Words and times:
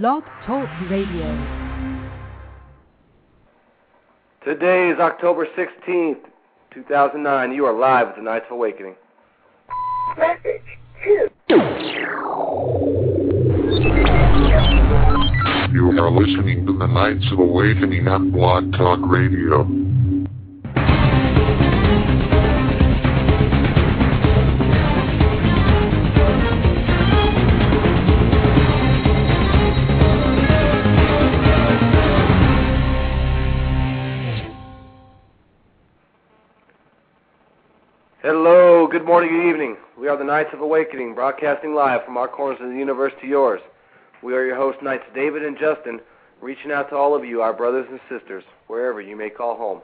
Blog 0.00 0.22
Talk 0.46 0.70
Radio. 0.88 1.28
Today 4.42 4.88
is 4.88 4.98
October 4.98 5.46
16th, 5.54 6.16
2009. 6.72 7.52
You 7.52 7.66
are 7.66 7.78
live 7.78 8.06
with 8.06 8.16
the 8.16 8.22
Knights 8.22 8.46
of 8.50 8.52
Awakening. 8.52 8.94
Message 10.16 10.62
two. 11.04 11.28
You 15.74 15.90
are 16.00 16.10
listening 16.10 16.64
to 16.64 16.78
the 16.78 16.86
Knights 16.86 17.30
of 17.30 17.40
Awakening 17.40 18.08
on 18.08 18.30
Blog 18.30 18.72
Talk 18.72 19.00
Radio. 19.02 19.64
Knights 40.42 40.54
of 40.54 40.60
Awakening, 40.60 41.14
broadcasting 41.14 41.72
live 41.72 42.04
from 42.04 42.16
our 42.16 42.26
corners 42.26 42.58
of 42.60 42.68
the 42.68 42.74
universe 42.74 43.12
to 43.20 43.28
yours. 43.28 43.60
We 44.24 44.34
are 44.34 44.44
your 44.44 44.56
hosts, 44.56 44.82
Knights 44.82 45.04
David 45.14 45.44
and 45.44 45.56
Justin, 45.56 46.00
reaching 46.40 46.72
out 46.72 46.90
to 46.90 46.96
all 46.96 47.14
of 47.14 47.24
you, 47.24 47.42
our 47.42 47.52
brothers 47.52 47.86
and 47.88 48.00
sisters, 48.10 48.42
wherever 48.66 49.00
you 49.00 49.14
may 49.14 49.30
call 49.30 49.56
home. 49.56 49.82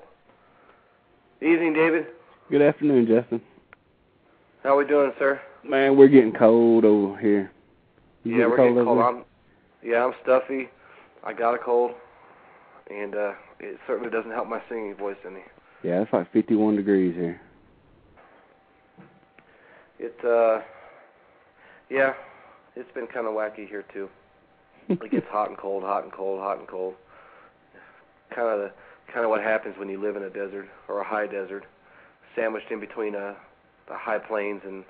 Evening, 1.40 1.74
David. 1.74 2.06
Good 2.50 2.60
afternoon, 2.60 3.06
Justin. 3.06 3.40
How 4.64 4.70
are 4.70 4.78
we 4.78 4.84
doing, 4.84 5.12
sir? 5.16 5.40
Man, 5.62 5.96
we're 5.96 6.08
getting 6.08 6.32
cold 6.32 6.84
over 6.84 7.16
here. 7.16 7.52
You 8.24 8.40
yeah, 8.40 8.46
we're 8.48 8.56
getting 8.56 8.84
cold. 8.84 8.98
I'm, 8.98 9.24
yeah, 9.80 10.04
I'm 10.04 10.14
stuffy. 10.24 10.70
I 11.22 11.34
got 11.34 11.54
a 11.54 11.58
cold, 11.58 11.92
and 12.90 13.14
uh, 13.14 13.34
it 13.60 13.78
certainly 13.86 14.10
doesn't 14.10 14.32
help 14.32 14.48
my 14.48 14.60
singing 14.68 14.96
voice 14.96 15.18
any. 15.24 15.44
Yeah, 15.84 16.02
it's 16.02 16.12
like 16.12 16.32
51 16.32 16.74
degrees 16.74 17.14
here. 17.14 17.40
It, 19.98 20.16
uh, 20.24 20.62
yeah, 21.90 22.14
it's 22.76 22.90
been 22.92 23.06
kind 23.06 23.26
of 23.26 23.34
wacky 23.34 23.68
here 23.68 23.84
too. 23.92 24.08
It 24.88 25.10
gets 25.10 25.26
hot 25.28 25.48
and 25.48 25.58
cold, 25.58 25.82
hot 25.82 26.04
and 26.04 26.12
cold, 26.12 26.40
hot 26.40 26.58
and 26.58 26.68
cold. 26.68 26.94
Kind 28.34 28.48
of 28.48 28.58
the 28.60 28.72
kind 29.12 29.24
of 29.24 29.30
what 29.30 29.42
happens 29.42 29.74
when 29.78 29.88
you 29.88 30.00
live 30.00 30.16
in 30.16 30.22
a 30.22 30.30
desert 30.30 30.68
or 30.88 31.00
a 31.00 31.04
high 31.04 31.26
desert, 31.26 31.64
sandwiched 32.36 32.70
in 32.70 32.80
between 32.80 33.14
a, 33.14 33.36
a 33.90 33.96
high 33.96 34.18
plains 34.18 34.62
and 34.64 34.84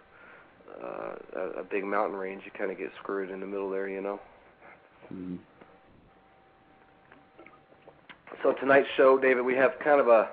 uh, 0.83 1.15
a, 1.37 1.41
a 1.61 1.65
big 1.65 1.85
mountain 1.85 2.17
range. 2.17 2.43
You 2.45 2.51
kind 2.57 2.71
of 2.71 2.79
get 2.79 2.91
screwed 3.01 3.31
in 3.31 3.41
the 3.41 3.47
middle 3.47 3.71
there, 3.71 3.89
you 3.89 4.01
know. 4.01 4.21
Mm. 5.13 5.39
So 8.43 8.53
tonight's 8.53 8.89
show, 8.97 9.19
David, 9.19 9.45
we 9.45 9.55
have 9.55 9.73
kind 9.83 10.01
of 10.01 10.09
a 10.09 10.29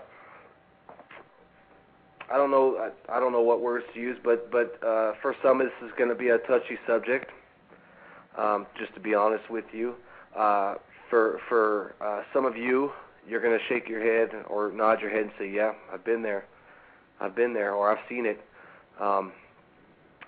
I 2.32 2.38
don't 2.38 2.52
know 2.52 2.78
I, 2.78 3.18
I 3.18 3.20
don't 3.20 3.32
know 3.32 3.42
what 3.42 3.62
words 3.62 3.86
to 3.94 4.00
use, 4.00 4.18
but 4.24 4.52
but 4.52 4.80
uh, 4.84 5.14
for 5.22 5.36
some 5.44 5.60
this 5.60 5.72
is 5.84 5.92
going 5.98 6.10
to 6.10 6.16
be 6.16 6.30
a 6.30 6.38
touchy 6.40 6.78
subject. 6.88 7.32
Um, 8.38 8.66
just 8.78 8.94
to 8.96 9.00
be 9.00 9.14
honest 9.14 9.50
with 9.50 9.66
you, 9.72 9.96
uh, 10.36 10.76
for 11.10 11.40
for 11.48 11.96
uh, 12.02 12.24
some 12.34 12.46
of 12.46 12.58
you, 12.58 12.92
you're 13.28 13.42
going 13.42 13.58
to 13.58 13.64
shake 13.68 13.88
your 13.88 14.02
head 14.04 14.36
or 14.50 14.72
nod 14.72 15.02
your 15.02 15.10
head 15.10 15.22
and 15.22 15.32
say, 15.40 15.50
"Yeah, 15.50 15.74
I've 15.94 16.04
been 16.04 16.22
there, 16.22 16.46
I've 17.22 17.36
been 17.36 17.54
there, 17.54 17.74
or 17.74 17.92
I've 17.92 18.04
seen 18.10 18.26
it." 18.26 18.42
Um, 19.00 19.32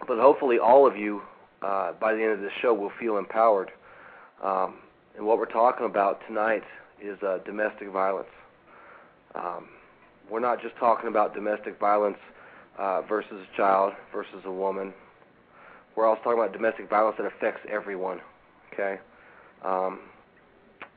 but 0.08 0.20
hopefully, 0.20 0.60
all 0.60 0.88
of 0.88 0.96
you 0.96 1.22
uh, 1.62 1.94
by 1.94 2.14
the 2.14 2.22
end 2.22 2.32
of 2.34 2.42
this 2.42 2.52
show 2.62 2.74
will 2.74 2.92
feel 3.00 3.18
empowered. 3.18 3.72
Um, 4.44 4.76
and 5.16 5.26
what 5.26 5.40
we're 5.40 5.46
talking 5.46 5.86
about 5.86 6.22
tonight 6.28 6.64
is 7.02 7.22
uh, 7.24 7.40
domestic 7.46 7.90
violence. 7.90 8.30
Um, 9.36 9.68
we're 10.30 10.40
not 10.40 10.62
just 10.62 10.76
talking 10.78 11.08
about 11.08 11.34
domestic 11.34 11.80
violence 11.80 12.18
uh, 12.78 13.02
versus 13.04 13.46
a 13.54 13.58
child 13.58 13.94
versus 14.14 14.44
a 14.46 14.52
woman. 14.52 14.94
We're 15.96 16.06
also 16.06 16.22
talking 16.24 16.40
about 16.40 16.54
domestic 16.54 16.90
violence 16.90 17.18
that 17.18 17.26
affects 17.26 17.62
everyone. 17.70 18.22
Okay, 18.74 19.00
um, 19.64 20.00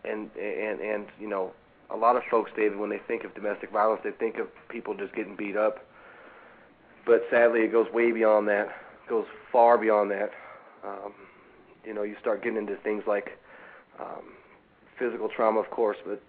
and 0.04 0.30
and 0.36 0.80
and 0.80 1.06
you 1.18 1.28
know, 1.28 1.52
a 1.90 1.96
lot 1.96 2.16
of 2.16 2.22
folks, 2.30 2.50
David, 2.56 2.78
when 2.78 2.90
they 2.90 3.00
think 3.08 3.24
of 3.24 3.34
domestic 3.34 3.70
violence, 3.70 4.02
they 4.04 4.10
think 4.10 4.38
of 4.38 4.48
people 4.68 4.94
just 4.94 5.14
getting 5.14 5.36
beat 5.36 5.56
up. 5.56 5.86
But 7.06 7.22
sadly, 7.30 7.60
it 7.60 7.72
goes 7.72 7.86
way 7.92 8.12
beyond 8.12 8.48
that. 8.48 8.66
It 8.66 9.08
goes 9.08 9.26
far 9.50 9.78
beyond 9.78 10.10
that. 10.10 10.30
Um, 10.84 11.14
you 11.84 11.94
know, 11.94 12.02
you 12.02 12.16
start 12.20 12.42
getting 12.42 12.58
into 12.58 12.76
things 12.76 13.04
like 13.06 13.38
um, 13.98 14.34
physical 14.98 15.28
trauma, 15.34 15.60
of 15.60 15.70
course, 15.70 15.96
but 16.06 16.22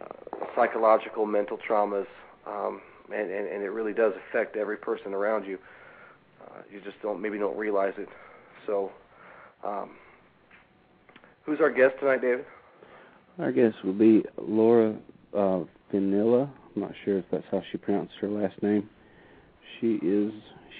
uh, 0.00 0.46
psychological, 0.54 1.26
mental 1.26 1.58
traumas, 1.58 2.06
um, 2.46 2.80
and, 3.12 3.30
and, 3.30 3.48
and 3.48 3.62
it 3.62 3.70
really 3.70 3.92
does 3.92 4.12
affect 4.28 4.56
every 4.56 4.76
person 4.76 5.12
around 5.12 5.44
you. 5.44 5.58
Uh, 6.42 6.62
you 6.70 6.80
just 6.80 7.00
don't 7.02 7.20
maybe 7.20 7.38
don't 7.38 7.56
realize 7.56 7.94
it. 7.98 8.08
So, 8.66 8.90
um, 9.64 9.90
who's 11.44 11.60
our 11.60 11.70
guest 11.70 11.94
tonight, 12.00 12.20
David? 12.20 12.44
Our 13.38 13.52
guest 13.52 13.76
will 13.84 13.92
be 13.92 14.24
Laura 14.38 14.96
uh, 15.34 15.60
Finilla. 15.92 16.50
I'm 16.74 16.82
not 16.82 16.92
sure 17.04 17.18
if 17.18 17.24
that's 17.30 17.44
how 17.50 17.62
she 17.70 17.78
pronounced 17.78 18.14
her 18.20 18.28
last 18.28 18.62
name. 18.62 18.88
She 19.80 19.98
is 20.02 20.32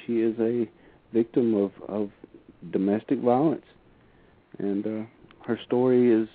she 0.06 0.20
is 0.20 0.34
a 0.40 0.68
victim 1.12 1.54
of 1.54 1.70
of 1.88 2.10
domestic 2.72 3.20
violence, 3.20 3.64
and 4.58 4.86
uh, 4.86 5.06
her 5.46 5.58
story 5.66 6.12
is 6.12 6.28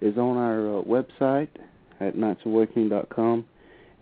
is 0.00 0.16
on 0.16 0.36
our 0.36 0.78
uh, 0.78 0.82
website 0.82 1.48
at 2.00 2.14
knightsawakening.com, 2.14 3.44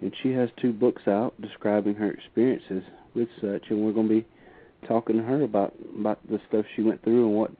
and 0.00 0.12
she 0.22 0.32
has 0.32 0.48
two 0.60 0.72
books 0.72 1.02
out 1.08 1.34
describing 1.40 1.94
her 1.94 2.10
experiences 2.10 2.82
with 3.14 3.28
such, 3.40 3.64
and 3.70 3.84
we're 3.84 3.92
going 3.92 4.08
to 4.08 4.14
be 4.20 4.26
talking 4.86 5.16
to 5.16 5.22
her 5.22 5.42
about 5.42 5.74
about 5.98 6.18
the 6.28 6.38
stuff 6.48 6.64
she 6.74 6.82
went 6.82 7.02
through 7.02 7.26
and 7.26 7.36
what 7.36 7.50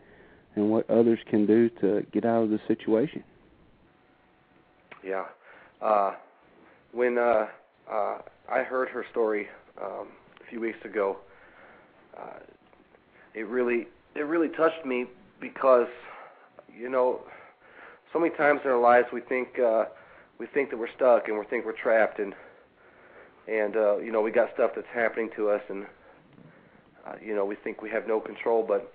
and 0.55 0.71
what 0.71 0.89
others 0.91 1.19
can 1.29 1.47
do 1.47 1.69
to 1.81 2.05
get 2.13 2.25
out 2.25 2.43
of 2.43 2.51
the 2.51 2.61
situation. 2.67 3.23
Yeah. 5.05 5.25
Uh, 5.81 6.15
when 6.93 7.19
uh, 7.19 7.47
uh, 7.91 8.19
I 8.51 8.63
heard 8.63 8.89
her 8.89 9.05
story 9.11 9.49
um, 9.81 10.09
a 10.41 10.51
few 10.51 10.61
weeks 10.61 10.79
ago, 10.85 11.19
uh, 12.17 12.41
it 13.35 13.47
really 13.47 13.87
it 14.15 14.23
really 14.23 14.49
touched 14.49 14.85
me 14.85 15.07
because 15.41 15.89
you 16.75 16.89
know 16.89 17.21
so 18.13 18.19
many 18.19 18.35
times 18.35 18.61
in 18.65 18.71
our 18.71 18.81
lives 18.81 19.07
we 19.13 19.21
think 19.21 19.59
uh, 19.59 19.85
we 20.39 20.47
think 20.47 20.71
that 20.71 20.79
we're 20.79 20.93
stuck 20.95 21.29
and 21.29 21.39
we 21.39 21.45
think 21.47 21.65
we're 21.65 21.81
trapped 21.81 22.19
and 22.19 22.35
and 23.49 23.77
uh, 23.77 23.99
you 23.99 24.13
know 24.13 24.21
we 24.21 24.31
got 24.31 24.49
stuff 24.55 24.73
that's 24.75 24.87
happening 24.93 25.31
to 25.37 25.51
us 25.51 25.63
and 25.69 25.87
uh, 27.07 27.15
you 27.25 27.35
know 27.35 27.45
we 27.45 27.57
think 27.57 27.83
we 27.83 27.91
have 27.91 28.07
no 28.07 28.21
control 28.21 28.65
but 28.67 28.93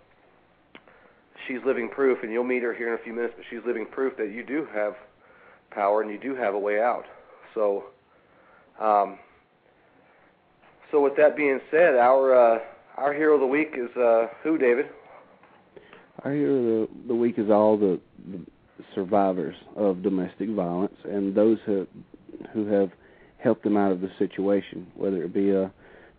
she's 1.48 1.60
living 1.66 1.90
proof 1.90 2.20
and 2.24 2.32
you'll 2.32 2.44
meet 2.44 2.64
her 2.64 2.74
here 2.74 2.94
in 2.94 3.00
a 3.00 3.04
few 3.04 3.14
minutes 3.14 3.34
but 3.36 3.46
she's 3.50 3.66
living 3.66 3.86
proof 3.86 4.16
that 4.18 4.32
you 4.32 4.44
do 4.44 4.68
have 4.74 4.96
power 5.72 6.02
and 6.02 6.12
you 6.12 6.20
do 6.20 6.36
have 6.36 6.54
a 6.54 6.60
way 6.60 6.80
out. 6.80 7.06
So 7.56 7.86
um, 8.80 9.18
so 10.92 11.02
with 11.02 11.16
that 11.18 11.36
being 11.36 11.60
said 11.72 11.96
our 11.96 12.36
uh, 12.36 12.60
our 12.98 13.14
hero 13.14 13.36
of 13.36 13.40
the 13.40 13.48
week 13.48 13.74
is 13.78 13.96
uh, 13.98 14.28
who 14.44 14.58
David? 14.58 14.88
Our 16.24 16.34
hero 16.34 16.56
of 16.56 16.64
the, 16.64 17.08
the 17.08 17.16
week 17.16 17.40
is 17.40 17.50
all 17.50 17.78
the, 17.78 18.00
the 18.30 18.40
survivors 18.96 19.56
of 19.76 20.02
domestic 20.04 20.50
violence 20.50 20.96
and 21.06 21.36
those 21.36 21.58
who 21.66 21.88
who 22.54 22.66
have 22.68 22.92
helped 23.38 23.64
them 23.64 23.78
out 23.78 23.92
of 23.92 24.02
the 24.02 24.10
situation, 24.20 24.88
whether 24.96 25.24
it 25.24 25.34
be 25.34 25.52
a 25.52 25.72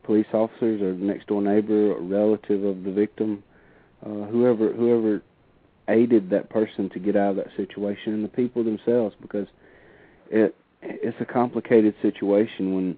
police 0.05 0.27
officers 0.33 0.81
or 0.83 0.93
next 0.95 1.27
door 1.29 1.41
neighbor 1.43 1.93
or 1.93 2.01
relative 2.01 2.65
of 2.65 2.83
the 2.83 2.91
victim, 2.91 3.43
uh, 4.05 4.09
whoever 4.27 4.73
whoever 4.73 5.23
aided 5.89 6.31
that 6.31 6.49
person 6.51 6.89
to 6.91 6.99
get 6.99 7.17
out 7.17 7.31
of 7.31 7.37
that 7.37 7.49
situation, 7.57 8.15
and 8.15 8.25
the 8.25 8.29
people 8.29 8.65
themselves, 8.65 9.15
because 9.21 9.47
it 10.31 10.55
it's 10.83 11.17
a 11.21 11.25
complicated 11.25 11.95
situation 12.03 12.75
when 12.75 12.97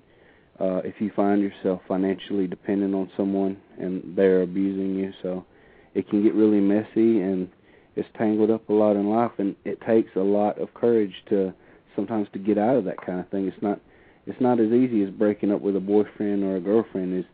uh, 0.61 0.81
if 0.85 0.95
you 1.01 1.11
find 1.15 1.43
yourself 1.43 1.81
financially 1.87 2.47
dependent 2.47 2.95
on 2.95 3.11
someone 3.17 3.57
and 3.79 4.17
they're 4.17 4.43
abusing 4.43 4.95
you, 4.95 5.13
so 5.23 5.45
it 5.95 6.09
can 6.09 6.23
get 6.23 6.35
really 6.35 6.61
messy 6.61 7.21
and 7.21 7.49
it's 7.97 8.09
tangled 8.19 8.51
up 8.51 8.69
a 8.69 8.73
lot 8.73 8.97
in 8.97 9.09
life 9.09 9.33
and 9.39 9.55
it 9.65 9.81
takes 9.87 10.11
a 10.17 10.21
lot 10.21 10.59
of 10.61 10.73
courage 10.75 11.15
to 11.29 11.53
sometimes 11.95 12.29
to 12.33 12.39
get 12.39 12.59
out 12.59 12.77
of 12.77 12.85
that 12.85 13.05
kind 13.05 13.21
of 13.21 13.29
thing. 13.29 13.47
It's 13.47 13.63
not 13.63 13.81
it's 14.27 14.41
not 14.41 14.59
as 14.61 14.73
easy 14.73 15.03
as 15.03 15.11
breaking 15.11 15.53
up 15.53 15.61
with 15.61 15.77
a 15.77 15.81
boyfriend 15.81 16.43
or 16.43 16.57
a 16.57 16.61
girlfriend. 16.61 17.19
Is 17.19 17.25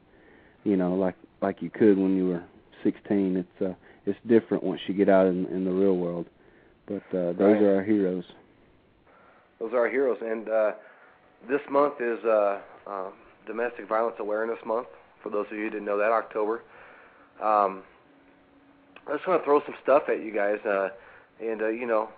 you 0.65 0.77
know 0.77 0.95
like 0.95 1.15
like 1.41 1.63
you 1.63 1.71
could 1.71 1.97
when 1.99 2.17
you 2.17 2.29
were 2.29 2.43
16 2.83 3.37
it's 3.37 3.63
uh 3.63 3.75
it's 4.07 4.19
different 4.27 4.63
once 4.65 4.81
you 4.87 4.95
get 4.95 5.09
out 5.09 5.27
in 5.27 5.47
in 5.47 5.65
the 5.65 5.71
real 5.73 5.97
world. 5.97 6.27
But 6.87 7.03
uh 7.17 7.33
those 7.33 7.39
Right. 7.39 7.63
are 7.63 7.77
our 7.77 7.83
heroes. 7.83 8.25
Those 9.61 9.73
are 9.75 9.81
our 9.81 9.91
heroes. 9.91 10.19
And 10.23 10.49
uh, 10.49 10.73
this 11.49 11.61
month 11.71 11.95
is 12.01 12.19
uh, 12.25 12.61
um, 12.87 13.13
domestic 13.47 13.87
violence 13.89 14.17
awareness 14.19 14.59
month 14.65 14.89
for 15.23 15.29
those 15.31 15.47
of 15.51 15.57
you 15.59 15.65
who 15.65 15.71
didn't 15.71 15.85
know 15.85 15.99
that 15.99 16.11
October. 16.11 16.63
Um, 17.43 17.83
I 19.11 19.17
just 19.17 19.27
want 19.27 19.41
to 19.41 19.45
throw 19.45 19.61
some 19.65 19.75
stuff 19.83 20.05
at 20.09 20.23
you 20.23 20.33
guys. 20.33 20.59
Uh, 20.65 20.91
and 21.41 21.63
uh, 21.63 21.69
you 21.69 21.87
know, 21.87 22.09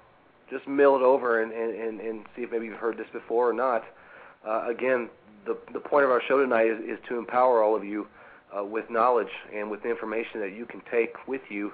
just 0.51 0.67
mill 0.69 0.97
it 0.97 1.03
over 1.03 1.43
and, 1.43 1.53
and, 1.53 2.01
and, 2.01 2.27
see 2.37 2.43
if 2.43 2.51
maybe 2.51 2.67
you've 2.67 2.79
heard 2.79 2.99
this 2.99 3.07
before 3.13 3.49
or 3.49 3.53
not. 3.53 3.85
Uh, 4.47 4.69
again, 4.69 5.09
the 5.47 5.57
the 5.73 5.81
point 5.81 6.05
of 6.05 6.11
our 6.11 6.23
show 6.29 6.41
tonight 6.41 6.67
is, 6.67 6.79
is 6.81 6.99
to 7.09 7.19
empower 7.19 7.63
all 7.63 7.75
of 7.75 7.85
you 7.85 8.07
uh, 8.57 8.65
with 8.65 8.91
knowledge 8.91 9.31
and 9.55 9.71
with 9.71 9.85
information 9.85 10.41
that 10.41 10.53
you 10.53 10.67
can 10.67 10.83
take 10.91 11.15
with 11.27 11.43
you, 11.49 11.73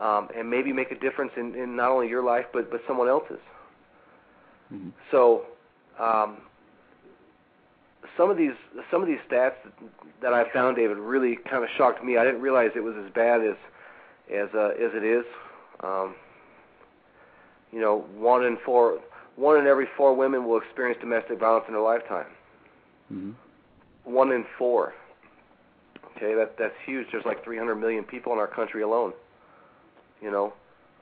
um, 0.00 0.28
and 0.36 0.50
maybe 0.50 0.72
make 0.72 0.90
a 0.90 0.98
difference 0.98 1.32
in, 1.36 1.54
in 1.54 1.76
not 1.76 1.90
only 1.90 2.08
your 2.08 2.24
life 2.24 2.46
but 2.52 2.70
but 2.70 2.80
someone 2.86 3.08
else's. 3.08 3.40
Mhm. 4.72 4.92
So, 5.10 5.46
um, 5.98 6.38
some 8.16 8.30
of 8.30 8.36
these 8.36 8.54
some 8.90 9.02
of 9.02 9.08
these 9.08 9.20
stats 9.30 9.54
that 10.20 10.32
I 10.32 10.50
found, 10.52 10.76
David, 10.76 10.96
really 10.96 11.36
kind 11.36 11.62
of 11.62 11.70
shocked 11.76 12.02
me. 12.02 12.16
I 12.16 12.24
didn't 12.24 12.40
realize 12.40 12.72
it 12.74 12.82
was 12.82 12.96
as 12.96 13.10
bad 13.12 13.42
as 13.42 13.56
as 14.32 14.48
uh, 14.54 14.68
as 14.70 14.90
it 14.94 15.04
is. 15.04 15.24
Um, 15.82 16.14
you 17.72 17.80
know, 17.80 18.04
one 18.16 18.44
in 18.44 18.56
four, 18.64 18.98
one 19.36 19.58
in 19.58 19.66
every 19.66 19.86
four 19.96 20.14
women 20.14 20.46
will 20.46 20.58
experience 20.58 20.98
domestic 21.00 21.38
violence 21.38 21.64
in 21.68 21.74
their 21.74 21.82
lifetime. 21.82 22.26
Mhm. 23.12 23.34
One 24.04 24.32
in 24.32 24.44
four. 24.58 24.94
Okay, 26.16 26.34
that 26.34 26.56
that's 26.58 26.74
huge. 26.84 27.06
There's 27.12 27.24
like 27.24 27.44
300 27.44 27.76
million 27.76 28.04
people 28.04 28.32
in 28.32 28.38
our 28.38 28.46
country 28.48 28.82
alone. 28.82 29.12
You 30.22 30.30
know, 30.30 30.52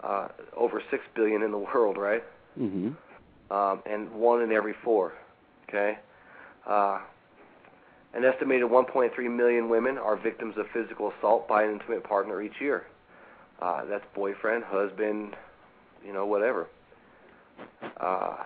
uh, 0.02 0.28
over 0.56 0.82
six 0.90 1.02
billion 1.14 1.42
in 1.42 1.50
the 1.52 1.58
world, 1.74 1.96
right? 1.96 2.24
Mhm. 2.58 2.96
um, 3.50 3.82
and 3.86 4.10
one 4.12 4.42
in 4.42 4.50
every 4.52 4.74
four. 4.84 5.12
Okay, 5.68 5.98
uh, 6.66 6.98
an 8.14 8.24
estimated 8.24 8.68
1.3 8.68 9.28
million 9.30 9.68
women 9.68 9.98
are 9.98 10.16
victims 10.16 10.56
of 10.56 10.66
physical 10.72 11.12
assault 11.18 11.46
by 11.48 11.62
an 11.64 11.72
intimate 11.72 12.02
partner 12.04 12.40
each 12.42 12.60
year. 12.60 12.86
Uh, 13.60 13.84
that's 13.86 14.04
boyfriend, 14.14 14.64
husband, 14.64 15.34
you 16.04 16.12
know, 16.12 16.26
whatever. 16.26 16.68
Uh, 17.98 18.36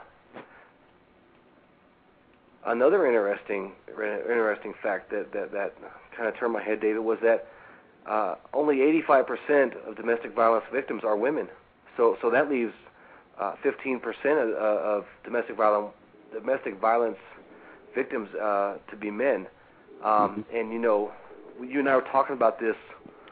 another 2.66 3.06
interesting, 3.06 3.72
interesting 3.88 4.72
fact 4.82 5.10
that 5.10 5.32
that 5.32 5.52
that 5.52 5.74
kind 6.16 6.28
of 6.28 6.36
turned 6.38 6.52
my 6.52 6.62
head, 6.62 6.80
David, 6.80 7.00
was 7.00 7.18
that 7.22 7.48
uh, 8.06 8.36
only 8.54 8.76
85% 9.08 9.88
of 9.88 9.96
domestic 9.96 10.34
violence 10.34 10.64
victims 10.72 11.02
are 11.04 11.16
women. 11.16 11.48
So 11.96 12.16
so 12.22 12.30
that 12.30 12.48
leaves 12.48 12.72
uh, 13.38 13.54
15% 13.64 14.00
of, 14.42 14.50
of 14.54 15.04
domestic 15.24 15.56
violence 15.56 15.92
domestic 16.32 16.78
violence 16.80 17.18
victims 17.94 18.28
uh, 18.36 18.76
to 18.90 18.96
be 18.96 19.10
men. 19.10 19.48
Um, 20.04 20.44
And 20.54 20.72
you 20.72 20.78
know, 20.78 21.10
you 21.60 21.80
and 21.80 21.88
I 21.88 21.96
were 21.96 22.06
talking 22.12 22.34
about 22.34 22.60
this 22.60 22.76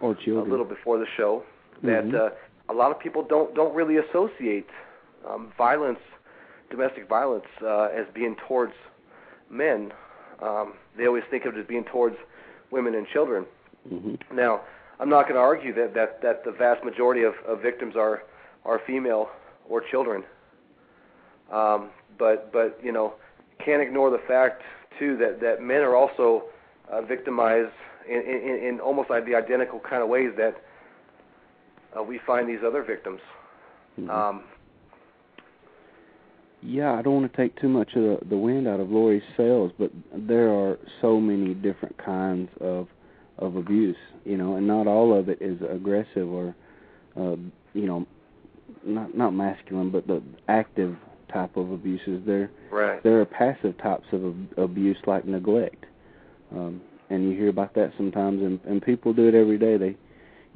Or 0.00 0.14
a 0.14 0.50
little 0.50 0.66
before 0.66 0.98
the 0.98 1.06
show 1.16 1.44
that 1.82 2.04
Mhm. 2.04 2.14
uh, 2.14 2.30
a 2.68 2.74
lot 2.74 2.90
of 2.90 2.98
people 2.98 3.22
don't 3.22 3.54
don't 3.54 3.74
really 3.74 3.96
associate 3.96 4.68
um, 5.26 5.52
violence, 5.56 6.00
domestic 6.70 7.08
violence, 7.08 7.46
uh, 7.62 7.84
as 7.86 8.06
being 8.14 8.36
towards 8.46 8.74
men. 9.50 9.92
Um, 10.40 10.74
they 10.96 11.06
always 11.06 11.24
think 11.30 11.44
of 11.44 11.56
it 11.56 11.60
as 11.60 11.66
being 11.66 11.84
towards 11.84 12.16
women 12.70 12.94
and 12.94 13.06
children. 13.08 13.46
Mhm. 13.90 14.18
Now, 14.32 14.60
I'm 15.00 15.08
not 15.08 15.22
going 15.24 15.34
to 15.34 15.40
argue 15.40 15.72
that, 15.74 15.94
that, 15.94 16.20
that 16.22 16.44
the 16.44 16.52
vast 16.52 16.84
majority 16.84 17.22
of, 17.22 17.34
of 17.46 17.60
victims 17.60 17.96
are, 17.96 18.22
are 18.64 18.80
female 18.86 19.30
or 19.68 19.80
children. 19.80 20.24
Um, 21.50 21.90
but, 22.18 22.52
but, 22.52 22.78
you 22.82 22.92
know, 22.92 23.14
can't 23.64 23.80
ignore 23.80 24.10
the 24.10 24.18
fact, 24.18 24.62
too, 24.98 25.16
that, 25.16 25.40
that 25.40 25.62
men 25.62 25.82
are 25.82 25.96
also 25.96 26.44
uh, 26.90 27.00
victimized 27.02 27.72
in, 28.08 28.20
in, 28.20 28.54
in 28.68 28.80
almost 28.80 29.08
like 29.10 29.24
the 29.24 29.34
identical 29.34 29.80
kind 29.80 30.02
of 30.02 30.08
ways 30.08 30.30
that 30.36 30.62
uh, 31.98 32.02
we 32.02 32.18
find 32.26 32.48
these 32.48 32.62
other 32.64 32.82
victims. 32.82 33.20
Mhm. 33.98 34.10
Um, 34.10 34.42
Yeah, 36.60 36.94
I 36.94 37.02
don't 37.02 37.14
want 37.14 37.32
to 37.32 37.36
take 37.36 37.54
too 37.60 37.68
much 37.68 37.94
of 37.94 38.02
the, 38.02 38.18
the 38.30 38.36
wind 38.36 38.66
out 38.66 38.80
of 38.80 38.90
Lori's 38.90 39.22
sails, 39.36 39.70
but 39.78 39.92
there 40.12 40.48
are 40.52 40.76
so 41.00 41.20
many 41.20 41.54
different 41.54 41.96
kinds 41.98 42.50
of 42.60 42.88
of 43.38 43.54
abuse, 43.54 43.96
you 44.24 44.36
know, 44.36 44.56
and 44.56 44.66
not 44.66 44.88
all 44.88 45.14
of 45.14 45.28
it 45.28 45.40
is 45.40 45.62
aggressive 45.62 46.28
or, 46.28 46.56
uh, 47.16 47.36
you 47.74 47.86
know, 47.86 48.04
not 48.84 49.16
not 49.16 49.30
masculine, 49.30 49.90
but 49.90 50.08
the 50.08 50.20
active 50.48 50.96
type 51.32 51.56
of 51.56 51.70
abuses. 51.70 52.22
There 52.26 52.50
right. 52.72 53.00
there 53.04 53.20
are 53.20 53.24
passive 53.24 53.78
types 53.78 54.06
of 54.12 54.34
abuse 54.56 54.98
like 55.06 55.24
neglect, 55.24 55.86
um, 56.50 56.80
and 57.08 57.30
you 57.30 57.38
hear 57.38 57.50
about 57.50 57.74
that 57.74 57.92
sometimes, 57.96 58.42
and 58.42 58.58
and 58.64 58.82
people 58.82 59.12
do 59.12 59.28
it 59.28 59.34
every 59.36 59.58
day. 59.58 59.76
They, 59.76 59.96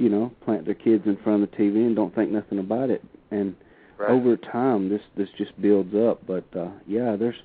you 0.02 0.08
know, 0.08 0.32
plant 0.44 0.64
their 0.64 0.74
kids 0.74 1.04
in 1.06 1.16
front 1.22 1.42
of 1.42 1.50
the 1.50 1.56
TV 1.56 1.76
and 1.86 1.94
don't 1.94 2.14
think 2.14 2.30
nothing 2.30 2.58
about 2.58 2.90
it, 2.90 3.02
and 3.30 3.54
Right. 3.98 4.10
over 4.10 4.36
time 4.36 4.88
this 4.88 5.02
this 5.16 5.28
just 5.38 5.52
builds 5.60 5.94
up. 5.94 6.26
But 6.26 6.44
uh 6.56 6.70
yeah 6.88 7.14
there's 7.14 7.40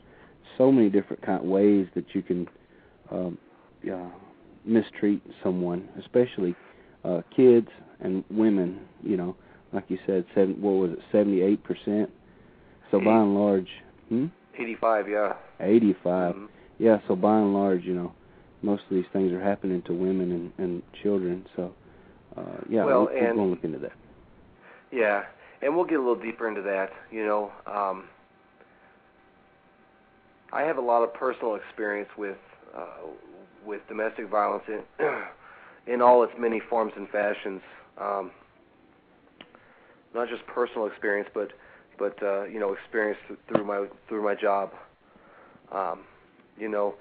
so 0.58 0.72
many 0.72 0.90
different 0.90 1.22
kind 1.22 1.40
of 1.40 1.46
ways 1.46 1.86
that 1.94 2.16
you 2.16 2.22
can 2.24 2.48
um 3.12 3.38
yeah 3.84 4.10
mistreat 4.66 5.22
someone 5.44 5.88
especially 6.00 6.56
uh 7.06 7.22
kids 7.36 7.68
and 8.00 8.24
women 8.32 8.80
you 9.04 9.18
know. 9.18 9.36
Like 9.74 9.84
you 9.90 10.00
said 10.08 10.26
seven 10.34 10.60
what 10.62 10.72
was 10.72 10.92
it 10.94 11.00
seventy 11.12 11.42
eight 11.42 11.62
percent? 11.64 12.10
So 12.90 13.00
by 13.00 13.18
and 13.20 13.36
large 13.36 13.70
hmm? 14.10 14.28
85, 14.58 15.10
yeah. 15.10 15.34
eighty 15.60 15.94
five 16.04 16.34
Mhm. 16.36 16.48
yeah 16.80 16.98
so 17.08 17.16
by 17.16 17.38
and 17.38 17.54
large 17.54 17.84
you 17.84 17.94
know 17.94 18.14
most 18.64 18.84
of 18.90 18.96
these 18.96 19.06
things 19.14 19.32
are 19.32 19.42
happening 19.44 19.82
to 19.84 19.94
women 19.94 20.32
and 20.32 20.46
and 20.58 20.82
children. 21.04 21.46
So 21.56 21.74
uh 22.38 22.42
yeah 22.70 22.86
Well, 22.86 23.10
we'll, 23.12 23.24
and- 23.24 23.38
to 23.38 23.44
look 23.44 23.64
into 23.64 23.80
that 23.80 23.94
Yeah, 24.92 25.24
and 25.62 25.76
we'll 25.76 25.86
get 25.86 25.96
a 26.00 26.02
little 26.02 26.22
deeper 26.22 26.48
into 26.48 26.62
that. 26.62 26.92
You 27.12 27.26
know, 27.26 27.52
um, 27.66 28.06
I 30.54 30.62
have 30.62 30.78
a 30.78 30.82
lot 30.82 31.04
of 31.04 31.14
personal 31.14 31.56
experience 31.56 32.10
with 32.18 32.38
uh, 32.76 33.08
with 33.66 33.82
domestic 33.88 34.30
violence 34.30 34.64
in 34.68 34.82
in 35.94 36.02
all 36.02 36.24
its 36.24 36.34
many 36.38 36.62
forms 36.70 36.94
and 36.96 37.10
fashions. 37.10 37.62
Um, 38.00 38.32
not 40.14 40.30
just 40.30 40.46
personal 40.48 40.88
experience, 40.88 41.30
but 41.34 41.52
but 41.98 42.22
uh, 42.24 42.44
you 42.46 42.60
know, 42.60 42.74
experience 42.74 43.20
th- 43.28 43.40
through 43.48 43.66
my 43.66 43.88
through 44.08 44.24
my 44.24 44.36
job. 44.36 44.72
Um, 45.72 46.02
you 46.58 46.70
know, 46.70 46.96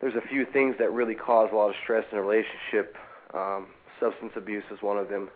there's 0.00 0.14
a 0.16 0.26
few 0.28 0.44
things 0.52 0.74
that 0.78 0.92
really 0.92 1.14
cause 1.14 1.50
a 1.52 1.56
lot 1.56 1.68
of 1.68 1.74
stress 1.82 2.04
in 2.10 2.18
a 2.18 2.22
relationship. 2.22 2.96
Um, 3.32 3.68
substance 4.00 4.32
abuse 4.36 4.64
is 4.70 4.82
one 4.82 4.98
of 4.98 5.08
them. 5.08 5.28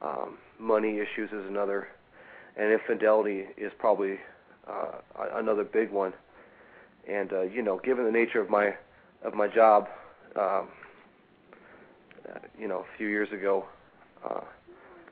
Um, 0.00 0.38
money 0.58 0.98
issues 0.98 1.30
is 1.30 1.46
another, 1.48 1.88
and 2.56 2.72
infidelity 2.72 3.46
is 3.56 3.72
probably 3.78 4.18
uh, 4.68 4.98
another 5.34 5.64
big 5.64 5.90
one. 5.90 6.12
And 7.08 7.32
uh, 7.32 7.42
you 7.42 7.62
know, 7.62 7.80
given 7.84 8.04
the 8.04 8.12
nature 8.12 8.40
of 8.40 8.50
my 8.50 8.74
of 9.24 9.34
my 9.34 9.48
job, 9.48 9.88
um, 10.36 10.68
uh, 12.28 12.38
you 12.58 12.68
know, 12.68 12.80
a 12.80 12.96
few 12.96 13.08
years 13.08 13.28
ago, 13.32 13.64
uh, 14.28 14.40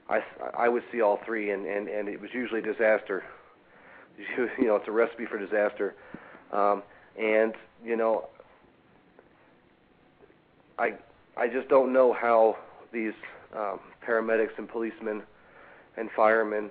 I 0.09 0.21
I 0.57 0.69
would 0.69 0.83
see 0.93 1.01
all 1.01 1.21
three, 1.25 1.51
and 1.51 1.67
and 1.67 1.89
and 1.89 2.09
it 2.09 2.21
was 2.21 2.31
usually 2.33 2.63
disaster. 2.63 3.25
You 4.59 4.67
know, 4.67 4.77
it's 4.77 4.87
a 4.87 4.93
recipe 4.93 5.25
for 5.25 5.39
disaster. 5.39 5.95
Um, 6.53 6.83
and 7.19 7.55
you 7.83 7.97
know, 7.97 8.29
I 10.79 10.95
I 11.39 11.49
just 11.49 11.69
don't 11.69 11.93
know 11.95 12.13
how 12.13 12.57
these 12.93 13.13
um, 13.57 13.81
paramedics 14.07 14.57
and 14.59 14.69
policemen 14.69 15.23
and 15.97 16.09
firemen 16.15 16.71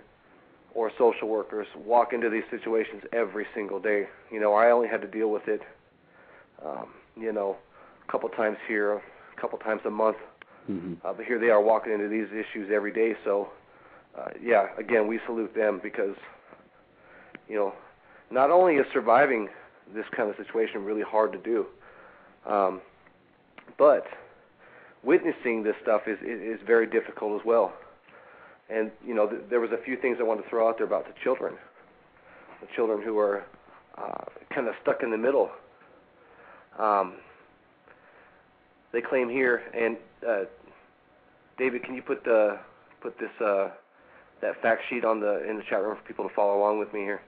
or 0.73 0.91
social 0.97 1.27
workers 1.27 1.67
walk 1.75 2.13
into 2.13 2.29
these 2.29 2.43
situations 2.51 3.03
every 3.11 3.45
single 3.55 3.79
day. 3.79 4.07
You 4.31 4.39
know, 4.39 4.53
I 4.53 4.71
only 4.71 4.87
had 4.87 5.01
to 5.01 5.07
deal 5.07 5.29
with 5.29 5.47
it, 5.47 5.61
um, 6.65 6.89
you 7.17 7.31
know, 7.33 7.57
a 8.07 8.11
couple 8.11 8.29
times 8.29 8.57
here, 8.67 8.93
a 8.93 9.41
couple 9.41 9.57
times 9.59 9.81
a 9.85 9.89
month. 9.89 10.17
hmm 10.67 10.93
Uh, 11.03 11.13
but 11.13 11.25
here 11.25 11.39
they 11.39 11.49
are 11.49 11.61
walking 11.61 11.91
into 11.93 12.07
these 12.07 12.27
issues 12.31 12.69
every 12.71 12.91
day. 12.91 13.15
So, 13.23 13.49
uh, 14.17 14.29
yeah, 14.41 14.67
again, 14.77 15.07
we 15.07 15.19
salute 15.25 15.53
them 15.55 15.79
because, 15.81 16.15
you 17.47 17.55
know, 17.55 17.73
not 18.31 18.51
only 18.51 18.75
is 18.75 18.85
surviving 18.93 19.49
this 19.93 20.05
kind 20.15 20.29
of 20.29 20.35
situation 20.37 20.85
really 20.85 21.01
hard 21.01 21.31
to 21.31 21.39
do, 21.39 21.65
um, 22.45 22.81
but 23.77 24.05
witnessing 25.03 25.63
this 25.63 25.75
stuff 25.81 26.01
is, 26.07 26.17
is 26.21 26.59
very 26.65 26.87
difficult 26.87 27.39
as 27.39 27.45
well. 27.45 27.73
And 28.69 28.91
you 29.05 29.13
know, 29.13 29.27
th- 29.27 29.43
there 29.49 29.59
was 29.59 29.71
a 29.71 29.83
few 29.83 29.97
things 29.97 30.17
I 30.19 30.23
wanted 30.23 30.43
to 30.43 30.49
throw 30.49 30.67
out 30.67 30.77
there 30.77 30.87
about 30.87 31.05
the 31.05 31.13
children, 31.23 31.55
the 32.61 32.67
children 32.75 33.01
who 33.01 33.17
are 33.17 33.45
uh, 33.97 34.25
kind 34.53 34.67
of 34.67 34.75
stuck 34.81 35.03
in 35.03 35.11
the 35.11 35.17
middle. 35.17 35.49
Um, 36.77 37.15
they 38.91 39.01
claim 39.01 39.29
here, 39.29 39.63
and 39.73 39.97
uh, 40.27 40.45
David, 41.57 41.83
can 41.83 41.95
you 41.95 42.01
put 42.01 42.23
the 42.23 42.59
put 43.01 43.17
this 43.19 43.29
uh, 43.43 43.69
that 44.41 44.61
fact 44.61 44.83
sheet 44.89 45.03
on 45.03 45.19
the 45.19 45.49
in 45.49 45.57
the 45.57 45.63
chat 45.69 45.81
room 45.81 45.95
for 45.95 46.07
people 46.07 46.27
to 46.27 46.33
follow 46.33 46.57
along 46.57 46.79
with 46.79 46.93
me 46.93 47.01
here? 47.01 47.21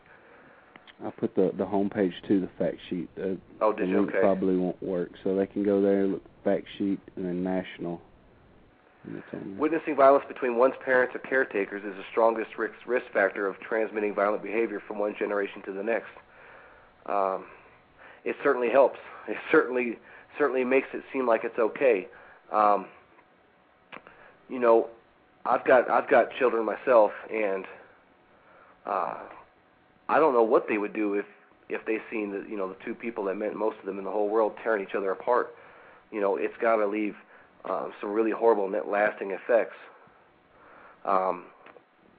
I 1.06 1.10
put 1.12 1.36
the 1.36 1.52
the 1.58 1.66
homepage 1.66 2.14
to 2.28 2.40
the 2.42 2.50
fact 2.60 2.78
sheet. 2.90 3.10
Uh, 3.18 3.36
Oh, 3.60 3.72
the 3.74 3.80
did 3.82 3.90
you? 3.90 4.00
Okay. 4.08 4.20
probably 4.20 4.56
won't 4.58 4.82
work, 4.84 5.12
so 5.24 5.36
they 5.36 5.48
can 5.48 5.64
go 5.64 5.82
there, 5.82 6.06
look 6.08 6.24
fact 6.44 6.66
sheet, 6.78 7.00
and 7.16 7.26
then 7.26 7.44
national. 7.44 8.02
Witnessing 9.58 9.96
violence 9.96 10.26
between 10.28 10.58
one's 10.58 10.76
parents 10.86 11.16
or 11.16 11.20
caretakers 11.20 11.84
is 11.84 11.96
the 11.98 12.04
strongest 12.12 12.56
risk, 12.60 12.76
risk 12.86 13.06
factor 13.12 13.48
of 13.48 13.60
transmitting 13.60 14.14
violent 14.14 14.44
behavior 14.44 14.80
from 14.88 15.00
one 15.00 15.16
generation 15.18 15.64
to 15.64 15.72
the 15.72 15.82
next. 15.82 16.12
Um, 17.08 17.46
it 18.24 18.36
certainly 18.44 18.70
helps. 18.70 19.00
It 19.28 19.38
certainly 19.52 19.98
certainly 20.38 20.64
makes 20.64 20.88
it 20.94 21.02
seem 21.12 21.28
like 21.28 21.44
it's 21.44 21.58
okay. 21.58 22.08
Um, 22.52 22.86
you 24.50 24.60
know, 24.60 24.88
I've 25.46 25.66
got 25.66 25.90
I've 25.90 26.08
got 26.08 26.28
children 26.38 26.64
myself, 26.64 27.12
and 27.34 27.66
uh, 28.86 29.18
I 30.12 30.20
don't 30.20 30.34
know 30.34 30.44
what 30.44 30.68
they 30.68 30.78
would 30.78 30.94
do 30.94 31.14
if 31.14 31.26
if 31.70 31.86
they 31.86 32.00
seen 32.12 32.32
the 32.32 32.46
you 32.50 32.58
know 32.58 32.68
the 32.68 32.76
two 32.84 32.94
people 32.94 33.24
that 33.26 33.36
meant 33.36 33.56
most 33.56 33.80
to 33.80 33.86
them 33.86 33.98
in 33.98 34.04
the 34.04 34.12
whole 34.12 34.28
world 34.28 34.54
tearing 34.62 34.84
each 34.84 34.94
other 34.94 35.12
apart. 35.12 35.56
You 36.12 36.20
know, 36.20 36.36
it's 36.36 36.56
got 36.62 36.76
to 36.76 36.86
leave 36.86 37.16
um, 37.64 37.94
some 38.02 38.12
really 38.12 38.32
horrible 38.32 38.70
net 38.70 38.90
lasting 38.90 39.32
effects. 39.32 39.78
Um, 41.06 41.46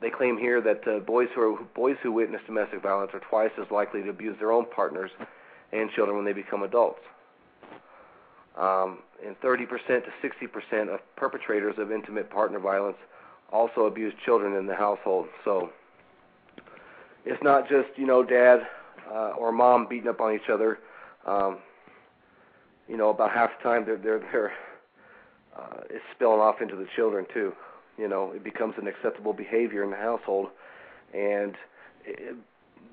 they 0.01 0.09
claim 0.09 0.39
here 0.39 0.63
that 0.63 0.89
uh, 0.89 1.01
boys 1.01 1.29
who 1.35 1.43
are 1.43 1.63
boys 1.75 1.97
who 2.03 2.13
witness 2.13 2.41
domestic 2.47 2.83
violence 2.83 3.11
are 3.13 3.21
twice 3.21 3.53
as 3.61 3.71
likely 3.71 4.03
to 4.03 4.09
abuse 4.09 4.37
their 4.39 4.53
own 4.53 4.65
partners 4.75 5.11
and 5.73 5.91
children 5.91 6.17
when 6.17 6.25
they 6.25 6.33
become 6.33 6.63
adults. 6.63 7.01
Um, 8.59 8.99
and 9.25 9.39
30% 9.41 9.67
to 9.87 10.11
60% 10.23 10.93
of 10.93 11.01
perpetrators 11.17 11.77
of 11.79 11.91
intimate 11.91 12.29
partner 12.31 12.59
violence 12.59 12.99
also 13.51 13.83
abuse 13.83 14.13
children 14.25 14.55
in 14.57 14.67
the 14.67 14.75
household. 14.75 15.29
So 15.45 15.71
it's 17.25 17.43
not 17.43 17.69
just 17.69 17.89
you 17.97 18.07
know 18.07 18.23
dad 18.23 18.61
uh, 19.11 19.33
or 19.39 19.53
mom 19.53 19.87
beating 19.89 20.09
up 20.09 20.21
on 20.21 20.35
each 20.35 20.51
other. 20.53 20.79
Um, 21.27 21.59
you 22.89 22.97
know, 22.97 23.11
about 23.11 23.31
half 23.31 23.51
the 23.59 23.69
time 23.69 23.85
they're 23.85 23.97
they're 23.97 24.19
they're 24.19 24.53
uh, 25.57 25.81
it's 25.91 26.05
spilling 26.15 26.41
off 26.41 26.61
into 26.61 26.77
the 26.77 26.87
children 26.97 27.27
too. 27.33 27.53
You 27.99 28.09
know, 28.09 28.33
it 28.33 28.43
becomes 28.43 28.75
an 28.79 28.87
acceptable 28.87 29.33
behavior 29.33 29.85
in 29.85 29.91
the 29.91 29.97
household, 29.97 30.49
and 31.15 31.55
it, 32.05 32.35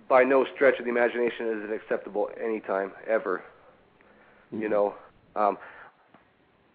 by 0.08 0.24
no 0.24 0.46
stretch 0.56 0.78
of 0.80 0.86
the 0.86 0.92
imagination 0.92 1.48
is 1.48 1.70
it 1.70 1.74
acceptable 1.74 2.30
anytime 2.44 2.92
ever. 3.08 3.44
Mm-hmm. 4.54 4.64
You 4.64 4.70
know, 4.70 4.94
um, 5.36 5.58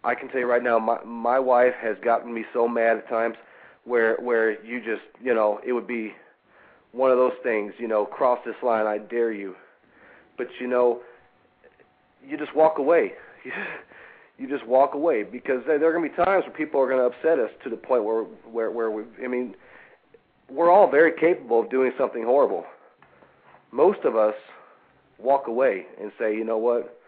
I 0.03 0.15
can 0.15 0.29
tell 0.29 0.39
you 0.39 0.47
right 0.47 0.63
now, 0.63 0.79
my 0.79 1.03
my 1.03 1.39
wife 1.39 1.73
has 1.81 1.97
gotten 2.03 2.33
me 2.33 2.45
so 2.53 2.67
mad 2.67 2.97
at 2.97 3.09
times 3.09 3.35
where 3.83 4.17
where 4.17 4.63
you 4.63 4.79
just 4.79 5.03
you 5.23 5.33
know 5.33 5.59
it 5.65 5.73
would 5.73 5.87
be 5.87 6.13
one 6.95 7.11
of 7.11 7.17
those 7.17 7.33
things 7.43 7.73
you 7.77 7.87
know 7.87 8.05
cross 8.05 8.39
this 8.45 8.55
line 8.63 8.85
I 8.85 8.97
dare 8.97 9.31
you, 9.31 9.55
but 10.37 10.47
you 10.59 10.67
know 10.67 11.01
you 12.27 12.37
just 12.37 12.55
walk 12.55 12.79
away. 12.79 13.13
you 14.37 14.49
just 14.49 14.65
walk 14.67 14.95
away 14.95 15.23
because 15.23 15.61
there, 15.65 15.75
are 15.75 15.93
going 15.93 16.09
to 16.09 16.09
be 16.09 16.23
times 16.23 16.43
where 16.45 16.55
people 16.55 16.81
are 16.81 16.89
going 16.89 16.99
to 16.99 17.15
upset 17.15 17.39
us 17.39 17.51
to 17.63 17.69
the 17.69 17.77
point 17.77 18.03
where 18.03 18.23
where 18.23 18.71
where 18.71 18.91
we 18.91 19.03
I 19.23 19.27
mean 19.27 19.55
we're 20.49 20.71
all 20.71 20.89
very 20.89 21.11
capable 21.19 21.61
of 21.61 21.69
doing 21.69 21.91
something 21.97 22.23
horrible. 22.23 22.65
Most 23.71 23.99
of 24.05 24.15
us 24.15 24.35
walk 25.17 25.47
away 25.47 25.85
and 25.99 26.11
say, 26.19 26.35
you 26.35 26.43
know 26.43 26.57
what, 26.57 26.99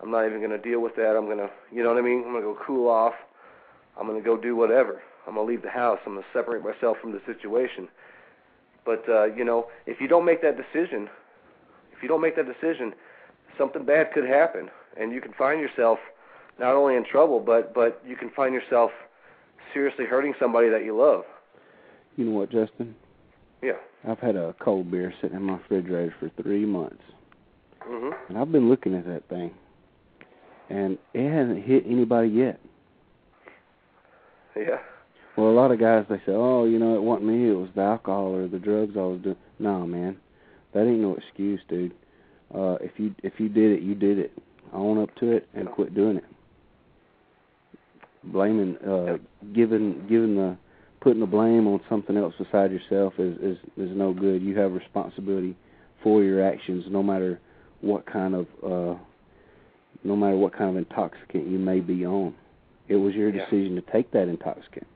I'm 0.00 0.10
not 0.10 0.26
even 0.26 0.38
going 0.38 0.50
to 0.50 0.58
deal 0.58 0.80
with 0.80 0.94
that. 0.96 1.16
I'm 1.16 1.26
going 1.26 1.38
to, 1.38 1.50
you 1.72 1.82
know 1.82 1.90
what 1.90 1.98
I 1.98 2.02
mean? 2.02 2.22
I'm 2.24 2.32
going 2.32 2.42
to 2.42 2.52
go 2.52 2.58
cool 2.64 2.88
off. 2.88 3.14
I'm 3.98 4.06
going 4.06 4.20
to 4.20 4.24
go 4.24 4.36
do 4.36 4.54
whatever. 4.54 5.02
I'm 5.26 5.34
going 5.34 5.46
to 5.46 5.52
leave 5.52 5.62
the 5.62 5.70
house. 5.70 5.98
I'm 6.06 6.14
going 6.14 6.24
to 6.24 6.38
separate 6.38 6.62
myself 6.62 6.98
from 7.00 7.12
the 7.12 7.20
situation. 7.26 7.88
But 8.86 9.04
uh, 9.08 9.24
you 9.24 9.44
know, 9.44 9.66
if 9.86 10.00
you 10.00 10.06
don't 10.06 10.24
make 10.24 10.40
that 10.42 10.56
decision, 10.56 11.10
if 11.94 12.02
you 12.02 12.08
don't 12.08 12.20
make 12.22 12.36
that 12.36 12.46
decision, 12.46 12.94
something 13.58 13.84
bad 13.84 14.12
could 14.12 14.24
happen, 14.24 14.70
and 14.98 15.12
you 15.12 15.20
can 15.20 15.32
find 15.32 15.60
yourself 15.60 15.98
not 16.58 16.74
only 16.74 16.94
in 16.94 17.04
trouble, 17.04 17.40
but 17.40 17.74
but 17.74 18.00
you 18.06 18.16
can 18.16 18.30
find 18.30 18.54
yourself 18.54 18.92
seriously 19.74 20.06
hurting 20.06 20.34
somebody 20.38 20.68
that 20.70 20.84
you 20.84 20.96
love. 20.96 21.24
You 22.16 22.26
know 22.26 22.38
what, 22.38 22.50
Justin? 22.50 22.94
Yeah. 23.60 23.72
I've 24.08 24.20
had 24.20 24.36
a 24.36 24.54
cold 24.60 24.90
beer 24.90 25.12
sitting 25.20 25.36
in 25.36 25.42
my 25.42 25.54
refrigerator 25.54 26.14
for 26.20 26.30
three 26.40 26.64
months, 26.64 27.02
hmm 27.82 28.10
and 28.28 28.38
I've 28.38 28.52
been 28.52 28.68
looking 28.68 28.94
at 28.94 29.04
that 29.06 29.28
thing, 29.28 29.50
and 30.70 30.96
it 31.12 31.28
hasn't 31.28 31.64
hit 31.64 31.84
anybody 31.86 32.28
yet. 32.28 32.60
Yeah. 34.56 34.78
Well, 35.36 35.48
a 35.48 35.52
lot 35.52 35.70
of 35.70 35.78
guys 35.78 36.06
they 36.08 36.18
say, 36.18 36.32
"Oh, 36.32 36.64
you 36.64 36.78
know, 36.78 36.94
it 36.94 37.02
wasn't 37.02 37.28
me. 37.28 37.50
It 37.50 37.54
was 37.54 37.68
the 37.74 37.82
alcohol 37.82 38.34
or 38.34 38.48
the 38.48 38.58
drugs 38.58 38.96
I 38.96 39.00
was 39.00 39.20
doing." 39.20 39.36
No, 39.58 39.86
man, 39.86 40.16
that 40.72 40.86
ain't 40.86 41.00
no 41.00 41.14
excuse, 41.14 41.60
dude. 41.68 41.92
Uh, 42.54 42.76
if 42.80 42.92
you 42.98 43.14
if 43.22 43.34
you 43.38 43.48
did 43.48 43.72
it, 43.72 43.82
you 43.82 43.94
did 43.94 44.18
it. 44.18 44.32
Own 44.72 44.98
up 44.98 45.14
to 45.16 45.30
it 45.32 45.48
and 45.54 45.70
quit 45.70 45.94
doing 45.94 46.16
it 46.16 46.24
blaming 48.32 48.76
uh 48.78 49.16
giving 49.54 50.06
giving 50.08 50.34
the 50.36 50.56
putting 51.00 51.20
the 51.20 51.26
blame 51.26 51.66
on 51.66 51.80
something 51.88 52.16
else 52.16 52.34
beside 52.38 52.72
yourself 52.72 53.14
is 53.18 53.36
is 53.38 53.56
is 53.76 53.96
no 53.96 54.12
good 54.12 54.42
you 54.42 54.58
have 54.58 54.72
responsibility 54.72 55.56
for 56.02 56.22
your 56.22 56.44
actions 56.44 56.84
no 56.90 57.02
matter 57.02 57.40
what 57.80 58.04
kind 58.06 58.34
of 58.34 58.46
uh 58.64 58.98
no 60.04 60.16
matter 60.16 60.36
what 60.36 60.52
kind 60.52 60.70
of 60.70 60.76
intoxicant 60.76 61.46
you 61.46 61.58
may 61.58 61.80
be 61.80 62.04
on 62.04 62.34
it 62.88 62.96
was 62.96 63.14
your 63.14 63.30
Yeah. 63.30 63.44
decision 63.44 63.76
to 63.76 63.82
take 63.92 64.10
that 64.12 64.28
intoxicant 64.28 64.86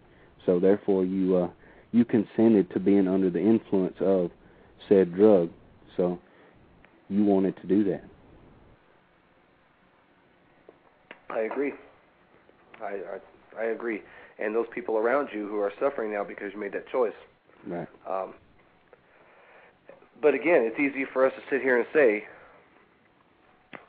so 0.51 0.59
therefore 0.59 1.05
you 1.05 1.37
uh 1.37 1.49
you 1.93 2.05
consented 2.05 2.69
to 2.73 2.81
being 2.81 3.07
under 3.07 3.31
the 3.31 3.41
influence 3.41 3.95
of 4.01 4.31
said 4.89 5.15
drug 5.15 5.49
so 5.97 6.19
you 7.09 7.25
wanted 7.25 7.57
to 7.61 7.67
do 7.67 7.85
that 7.85 8.03
I 11.31 11.41
agree. 11.43 11.73
I, 12.83 12.99
I 13.57 13.63
I 13.63 13.65
agree. 13.67 14.03
And 14.39 14.55
those 14.55 14.67
people 14.75 14.97
around 14.97 15.29
you 15.33 15.47
who 15.47 15.61
are 15.61 15.73
suffering 15.79 16.13
now 16.13 16.25
because 16.25 16.53
you 16.53 16.61
made 16.61 16.73
that 16.73 16.89
choice. 16.89 17.13
right 17.67 17.89
Um, 18.09 18.35
but 20.21 20.35
again, 20.35 20.63
it's 20.65 20.79
easy 20.79 21.07
for 21.13 21.25
us 21.25 21.33
to 21.37 21.43
sit 21.55 21.63
here 21.63 21.79
and 21.79 21.87
say, 21.95 22.25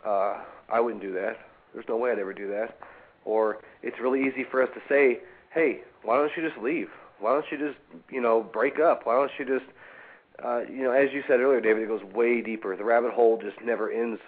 uh, 0.06 0.44
"I 0.70 0.80
wouldn't 0.80 1.02
do 1.02 1.14
that. 1.14 1.38
There's 1.74 1.88
no 1.88 1.98
way 1.98 2.12
I'd 2.12 2.20
ever 2.20 2.34
do 2.34 2.48
that." 2.50 2.78
Or 3.26 3.60
it's 3.82 4.00
really 4.00 4.22
easy 4.22 4.44
for 4.50 4.62
us 4.62 4.70
to 4.74 4.82
say, 4.90 5.20
"Hey, 5.54 5.82
why 6.04 6.18
don't 6.18 6.32
you 6.36 6.48
just 6.48 6.62
leave? 6.62 6.90
Why 7.20 7.34
don't 7.34 7.46
you 7.52 7.58
just, 7.58 7.78
you 8.10 8.20
know, 8.22 8.42
break 8.42 8.80
up? 8.80 9.06
Why 9.06 9.16
don't 9.16 9.32
you 9.38 9.46
just, 9.46 9.70
uh, 10.44 10.62
you 10.62 10.84
know, 10.84 10.92
as 10.92 11.14
you 11.14 11.24
said 11.28 11.40
earlier, 11.40 11.62
David, 11.62 11.84
it 11.84 11.88
goes 11.88 12.04
way 12.16 12.42
deeper. 12.42 12.76
The 12.76 12.84
rabbit 12.84 13.12
hole 13.14 13.40
just 13.42 13.62
never 13.64 13.92
ends 13.92 14.20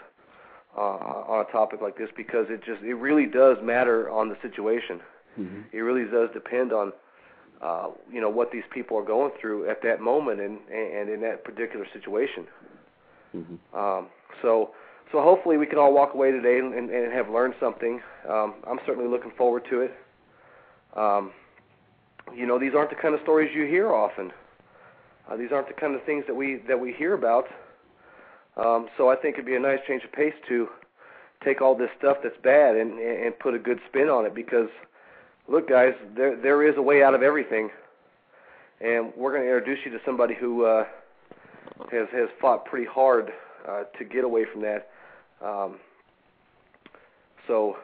uh, 0.77 0.79
on 0.79 1.45
a 1.47 1.51
topic 1.51 1.81
like 1.81 1.97
this 1.97 2.09
because 2.15 2.47
it 2.49 2.63
just 2.63 2.81
it 2.83 2.95
really 2.95 3.25
does 3.25 3.57
matter 3.63 4.09
on 4.09 4.29
the 4.29 4.37
situation. 4.41 5.01
mm-hmm. 5.39 5.61
It 5.71 5.79
really 5.79 6.09
does 6.09 6.29
depend 6.33 6.71
on 6.71 6.93
uh, 7.61 7.87
you 8.11 8.21
know 8.21 8.29
what 8.29 8.51
these 8.51 8.63
people 8.71 8.97
are 8.97 9.05
going 9.05 9.31
through 9.39 9.69
at 9.69 9.81
that 9.83 10.01
moment 10.01 10.39
and 10.39 10.59
and 10.69 11.09
in 11.09 11.21
that 11.21 11.43
particular 11.43 11.85
situation. 11.93 12.45
Mm-hmm. 13.35 13.77
Um, 13.77 14.07
so 14.41 14.71
so 15.11 15.21
hopefully 15.21 15.57
we 15.57 15.65
can 15.65 15.77
all 15.77 15.93
walk 15.93 16.13
away 16.13 16.31
today 16.31 16.59
and, 16.59 16.73
and, 16.73 16.89
and 16.89 17.13
have 17.13 17.29
learned 17.29 17.53
something. 17.59 18.01
Um, 18.27 18.55
I'm 18.67 18.79
certainly 18.85 19.09
looking 19.09 19.31
forward 19.37 19.63
to 19.69 19.81
it. 19.81 19.93
Um, 20.95 21.31
you 22.35 22.45
know, 22.45 22.59
these 22.59 22.73
aren't 22.75 22.89
the 22.89 22.95
kind 22.95 23.13
of 23.13 23.21
stories 23.21 23.51
you 23.53 23.65
hear 23.65 23.91
often. 23.91 24.31
Uh, 25.29 25.37
these 25.37 25.51
aren't 25.51 25.67
the 25.67 25.73
kind 25.73 25.95
of 25.95 26.03
things 26.03 26.25
that 26.27 26.35
we 26.35 26.57
that 26.67 26.79
we 26.79 26.93
hear 26.93 27.13
about. 27.13 27.47
Um, 28.57 28.87
so 28.97 29.09
I 29.09 29.15
think 29.15 29.35
it'd 29.35 29.45
be 29.45 29.55
a 29.55 29.59
nice 29.59 29.79
change 29.87 30.03
of 30.03 30.11
pace 30.11 30.33
to 30.47 30.67
take 31.43 31.61
all 31.61 31.75
this 31.75 31.89
stuff 31.97 32.17
that's 32.23 32.37
bad 32.43 32.75
and 32.75 32.99
and 32.99 33.37
put 33.39 33.53
a 33.53 33.59
good 33.59 33.79
spin 33.89 34.09
on 34.09 34.25
it 34.25 34.35
because 34.35 34.69
look 35.47 35.69
guys, 35.69 35.93
there 36.15 36.35
there 36.35 36.67
is 36.67 36.77
a 36.77 36.81
way 36.81 37.03
out 37.03 37.13
of 37.13 37.21
everything. 37.21 37.69
And 38.81 39.13
we're 39.15 39.31
going 39.31 39.43
to 39.43 39.47
introduce 39.47 39.85
you 39.85 39.91
to 39.91 39.99
somebody 40.05 40.35
who 40.35 40.65
uh 40.65 40.85
has 41.91 42.07
has 42.11 42.29
fought 42.39 42.65
pretty 42.65 42.85
hard 42.85 43.31
uh 43.67 43.83
to 43.97 44.03
get 44.03 44.23
away 44.23 44.45
from 44.51 44.61
that. 44.61 44.89
Um 45.41 45.79
so 47.47 47.77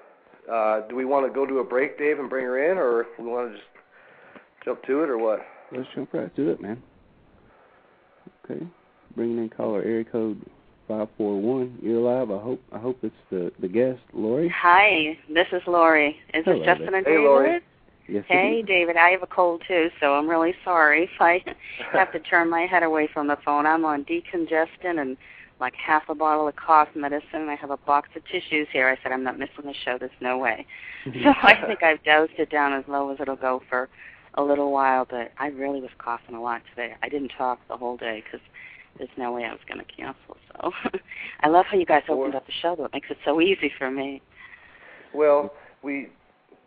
uh 0.51 0.81
do 0.87 0.95
we 0.95 1.05
want 1.05 1.25
to 1.27 1.33
go 1.33 1.45
to 1.45 1.59
a 1.59 1.63
break, 1.63 1.97
Dave, 1.97 2.19
and 2.19 2.29
bring 2.29 2.45
her 2.45 2.71
in 2.71 2.77
or 2.77 3.03
do 3.17 3.23
we 3.23 3.29
want 3.29 3.51
to 3.51 3.57
just 3.57 3.69
jump 4.65 4.83
to 4.83 5.03
it 5.03 5.09
or 5.09 5.17
what? 5.17 5.39
Let's 5.71 5.87
jump 5.95 6.13
right 6.13 6.33
to 6.35 6.49
it, 6.49 6.61
man. 6.61 6.81
Okay. 8.45 8.65
Bringing 9.15 9.37
in 9.37 9.49
caller 9.49 9.81
area 9.81 10.03
code 10.05 10.41
five 10.87 11.07
four 11.17 11.39
one. 11.39 11.77
You're 11.81 12.01
live. 12.01 12.31
I 12.31 12.41
hope 12.41 12.61
I 12.73 12.79
hope 12.79 12.97
it's 13.03 13.15
the 13.29 13.51
the 13.59 13.67
guest, 13.67 13.99
Lori. 14.13 14.49
Hi, 14.49 15.17
this 15.33 15.47
is 15.51 15.61
Lori. 15.67 16.17
Is 16.33 16.43
Hello 16.45 16.57
this 16.59 16.65
Justin 16.65 16.95
and 16.95 17.05
Hey, 17.05 17.11
David? 17.13 17.23
Lori. 17.25 17.59
Yes. 18.07 18.23
it 18.27 18.33
Hey, 18.33 18.59
is. 18.61 18.65
David. 18.65 18.97
I 18.97 19.09
have 19.09 19.21
a 19.21 19.27
cold 19.27 19.61
too, 19.67 19.89
so 19.99 20.15
I'm 20.15 20.27
really 20.27 20.55
sorry 20.65 21.03
if 21.03 21.21
I 21.21 21.43
have 21.93 22.11
to 22.13 22.19
turn 22.19 22.49
my 22.49 22.61
head 22.65 22.81
away 22.83 23.07
from 23.13 23.27
the 23.27 23.37
phone. 23.45 23.65
I'm 23.67 23.85
on 23.85 24.03
decongestant 24.05 24.99
and 24.99 25.15
like 25.59 25.73
half 25.75 26.03
a 26.09 26.15
bottle 26.15 26.47
of 26.47 26.55
cough 26.55 26.89
medicine. 26.95 27.49
I 27.49 27.55
have 27.55 27.69
a 27.71 27.77
box 27.77 28.09
of 28.15 28.23
tissues 28.25 28.67
here. 28.71 28.87
I 28.87 29.01
said 29.01 29.11
I'm 29.11 29.23
not 29.23 29.37
missing 29.37 29.65
the 29.65 29.73
show. 29.85 29.97
There's 29.97 30.11
no 30.21 30.37
way. 30.37 30.65
So 31.05 31.33
I 31.41 31.55
think 31.65 31.81
I've 31.81 32.03
dosed 32.03 32.33
it 32.37 32.49
down 32.49 32.73
as 32.73 32.83
low 32.87 33.09
as 33.11 33.19
it'll 33.19 33.35
go 33.35 33.61
for 33.69 33.89
a 34.35 34.43
little 34.43 34.71
while. 34.71 35.05
But 35.09 35.31
I 35.37 35.47
really 35.47 35.81
was 35.81 35.89
coughing 35.97 36.35
a 36.35 36.41
lot 36.41 36.61
today. 36.69 36.93
I 37.01 37.09
didn't 37.09 37.31
talk 37.37 37.59
the 37.67 37.77
whole 37.77 37.97
day 37.97 38.21
because 38.23 38.45
there's 38.97 39.09
no 39.17 39.31
way 39.31 39.45
I 39.45 39.51
was 39.51 39.61
going 39.67 39.79
to 39.79 39.85
cancel. 39.85 40.37
So 40.51 40.71
I 41.41 41.47
love 41.47 41.65
how 41.65 41.77
you 41.77 41.85
guys 41.85 42.03
opened 42.09 42.35
up 42.35 42.45
the 42.45 42.53
show. 42.61 42.75
Though 42.75 42.85
it 42.85 42.93
makes 42.93 43.09
it 43.09 43.17
so 43.25 43.41
easy 43.41 43.71
for 43.77 43.89
me. 43.89 44.21
Well, 45.13 45.53
we, 45.83 46.09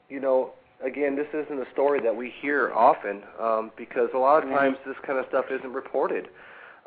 you 0.09 0.19
know, 0.19 0.53
again, 0.85 1.15
this 1.17 1.29
isn't 1.33 1.61
a 1.61 1.71
story 1.73 2.01
that 2.01 2.15
we 2.15 2.33
hear 2.41 2.73
often 2.73 3.23
um, 3.41 3.71
because 3.77 4.09
a 4.15 4.19
lot 4.19 4.43
of 4.43 4.51
times 4.51 4.77
this 4.87 4.97
kind 5.07 5.19
of 5.19 5.27
stuff 5.29 5.47
isn't 5.51 5.73
reported. 5.73 6.29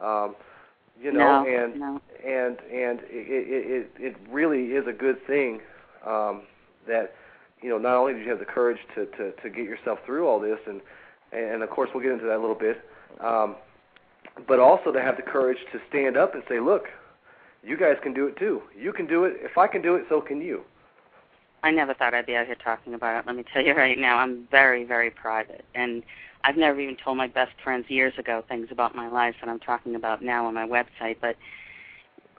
Um, 0.01 0.35
you 1.01 1.11
know, 1.11 1.43
no, 1.43 1.47
and 1.47 1.79
no. 1.79 2.01
and 2.25 2.57
and 2.71 2.99
it, 3.01 3.07
it 3.09 3.91
it 3.99 4.03
it 4.03 4.15
really 4.29 4.67
is 4.67 4.85
a 4.87 4.93
good 4.93 5.17
thing 5.27 5.59
um, 6.05 6.43
that 6.87 7.13
you 7.61 7.69
know 7.69 7.77
not 7.77 7.95
only 7.95 8.13
did 8.13 8.23
you 8.23 8.29
have 8.29 8.39
the 8.39 8.45
courage 8.45 8.79
to 8.95 9.05
to 9.05 9.31
to 9.41 9.49
get 9.49 9.65
yourself 9.65 9.99
through 10.05 10.27
all 10.27 10.39
this 10.39 10.59
and 10.67 10.81
and 11.31 11.63
of 11.63 11.69
course 11.69 11.89
we'll 11.93 12.03
get 12.03 12.11
into 12.11 12.25
that 12.25 12.37
a 12.37 12.39
little 12.41 12.55
bit 12.55 12.81
um, 13.21 13.55
but 14.47 14.59
also 14.59 14.91
to 14.91 15.01
have 15.01 15.17
the 15.17 15.23
courage 15.23 15.57
to 15.71 15.79
stand 15.89 16.17
up 16.17 16.33
and 16.33 16.43
say 16.47 16.59
look 16.59 16.85
you 17.63 17.77
guys 17.77 17.95
can 18.03 18.13
do 18.13 18.27
it 18.27 18.37
too 18.37 18.61
you 18.77 18.93
can 18.93 19.05
do 19.07 19.25
it 19.25 19.33
if 19.41 19.57
I 19.57 19.67
can 19.67 19.81
do 19.81 19.95
it 19.95 20.05
so 20.09 20.21
can 20.21 20.41
you 20.41 20.63
I 21.63 21.71
never 21.71 21.95
thought 21.95 22.13
I'd 22.13 22.27
be 22.27 22.35
out 22.35 22.45
here 22.45 22.55
talking 22.63 22.93
about 22.93 23.17
it. 23.17 23.25
Let 23.25 23.35
me 23.35 23.43
tell 23.51 23.63
you 23.65 23.73
right 23.73 23.97
now, 23.97 24.17
I'm 24.17 24.47
very, 24.51 24.83
very 24.83 25.09
private, 25.09 25.65
and 25.73 26.03
I've 26.45 26.57
never 26.57 26.79
even 26.79 26.95
told 27.03 27.17
my 27.17 27.27
best 27.27 27.53
friends 27.63 27.85
years 27.89 28.13
ago 28.19 28.43
things 28.47 28.67
about 28.71 28.95
my 28.95 29.09
life 29.09 29.33
that 29.41 29.49
I'm 29.49 29.59
talking 29.59 29.95
about 29.95 30.21
now 30.21 30.45
on 30.45 30.53
my 30.53 30.67
website. 30.67 31.17
But 31.19 31.35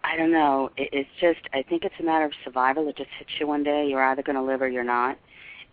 I 0.05 0.17
don't 0.17 0.31
know. 0.31 0.71
It, 0.77 0.91
it's 0.93 1.11
just, 1.21 1.41
I 1.53 1.63
think 1.63 1.85
it's 1.85 1.95
a 1.99 2.05
matter 2.05 2.25
of 2.25 2.33
survival. 2.45 2.89
It 2.89 2.97
just 2.97 3.11
hits 3.19 3.31
you 3.41 3.49
one 3.49 3.65
day. 3.65 3.87
You're 3.89 4.05
either 4.05 4.23
going 4.23 4.37
to 4.37 4.43
live 4.43 4.63
or 4.63 4.69
you're 4.69 4.85
not. 4.85 5.19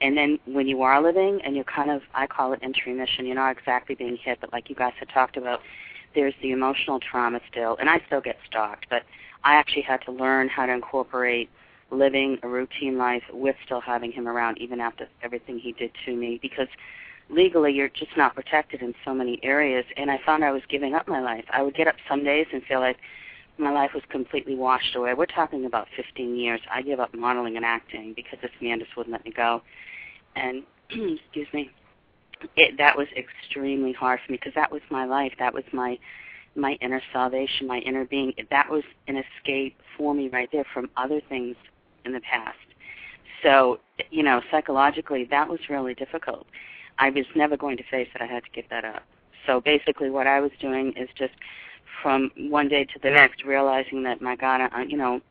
And 0.02 0.18
then 0.18 0.40
when 0.46 0.68
you 0.68 0.82
are 0.82 1.02
living, 1.02 1.40
and 1.46 1.56
you're 1.56 1.64
kind 1.66 1.92
of, 1.92 2.02
I 2.16 2.26
call 2.26 2.54
it 2.54 2.60
intermission. 2.64 3.28
You're 3.28 3.36
not 3.36 3.56
exactly 3.56 3.94
being 3.94 4.18
hit, 4.18 4.40
but 4.42 4.52
like 4.52 4.68
you 4.68 4.76
guys 4.76 4.94
had 5.00 5.10
talked 5.10 5.38
about, 5.38 5.60
there's 6.16 6.34
the 6.42 6.52
emotional 6.52 7.00
trauma 7.00 7.40
still, 7.52 7.78
and 7.80 7.90
I 7.90 8.02
still 8.08 8.22
get 8.22 8.38
stalked. 8.48 8.88
But 8.90 9.04
I 9.44 9.54
actually 9.54 9.84
had 9.84 10.02
to 10.06 10.12
learn 10.12 10.50
how 10.50 10.66
to 10.66 10.74
incorporate 10.74 11.50
living 11.92 12.40
a 12.42 12.48
routine 12.48 12.98
life 12.98 13.24
with 13.32 13.56
still 13.64 13.82
having 13.82 14.12
him 14.12 14.28
around 14.28 14.58
even 14.58 14.80
after 14.80 15.08
everything 15.22 15.60
he 15.60 15.74
did 15.74 15.92
to 16.06 16.16
me 16.16 16.40
because 16.42 16.68
legally 17.34 17.72
you're 17.74 17.90
just 17.90 18.16
not 18.16 18.36
protected 18.36 18.82
in 18.82 18.94
so 19.04 19.14
many 19.14 19.40
areas 19.44 19.86
and 19.98 20.12
I 20.12 20.20
found 20.26 20.44
I 20.44 20.52
was 20.52 20.62
giving 20.70 20.94
up 20.94 21.08
my 21.08 21.22
life. 21.22 21.46
I 21.52 21.62
would 21.62 21.76
get 21.76 21.88
up 21.88 21.96
some 22.08 22.24
days 22.24 22.48
and 22.54 22.64
feel 22.64 22.80
like 22.80 22.98
my 23.58 23.72
life 23.72 23.92
was 23.94 24.04
completely 24.10 24.56
washed 24.56 24.96
away. 24.96 25.14
We're 25.14 25.26
talking 25.26 25.66
about 25.66 25.88
15 25.96 26.36
years. 26.36 26.60
I 26.72 26.82
gave 26.82 27.00
up 27.00 27.14
modeling 27.14 27.56
and 27.56 27.66
acting 27.66 28.14
because 28.16 28.40
this 28.42 28.52
man 28.62 28.80
just 28.80 28.96
wouldn't 28.98 29.14
let 29.14 29.26
me 29.26 29.32
go. 29.32 29.62
And 30.36 30.64
excuse 30.90 31.48
me, 31.54 31.70
it 32.56 32.78
that 32.78 32.98
was 32.98 33.08
extremely 33.16 33.94
hard 33.94 34.20
for 34.26 34.32
me 34.32 34.38
because 34.38 34.56
that 34.56 34.72
was 34.72 34.82
my 34.90 35.06
life. 35.06 35.34
That 35.40 35.54
was 35.54 35.64
my 35.72 35.98
my 36.56 36.74
inner 36.82 37.02
salvation, 37.12 37.68
my 37.68 37.80
inner 37.80 38.06
being. 38.06 38.34
That 38.50 38.70
was 38.70 38.84
an 39.08 39.18
escape 39.18 39.78
for 39.98 40.14
me 40.14 40.30
right 40.30 40.50
there 40.52 40.66
from 40.74 40.90
other 40.98 41.22
things 41.30 41.56
in 42.06 42.14
the 42.14 42.22
past. 42.22 42.58
So, 43.44 43.80
you 44.10 44.24
know, 44.24 44.42
psychologically, 44.52 45.26
that 45.30 45.48
was 45.50 45.60
really 45.70 45.94
difficult. 45.94 46.48
I 47.00 47.10
was 47.10 47.26
never 47.36 47.58
going 47.58 47.78
to 47.78 47.84
face 47.84 48.08
it. 48.14 48.22
I 48.22 48.26
had 48.26 48.44
to 48.44 48.50
give 48.52 48.66
that 48.70 48.86
up. 48.86 49.04
So 49.46 49.62
basically, 49.62 50.10
what 50.10 50.28
I 50.28 50.40
was 50.40 50.52
doing 50.60 50.94
is 50.96 51.10
just 51.18 51.34
from 52.02 52.32
one 52.38 52.68
day 52.68 52.86
to 52.86 53.00
the 53.02 53.10
next, 53.10 53.44
realizing 53.44 54.04
that 54.04 54.22
my 54.22 54.36
God, 54.36 54.62
I, 54.74 54.84
you 54.84 54.98
know, 54.98 55.22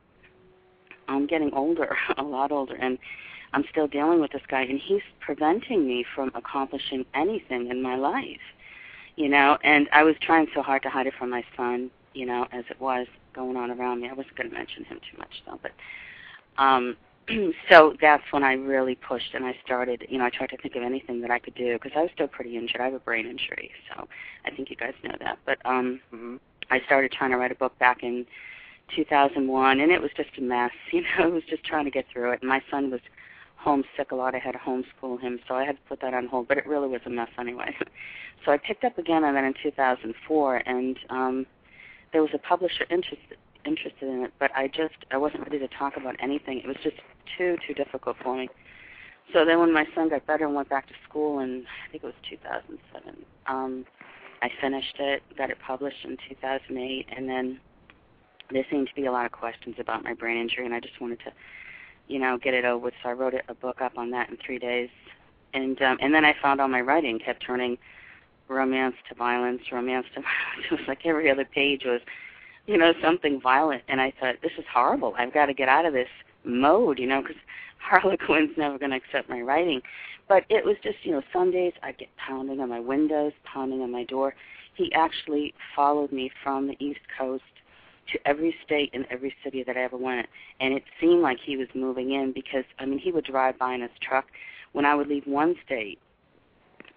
I'm 1.09 1.26
getting 1.26 1.52
older, 1.52 1.97
a 2.16 2.23
lot 2.23 2.52
older, 2.52 2.75
and 2.75 2.99
I'm 3.52 3.64
still 3.71 3.87
dealing 3.87 4.21
with 4.21 4.33
this 4.33 4.42
guy, 4.49 4.62
and 4.62 4.81
he's 4.81 5.02
preventing 5.21 5.87
me 5.87 6.04
from 6.14 6.31
accomplishing 6.35 7.04
anything 7.14 7.69
in 7.69 7.83
my 7.83 7.97
life. 7.97 8.40
You 9.16 9.28
know, 9.28 9.59
and 9.62 9.88
I 9.92 10.04
was 10.04 10.16
trying 10.23 10.47
so 10.54 10.62
hard 10.62 10.83
to 10.85 10.88
hide 10.88 11.07
it 11.07 11.12
from 11.19 11.28
my 11.28 11.45
son, 11.54 11.90
you 12.14 12.25
know, 12.25 12.47
as 12.50 12.64
it 12.71 12.81
was 12.81 13.07
going 13.35 13.57
on 13.59 13.71
around 13.71 14.00
me. 14.00 14.09
I 14.09 14.14
wasn't 14.14 14.37
going 14.37 14.49
to 14.49 14.54
mention 14.54 14.85
him 14.85 15.00
too 15.11 15.19
much, 15.19 15.42
though, 15.47 15.61
but 15.62 15.73
um 16.59 16.97
so 17.69 17.95
that's 18.00 18.25
when 18.31 18.43
I 18.43 18.55
really 18.55 18.95
pushed 18.95 19.35
and 19.35 19.45
I 19.45 19.57
started, 19.64 20.07
you 20.09 20.19
know, 20.19 20.25
I 20.25 20.31
tried 20.31 20.50
to 20.50 20.57
think 20.57 20.76
of 20.76 20.83
anything 20.83 21.21
that 21.23 21.31
I 21.31 21.38
could 21.38 21.55
do 21.55 21.75
because 21.75 21.93
I 21.97 22.02
was 22.02 22.11
still 22.14 22.29
pretty 22.29 22.57
injured. 22.57 22.81
I 22.81 22.87
have 22.87 22.95
a 22.95 22.99
brain 22.99 23.26
injury, 23.26 23.71
so 23.88 24.09
I 24.45 24.50
think 24.50 24.71
you 24.71 24.76
guys 24.76 24.95
know 25.02 25.14
that. 25.21 25.38
But 25.47 25.59
um 25.64 26.00
mm-hmm. 26.12 26.37
I 26.71 26.81
started 26.87 27.12
trying 27.12 27.31
to 27.31 27.37
write 27.37 27.52
a 27.52 27.57
book 27.57 27.79
back 27.79 28.02
in 28.02 28.26
2001 28.97 29.81
and 29.81 29.92
it 29.92 30.01
was 30.01 30.11
just 30.16 30.31
a 30.38 30.40
mess, 30.40 30.70
you 30.92 31.03
know, 31.03 31.29
it 31.29 31.33
was 31.33 31.44
just 31.49 31.64
trying 31.64 31.85
to 31.85 31.90
get 31.90 32.07
through 32.12 32.33
it. 32.33 32.40
And 32.40 32.49
my 32.49 32.62
son 32.70 32.90
was 32.90 33.01
homesick 33.57 34.11
a 34.11 34.14
lot. 34.14 34.35
I 34.35 34.38
had 34.38 34.53
to 34.53 34.59
homeschool 34.59 35.20
him, 35.20 35.38
so 35.46 35.55
I 35.55 35.64
had 35.64 35.77
to 35.77 35.83
put 35.88 36.01
that 36.01 36.14
on 36.14 36.27
hold, 36.27 36.49
but 36.49 36.59
it 36.59 36.66
really 36.66 36.88
was 36.88 37.01
a 37.07 37.11
mess 37.11 37.29
anyway. 37.38 37.77
so 38.44 38.51
I 38.51 38.59
picked 38.59 38.85
up 38.85 38.99
again 38.99 39.23
and 39.25 39.37
then 39.37 39.44
in 39.44 39.55
2004 39.62 40.57
and 40.66 40.99
um 41.11 41.46
there 42.12 42.20
was 42.20 42.31
a 42.35 42.38
publisher 42.38 42.85
interested 42.90 43.38
interested 43.64 44.09
in 44.09 44.25
it, 44.25 44.33
but 44.38 44.51
I 44.55 44.68
just 44.68 44.94
I 45.11 45.16
wasn't 45.16 45.42
ready 45.44 45.59
to 45.59 45.68
talk 45.68 45.96
about 45.96 46.16
anything. 46.20 46.59
It 46.59 46.66
was 46.66 46.77
just 46.83 46.96
too 47.37 47.57
too 47.66 47.75
difficult 47.75 48.16
for 48.22 48.37
me. 48.37 48.48
So 49.33 49.44
then 49.44 49.61
when 49.61 49.72
my 49.72 49.87
son 49.94 50.09
got 50.09 50.27
better 50.27 50.44
and 50.44 50.55
went 50.55 50.68
back 50.68 50.88
to 50.88 50.94
school 51.09 51.38
in 51.40 51.64
I 51.87 51.90
think 51.90 52.05
it 52.05 52.07
was 52.07 52.14
2007, 52.29 53.25
um, 53.46 53.87
I 54.42 54.51
finished 54.61 54.96
it, 54.98 55.22
got 55.38 55.51
it 55.51 55.59
published 55.64 56.05
in 56.05 56.16
2008, 56.29 57.07
and 57.16 57.29
then 57.29 57.61
there 58.51 58.66
seemed 58.70 58.88
to 58.88 58.94
be 58.94 59.07
a 59.07 59.12
lot 59.12 59.25
of 59.25 59.33
questions 59.33 59.77
about 59.79 60.05
my 60.05 60.12
brain 60.14 60.37
injury, 60.37 60.64
and 60.66 60.75
I 60.75 60.81
just 60.81 61.01
wanted 61.01 61.20
to, 61.20 61.33
you 62.09 62.18
know, 62.18 62.37
get 62.37 62.53
it 62.53 62.64
over 62.64 62.87
with. 62.87 62.94
So 63.03 63.09
I 63.09 63.12
wrote 63.12 63.35
a 63.48 63.55
book 63.55 63.81
up 63.81 63.96
on 63.96 64.11
that 64.11 64.29
in 64.29 64.37
three 64.44 64.59
days, 64.59 64.90
and 65.55 65.81
um, 65.81 65.98
and 66.01 66.12
then 66.14 66.25
I 66.25 66.35
found 66.42 66.61
all 66.61 66.68
my 66.68 66.81
writing 66.81 67.18
kept 67.18 67.44
turning 67.46 67.79
romance 68.48 68.96
to 69.09 69.14
violence, 69.14 69.62
romance 69.70 70.07
to 70.14 70.20
violence. 70.22 70.66
It 70.70 70.72
was 70.72 70.88
like 70.88 71.07
every 71.07 71.31
other 71.31 71.44
page 71.44 71.85
was 71.85 72.01
you 72.66 72.79
know, 72.79 72.92
something 73.03 73.40
violent. 73.40 73.83
And 73.88 74.01
I 74.01 74.12
thought, 74.20 74.37
this 74.42 74.53
is 74.59 74.64
horrible. 74.72 75.14
I've 75.18 75.35
got 75.35 75.46
to 75.46 75.55
get 75.55 75.68
out 75.68 75.87
of 75.87 75.92
this 75.92 76.09
mode, 76.44 76.98
you 76.98 77.07
know, 77.07 77.22
because 77.22 77.37
Harlequin's 77.79 78.57
never 78.57 78.79
going 78.79 78.90
to 78.90 78.96
accept 78.96 79.29
my 79.29 79.40
writing. 79.40 79.81
But 80.29 80.44
it 80.48 80.64
was 80.64 80.77
just, 80.83 80.98
you 81.03 81.12
know, 81.12 81.22
some 81.33 81.51
days 81.51 81.72
I'd 81.83 81.98
get 81.98 82.09
pounding 82.16 82.61
on 82.61 82.68
my 82.68 82.81
windows, 82.81 83.33
pounding 83.44 83.83
on 83.83 83.90
my 83.90 84.05
door. 84.05 84.35
He 84.75 84.92
actually 84.94 85.53
followed 85.75 86.12
me 86.12 86.31
from 86.42 86.68
the 86.68 86.77
East 86.79 87.01
Coast 87.18 87.42
to 88.12 88.18
every 88.27 88.55
state 88.64 88.90
and 88.92 89.05
every 89.11 89.35
city 89.44 89.62
that 89.64 89.77
I 89.77 89.83
ever 89.83 89.96
went. 89.96 90.27
And 90.61 90.75
it 90.75 90.85
seemed 91.01 91.22
like 91.22 91.38
he 91.44 91.57
was 91.57 91.68
moving 91.75 92.12
in 92.12 92.33
because, 92.33 92.64
I 92.79 92.87
mean, 92.87 92.98
he 92.98 93.12
would 93.12 93.25
drive 93.25 93.59
by 93.59 93.75
in 93.75 93.83
his 93.83 93.90
truck. 94.01 94.27
When 94.72 94.85
I 94.87 94.94
would 94.94 95.09
leave 95.09 95.27
one 95.27 95.55
state, 95.66 95.98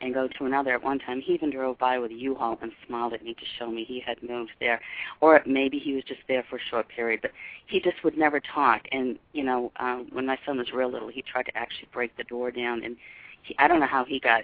and 0.02 0.14
go 0.14 0.28
to 0.28 0.46
another. 0.46 0.74
At 0.74 0.84
one 0.84 1.00
time, 1.00 1.22
he 1.22 1.34
even 1.34 1.52
drove 1.52 1.78
by 1.78 1.98
with 2.00 2.12
a 2.12 2.16
U-Haul 2.16 2.58
and 2.62 2.72
smiled 2.88 3.14
at 3.14 3.24
me 3.24 3.34
to 3.34 3.46
show 3.58 3.70
me 3.70 3.84
he 3.84 4.00
had 4.00 4.22
moved 4.22 4.52
there, 4.60 4.80
or 5.22 5.42
maybe 5.46 5.80
he 5.80 5.94
was 5.94 6.04
just 6.04 6.22
there 6.28 6.44
for 6.50 6.58
a 6.58 6.62
short 6.70 6.88
period. 6.90 7.22
But 7.22 7.32
he 7.68 7.80
just 7.80 8.04
would 8.04 8.18
never 8.18 8.40
talk. 8.40 8.82
And 8.92 9.18
you 9.34 9.44
know, 9.44 9.72
um, 9.78 10.08
when 10.12 10.26
my 10.26 10.38
son 10.46 10.58
was 10.58 10.72
real 10.74 10.92
little, 10.92 11.10
he 11.10 11.22
tried 11.22 11.44
to 11.44 11.58
actually 11.58 11.90
break 11.94 12.16
the 12.18 12.24
door 12.24 12.52
down, 12.52 12.84
and 12.84 12.96
he, 13.44 13.56
I 13.60 13.68
don't 13.68 13.80
know 13.80 13.88
how 13.88 14.06
he 14.06 14.20
got 14.20 14.44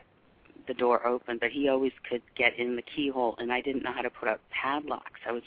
the 0.67 0.73
door 0.73 1.05
open, 1.05 1.37
but 1.39 1.51
he 1.51 1.69
always 1.69 1.93
could 2.07 2.21
get 2.35 2.57
in 2.57 2.75
the 2.75 2.83
keyhole, 2.83 3.35
and 3.39 3.51
I 3.51 3.61
didn't 3.61 3.83
know 3.83 3.93
how 3.93 4.01
to 4.01 4.09
put 4.09 4.29
up 4.29 4.39
padlocks. 4.51 5.19
I 5.27 5.31
was 5.31 5.43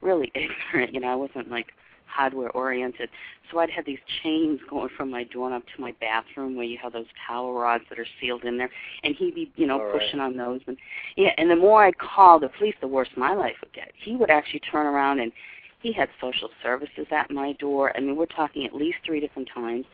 really 0.00 0.30
ignorant, 0.34 0.94
you 0.94 1.00
know. 1.00 1.08
I 1.08 1.16
wasn't 1.16 1.50
like 1.50 1.68
hardware 2.10 2.50
oriented. 2.50 3.08
So 3.50 3.58
I'd 3.58 3.70
have 3.70 3.84
these 3.84 3.98
chains 4.22 4.60
going 4.68 4.88
from 4.96 5.10
my 5.10 5.24
door 5.24 5.52
up 5.52 5.62
to 5.74 5.80
my 5.80 5.94
bathroom 6.00 6.56
where 6.56 6.64
you 6.66 6.78
have 6.82 6.92
those 6.92 7.06
towel 7.26 7.52
rods 7.54 7.84
that 7.90 7.98
are 7.98 8.06
sealed 8.20 8.44
in 8.44 8.58
there 8.58 8.70
and 9.02 9.14
he'd 9.16 9.34
be, 9.34 9.50
you 9.56 9.66
know, 9.66 9.80
All 9.80 9.92
pushing 9.92 10.18
right. 10.18 10.26
on 10.26 10.36
those 10.36 10.60
and 10.66 10.76
yeah, 11.16 11.30
and 11.38 11.50
the 11.50 11.56
more 11.56 11.84
I'd 11.84 11.98
call 11.98 12.38
the 12.38 12.50
police 12.58 12.74
the 12.80 12.88
worse 12.88 13.08
my 13.16 13.34
life 13.34 13.56
would 13.62 13.72
get. 13.72 13.92
He 14.02 14.16
would 14.16 14.30
actually 14.30 14.60
turn 14.60 14.86
around 14.86 15.20
and 15.20 15.32
he 15.80 15.92
had 15.92 16.08
social 16.20 16.50
services 16.62 17.06
at 17.10 17.30
my 17.30 17.54
door. 17.54 17.96
I 17.96 18.00
mean, 18.00 18.16
we're 18.16 18.26
talking 18.26 18.66
at 18.66 18.74
least 18.74 18.98
three 19.04 19.20
different 19.20 19.48
times. 19.54 19.86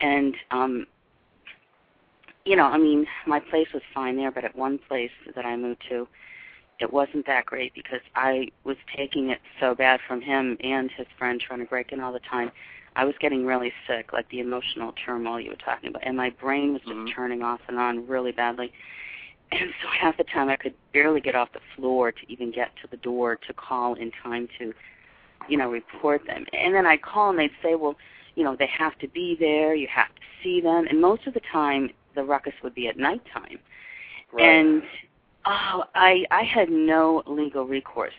And 0.00 0.34
um 0.50 0.86
you 2.44 2.54
know, 2.54 2.66
I 2.66 2.78
mean, 2.78 3.04
my 3.26 3.40
place 3.40 3.66
was 3.74 3.82
fine 3.92 4.16
there, 4.16 4.30
but 4.30 4.44
at 4.44 4.54
one 4.54 4.78
place 4.88 5.10
that 5.34 5.44
I 5.44 5.56
moved 5.56 5.82
to, 5.88 6.06
it 6.78 6.92
wasn't 6.92 7.26
that 7.26 7.46
great 7.46 7.72
because 7.74 8.00
I 8.14 8.48
was 8.64 8.76
taking 8.94 9.30
it 9.30 9.40
so 9.60 9.74
bad 9.74 10.00
from 10.06 10.20
him 10.20 10.56
and 10.62 10.90
his 10.90 11.06
friend 11.18 11.40
trying 11.40 11.60
to 11.60 11.66
break 11.66 11.92
in 11.92 12.00
all 12.00 12.12
the 12.12 12.20
time. 12.20 12.50
I 12.96 13.04
was 13.04 13.14
getting 13.20 13.44
really 13.44 13.72
sick, 13.86 14.12
like 14.12 14.28
the 14.30 14.40
emotional 14.40 14.92
turmoil 15.04 15.40
you 15.40 15.50
were 15.50 15.56
talking 15.56 15.90
about, 15.90 16.02
and 16.06 16.16
my 16.16 16.30
brain 16.30 16.72
was 16.72 16.82
just 16.82 16.94
Mhm. 16.94 17.14
turning 17.14 17.42
off 17.42 17.60
and 17.68 17.78
on 17.78 18.06
really 18.06 18.32
badly. 18.32 18.72
And 19.52 19.72
so 19.80 19.88
half 19.88 20.16
the 20.16 20.24
time 20.24 20.48
I 20.48 20.56
could 20.56 20.74
barely 20.92 21.20
get 21.20 21.36
off 21.36 21.52
the 21.52 21.60
floor 21.76 22.10
to 22.10 22.18
even 22.32 22.50
get 22.50 22.74
to 22.82 22.88
the 22.88 22.96
door 22.96 23.36
to 23.36 23.54
call 23.54 23.94
in 23.94 24.10
time 24.10 24.48
to, 24.58 24.74
you 25.48 25.56
know, 25.56 25.70
report 25.70 26.26
them. 26.26 26.46
And 26.52 26.74
then 26.74 26.84
I'd 26.84 27.02
call 27.02 27.30
and 27.30 27.38
they'd 27.38 27.52
say, 27.62 27.76
well, 27.76 27.96
you 28.34 28.42
know, 28.42 28.56
they 28.56 28.66
have 28.66 28.98
to 28.98 29.06
be 29.06 29.36
there, 29.38 29.72
you 29.74 29.86
have 29.86 30.12
to 30.16 30.22
see 30.42 30.60
them. 30.60 30.88
And 30.88 31.00
most 31.00 31.28
of 31.28 31.34
the 31.34 31.40
time 31.52 31.90
the 32.16 32.24
ruckus 32.24 32.54
would 32.64 32.74
be 32.74 32.88
at 32.88 32.96
nighttime. 32.96 33.60
Right. 34.32 34.44
And 34.44 34.82
oh, 35.46 35.84
I 35.94 36.24
I 36.30 36.42
had 36.42 36.70
no 36.70 37.22
legal 37.26 37.66
recourse. 37.66 38.14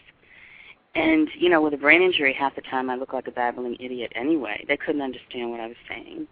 And 0.96 1.30
you 1.38 1.50
know, 1.50 1.62
with 1.62 1.74
a 1.74 1.78
brain 1.78 2.02
injury, 2.02 2.34
half 2.34 2.56
the 2.56 2.62
time 2.62 2.90
I 2.90 2.96
look 2.96 3.14
like 3.14 3.28
a 3.28 3.32
babbling 3.32 3.78
idiot 3.80 4.12
anyway. 4.16 4.66
They 4.68 4.78
couldn't 4.78 5.02
understand 5.02 5.52
what 5.52 5.60
I 5.60 5.68
was 5.68 5.78
saying. 5.88 6.28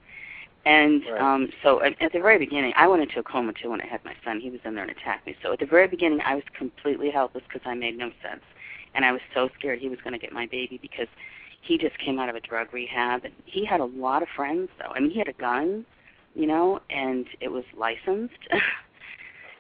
And 0.66 1.04
Right. 1.12 1.22
um 1.22 1.50
so 1.64 1.82
at, 1.84 2.02
at 2.02 2.14
the 2.14 2.20
very 2.20 2.40
beginning, 2.40 2.74
I 2.76 2.88
went 2.88 3.04
into 3.04 3.20
a 3.20 3.24
coma 3.24 3.54
too 3.54 3.70
when 3.72 3.82
I 3.82 3.86
had 3.88 4.04
my 4.04 4.16
son. 4.24 4.40
He 4.40 4.50
was 4.50 4.62
in 4.66 4.74
there 4.76 4.84
and 4.84 4.92
attacked 4.92 5.28
me. 5.28 5.36
So 5.44 5.54
at 5.54 5.60
the 5.60 5.66
very 5.68 5.88
beginning, 5.88 6.22
I 6.26 6.36
was 6.36 6.44
completely 6.58 7.12
helpless 7.12 7.44
because 7.48 7.62
I 7.66 7.76
made 7.76 7.98
no 7.98 8.10
sense, 8.24 8.44
and 8.96 9.06
I 9.06 9.12
was 9.12 9.22
so 9.34 9.50
scared 9.60 9.80
he 9.80 9.90
was 9.90 10.00
going 10.04 10.14
to 10.14 10.20
get 10.20 10.34
my 10.34 10.48
baby 10.48 10.80
because 10.82 11.08
he 11.62 11.78
just 11.78 11.98
came 12.00 12.20
out 12.20 12.30
of 12.30 12.36
a 12.36 12.40
drug 12.42 12.74
rehab 12.74 13.26
and 13.26 13.34
he 13.46 13.66
had 13.66 13.80
a 13.80 13.86
lot 13.86 14.22
of 14.24 14.30
friends 14.36 14.70
though. 14.80 14.92
I 14.94 15.00
mean, 15.00 15.12
he 15.12 15.20
had 15.20 15.28
a 15.28 15.34
gun, 15.34 15.86
you 16.36 16.48
know, 16.48 16.80
and 16.90 17.28
it 17.42 17.50
was 17.52 17.64
licensed. 17.78 18.36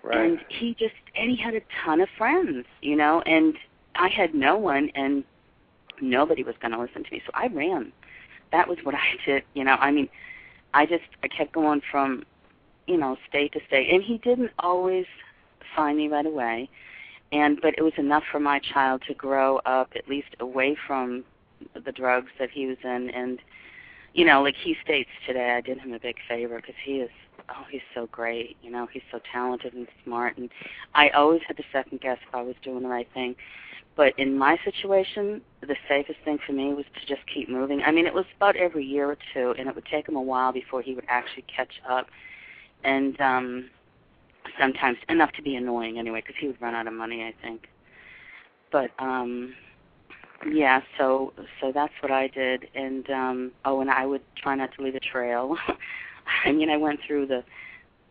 Right. 0.05 0.19
And 0.19 0.39
he 0.49 0.75
just 0.77 0.93
and 1.15 1.31
he 1.31 1.35
had 1.35 1.55
a 1.55 1.61
ton 1.83 1.99
of 1.99 2.09
friends, 2.15 2.65
you 2.81 2.95
know, 2.95 3.21
and 3.21 3.55
I 3.95 4.07
had 4.07 4.35
no 4.35 4.55
one 4.55 4.91
and 4.93 5.23
nobody 5.99 6.43
was 6.43 6.53
going 6.61 6.73
to 6.73 6.79
listen 6.79 7.03
to 7.03 7.11
me. 7.11 7.23
So 7.25 7.31
I 7.33 7.47
ran. 7.47 7.91
That 8.51 8.67
was 8.67 8.77
what 8.83 8.93
I 8.95 9.15
did, 9.25 9.43
you 9.55 9.63
know. 9.63 9.73
I 9.73 9.89
mean, 9.91 10.07
I 10.75 10.85
just 10.85 11.05
I 11.23 11.27
kept 11.27 11.53
going 11.53 11.81
from, 11.89 12.23
you 12.85 12.97
know, 12.97 13.17
state 13.27 13.53
to 13.53 13.59
state 13.67 13.91
and 13.91 14.03
he 14.03 14.19
didn't 14.19 14.51
always 14.59 15.07
find 15.75 15.97
me 15.97 16.07
right 16.07 16.25
away. 16.25 16.69
And 17.31 17.59
but 17.59 17.73
it 17.75 17.81
was 17.81 17.93
enough 17.97 18.23
for 18.31 18.39
my 18.39 18.59
child 18.59 19.01
to 19.07 19.15
grow 19.15 19.57
up 19.65 19.93
at 19.95 20.07
least 20.07 20.35
away 20.39 20.77
from 20.85 21.23
the 21.73 21.91
drugs 21.91 22.29
that 22.37 22.51
he 22.51 22.67
was 22.67 22.77
in 22.83 23.09
and 23.09 23.39
you 24.13 24.23
know, 24.23 24.41
like 24.43 24.55
he 24.55 24.77
states 24.81 25.09
today, 25.27 25.51
I 25.57 25.61
did 25.61 25.79
him 25.79 25.93
a 25.93 25.99
big 25.99 26.15
favor 26.27 26.55
because 26.57 26.75
he 26.85 26.99
is 26.99 27.09
oh, 27.49 27.65
he's 27.69 27.81
so 27.93 28.07
great. 28.11 28.57
You 28.61 28.71
know, 28.71 28.87
he's 28.91 29.03
so 29.11 29.19
talented 29.31 29.73
and 29.73 29.87
smart. 30.03 30.37
And 30.37 30.49
I 30.93 31.09
always 31.09 31.41
had 31.47 31.57
to 31.57 31.63
second 31.71 32.01
guess 32.01 32.17
if 32.27 32.33
I 32.33 32.41
was 32.41 32.55
doing 32.63 32.83
the 32.83 32.89
right 32.89 33.07
thing. 33.13 33.35
But 33.95 34.13
in 34.19 34.37
my 34.37 34.57
situation, 34.65 35.41
the 35.61 35.75
safest 35.87 36.19
thing 36.25 36.37
for 36.45 36.51
me 36.51 36.73
was 36.73 36.85
to 36.99 37.05
just 37.07 37.25
keep 37.33 37.49
moving. 37.49 37.81
I 37.81 37.91
mean, 37.91 38.05
it 38.05 38.13
was 38.13 38.25
about 38.35 38.57
every 38.57 38.83
year 38.83 39.09
or 39.09 39.17
two, 39.33 39.55
and 39.57 39.69
it 39.69 39.75
would 39.75 39.85
take 39.85 40.07
him 40.07 40.15
a 40.17 40.21
while 40.21 40.51
before 40.51 40.81
he 40.81 40.93
would 40.93 41.05
actually 41.07 41.43
catch 41.43 41.81
up. 41.89 42.07
And 42.83 43.19
um 43.21 43.69
sometimes 44.59 44.97
enough 45.09 45.31
to 45.33 45.41
be 45.41 45.55
annoying 45.55 45.97
anyway, 45.97 46.21
because 46.21 46.35
he 46.39 46.47
would 46.47 46.61
run 46.61 46.75
out 46.75 46.87
of 46.87 46.93
money, 46.93 47.23
I 47.23 47.33
think. 47.41 47.67
But 48.71 48.91
um 48.99 49.53
yeah, 50.51 50.81
so 50.97 51.31
so 51.61 51.71
that's 51.73 51.93
what 52.01 52.11
I 52.11 52.27
did, 52.27 52.67
and 52.75 53.09
um 53.09 53.51
oh, 53.63 53.79
and 53.79 53.89
I 53.89 54.05
would 54.05 54.21
try 54.35 54.55
not 54.55 54.71
to 54.75 54.83
leave 54.83 54.95
a 54.95 54.99
trail. 54.99 55.55
I 56.45 56.51
mean, 56.51 56.69
I 56.69 56.77
went 56.77 56.99
through 57.05 57.27
the 57.27 57.43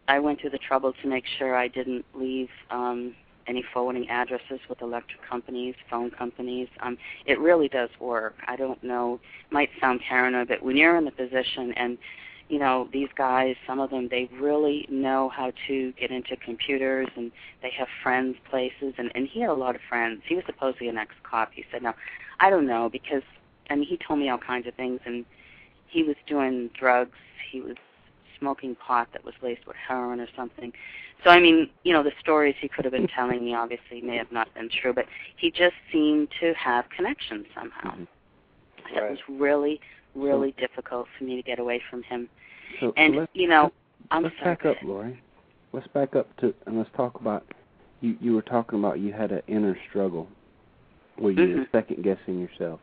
I 0.07 0.19
went 0.19 0.41
through 0.41 0.51
the 0.51 0.59
trouble 0.59 0.93
to 1.01 1.09
make 1.09 1.25
sure 1.39 1.57
I 1.57 1.69
didn't 1.69 2.05
leave 2.15 2.51
um 2.71 3.15
any 3.47 3.63
forwarding 3.75 4.09
addresses 4.09 4.61
with 4.71 4.81
electric 4.81 5.21
companies, 5.29 5.75
phone 5.91 6.11
companies. 6.11 6.69
Um 6.81 6.97
it 7.27 7.39
really 7.39 7.69
does 7.69 7.91
work. 8.01 8.35
I 8.47 8.57
don't 8.57 8.83
know, 8.83 9.21
might 9.51 9.71
sound 9.81 10.01
paranoid, 10.09 10.49
but 10.49 10.63
when 10.63 10.77
you're 10.77 10.97
in 10.97 11.05
the 11.05 11.11
position 11.11 11.73
and 11.77 11.99
you 12.51 12.59
know, 12.59 12.89
these 12.93 13.09
guys, 13.17 13.57
some 13.67 13.81
of 13.81 13.89
them 13.91 14.09
they 14.11 14.29
really 14.39 14.87
know 14.91 15.31
how 15.31 15.51
to 15.67 15.93
get 15.93 16.11
into 16.11 16.37
computers 16.37 17.09
and 17.17 17.33
they 17.63 17.71
have 17.71 17.89
friends 18.03 18.37
places 18.51 18.95
and 18.99 19.11
and 19.15 19.27
he 19.29 19.41
had 19.41 19.51
a 19.51 19.55
lot 19.55 19.75
of 19.75 19.81
friends. 19.89 20.23
He 20.29 20.35
was 20.35 20.45
supposedly 20.47 20.89
an 20.89 20.99
ex-cop. 20.99 21.53
He 21.55 21.65
said, 21.73 21.83
"No, 21.83 21.95
I 22.41 22.51
don't 22.51 22.67
know 22.67 22.91
because 22.91 23.23
I 23.71 23.77
mean, 23.77 23.87
he 23.87 23.97
told 23.97 24.19
me 24.19 24.29
all 24.29 24.39
kinds 24.39 24.67
of 24.67 24.75
things 24.75 25.01
and 25.07 25.25
he 25.89 26.03
was 26.03 26.17
doing 26.27 26.71
drugs. 26.79 27.17
He 27.51 27.61
was 27.61 27.77
smoking 28.39 28.75
pot 28.75 29.09
that 29.13 29.25
was 29.25 29.35
laced 29.43 29.67
with 29.67 29.77
heroin 29.77 30.21
or 30.21 30.29
something. 30.37 30.73
So 31.23 31.31
I 31.31 31.41
mean, 31.41 31.71
you 31.85 31.93
know, 31.93 32.03
the 32.03 32.13
stories 32.21 32.55
he 32.61 32.69
could 32.69 32.85
have 32.85 32.93
been 32.93 33.09
telling 33.09 33.45
me 33.45 33.55
obviously 33.55 34.01
may 34.03 34.17
have 34.17 34.31
not 34.31 34.53
been 34.55 34.69
true, 34.69 34.93
but 34.93 35.07
he 35.37 35.51
just 35.51 35.75
seemed 35.91 36.29
to 36.41 36.53
have 36.55 36.85
connections 36.91 37.47
somehow. 37.55 37.93
Mm-hmm. 37.93 38.97
It 38.97 39.11
was 39.11 39.19
really, 39.29 39.81
really 40.15 40.55
so, 40.59 40.67
difficult 40.67 41.07
for 41.17 41.25
me 41.25 41.37
to 41.37 41.43
get 41.43 41.59
away 41.59 41.81
from 41.91 42.03
him. 42.03 42.29
So 42.81 42.93
and 42.97 43.17
let's, 43.17 43.31
you 43.35 43.49
know, 43.49 43.65
let's, 43.65 43.75
I'm 44.11 44.23
let's 44.25 44.35
sorry. 44.39 44.55
back 44.57 44.67
up, 44.67 44.77
Lori. 44.83 45.21
Let's 45.73 45.89
back 45.89 46.15
up 46.15 46.35
to 46.39 46.55
and 46.67 46.77
let's 46.77 46.91
talk 46.97 47.21
about 47.21 47.45
you. 48.01 48.17
You 48.21 48.35
were 48.35 48.43
talking 48.43 48.79
about 48.79 49.01
you 49.01 49.13
had 49.13 49.33
an 49.33 49.43
inner 49.49 49.77
struggle 49.89 50.29
where 51.17 51.33
you 51.33 51.39
mm-hmm. 51.39 51.59
were 51.61 51.67
second 51.73 52.05
guessing 52.05 52.39
yourself. 52.39 52.81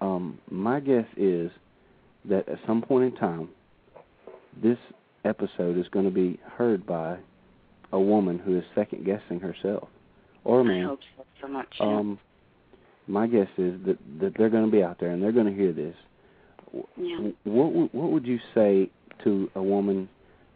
Um, 0.00 0.38
my 0.50 0.80
guess 0.80 1.06
is 1.16 1.50
that 2.24 2.48
at 2.48 2.58
some 2.66 2.82
point 2.82 3.04
in 3.04 3.20
time, 3.20 3.48
this 4.60 4.78
episode 5.24 5.78
is 5.78 5.86
going 5.88 6.04
to 6.04 6.10
be 6.10 6.38
heard 6.56 6.84
by 6.84 7.18
a 7.92 8.00
woman 8.00 8.38
who 8.38 8.56
is 8.56 8.64
second 8.74 9.04
guessing 9.04 9.40
herself, 9.40 9.88
or 10.44 10.60
a 10.60 10.64
man. 10.64 10.84
I 10.84 10.88
hope 10.88 11.00
so, 11.16 11.24
so 11.42 11.48
much. 11.48 11.74
Um, 11.80 12.18
my 13.06 13.26
guess 13.26 13.48
is 13.58 13.80
that 13.86 13.98
that 14.20 14.32
they're 14.36 14.50
going 14.50 14.64
to 14.64 14.70
be 14.70 14.82
out 14.82 14.98
there 14.98 15.10
and 15.10 15.22
they're 15.22 15.32
going 15.32 15.46
to 15.46 15.54
hear 15.54 15.72
this. 15.72 15.94
Yeah. 16.96 17.30
What 17.44 17.94
what 17.94 18.10
would 18.10 18.26
you 18.26 18.38
say 18.54 18.90
to 19.24 19.50
a 19.54 19.62
woman 19.62 20.08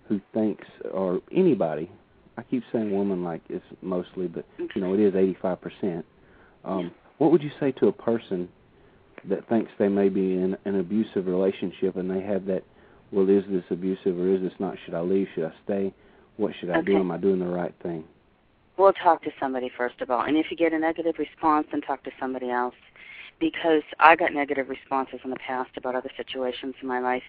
who 0.09 0.21
thinks, 0.33 0.67
or 0.93 1.21
anybody? 1.33 1.91
I 2.39 2.43
keep 2.43 2.63
saying 2.73 2.91
woman 2.91 3.25
like 3.25 3.43
it's 3.49 3.65
mostly, 3.83 4.27
but 4.27 4.45
okay. 4.61 4.73
you 4.75 4.81
know 4.81 4.95
it 4.95 5.01
is 5.01 5.15
eighty 5.15 5.37
five 5.41 5.61
percent. 5.61 6.05
Um. 6.65 6.93
What 7.19 7.33
would 7.33 7.43
you 7.43 7.51
say 7.59 7.73
to 7.73 7.89
a 7.89 7.93
person 7.93 8.47
that 9.25 9.49
thinks 9.49 9.71
they 9.79 9.89
may 9.89 10.11
be 10.11 10.35
in 10.35 10.55
an 10.67 10.79
abusive 10.79 11.27
relationship 11.27 11.97
and 11.97 12.11
they 12.11 12.21
have 12.21 12.45
that 12.45 12.63
well, 13.13 13.29
is 13.29 13.45
this 13.49 13.65
abusive 13.71 14.19
or 14.19 14.35
is 14.35 14.43
this 14.43 14.53
not? 14.59 14.77
Should 14.85 14.95
I 14.95 15.01
leave? 15.01 15.29
Should 15.35 15.45
I 15.45 15.53
stay? 15.65 15.95
What 16.37 16.53
should 16.59 16.71
I 16.71 16.79
okay. 16.79 16.93
do? 16.93 16.99
Am 16.99 17.11
I 17.11 17.17
doing 17.17 17.39
the 17.39 17.47
right 17.47 17.75
thing? 17.83 18.05
Well, 18.77 18.93
talk 18.93 19.23
to 19.23 19.31
somebody 19.41 19.71
first 19.75 20.01
of 20.01 20.11
all, 20.11 20.23
and 20.23 20.37
if 20.37 20.47
you 20.51 20.57
get 20.57 20.73
a 20.73 20.79
negative 20.79 21.15
response, 21.19 21.67
then 21.71 21.81
talk 21.81 22.05
to 22.05 22.11
somebody 22.21 22.51
else. 22.51 22.75
Because 23.39 23.83
I 24.01 24.17
got 24.17 24.33
negative 24.33 24.71
responses 24.71 25.21
in 25.23 25.31
the 25.31 25.37
past 25.37 25.71
about 25.77 25.95
other 25.95 26.11
situations 26.17 26.75
in 26.81 26.89
my 26.89 27.01
life, 27.01 27.23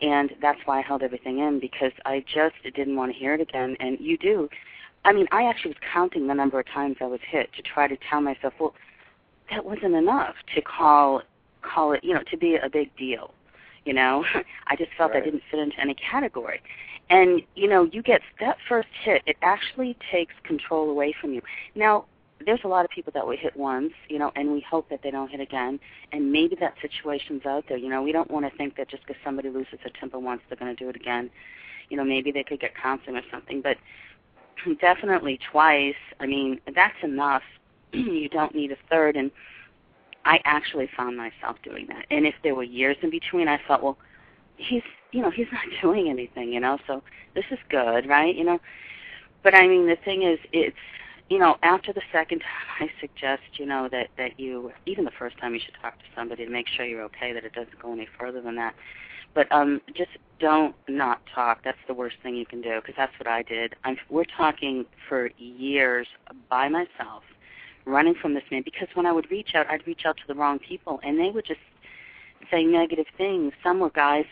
and 0.00 0.30
that's 0.40 0.60
why 0.64 0.78
I 0.78 0.82
held 0.82 1.02
everything 1.02 1.38
in 1.38 1.60
because 1.60 1.92
I 2.06 2.24
just 2.26 2.54
didn't 2.74 2.96
want 2.96 3.12
to 3.12 3.18
hear 3.18 3.34
it 3.34 3.42
again. 3.42 3.76
And 3.78 3.98
you 4.00 4.16
do. 4.16 4.48
I 5.04 5.12
mean, 5.12 5.26
I 5.32 5.44
actually 5.44 5.72
was 5.72 5.78
counting 5.92 6.26
the 6.26 6.34
number 6.34 6.58
of 6.58 6.66
times 6.66 6.96
I 7.00 7.06
was 7.06 7.20
hit 7.28 7.52
to 7.56 7.62
try 7.62 7.86
to 7.88 7.96
tell 8.10 8.22
myself, 8.22 8.54
well, 8.58 8.74
that 9.50 9.66
wasn't 9.66 9.94
enough 9.94 10.34
to 10.54 10.62
call 10.62 11.22
call 11.60 11.92
it, 11.92 12.04
you 12.04 12.12
know, 12.14 12.22
to 12.30 12.36
be 12.36 12.56
a 12.56 12.68
big 12.68 12.94
deal 12.96 13.32
you 13.84 13.92
know? 13.92 14.24
I 14.66 14.76
just 14.76 14.90
felt 14.96 15.12
right. 15.12 15.22
i 15.22 15.24
didn't 15.24 15.42
fit 15.50 15.60
into 15.60 15.78
any 15.80 15.94
category. 15.94 16.60
And 17.10 17.42
you 17.54 17.68
know 17.68 17.84
you 17.84 18.02
get 18.02 18.22
that 18.40 18.56
first 18.68 18.88
hit 19.02 19.22
it 19.26 19.36
actually 19.42 19.96
takes 20.10 20.34
control 20.42 20.88
away 20.90 21.14
from 21.20 21.34
you. 21.34 21.42
Now 21.74 22.06
there's 22.44 22.60
a 22.64 22.68
lot 22.68 22.84
of 22.84 22.90
people 22.90 23.12
that 23.14 23.26
we 23.26 23.36
hit 23.36 23.56
once 23.56 23.92
you 24.08 24.18
know 24.18 24.32
and 24.36 24.52
we 24.52 24.64
hope 24.68 24.88
that 24.88 25.00
they 25.02 25.10
don't 25.10 25.30
hit 25.30 25.40
again. 25.40 25.78
And 26.12 26.32
maybe 26.32 26.56
that 26.60 26.74
situation's 26.80 27.44
out 27.44 27.64
there. 27.68 27.76
You 27.76 27.90
know 27.90 28.02
we 28.02 28.12
don't 28.12 28.30
want 28.30 28.50
to 28.50 28.56
think 28.56 28.76
that 28.76 28.88
just 28.88 29.06
because 29.06 29.20
somebody 29.22 29.50
loses 29.50 29.78
their 29.82 29.92
temper 30.00 30.18
once 30.18 30.40
they're 30.48 30.58
going 30.58 30.74
to 30.74 30.82
do 30.82 30.88
it 30.88 30.96
again. 30.96 31.30
You 31.90 31.98
know 31.98 32.04
maybe 32.04 32.32
they 32.32 32.42
could 32.42 32.60
get 32.60 32.74
counseling 32.74 33.16
or 33.16 33.22
something 33.30 33.60
but 33.60 33.76
definitely 34.80 35.38
twice. 35.52 35.94
I 36.20 36.26
mean 36.26 36.60
that's 36.74 36.96
enough. 37.02 37.42
You 37.92 38.28
don't 38.28 38.54
need 38.54 38.72
a 38.72 38.76
third. 38.90 39.14
And 39.14 39.30
I 40.24 40.40
actually 40.44 40.88
found 40.96 41.16
myself 41.16 41.56
doing 41.62 41.86
that. 41.88 42.06
And 42.10 42.26
if 42.26 42.34
there 42.42 42.54
were 42.54 42.62
years 42.62 42.96
in 43.02 43.10
between, 43.10 43.48
I 43.48 43.58
thought, 43.66 43.82
well, 43.82 43.98
he's, 44.56 44.82
you 45.12 45.22
know, 45.22 45.30
he's 45.30 45.46
not 45.52 45.62
doing 45.82 46.08
anything, 46.08 46.52
you 46.52 46.60
know, 46.60 46.78
so 46.86 47.02
this 47.34 47.44
is 47.50 47.58
good, 47.68 48.08
right? 48.08 48.34
You 48.34 48.44
know, 48.44 48.58
but 49.42 49.54
I 49.54 49.66
mean, 49.68 49.86
the 49.86 49.96
thing 50.04 50.22
is, 50.22 50.38
it's, 50.52 50.76
you 51.28 51.38
know, 51.38 51.56
after 51.62 51.92
the 51.92 52.02
second 52.12 52.40
time, 52.40 52.48
I 52.88 53.00
suggest, 53.00 53.42
you 53.54 53.66
know, 53.66 53.88
that 53.92 54.08
that 54.18 54.38
you, 54.38 54.72
even 54.86 55.04
the 55.04 55.12
first 55.18 55.38
time, 55.38 55.54
you 55.54 55.60
should 55.64 55.74
talk 55.80 55.98
to 55.98 56.04
somebody 56.16 56.44
to 56.44 56.50
make 56.50 56.66
sure 56.68 56.84
you're 56.84 57.02
okay, 57.04 57.32
that 57.32 57.44
it 57.44 57.52
doesn't 57.52 57.80
go 57.80 57.92
any 57.92 58.08
further 58.18 58.40
than 58.40 58.56
that. 58.56 58.74
But 59.34 59.50
um, 59.50 59.80
just 59.96 60.10
don't 60.38 60.74
not 60.88 61.20
talk. 61.34 61.60
That's 61.64 61.78
the 61.88 61.94
worst 61.94 62.16
thing 62.22 62.36
you 62.36 62.46
can 62.46 62.62
do 62.62 62.80
because 62.80 62.94
that's 62.96 63.12
what 63.18 63.26
I 63.26 63.42
did. 63.42 63.74
I'm, 63.84 63.96
we're 64.08 64.24
talking 64.36 64.86
for 65.08 65.30
years 65.38 66.06
by 66.48 66.68
myself 66.68 67.24
running 67.86 68.14
from 68.14 68.34
this 68.34 68.44
man 68.50 68.62
because 68.64 68.88
when 68.94 69.06
I 69.06 69.12
would 69.12 69.30
reach 69.30 69.54
out, 69.54 69.66
I'd 69.68 69.86
reach 69.86 70.02
out 70.06 70.16
to 70.16 70.22
the 70.26 70.34
wrong 70.34 70.58
people, 70.58 71.00
and 71.02 71.18
they 71.18 71.30
would 71.30 71.46
just 71.46 71.60
say 72.50 72.64
negative 72.64 73.06
things. 73.16 73.52
Some 73.62 73.80
were 73.80 73.90
guys, 73.90 74.26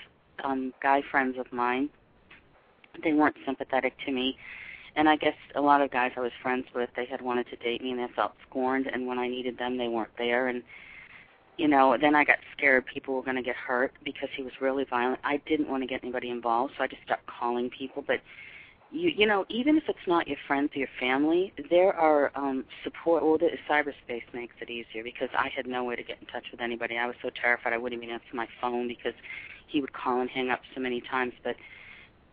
um, 0.44 0.72
guy 0.82 1.02
friends 1.10 1.36
of 1.38 1.52
mine. 1.52 1.90
They 3.02 3.12
weren't 3.12 3.36
sympathetic 3.46 3.94
to 4.06 4.12
me, 4.12 4.36
and 4.96 5.08
I 5.08 5.16
guess 5.16 5.36
a 5.54 5.60
lot 5.60 5.80
of 5.80 5.90
guys 5.90 6.12
I 6.16 6.20
was 6.20 6.32
friends 6.42 6.66
with, 6.74 6.90
they 6.94 7.06
had 7.06 7.22
wanted 7.22 7.48
to 7.48 7.56
date 7.56 7.82
me, 7.82 7.90
and 7.92 8.00
they 8.00 8.12
felt 8.14 8.32
scorned. 8.48 8.86
And 8.86 9.06
when 9.06 9.18
I 9.18 9.28
needed 9.28 9.58
them, 9.58 9.78
they 9.78 9.88
weren't 9.88 10.16
there. 10.18 10.48
And 10.48 10.62
you 11.58 11.68
know, 11.68 11.96
then 12.00 12.14
I 12.14 12.24
got 12.24 12.38
scared 12.56 12.86
people 12.86 13.14
were 13.14 13.22
going 13.22 13.36
to 13.36 13.42
get 13.42 13.56
hurt 13.56 13.92
because 14.04 14.28
he 14.36 14.42
was 14.42 14.52
really 14.60 14.84
violent. 14.88 15.20
I 15.22 15.40
didn't 15.46 15.68
want 15.68 15.82
to 15.82 15.86
get 15.86 16.02
anybody 16.02 16.30
involved, 16.30 16.74
so 16.76 16.84
I 16.84 16.86
just 16.86 17.02
stopped 17.04 17.26
calling 17.26 17.70
people. 17.70 18.02
But 18.06 18.20
you 18.92 19.10
you 19.16 19.26
know 19.26 19.44
even 19.48 19.76
if 19.76 19.84
it's 19.88 20.06
not 20.06 20.28
your 20.28 20.36
friends 20.46 20.70
or 20.74 20.80
your 20.80 20.88
family 21.00 21.52
there 21.70 21.92
are 21.94 22.30
um 22.34 22.64
support 22.84 23.24
well 23.24 23.38
the 23.38 23.48
cyberspace 23.68 24.22
makes 24.34 24.54
it 24.60 24.70
easier 24.70 25.02
because 25.02 25.28
i 25.36 25.48
had 25.54 25.66
no 25.66 25.82
way 25.82 25.96
to 25.96 26.02
get 26.02 26.18
in 26.20 26.26
touch 26.26 26.44
with 26.52 26.60
anybody. 26.60 26.96
I 26.96 27.06
was 27.06 27.16
so 27.22 27.30
terrified 27.30 27.72
i 27.72 27.78
wouldn't 27.78 28.02
even 28.02 28.12
answer 28.12 28.34
my 28.34 28.46
phone 28.60 28.86
because 28.88 29.14
he 29.66 29.80
would 29.80 29.92
call 29.92 30.20
and 30.20 30.28
hang 30.28 30.50
up 30.50 30.60
so 30.74 30.80
many 30.80 31.00
times. 31.00 31.32
But 31.42 31.56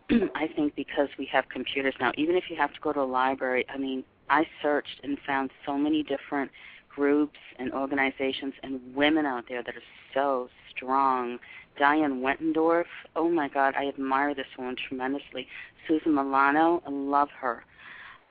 i 0.35 0.47
think 0.55 0.75
because 0.75 1.07
we 1.17 1.25
have 1.31 1.47
computers 1.49 1.93
now 1.99 2.11
even 2.17 2.35
if 2.35 2.45
you 2.49 2.55
have 2.57 2.73
to 2.73 2.79
go 2.81 2.91
to 2.91 3.01
a 3.01 3.03
library 3.03 3.65
i 3.69 3.77
mean 3.77 4.03
i 4.29 4.45
searched 4.61 4.99
and 5.03 5.17
found 5.25 5.51
so 5.65 5.77
many 5.77 6.03
different 6.03 6.51
groups 6.89 7.37
and 7.59 7.71
organizations 7.73 8.53
and 8.63 8.81
women 8.95 9.25
out 9.25 9.45
there 9.47 9.63
that 9.63 9.75
are 9.75 9.83
so 10.13 10.49
strong 10.75 11.37
Diane 11.79 12.21
Wetendorf. 12.21 12.85
Oh 13.15 13.29
my 13.29 13.47
God, 13.47 13.73
I 13.75 13.87
admire 13.87 14.35
this 14.35 14.45
woman 14.57 14.75
tremendously. 14.87 15.47
Susan 15.87 16.13
Milano, 16.13 16.83
I 16.85 16.89
love 16.91 17.29
her. 17.39 17.63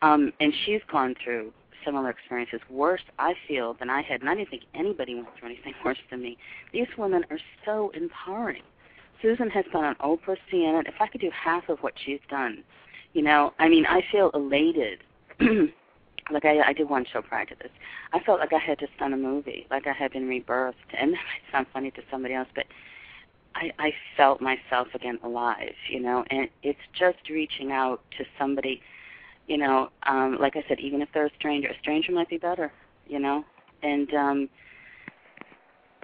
Um, 0.02 0.32
and 0.38 0.52
she's 0.64 0.80
gone 0.92 1.16
through 1.24 1.52
similar 1.84 2.10
experiences, 2.10 2.60
worse, 2.70 3.00
I 3.18 3.34
feel, 3.48 3.74
than 3.74 3.90
I 3.90 4.02
had. 4.02 4.20
And 4.20 4.28
I 4.30 4.34
didn't 4.34 4.50
think 4.50 4.64
anybody 4.74 5.14
went 5.14 5.28
through 5.38 5.48
anything 5.48 5.74
worse 5.84 5.98
than 6.10 6.22
me. 6.22 6.36
These 6.72 6.86
women 6.96 7.24
are 7.30 7.38
so 7.64 7.90
empowering, 7.94 8.62
Susan 9.20 9.50
has 9.50 9.64
gone 9.72 9.84
on 9.84 9.94
Oprah, 9.96 10.36
CNN. 10.52 10.86
If 10.86 10.94
I 11.00 11.08
could 11.08 11.20
do 11.20 11.30
half 11.32 11.68
of 11.68 11.78
what 11.80 11.94
she's 12.04 12.20
done, 12.30 12.62
you 13.14 13.22
know, 13.22 13.52
I 13.58 13.68
mean, 13.68 13.84
I 13.86 14.02
feel 14.12 14.30
elated. 14.34 15.00
like 16.30 16.44
I, 16.44 16.60
I 16.60 16.72
did 16.72 16.88
one 16.88 17.04
show 17.10 17.22
prior 17.22 17.46
to 17.46 17.54
this. 17.60 17.70
I 18.12 18.20
felt 18.20 18.38
like 18.38 18.52
I 18.52 18.58
had 18.58 18.78
just 18.78 18.96
done 18.98 19.12
a 19.12 19.16
movie, 19.16 19.66
like 19.70 19.86
I 19.86 19.92
had 19.92 20.12
been 20.12 20.28
rebirthed. 20.28 20.74
And 20.96 21.12
that 21.14 21.16
might 21.16 21.52
sound 21.52 21.66
funny 21.72 21.90
to 21.92 22.02
somebody 22.10 22.34
else, 22.34 22.48
but 22.54 22.66
I, 23.54 23.70
I 23.78 23.92
felt 24.16 24.40
myself 24.40 24.88
again 24.94 25.18
alive, 25.22 25.74
you 25.90 26.00
know. 26.00 26.24
And 26.30 26.48
it's 26.62 26.78
just 26.98 27.18
reaching 27.30 27.72
out 27.72 28.00
to 28.18 28.24
somebody, 28.38 28.80
you 29.46 29.58
know. 29.58 29.90
Um, 30.06 30.38
like 30.40 30.56
I 30.56 30.64
said, 30.68 30.80
even 30.80 31.02
if 31.02 31.08
they're 31.12 31.26
a 31.26 31.34
stranger, 31.38 31.68
a 31.68 31.78
stranger 31.80 32.12
might 32.12 32.28
be 32.28 32.38
better, 32.38 32.72
you 33.06 33.18
know. 33.18 33.44
And 33.82 34.12
um, 34.14 34.48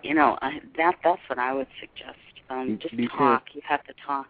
you 0.02 0.14
know, 0.14 0.38
I, 0.42 0.61
that 0.76 0.96
that's 1.02 1.20
what 1.28 1.38
I 1.38 1.52
would 1.52 1.68
suggest. 1.80 2.18
Um, 2.50 2.78
just 2.80 2.94
talk. 3.16 3.44
You 3.54 3.62
have 3.66 3.85
to 3.85 3.94
talk. 4.07 4.26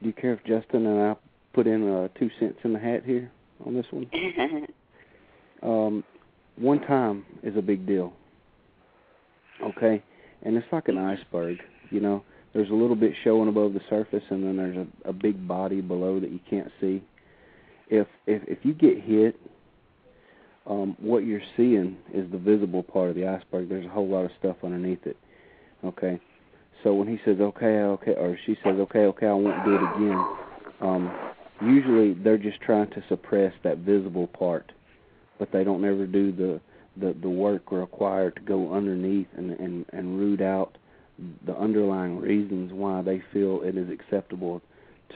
Do 0.00 0.08
you 0.08 0.12
care 0.12 0.34
if 0.34 0.44
Justin 0.44 0.86
and 0.86 1.00
I 1.00 1.16
put 1.54 1.66
in 1.66 1.90
uh, 1.90 2.08
two 2.18 2.30
cents 2.38 2.58
in 2.64 2.74
the 2.74 2.78
hat 2.78 3.02
here 3.04 3.30
on 3.64 3.74
this 3.74 3.86
one? 3.90 4.10
Um, 5.62 6.04
one 6.56 6.80
time 6.80 7.24
is 7.42 7.56
a 7.56 7.62
big 7.62 7.86
deal. 7.86 8.12
Okay, 9.62 10.02
and 10.42 10.54
it's 10.54 10.66
like 10.70 10.88
an 10.88 10.98
iceberg. 10.98 11.56
You 11.90 12.00
know, 12.00 12.24
there's 12.56 12.70
a 12.70 12.74
little 12.74 12.96
bit 12.96 13.12
showing 13.22 13.50
above 13.50 13.74
the 13.74 13.82
surface, 13.90 14.22
and 14.30 14.42
then 14.42 14.56
there's 14.56 14.76
a, 14.78 15.10
a 15.10 15.12
big 15.12 15.46
body 15.46 15.82
below 15.82 16.18
that 16.18 16.30
you 16.30 16.40
can't 16.48 16.72
see. 16.80 17.02
If 17.90 18.06
if 18.26 18.42
if 18.48 18.58
you 18.62 18.72
get 18.72 19.02
hit, 19.02 19.38
um, 20.66 20.96
what 20.98 21.26
you're 21.26 21.42
seeing 21.54 21.98
is 22.14 22.30
the 22.32 22.38
visible 22.38 22.82
part 22.82 23.10
of 23.10 23.14
the 23.14 23.26
iceberg. 23.26 23.68
There's 23.68 23.84
a 23.84 23.90
whole 23.90 24.08
lot 24.08 24.24
of 24.24 24.30
stuff 24.38 24.56
underneath 24.64 25.06
it. 25.06 25.18
Okay, 25.84 26.18
so 26.82 26.94
when 26.94 27.06
he 27.06 27.18
says 27.26 27.36
okay, 27.40 27.66
okay, 27.66 28.12
or 28.12 28.38
she 28.46 28.56
says 28.64 28.76
okay, 28.80 29.00
okay, 29.00 29.26
I 29.26 29.34
won't 29.34 29.62
do 29.66 29.74
it 29.74 29.82
again. 29.94 30.26
Um, 30.80 31.14
usually 31.60 32.14
they're 32.14 32.38
just 32.38 32.62
trying 32.62 32.88
to 32.92 33.04
suppress 33.10 33.52
that 33.64 33.78
visible 33.78 34.28
part, 34.28 34.72
but 35.38 35.52
they 35.52 35.62
don't 35.62 35.84
ever 35.84 36.06
do 36.06 36.32
the 36.32 36.58
the 36.96 37.14
the 37.20 37.28
work 37.28 37.70
required 37.70 38.34
to 38.36 38.40
go 38.40 38.72
underneath 38.72 39.28
and 39.36 39.50
and 39.50 39.84
and 39.92 40.18
root 40.18 40.40
out 40.40 40.78
the 41.46 41.56
underlying 41.56 42.18
reasons 42.18 42.72
why 42.72 43.02
they 43.02 43.22
feel 43.32 43.62
it 43.62 43.76
is 43.76 43.88
acceptable 43.90 44.60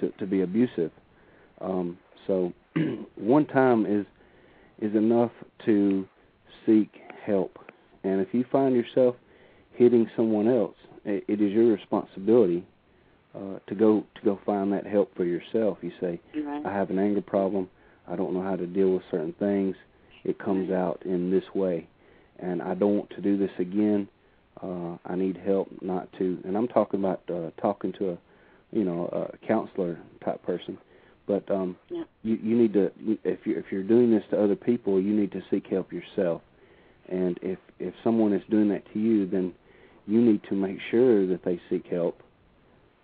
to 0.00 0.10
to 0.18 0.26
be 0.26 0.42
abusive. 0.42 0.90
Um, 1.60 1.98
so 2.26 2.52
one 3.16 3.46
time 3.46 3.86
is 3.86 4.06
is 4.80 4.94
enough 4.94 5.32
to 5.66 6.06
seek 6.64 6.90
help, 7.24 7.58
and 8.04 8.20
if 8.20 8.28
you 8.32 8.44
find 8.50 8.74
yourself 8.74 9.16
hitting 9.72 10.08
someone 10.16 10.48
else, 10.48 10.76
it, 11.04 11.24
it 11.28 11.40
is 11.40 11.52
your 11.52 11.72
responsibility 11.72 12.64
uh, 13.34 13.58
to 13.66 13.74
go 13.74 14.04
to 14.14 14.22
go 14.24 14.38
find 14.44 14.72
that 14.72 14.86
help 14.86 15.14
for 15.14 15.24
yourself. 15.24 15.78
You 15.82 15.92
say, 16.00 16.20
Right. 16.34 16.64
I 16.64 16.72
have 16.72 16.90
an 16.90 16.98
anger 16.98 17.20
problem. 17.20 17.68
I 18.08 18.16
don't 18.16 18.34
know 18.34 18.42
how 18.42 18.56
to 18.56 18.66
deal 18.66 18.90
with 18.90 19.02
certain 19.10 19.34
things. 19.38 19.76
It 20.24 20.38
comes 20.38 20.70
out 20.70 21.02
in 21.04 21.30
this 21.30 21.44
way, 21.54 21.86
and 22.38 22.60
I 22.60 22.74
don't 22.74 22.96
want 22.96 23.10
to 23.10 23.20
do 23.20 23.38
this 23.38 23.50
again. 23.58 24.08
Uh, 24.62 24.96
I 25.06 25.16
need 25.16 25.38
help 25.38 25.68
not 25.80 26.12
to. 26.18 26.38
And 26.44 26.56
I'm 26.56 26.68
talking 26.68 27.00
about 27.00 27.22
uh, 27.32 27.50
talking 27.60 27.92
to 27.94 28.10
a, 28.10 28.18
you 28.72 28.84
know, 28.84 29.06
a 29.32 29.46
counselor 29.46 29.98
type 30.24 30.42
person. 30.42 30.76
But 31.26 31.50
um, 31.50 31.76
Yeah. 31.88 32.04
you 32.22 32.38
you 32.42 32.56
need 32.56 32.72
to 32.74 32.90
if 33.24 33.46
you 33.46 33.56
if 33.56 33.66
you're 33.70 33.82
doing 33.82 34.10
this 34.10 34.24
to 34.30 34.42
other 34.42 34.56
people, 34.56 35.00
you 35.00 35.14
need 35.14 35.32
to 35.32 35.42
seek 35.50 35.66
help 35.68 35.92
yourself. 35.92 36.42
And 37.08 37.38
if 37.42 37.58
if 37.78 37.94
someone 38.04 38.32
is 38.32 38.42
doing 38.50 38.68
that 38.68 38.82
to 38.92 38.98
you, 38.98 39.26
then 39.26 39.54
you 40.06 40.20
need 40.20 40.42
to 40.48 40.54
make 40.54 40.78
sure 40.90 41.26
that 41.26 41.44
they 41.44 41.60
seek 41.70 41.86
help 41.86 42.22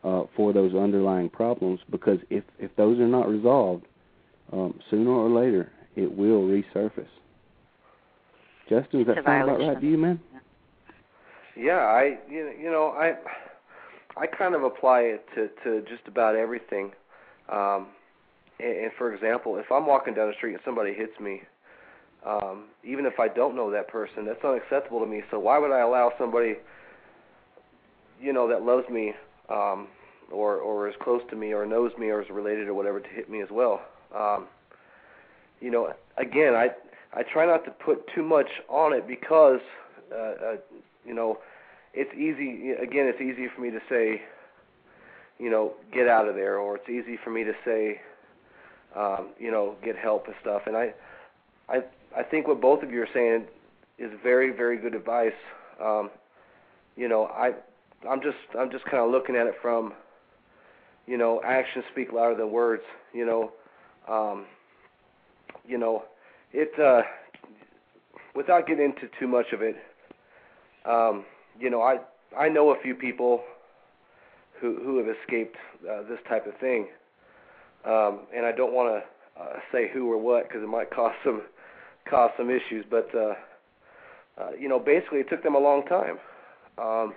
uh, 0.04 0.24
for 0.36 0.52
those 0.52 0.74
underlying 0.74 1.30
problems 1.30 1.80
because 1.90 2.18
if 2.30 2.44
if 2.58 2.74
those 2.76 2.98
are 2.98 3.08
not 3.08 3.28
resolved, 3.28 3.86
um, 4.52 4.78
sooner 4.90 5.10
or 5.10 5.30
later 5.30 5.72
it 5.94 6.10
will 6.14 6.42
resurface. 6.42 7.06
Justin, 8.68 9.04
does 9.04 9.14
that 9.14 9.24
sound 9.24 9.42
about 9.42 9.60
right 9.60 9.80
to 9.80 9.86
you, 9.86 9.96
man? 9.96 10.20
Yeah, 11.56 11.78
I 11.78 12.18
you 12.28 12.52
you 12.60 12.70
know 12.70 12.88
I 12.88 13.14
I 14.16 14.26
kind 14.26 14.54
of 14.54 14.62
apply 14.62 15.00
it 15.00 15.26
to 15.34 15.48
to 15.64 15.82
just 15.88 16.06
about 16.06 16.36
everything. 16.36 16.92
Um, 17.50 17.88
and, 18.58 18.76
and 18.76 18.92
for 18.98 19.14
example, 19.14 19.56
if 19.56 19.70
I'm 19.70 19.86
walking 19.86 20.14
down 20.14 20.28
the 20.28 20.34
street 20.34 20.52
and 20.54 20.62
somebody 20.64 20.92
hits 20.94 21.18
me, 21.20 21.42
um, 22.26 22.64
even 22.84 23.06
if 23.06 23.20
I 23.20 23.28
don't 23.28 23.54
know 23.54 23.70
that 23.70 23.88
person, 23.88 24.24
that's 24.24 24.44
unacceptable 24.44 25.00
to 25.00 25.06
me. 25.06 25.22
So 25.30 25.38
why 25.38 25.58
would 25.58 25.70
I 25.70 25.80
allow 25.80 26.12
somebody, 26.18 26.56
you 28.20 28.32
know, 28.32 28.48
that 28.48 28.62
loves 28.62 28.88
me, 28.90 29.12
um, 29.48 29.88
or 30.32 30.56
or 30.56 30.88
is 30.88 30.94
close 31.02 31.22
to 31.30 31.36
me, 31.36 31.52
or 31.52 31.64
knows 31.66 31.92
me, 31.98 32.08
or 32.08 32.22
is 32.22 32.28
related, 32.30 32.68
or 32.68 32.74
whatever, 32.74 33.00
to 33.00 33.08
hit 33.08 33.30
me 33.30 33.42
as 33.42 33.48
well? 33.50 33.80
Um, 34.14 34.46
you 35.60 35.70
know, 35.70 35.92
again, 36.18 36.54
I 36.54 36.68
I 37.14 37.22
try 37.22 37.46
not 37.46 37.64
to 37.64 37.70
put 37.70 38.06
too 38.14 38.22
much 38.22 38.48
on 38.68 38.92
it 38.92 39.06
because, 39.06 39.60
uh, 40.12 40.16
uh, 40.16 40.56
you 41.06 41.14
know, 41.14 41.38
it's 41.94 42.12
easy. 42.14 42.72
Again, 42.72 43.06
it's 43.06 43.20
easy 43.20 43.48
for 43.54 43.60
me 43.60 43.70
to 43.70 43.80
say, 43.88 44.22
you 45.38 45.50
know, 45.50 45.74
get 45.92 46.08
out 46.08 46.28
of 46.28 46.34
there, 46.34 46.58
or 46.58 46.76
it's 46.76 46.88
easy 46.88 47.18
for 47.22 47.30
me 47.30 47.44
to 47.44 47.52
say, 47.64 48.00
um, 48.94 49.28
you 49.38 49.50
know, 49.50 49.76
get 49.84 49.96
help 49.96 50.26
and 50.26 50.34
stuff. 50.40 50.62
And 50.66 50.76
I, 50.76 50.94
I, 51.68 51.82
I 52.16 52.22
think 52.22 52.48
what 52.48 52.60
both 52.60 52.82
of 52.82 52.90
you 52.90 53.02
are 53.02 53.08
saying 53.12 53.44
is 53.98 54.10
very, 54.22 54.50
very 54.50 54.78
good 54.78 54.94
advice. 54.94 55.32
Um, 55.82 56.10
you 56.96 57.08
know, 57.08 57.26
I, 57.26 57.52
I'm 58.08 58.20
just, 58.22 58.36
I'm 58.58 58.70
just 58.70 58.84
kind 58.84 58.98
of 58.98 59.10
looking 59.10 59.36
at 59.36 59.46
it 59.46 59.54
from, 59.60 59.92
you 61.06 61.16
know, 61.16 61.40
actions 61.44 61.84
speak 61.92 62.12
louder 62.12 62.34
than 62.34 62.50
words. 62.50 62.82
You 63.12 63.26
know, 63.26 63.52
um, 64.08 64.46
you 65.66 65.78
know, 65.78 66.04
it. 66.52 66.78
Uh, 66.78 67.02
without 68.36 68.66
getting 68.66 68.84
into 68.84 69.08
too 69.18 69.26
much 69.26 69.52
of 69.52 69.62
it, 69.62 69.76
um, 70.88 71.24
you 71.58 71.70
know, 71.70 71.82
I, 71.82 71.98
I 72.38 72.48
know 72.48 72.70
a 72.70 72.80
few 72.82 72.94
people 72.94 73.42
who 74.60 74.78
who 74.82 74.98
have 74.98 75.06
escaped 75.22 75.56
uh, 75.88 76.02
this 76.08 76.18
type 76.28 76.46
of 76.46 76.56
thing, 76.58 76.88
um, 77.84 78.20
and 78.34 78.46
I 78.46 78.52
don't 78.52 78.72
want 78.72 79.02
to 79.02 79.42
uh, 79.42 79.58
say 79.72 79.90
who 79.92 80.10
or 80.10 80.18
what 80.18 80.48
because 80.48 80.62
it 80.62 80.68
might 80.68 80.90
cause 80.90 81.12
some 81.24 81.42
cause 82.08 82.30
some 82.36 82.50
issues. 82.50 82.84
But 82.88 83.10
uh, 83.14 83.34
uh, 84.38 84.50
you 84.58 84.68
know, 84.68 84.78
basically, 84.78 85.20
it 85.20 85.28
took 85.28 85.42
them 85.42 85.54
a 85.54 85.60
long 85.60 85.84
time. 85.86 86.18
Um, 86.78 87.14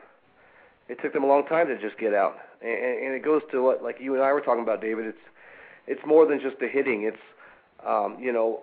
it 0.88 0.98
took 1.02 1.14
them 1.14 1.24
a 1.24 1.28
long 1.28 1.46
time 1.46 1.68
to 1.68 1.80
just 1.80 1.98
get 1.98 2.14
out, 2.14 2.38
and, 2.62 2.72
and 2.72 3.14
it 3.14 3.24
goes 3.24 3.42
to 3.52 3.62
what 3.62 3.84
like 3.84 3.98
you 4.00 4.16
and 4.16 4.24
I 4.24 4.34
were 4.34 4.42
talking 4.42 4.64
about, 4.64 4.82
David. 4.82 5.06
It's 5.06 5.18
it's 5.88 6.02
more 6.06 6.26
than 6.26 6.40
just 6.40 6.60
the 6.60 6.68
hitting. 6.68 7.04
It's 7.04 7.18
um, 7.86 8.18
you 8.20 8.34
know, 8.34 8.62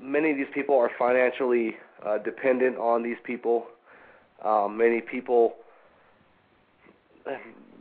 many 0.00 0.30
of 0.30 0.36
these 0.36 0.52
people 0.52 0.76
are 0.76 0.90
financially 0.98 1.76
uh, 2.04 2.18
dependent 2.18 2.78
on 2.78 3.02
these 3.02 3.16
people. 3.24 3.66
Um, 4.44 4.76
many 4.76 5.00
people 5.00 5.54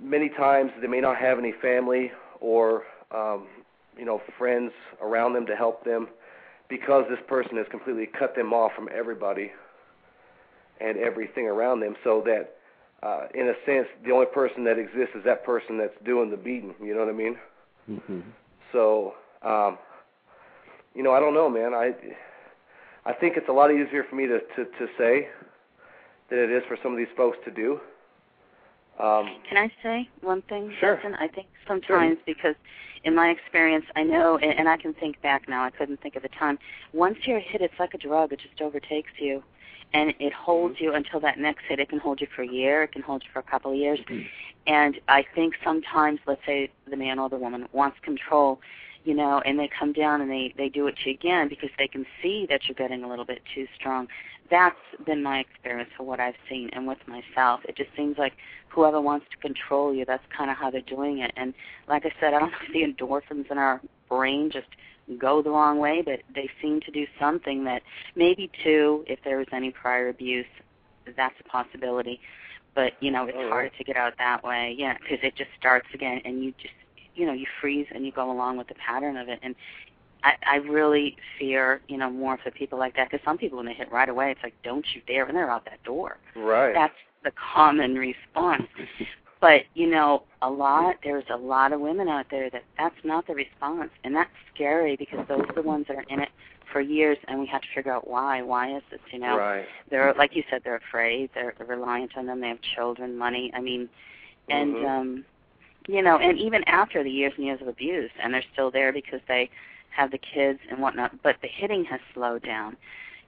many 0.02 0.30
times 0.30 0.72
they 0.82 0.88
may 0.88 1.02
not 1.02 1.18
have 1.18 1.40
any 1.40 1.54
family 1.62 2.12
or 2.40 2.84
um, 3.12 3.48
you 3.98 4.06
know 4.06 4.22
friends 4.38 4.72
around 5.02 5.34
them 5.34 5.46
to 5.46 5.56
help 5.56 5.84
them 5.84 6.08
because 6.70 7.06
this 7.10 7.20
person 7.28 7.58
has 7.58 7.66
completely 7.70 8.06
cut 8.08 8.36
them 8.36 8.54
off 8.54 8.72
from 8.76 8.90
everybody 8.94 9.52
and 10.80 10.98
everything 10.98 11.48
around 11.48 11.80
them. 11.80 11.96
So 12.04 12.24
that 12.26 12.56
uh, 13.02 13.28
in 13.34 13.48
a 13.48 13.54
sense 13.66 13.88
the 14.06 14.12
only 14.12 14.28
person 14.28 14.64
that 14.66 14.78
exists 14.78 15.16
is 15.16 15.24
that 15.26 15.44
person 15.46 15.78
that's 15.78 15.96
doing 16.06 16.30
the 16.30 16.38
beating. 16.38 16.76
You 16.82 16.94
know 16.94 17.02
what 17.02 17.10
I 17.10 17.14
mean? 17.14 17.38
Mm-hmm. 17.90 18.20
so 18.74 19.14
um, 19.44 19.78
you 20.94 21.04
know 21.04 21.14
I 21.14 21.20
don't 21.20 21.34
know 21.34 21.50
man. 21.50 21.74
I 21.74 21.94
I 23.06 23.14
think 23.14 23.38
it's 23.38 23.48
a 23.48 23.54
lot 23.54 23.72
easier 23.72 24.04
for 24.10 24.16
me 24.16 24.28
to 24.28 24.40
to, 24.40 24.66
to 24.66 24.88
say 24.98 25.30
than 26.30 26.40
it 26.40 26.52
is 26.52 26.64
for 26.68 26.78
some 26.82 26.92
of 26.92 26.98
these 26.98 27.08
folks 27.16 27.38
to 27.46 27.52
do 27.52 27.80
um, 29.00 29.30
Can 29.48 29.58
I 29.58 29.72
say 29.84 30.10
one 30.22 30.42
thing, 30.44 30.74
Sure. 30.80 30.96
Justin? 30.96 31.16
I 31.16 31.28
think 31.28 31.48
sometimes 31.68 32.18
because 32.26 32.56
in 33.04 33.14
my 33.14 33.30
experience, 33.30 33.86
I 33.96 34.04
know, 34.04 34.38
and, 34.38 34.58
and 34.60 34.68
I 34.68 34.78
can 34.78 34.94
think 34.94 35.22
back 35.22 35.48
now. 35.48 35.64
I 35.64 35.70
couldn't 35.70 36.02
think 36.02 36.16
at 36.16 36.24
the 36.24 36.30
time. 36.30 36.58
Once 36.94 37.18
you're 37.26 37.40
hit, 37.40 37.62
it's 37.62 37.80
like 37.80 37.94
a 37.94 37.98
drug. 38.00 38.34
It 38.34 38.40
just 38.40 38.60
overtakes 38.60 39.12
you, 39.20 39.44
and 39.94 40.14
it 40.20 40.34
holds 40.34 40.82
you 40.82 40.96
until 40.96 41.20
that 41.20 41.38
next 41.38 41.66
hit. 41.70 41.80
It 41.80 41.90
can 41.90 42.00
hold 42.00 42.22
you 42.22 42.28
for 42.36 42.42
a 42.42 42.48
year. 42.48 42.84
It 42.84 42.92
can 42.92 43.04
hold 43.04 43.24
you 43.24 43.30
for 43.32 43.40
a 43.40 43.44
couple 43.44 43.72
of 43.72 43.78
years. 43.78 44.00
And 44.66 45.00
I 45.08 45.24
think 45.36 45.54
sometimes, 45.64 46.20
let's 46.26 46.42
say 46.46 46.72
the 46.90 46.98
man 46.98 47.20
or 47.20 47.30
the 47.30 47.38
woman 47.38 47.68
wants 47.72 47.98
control, 48.02 48.60
you 49.06 49.14
know, 49.14 49.42
and 49.46 49.58
they 49.60 49.70
come 49.80 49.94
down 49.94 50.22
and 50.22 50.30
they 50.30 50.54
they 50.58 50.70
do 50.70 50.88
it 50.88 50.96
to 51.04 51.10
you 51.10 51.16
again 51.16 51.48
because 51.48 51.70
they 51.78 51.88
can 51.88 52.06
see 52.22 52.48
that 52.50 52.62
you're 52.68 52.76
getting 52.76 53.04
a 53.04 53.08
little 53.08 53.26
bit 53.26 53.44
too 53.54 53.68
strong. 53.76 54.08
That's 54.50 54.76
been 55.06 55.24
my 55.24 55.40
experience 55.40 55.90
for 55.98 56.04
what 56.04 56.20
I've 56.20 56.36
seen 56.50 56.70
and 56.74 56.88
with 56.88 57.00
myself. 57.08 57.62
It 57.68 57.76
just 57.76 57.90
seems 57.98 58.18
like 58.18 58.34
whoever 58.70 59.02
wants 59.02 59.26
to 59.32 59.38
control 59.38 59.94
you, 59.94 60.06
that's 60.06 60.24
kind 60.36 60.50
of 60.50 60.58
how 60.58 60.70
they're 60.72 60.82
doing 60.82 61.20
it. 61.20 61.32
And 61.36 61.54
like 61.88 62.06
I 62.06 62.12
said, 62.20 62.34
I 62.34 62.40
don't 62.40 62.52
know 62.52 62.58
if 62.68 62.74
the 62.74 63.06
endorphins 63.06 63.52
in 63.52 63.58
our 63.58 63.82
brain 64.10 64.50
just 64.52 64.68
go 65.20 65.42
the 65.42 65.50
wrong 65.50 65.80
way, 65.80 66.02
but 66.04 66.20
they 66.34 66.50
seem 66.62 66.82
to 66.82 66.92
do 66.92 67.06
something 67.20 67.64
that 67.66 67.82
maybe 68.16 68.50
too, 68.64 69.04
if 69.08 69.20
there 69.24 69.38
was 69.38 69.48
any 69.54 69.72
prior 69.72 70.10
abuse, 70.10 70.46
that's 71.16 71.36
a 71.40 71.44
possibility. 71.50 72.20
but 72.76 72.94
you 73.00 73.12
know 73.12 73.26
it's 73.26 73.38
Oh, 73.40 73.48
harder 73.50 73.64
right. 73.64 73.78
to 73.78 73.84
get 73.84 73.98
out 73.98 74.14
that 74.20 74.44
way. 74.44 74.76
Yeah, 74.78 74.96
because 75.02 75.20
it 75.24 75.36
just 75.36 75.50
starts 75.60 75.88
again, 75.94 76.22
and 76.26 76.44
you 76.44 76.54
just 76.62 76.74
you 77.16 77.26
know 77.26 77.34
you 77.34 77.46
freeze 77.62 77.88
and 77.94 78.06
you 78.06 78.12
go 78.12 78.30
along 78.32 78.58
with 78.58 78.68
the 78.68 78.76
pattern 78.76 79.18
of 79.18 79.30
it, 79.30 79.40
and 79.42 79.56
I, 80.28 80.56
I 80.56 80.56
really 80.58 81.16
fear 81.40 81.82
you 81.88 81.98
know 81.98 82.10
more 82.10 82.38
for 82.44 82.52
people 82.52 82.78
like 82.78 82.96
that 82.96 83.10
because 83.10 83.24
some 83.24 83.38
people 83.38 83.58
when 83.58 83.66
they 83.66 83.74
hit 83.74 83.92
right 83.92 84.10
away, 84.10 84.32
it's 84.32 84.44
like 84.44 84.54
don't 84.64 84.86
you 84.94 85.02
dare, 85.08 85.26
and 85.26 85.36
they're 85.36 85.50
out 85.50 85.66
that 85.66 85.84
door. 85.84 86.18
Right. 86.36 86.74
That's 86.74 86.94
the 87.24 87.32
common 87.54 87.96
response. 87.96 88.68
But 89.40 89.62
you 89.74 89.88
know, 89.90 90.24
a 90.42 90.50
lot 90.50 90.96
there's 91.04 91.30
a 91.32 91.38
lot 91.38 91.72
of 91.72 91.80
women 91.80 92.08
out 92.08 92.26
there 92.30 92.50
that 92.50 92.64
that's 92.78 92.96
not 93.04 93.28
the 93.28 93.36
response, 93.36 93.92
and 94.04 94.16
that's 94.16 94.32
scary 94.54 94.96
because 94.96 95.26
those 95.28 95.42
are 95.48 95.56
the 95.56 95.62
ones 95.62 95.86
that 95.88 95.98
are 95.98 96.06
in 96.10 96.20
it 96.20 96.30
for 96.72 96.82
years, 96.82 97.18
and 97.28 97.40
we 97.40 97.46
have 97.48 97.62
to 97.62 97.68
figure 97.74 97.94
out 97.94 98.08
why. 98.08 98.42
Why 98.42 98.76
is 98.76 98.84
this? 98.92 99.00
You 99.12 99.20
know, 99.20 99.38
Right. 99.38 99.66
they're 99.90 100.14
like 100.16 100.36
you 100.36 100.44
said, 100.50 100.62
they're 100.64 100.76
afraid, 100.76 101.30
they're 101.34 101.54
reliant 101.66 102.18
on 102.18 102.26
them, 102.26 102.42
they 102.42 102.50
have 102.50 102.62
children, 102.76 103.18
money. 103.18 103.52
I 103.56 103.62
mean, 103.62 103.88
and 104.50 104.76
Mhm. 104.76 104.90
um, 104.90 105.26
you 105.88 106.02
know, 106.02 106.18
and 106.18 106.38
even 106.38 106.64
after 106.68 107.04
the 107.04 107.10
years 107.12 107.34
and 107.38 107.46
years 107.46 107.62
of 107.62 107.68
abuse, 107.68 108.12
and 108.22 108.34
they're 108.34 108.44
still 108.54 108.72
there 108.72 108.92
because 108.92 109.22
they 109.28 109.50
have 109.98 110.12
the 110.12 110.20
kids 110.20 110.60
and 110.72 110.80
whatnot. 110.80 111.12
But 111.22 111.36
the 111.42 111.50
hitting 111.50 111.84
has 111.86 112.00
slowed 112.14 112.44
down 112.44 112.78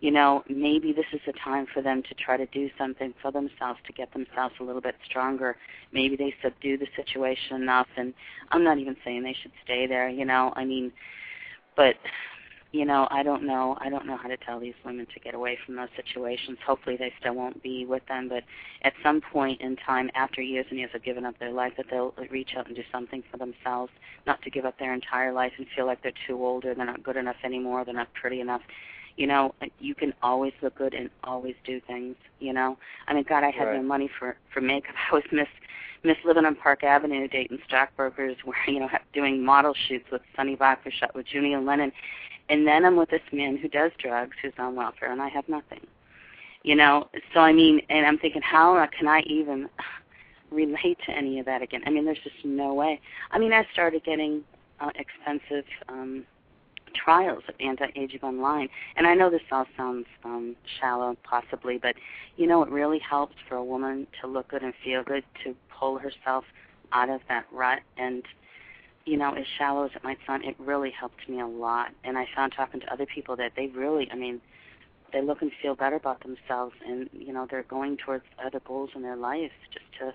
you 0.02 0.12
know, 0.12 0.44
maybe 0.48 0.94
this 0.94 1.06
is 1.12 1.20
a 1.28 1.34
time 1.44 1.68
for 1.74 1.82
them 1.82 2.02
to 2.04 2.16
try 2.16 2.38
to 2.38 2.46
do 2.48 2.70
something 2.78 3.14
for 3.22 3.32
themselves 3.32 3.80
to 3.86 3.94
get 3.94 4.12
themselves 4.14 4.56
a 4.60 4.64
little 4.64 4.82
bit 4.82 4.96
stronger. 5.06 5.58
Maybe 5.92 6.16
they 6.16 6.34
subdue 6.42 6.78
the 6.78 6.88
situation 6.96 7.62
enough, 7.62 7.88
and 7.98 8.14
I'm 8.52 8.64
not 8.64 8.78
even 8.78 8.96
saying 9.04 9.24
they 9.24 9.36
should 9.42 9.52
stay 9.64 9.88
there, 9.88 10.08
you 10.08 10.24
know. 10.24 10.54
I 10.56 10.64
mean, 10.64 10.92
but 11.76 11.96
you 12.72 12.86
know, 12.86 13.08
I 13.10 13.24
don't 13.24 13.44
know. 13.48 13.78
I 13.82 13.90
don't 13.90 14.06
know 14.06 14.16
how 14.16 14.28
to 14.28 14.38
tell 14.38 14.60
these 14.60 14.76
women 14.86 15.08
to 15.14 15.20
get 15.20 15.34
away 15.34 15.58
from 15.66 15.76
those 15.76 15.90
situations. 15.96 16.60
Hopefully, 16.66 16.98
they 16.98 17.12
still 17.20 17.34
won't 17.34 17.64
be 17.64 17.86
with 17.86 18.06
them, 18.08 18.30
but 18.30 18.44
at 18.84 18.94
some 19.02 19.22
point 19.22 19.60
in 19.62 19.76
time, 19.76 20.12
after 20.14 20.42
years 20.42 20.68
and 20.70 20.78
years 20.78 20.92
of 20.94 21.04
giving 21.04 21.26
up 21.26 21.38
their 21.40 21.52
life, 21.52 21.74
that 21.78 21.88
they'll 21.90 22.14
reach 22.30 22.52
out 22.56 22.68
and 22.68 22.76
do 22.76 22.84
something 22.92 23.24
for 23.32 23.38
themselves, 23.38 23.92
not 24.28 24.42
to 24.44 24.52
give 24.52 24.66
up 24.66 24.78
their 24.78 24.94
entire 24.94 25.34
life 25.34 25.54
and 25.58 25.66
feel 25.76 25.88
like 25.88 26.04
they're 26.04 26.12
too 26.28 26.44
old 26.44 26.64
or 26.64 26.76
they're 26.76 26.86
not 26.86 27.04
good 27.04 27.18
enough 27.18 27.38
anymore, 27.44 27.84
they're 27.84 27.94
not 27.94 28.14
pretty 28.14 28.40
enough 28.40 28.62
you 29.20 29.28
know 29.28 29.54
you 29.80 29.94
can 29.94 30.14
always 30.24 30.54
look 30.62 30.76
good 30.76 30.94
and 30.94 31.10
always 31.26 31.56
do 31.66 31.82
things 31.82 32.16
you 32.40 32.54
know 32.54 32.78
i 33.08 33.14
mean 33.14 33.26
god 33.28 33.44
i 33.44 33.52
had 33.52 33.68
no 33.74 33.82
money 33.82 34.10
for 34.18 34.38
for 34.54 34.62
makeup 34.62 34.96
i 35.12 35.14
was 35.14 35.24
miss 35.32 35.48
miss 36.04 36.16
living 36.24 36.46
on 36.46 36.56
park 36.56 36.84
avenue 36.84 37.28
dating 37.28 37.60
stockbrokers 37.68 38.38
where 38.46 38.58
you 38.68 38.80
know 38.80 38.88
doing 39.14 39.44
model 39.44 39.74
shoots 39.88 40.06
with 40.12 40.22
sunny 40.36 40.56
vodka 40.56 40.90
shot 40.90 41.14
with 41.14 41.26
junie 41.32 41.54
and 41.54 41.66
lennon 41.66 41.92
and 42.50 42.66
then 42.68 42.86
i'm 42.86 42.96
with 42.96 43.10
this 43.10 43.22
man 43.32 43.58
who 43.58 43.68
does 43.68 43.92
drugs 44.00 44.36
who's 44.42 44.54
on 44.58 44.76
welfare 44.76 45.12
and 45.12 45.22
i 45.22 45.28
have 45.28 45.48
nothing 45.48 45.86
you 46.64 46.76
know 46.76 47.08
so 47.34 47.40
i 47.40 47.52
mean 47.52 47.82
and 47.90 48.06
i'm 48.06 48.18
thinking 48.18 48.42
how 48.42 48.88
can 48.98 49.08
i 49.08 49.22
even 49.22 49.70
relate 50.52 50.98
to 51.06 51.12
any 51.12 51.40
of 51.40 51.46
that 51.46 51.62
again 51.62 51.82
i 51.86 51.90
mean 51.90 52.06
there's 52.06 52.20
just 52.24 52.44
no 52.44 52.74
way 52.74 53.00
i 53.32 53.40
mean 53.40 53.54
i 53.54 53.66
started 53.72 54.04
getting 54.04 54.44
uh, 54.80 54.90
expensive 54.96 55.66
um 55.90 56.26
trials 56.94 57.44
of 57.48 57.56
anti-aging 57.60 58.22
online. 58.22 58.70
And 58.96 59.08
I 59.08 59.14
know 59.14 59.30
this 59.30 59.42
all 59.52 59.66
sounds 59.78 60.06
um, 60.24 60.56
shallow, 60.80 61.16
possibly, 61.24 61.78
but 61.78 61.96
you 62.38 62.48
know, 62.48 62.64
it 62.64 62.70
really 62.70 63.00
helps 63.00 63.36
for 63.48 63.56
a 63.56 63.64
woman 63.64 64.08
to 64.22 64.28
look 64.28 64.50
good 64.50 64.64
and 64.64 64.74
feel 64.84 65.04
good 65.04 65.24
to 65.44 65.56
pull 65.78 65.98
herself 65.98 66.46
out 66.92 67.10
of 67.10 67.22
that 67.30 67.46
rut. 67.52 67.80
And 67.98 68.24
you 69.06 69.18
know, 69.18 69.34
as 69.34 69.46
shallow 69.58 69.86
as 69.86 69.92
it 69.96 70.04
might 70.04 70.20
sound, 70.28 70.44
it 70.44 70.56
really 70.60 70.92
helped 70.92 71.28
me 71.28 71.40
a 71.40 71.48
lot. 71.48 71.92
And 72.04 72.18
I 72.18 72.28
found 72.36 72.54
talking 72.56 72.80
to 72.82 72.94
other 72.94 73.06
people 73.06 73.36
that 73.38 73.54
they 73.56 73.68
really, 73.68 74.10
I 74.12 74.16
mean, 74.16 74.42
they 75.12 75.22
look 75.22 75.42
and 75.42 75.52
feel 75.62 75.76
better 75.76 75.96
about 75.96 76.22
themselves, 76.22 76.76
and 76.86 77.10
you 77.12 77.34
know, 77.34 77.48
they're 77.50 77.64
going 77.64 77.98
towards 77.98 78.24
other 78.44 78.60
goals 78.60 78.92
in 78.96 79.02
their 79.02 79.16
life 79.16 79.52
just 79.74 79.86
to, 80.00 80.14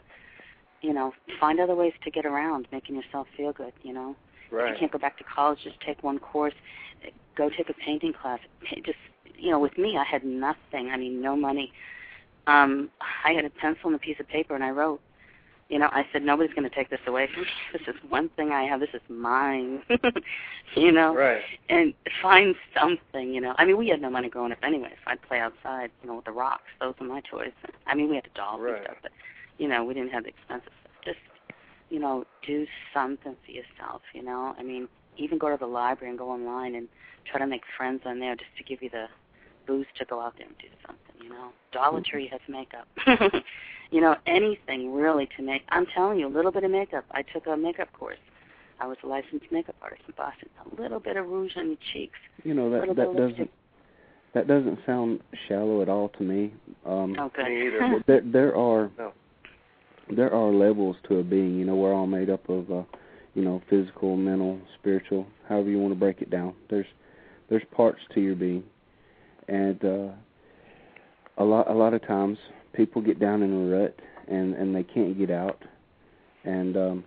you 0.87 0.93
know, 0.93 1.13
find 1.41 1.59
other 1.59 1.75
ways 1.75 1.95
to 2.05 2.11
get 2.11 2.25
around, 2.25 2.69
making 2.71 2.95
yourself 2.95 3.27
feel 3.37 3.53
good. 3.53 3.73
You 3.83 3.93
know. 3.93 4.17
If 4.69 4.75
you 4.75 4.79
can't 4.81 4.93
go 4.93 4.99
back 4.99 5.19
to 5.19 5.25
college, 5.25 5.59
just 5.65 5.81
take 5.81 6.03
one 6.05 6.19
course. 6.21 6.55
Go 7.37 7.51
take 7.51 7.69
a 7.69 7.75
painting 7.75 8.13
class. 8.13 8.39
Just 8.85 8.99
you 9.37 9.51
know, 9.51 9.59
with 9.59 9.77
me, 9.77 9.97
I 9.97 10.05
had 10.05 10.25
nothing. 10.25 10.91
I 10.93 10.97
mean, 10.97 11.21
no 11.21 11.35
money. 11.35 11.73
Um, 12.47 12.91
I 13.25 13.33
had 13.33 13.45
a 13.45 13.51
pencil 13.51 13.87
and 13.87 13.97
a 13.97 13.99
piece 13.99 14.21
of 14.21 14.29
paper, 14.29 14.55
and 14.55 14.63
I 14.63 14.71
wrote. 14.71 15.01
You 15.75 15.81
know, 15.81 15.89
I 15.91 16.07
said 16.13 16.23
nobody's 16.23 16.55
going 16.55 16.69
to 16.71 16.75
take 16.75 16.89
this 16.89 17.01
away 17.09 17.27
from 17.35 17.43
me. 17.43 17.49
This 17.73 17.83
is 17.89 17.97
one 18.09 18.29
thing 18.37 18.53
I 18.53 18.63
have. 18.63 18.79
This 18.79 18.95
is 18.95 19.01
mine. 19.09 19.83
you 20.77 20.93
know, 20.93 21.13
Right. 21.17 21.43
and 21.69 21.93
find 22.23 22.55
something. 22.81 23.35
You 23.35 23.41
know, 23.41 23.55
I 23.59 23.65
mean, 23.65 23.77
we 23.77 23.89
had 23.89 24.01
no 24.01 24.09
money 24.09 24.29
growing 24.29 24.53
up 24.53 24.59
anyway, 24.63 24.91
so 25.05 25.11
I'd 25.11 25.23
play 25.23 25.41
outside. 25.41 25.91
You 26.03 26.09
know, 26.11 26.17
with 26.17 26.27
the 26.27 26.31
rocks. 26.31 26.71
Those 26.81 26.95
were 27.01 27.07
my 27.07 27.23
toys. 27.29 27.51
I 27.89 27.95
mean, 27.97 28.09
we 28.09 28.15
had 28.15 28.25
the 28.25 28.31
dolls 28.37 28.61
Right. 28.61 28.75
and 28.77 28.85
stuff, 28.85 28.97
but 29.03 29.11
you 29.59 29.67
know, 29.67 29.85
we 29.85 29.95
didn't 29.95 30.11
have 30.11 30.23
the 30.23 30.29
expensive 30.31 30.71
stuff. 30.81 30.93
Just 31.05 31.19
you 31.91 31.99
know, 31.99 32.25
do 32.47 32.67
something 32.93 33.37
for 33.45 33.51
yourself, 33.51 34.03
you 34.15 34.23
know? 34.23 34.55
I 34.59 34.63
mean, 34.63 34.89
even 35.17 35.39
go 35.39 35.51
to 35.51 35.57
the 35.59 35.67
library 35.67 36.11
and 36.11 36.19
go 36.19 36.31
online 36.31 36.77
and 36.77 36.89
try 37.31 37.41
to 37.41 37.47
make 37.47 37.63
friends 37.77 38.03
on 38.07 38.21
there 38.21 38.37
just 38.37 38.51
to 38.59 38.65
give 38.65 38.83
you 38.83 38.91
the 38.91 39.07
boost 39.67 39.89
to 39.99 40.05
go 40.05 40.21
out 40.21 40.35
there 40.39 40.47
and 40.47 40.57
do 40.59 40.69
something, 40.87 41.23
you 41.23 41.29
know? 41.29 41.51
Dollar 41.73 42.03
Tree 42.03 42.29
has 42.31 42.41
makeup. 42.49 42.87
you 43.91 44.01
know, 44.01 44.17
anything 44.27 44.93
really 44.95 45.29
to 45.37 45.43
make. 45.43 45.63
I'm 45.71 45.87
telling 45.87 46.19
you, 46.19 46.27
a 46.27 46.35
little 46.35 46.53
bit 46.53 46.65
of 46.65 46.71
makeup. 46.71 47.05
I 47.13 47.23
took 47.23 47.47
a 47.47 47.57
makeup 47.57 47.89
course. 47.99 48.19
I 48.81 48.87
was 48.87 48.97
a 49.05 49.07
licensed 49.07 49.47
makeup 49.51 49.77
artist 49.83 50.03
in 50.09 50.15
Boston. 50.17 50.49
A 50.77 50.81
little 50.81 51.01
bit 51.01 51.17
of 51.17 51.27
rouge 51.27 51.53
on 51.57 51.69
your 51.69 51.77
cheeks. 51.93 52.19
You 52.43 52.55
know 52.55 52.71
that 52.71 52.87
that 52.89 52.97
doesn't 52.97 53.17
lipstick. 53.17 53.49
that 54.35 54.49
doesn't 54.49 54.79
sound 54.85 55.21
shallow 55.49 55.81
at 55.83 55.89
all 55.89 56.09
to 56.11 56.23
me. 56.23 56.53
Um, 56.85 57.17
Oh, 57.19 57.31
good. 57.35 57.47
Me 57.47 57.67
either. 57.69 58.03
there 58.07 58.23
there 58.25 58.57
are 58.57 58.91
No. 58.99 59.13
there 60.15 60.35
are 60.35 60.51
levels 60.53 60.97
to 61.09 61.19
a 61.19 61.23
being. 61.23 61.57
You 61.59 61.65
know, 61.65 61.77
we're 61.77 61.95
all 61.95 62.07
made 62.09 62.31
up 62.31 62.49
of 62.49 62.71
uh, 62.71 62.83
you 63.35 63.43
know 63.43 63.63
physical, 63.71 64.17
mental, 64.17 64.59
spiritual, 64.79 65.27
however 65.49 65.71
you 65.71 65.79
want 65.79 65.95
to 65.95 65.99
break 65.99 66.21
it 66.21 66.31
down. 66.31 66.55
There's 66.69 66.87
there's 67.49 67.63
parts 67.77 68.01
to 68.15 68.21
your 68.21 68.35
being, 68.35 68.65
and 69.49 69.85
uh, 69.85 70.09
a 71.39 71.45
lot 71.45 71.71
a 71.71 71.75
lot 71.75 71.95
of 71.95 72.07
times 72.07 72.39
people 72.75 73.03
get 73.03 73.19
down 73.19 73.43
in 73.43 73.53
a 73.53 73.77
rut 73.77 73.99
and 74.29 74.55
and 74.55 74.75
they 74.75 74.83
can't 74.83 75.19
get 75.19 75.31
out. 75.31 75.63
And 76.45 76.77
um, 76.77 77.05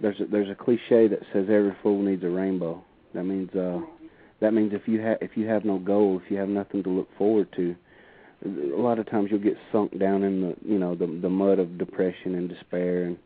there's 0.00 0.18
a, 0.20 0.24
there's 0.26 0.50
a 0.50 0.54
cliche 0.54 1.08
that 1.08 1.20
says 1.32 1.46
every 1.48 1.74
fool 1.82 2.02
needs 2.02 2.24
a 2.24 2.28
rainbow. 2.28 2.82
That 3.14 3.24
means 3.24 3.50
uh, 3.54 3.80
that 4.40 4.52
means 4.52 4.72
if 4.74 4.86
you 4.86 5.00
have 5.00 5.18
if 5.20 5.36
you 5.36 5.46
have 5.46 5.64
no 5.64 5.78
goal, 5.78 6.20
if 6.24 6.30
you 6.30 6.36
have 6.38 6.48
nothing 6.48 6.82
to 6.82 6.90
look 6.90 7.08
forward 7.16 7.48
to, 7.56 7.74
a 8.44 8.80
lot 8.80 8.98
of 8.98 9.08
times 9.08 9.28
you'll 9.30 9.40
get 9.40 9.56
sunk 9.72 9.98
down 9.98 10.22
in 10.22 10.40
the 10.40 10.54
you 10.64 10.78
know 10.78 10.94
the 10.94 11.06
the 11.22 11.28
mud 11.30 11.58
of 11.58 11.78
depression 11.78 12.34
and 12.34 12.48
despair 12.48 13.04
and 13.04 13.16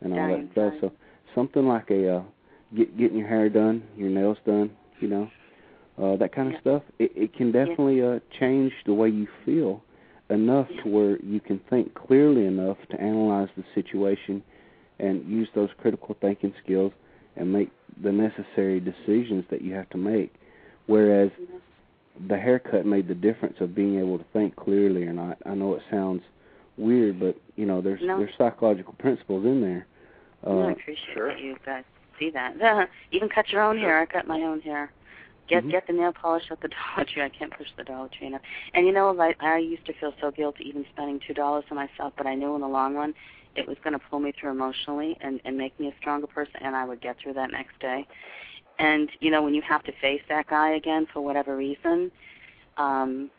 and 0.00 0.12
all 0.12 0.18
Dying 0.28 0.46
that 0.46 0.52
stuff. 0.52 0.72
inside. 0.74 0.80
So 0.80 0.92
something 1.34 1.66
like 1.66 1.90
a 1.90 2.16
uh, 2.16 2.22
get 2.76 2.96
getting 2.96 3.18
your 3.18 3.28
hair 3.28 3.48
done, 3.48 3.82
your 3.96 4.10
nails 4.10 4.38
done, 4.46 4.70
you 5.00 5.08
know, 5.08 5.28
uh, 6.00 6.16
that 6.16 6.32
kind 6.32 6.48
of 6.48 6.54
Yeah. 6.54 6.60
stuff. 6.60 6.82
It, 6.98 7.12
it 7.14 7.34
can 7.34 7.52
definitely 7.52 8.02
uh, 8.02 8.20
change 8.38 8.72
the 8.86 8.94
way 8.94 9.08
you 9.08 9.26
feel 9.44 9.82
enough 10.30 10.68
to 10.82 10.88
where 10.88 11.18
you 11.22 11.40
can 11.40 11.58
think 11.70 11.94
clearly 11.94 12.46
enough 12.46 12.78
to 12.90 13.00
analyze 13.00 13.48
the 13.56 13.64
situation 13.74 14.42
and 14.98 15.24
use 15.26 15.48
those 15.54 15.68
critical 15.78 16.16
thinking 16.20 16.54
skills 16.62 16.92
and 17.36 17.52
make 17.52 17.70
the 18.02 18.12
necessary 18.12 18.80
decisions 18.80 19.44
that 19.50 19.62
you 19.62 19.74
have 19.74 19.88
to 19.90 19.98
make. 19.98 20.32
Whereas 20.86 21.30
the 22.28 22.38
haircut 22.38 22.86
made 22.86 23.08
the 23.08 23.14
difference 23.14 23.56
of 23.60 23.74
being 23.74 23.98
able 23.98 24.18
to 24.18 24.24
think 24.32 24.56
clearly 24.56 25.04
or 25.04 25.12
not. 25.12 25.38
I 25.46 25.54
know 25.54 25.74
it 25.74 25.82
sounds 25.90 26.22
weird, 26.78 27.20
but 27.20 27.36
you 27.56 27.66
know 27.66 27.80
there's 27.80 28.00
No. 28.02 28.18
there's 28.18 28.34
psychological 28.38 28.94
principles 28.94 29.44
in 29.44 29.60
there. 29.60 29.86
No, 30.44 30.60
I 30.60 30.64
Uh, 30.64 30.72
appreciate 30.72 31.14
sure. 31.14 31.28
that 31.28 31.40
you 31.40 31.56
guys 31.64 31.84
see 32.18 32.30
that. 32.30 32.56
Even 33.12 33.28
cut 33.28 33.50
your 33.50 33.62
own 33.62 33.78
hair. 33.78 33.98
I 34.00 34.06
cut 34.06 34.26
my 34.26 34.40
own 34.42 34.60
hair. 34.60 34.90
Get 35.48 35.64
Mhm. 35.64 35.70
get 35.70 35.86
the 35.86 35.92
nail 35.92 36.12
polish 36.12 36.50
at 36.50 36.60
the 36.60 36.68
Dollar 36.96 37.04
Tree. 37.06 37.22
I 37.22 37.28
can't 37.28 37.52
push 37.56 37.68
the 37.76 37.84
Dollar 37.84 38.08
Tree 38.08 38.28
enough. 38.28 38.42
And 38.74 38.86
you 38.86 38.92
know, 38.92 39.18
I 39.20 39.34
I 39.40 39.58
used 39.58 39.84
to 39.86 39.92
feel 39.94 40.14
so 40.20 40.30
guilty 40.30 40.68
even 40.68 40.84
spending 40.92 41.20
two 41.26 41.34
dollars 41.34 41.64
on 41.70 41.76
myself, 41.76 42.12
but 42.16 42.26
I 42.26 42.34
knew 42.34 42.54
in 42.54 42.60
the 42.60 42.68
long 42.68 42.94
run 42.94 43.14
it 43.54 43.66
was 43.68 43.76
going 43.84 43.92
to 43.92 43.98
pull 44.10 44.18
me 44.18 44.32
through 44.32 44.50
emotionally 44.50 45.16
and 45.20 45.40
and 45.44 45.56
make 45.56 45.78
me 45.78 45.88
a 45.88 45.94
stronger 46.00 46.26
person, 46.26 46.56
and 46.62 46.74
I 46.76 46.84
would 46.84 47.00
get 47.00 47.16
through 47.18 47.34
that 47.34 47.50
next 47.50 47.78
day. 47.80 48.06
And 48.78 49.10
you 49.20 49.30
know, 49.30 49.42
when 49.42 49.54
you 49.54 49.62
have 49.62 49.82
to 49.84 49.92
face 50.00 50.22
that 50.28 50.46
guy 50.46 50.70
again 50.70 51.06
for 51.12 51.20
whatever 51.20 51.56
reason, 51.56 52.10
um, 52.76 53.30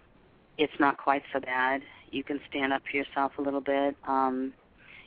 it's 0.57 0.73
not 0.79 0.97
quite 0.97 1.23
so 1.33 1.39
bad. 1.39 1.81
You 2.11 2.23
can 2.23 2.39
stand 2.49 2.73
up 2.73 2.81
for 2.89 2.97
yourself 2.97 3.31
a 3.39 3.41
little 3.41 3.61
bit. 3.61 3.95
Um, 4.07 4.53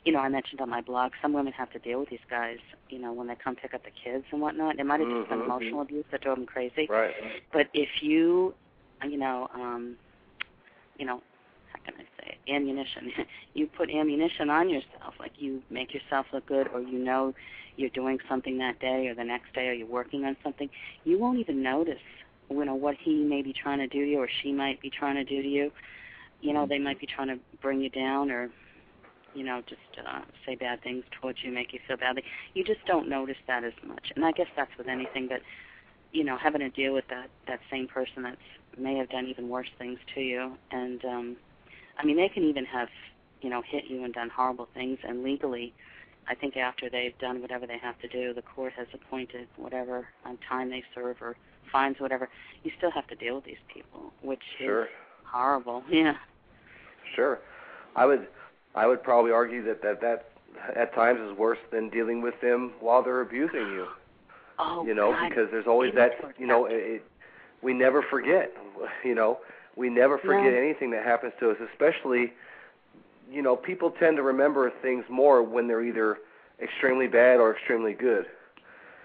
you 0.05 0.11
know, 0.13 0.19
I 0.19 0.29
mentioned 0.29 0.61
on 0.61 0.69
my 0.69 0.81
blog, 0.81 1.11
some 1.21 1.33
women 1.33 1.53
have 1.53 1.71
to 1.71 1.79
deal 1.79 1.99
with 1.99 2.09
these 2.09 2.19
guys, 2.29 2.59
you 2.89 2.99
know, 2.99 3.11
when 3.11 3.27
they 3.27 3.35
come 3.35 3.55
pick 3.55 3.73
up 3.73 3.83
the 3.83 3.91
kids 3.91 4.25
and 4.31 4.41
whatnot. 4.41 4.79
It 4.79 4.85
might 4.85 4.99
have 4.99 5.09
just 5.09 5.29
been 5.29 5.39
Mhm. 5.39 5.45
emotional 5.45 5.81
abuse 5.81 6.05
that 6.11 6.21
drove 6.21 6.37
them 6.37 6.45
crazy. 6.45 6.87
Right. 6.87 7.15
But 7.51 7.67
if 7.73 8.01
you, 8.01 8.53
you 9.03 9.17
know, 9.17 9.49
um, 9.53 9.97
you 10.97 11.05
know, 11.05 11.21
how 11.71 11.79
can 11.83 11.93
I 11.95 12.03
say 12.19 12.37
it? 12.45 12.51
Ammunition. 12.51 13.11
you 13.53 13.67
put 13.67 13.89
ammunition 13.89 14.49
on 14.49 14.69
yourself, 14.69 15.15
like 15.19 15.33
you 15.39 15.61
make 15.69 15.93
yourself 15.93 16.25
look 16.31 16.45
good, 16.45 16.67
or 16.73 16.81
you 16.81 16.99
know 16.99 17.33
you're 17.75 17.89
doing 17.89 18.19
something 18.27 18.57
that 18.57 18.79
day 18.79 19.07
or 19.07 19.13
the 19.15 19.23
next 19.23 19.53
day, 19.53 19.67
or 19.67 19.73
you're 19.73 19.87
working 19.87 20.25
on 20.25 20.35
something. 20.43 20.69
You 21.03 21.19
won't 21.19 21.39
even 21.39 21.61
notice, 21.61 22.01
you 22.49 22.65
know, 22.65 22.75
what 22.75 22.95
he 22.95 23.15
may 23.23 23.41
be 23.41 23.53
trying 23.53 23.79
to 23.79 23.87
do 23.87 24.05
to 24.05 24.11
you, 24.11 24.19
or 24.19 24.29
she 24.41 24.51
might 24.51 24.81
be 24.81 24.89
trying 24.89 25.15
to 25.15 25.23
do 25.23 25.41
to 25.41 25.47
you. 25.47 25.71
You 26.41 26.53
know, 26.53 26.65
they 26.65 26.79
might 26.79 26.99
be 26.99 27.07
trying 27.07 27.27
to 27.27 27.39
bring 27.61 27.81
you 27.81 27.89
down, 27.89 28.31
or 28.31 28.49
you 29.37 29.43
know, 29.43 29.61
just 29.69 29.79
uh, 30.05 30.21
say 30.45 30.55
bad 30.55 30.81
things 30.81 31.03
towards 31.21 31.39
you, 31.43 31.51
make 31.51 31.71
you 31.71 31.79
feel 31.87 31.95
badly. 31.97 32.23
You 32.55 32.63
just 32.63 32.83
don't 32.87 33.07
notice 33.07 33.37
that 33.47 33.63
as 33.63 33.73
much. 33.85 34.11
And 34.15 34.25
I 34.25 34.31
guess 34.31 34.47
that's 34.55 34.71
with 34.77 34.87
anything, 34.87 35.27
but 35.27 35.41
you 36.11 36.23
know, 36.23 36.37
having 36.37 36.61
to 36.61 36.69
deal 36.69 36.93
with 36.93 37.05
that 37.09 37.29
that 37.47 37.59
same 37.69 37.87
person 37.87 38.23
that 38.23 38.37
may 38.77 38.95
have 38.97 39.09
done 39.09 39.27
even 39.27 39.47
worse 39.49 39.67
things 39.77 39.99
to 40.15 40.21
you, 40.21 40.53
and 40.71 41.03
um, 41.05 41.37
I 41.99 42.05
mean, 42.05 42.17
they 42.17 42.29
can 42.29 42.43
even 42.43 42.65
have, 42.65 42.87
you 43.41 43.49
know, 43.49 43.61
hit 43.61 43.85
you 43.87 44.03
and 44.03 44.13
done 44.13 44.29
horrible 44.29 44.67
things, 44.73 44.97
and 45.07 45.23
legally, 45.23 45.73
I 46.27 46.33
think 46.35 46.57
after 46.57 46.89
they've 46.89 47.17
done 47.19 47.41
whatever 47.41 47.67
they 47.67 47.77
have 47.77 47.99
to 47.99 48.07
do, 48.07 48.33
the 48.33 48.41
court 48.41 48.73
has 48.77 48.87
appointed 48.93 49.47
whatever 49.57 50.07
um, 50.25 50.37
time 50.49 50.69
they 50.69 50.83
serve 50.95 51.17
or 51.21 51.35
fines, 51.71 51.97
whatever. 51.99 52.29
You 52.63 52.71
still 52.77 52.91
have 52.91 53.07
to 53.07 53.15
deal 53.15 53.35
with 53.35 53.45
these 53.45 53.63
people, 53.71 54.11
which 54.21 54.41
Sure. 54.57 54.83
is 54.85 54.89
horrible. 55.25 55.83
Yeah. 55.91 56.13
Sure. 57.15 57.39
I 57.95 58.05
would 58.05 58.27
I 58.77 58.85
would 58.87 59.01
probably 59.03 59.31
argue 59.31 59.63
that 59.65 59.81
that 59.81 60.01
that 60.01 60.29
at 60.75 60.93
times 60.93 61.19
is 61.19 61.37
worse 61.37 61.57
than 61.71 61.89
dealing 61.89 62.21
with 62.21 62.35
them 62.41 62.73
while 62.79 63.03
they're 63.03 63.21
abusing 63.21 63.71
you. 63.73 63.87
Oh, 64.59 64.83
you 64.87 64.95
know, 64.95 65.11
God. 65.11 65.29
because 65.29 65.47
there's 65.51 65.67
always 65.67 65.93
that, 65.93 66.13
you 66.39 66.47
know, 66.47 66.65
it, 66.65 66.73
it, 66.73 67.03
we 67.61 67.73
never 67.75 68.01
forget, 68.01 68.51
you 69.03 69.13
know, 69.13 69.37
we 69.75 69.87
never 69.87 70.17
forget 70.17 70.51
No. 70.51 70.57
anything 70.57 70.89
that 70.89 71.03
happens 71.05 71.33
to 71.39 71.51
us, 71.51 71.57
especially, 71.71 72.33
you 73.31 73.43
know, 73.43 73.55
people 73.55 73.91
tend 73.99 74.17
to 74.17 74.23
remember 74.23 74.71
things 74.81 75.05
more 75.11 75.43
when 75.43 75.67
they're 75.67 75.83
either 75.83 76.17
extremely 76.59 77.05
bad 77.05 77.39
or 77.39 77.55
extremely 77.55 77.93
good. 77.93 78.25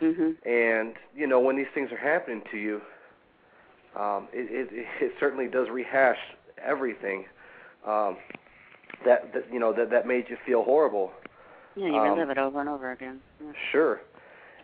Mhm. 0.00 0.36
And 0.46 0.94
you 1.14 1.26
know, 1.26 1.38
when 1.38 1.54
these 1.56 1.68
things 1.74 1.92
are 1.92 1.98
happening 1.98 2.40
to 2.50 2.56
you, 2.56 2.80
um, 3.94 4.28
it, 4.32 4.48
it 4.72 4.86
it 5.02 5.12
certainly 5.20 5.48
does 5.48 5.68
rehash 5.68 6.18
everything 6.64 7.26
um, 7.86 8.16
that 9.04 9.32
that 9.34 9.52
you 9.52 9.58
know 9.58 9.72
that 9.72 9.90
that 9.90 10.06
made 10.06 10.24
you 10.28 10.36
feel 10.46 10.62
horrible. 10.62 11.12
Yeah, 11.74 11.86
you 11.86 11.96
um, 11.96 12.10
relive 12.10 12.30
it 12.30 12.38
over 12.38 12.60
and 12.60 12.68
over 12.68 12.92
again. 12.92 13.20
Yeah. 13.42 13.52
Sure. 13.70 14.00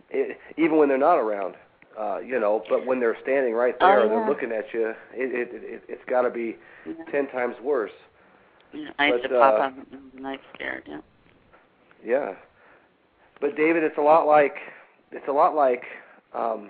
It, 0.09 0.37
even 0.57 0.77
when 0.77 0.89
they're 0.89 0.97
not 0.97 1.17
around, 1.17 1.55
uh, 1.99 2.19
you 2.19 2.39
know, 2.39 2.63
but 2.69 2.85
when 2.85 2.99
they're 2.99 3.17
standing 3.21 3.53
right 3.53 3.75
there 3.79 3.99
Oh, 3.99 4.03
and 4.03 4.11
they're 4.11 4.27
looking 4.27 4.51
at 4.51 4.65
you, 4.73 4.89
it 4.89 4.95
it, 5.13 5.49
it 5.51 5.83
it's 5.87 6.01
got 6.09 6.21
to 6.23 6.29
be 6.29 6.57
Yeah. 6.85 6.93
ten 7.11 7.27
times 7.29 7.55
worse. 7.63 7.91
Yeah, 8.73 8.89
I 8.99 9.07
used 9.07 9.23
But, 9.23 9.29
to 9.29 9.39
pop 9.39 9.53
uh, 9.59 9.63
up 9.63 9.73
night 10.13 10.39
scared. 10.53 10.83
Yeah. 10.87 11.01
Yeah. 12.03 12.33
But 13.41 13.55
David, 13.55 13.83
it's 13.83 13.97
a 13.97 14.01
lot 14.01 14.27
like 14.27 14.55
it's 15.11 15.27
a 15.27 15.31
lot 15.31 15.55
like 15.55 15.83
um, 16.33 16.69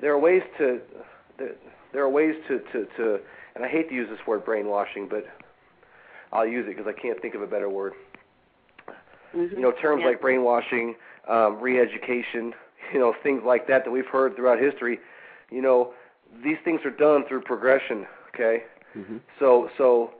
there 0.00 0.12
are 0.12 0.18
ways 0.18 0.42
to 0.58 0.80
there, 1.38 1.52
there 1.92 2.02
are 2.02 2.10
ways 2.10 2.34
to, 2.48 2.58
to 2.72 2.86
to 2.96 3.18
and 3.54 3.64
I 3.64 3.68
hate 3.68 3.88
to 3.88 3.94
use 3.94 4.08
this 4.10 4.18
word 4.26 4.44
brainwashing, 4.44 5.08
but 5.08 5.24
I'll 6.32 6.46
use 6.46 6.66
it 6.68 6.76
because 6.76 6.86
I 6.86 7.00
can't 7.00 7.20
think 7.20 7.34
of 7.34 7.42
a 7.42 7.46
better 7.46 7.68
word. 7.68 7.94
Mhm. 9.34 9.52
You 9.52 9.60
know, 9.60 9.72
terms 9.72 10.00
yeah. 10.02 10.08
like 10.08 10.20
brainwashing, 10.20 10.96
um, 11.28 11.60
re-education, 11.60 12.54
you 12.92 12.98
know, 12.98 13.14
things 13.22 13.42
like 13.44 13.66
that 13.68 13.84
that 13.84 13.90
we've 13.90 14.06
heard 14.06 14.36
throughout 14.36 14.58
history. 14.58 14.98
You 15.50 15.62
know, 15.62 15.94
these 16.42 16.58
things 16.64 16.80
are 16.84 16.90
done 16.90 17.24
through 17.28 17.42
progression. 17.42 18.06
Okay. 18.34 18.64
Mhm. 18.96 19.20
So 19.38 19.70
so 19.78 20.14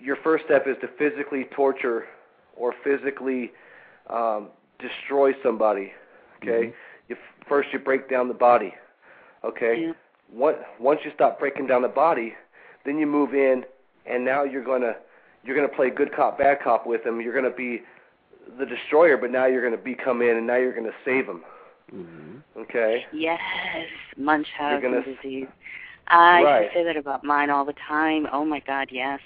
your 0.00 0.16
first 0.16 0.44
step 0.44 0.66
is 0.66 0.76
to 0.80 0.88
physically 0.88 1.44
torture 1.44 2.06
or 2.56 2.72
physically 2.84 3.52
um, 4.08 4.48
destroy 4.78 5.32
somebody. 5.42 5.92
Okay. 6.42 6.66
Mhm. 6.68 6.74
You 7.08 7.16
f- 7.16 7.46
first 7.48 7.72
you 7.72 7.78
break 7.78 8.08
down 8.08 8.28
the 8.28 8.34
body. 8.34 8.74
Okay. 9.44 9.86
Yeah. 9.86 9.92
What, 10.32 10.64
once 10.80 11.00
you 11.04 11.10
stop 11.14 11.38
breaking 11.38 11.66
down 11.66 11.82
the 11.82 11.88
body, 11.88 12.34
then 12.84 12.98
you 12.98 13.06
move 13.06 13.34
in, 13.34 13.64
and 14.06 14.24
now 14.24 14.42
you're 14.42 14.64
gonna 14.64 14.96
you're 15.44 15.56
gonna 15.56 15.68
play 15.68 15.90
good 15.90 16.12
cop 16.14 16.38
bad 16.38 16.58
cop 16.62 16.86
with 16.86 17.04
them. 17.04 17.20
You're 17.20 17.34
gonna 17.34 17.54
be 17.54 17.82
the 18.58 18.66
destroyer, 18.66 19.16
but 19.16 19.30
now 19.30 19.46
you're 19.46 19.62
gonna 19.62 19.82
be 19.82 19.94
come 19.94 20.22
in, 20.22 20.36
and 20.36 20.46
now 20.46 20.56
you're 20.56 20.74
gonna 20.74 20.90
save 21.04 21.26
them. 21.26 21.42
Mhm. 21.94 22.42
Okay. 22.56 23.06
Yes, 23.12 23.40
Munchausen 24.16 24.80
gonna- 24.80 25.02
disease. 25.02 25.48
I 26.08 26.42
Right. 26.42 26.70
say 26.74 26.82
that 26.84 26.96
about 26.96 27.24
mine 27.24 27.48
all 27.50 27.64
the 27.64 27.72
time. 27.74 28.28
Oh 28.32 28.44
my 28.44 28.60
God, 28.60 28.88
yes, 28.92 29.20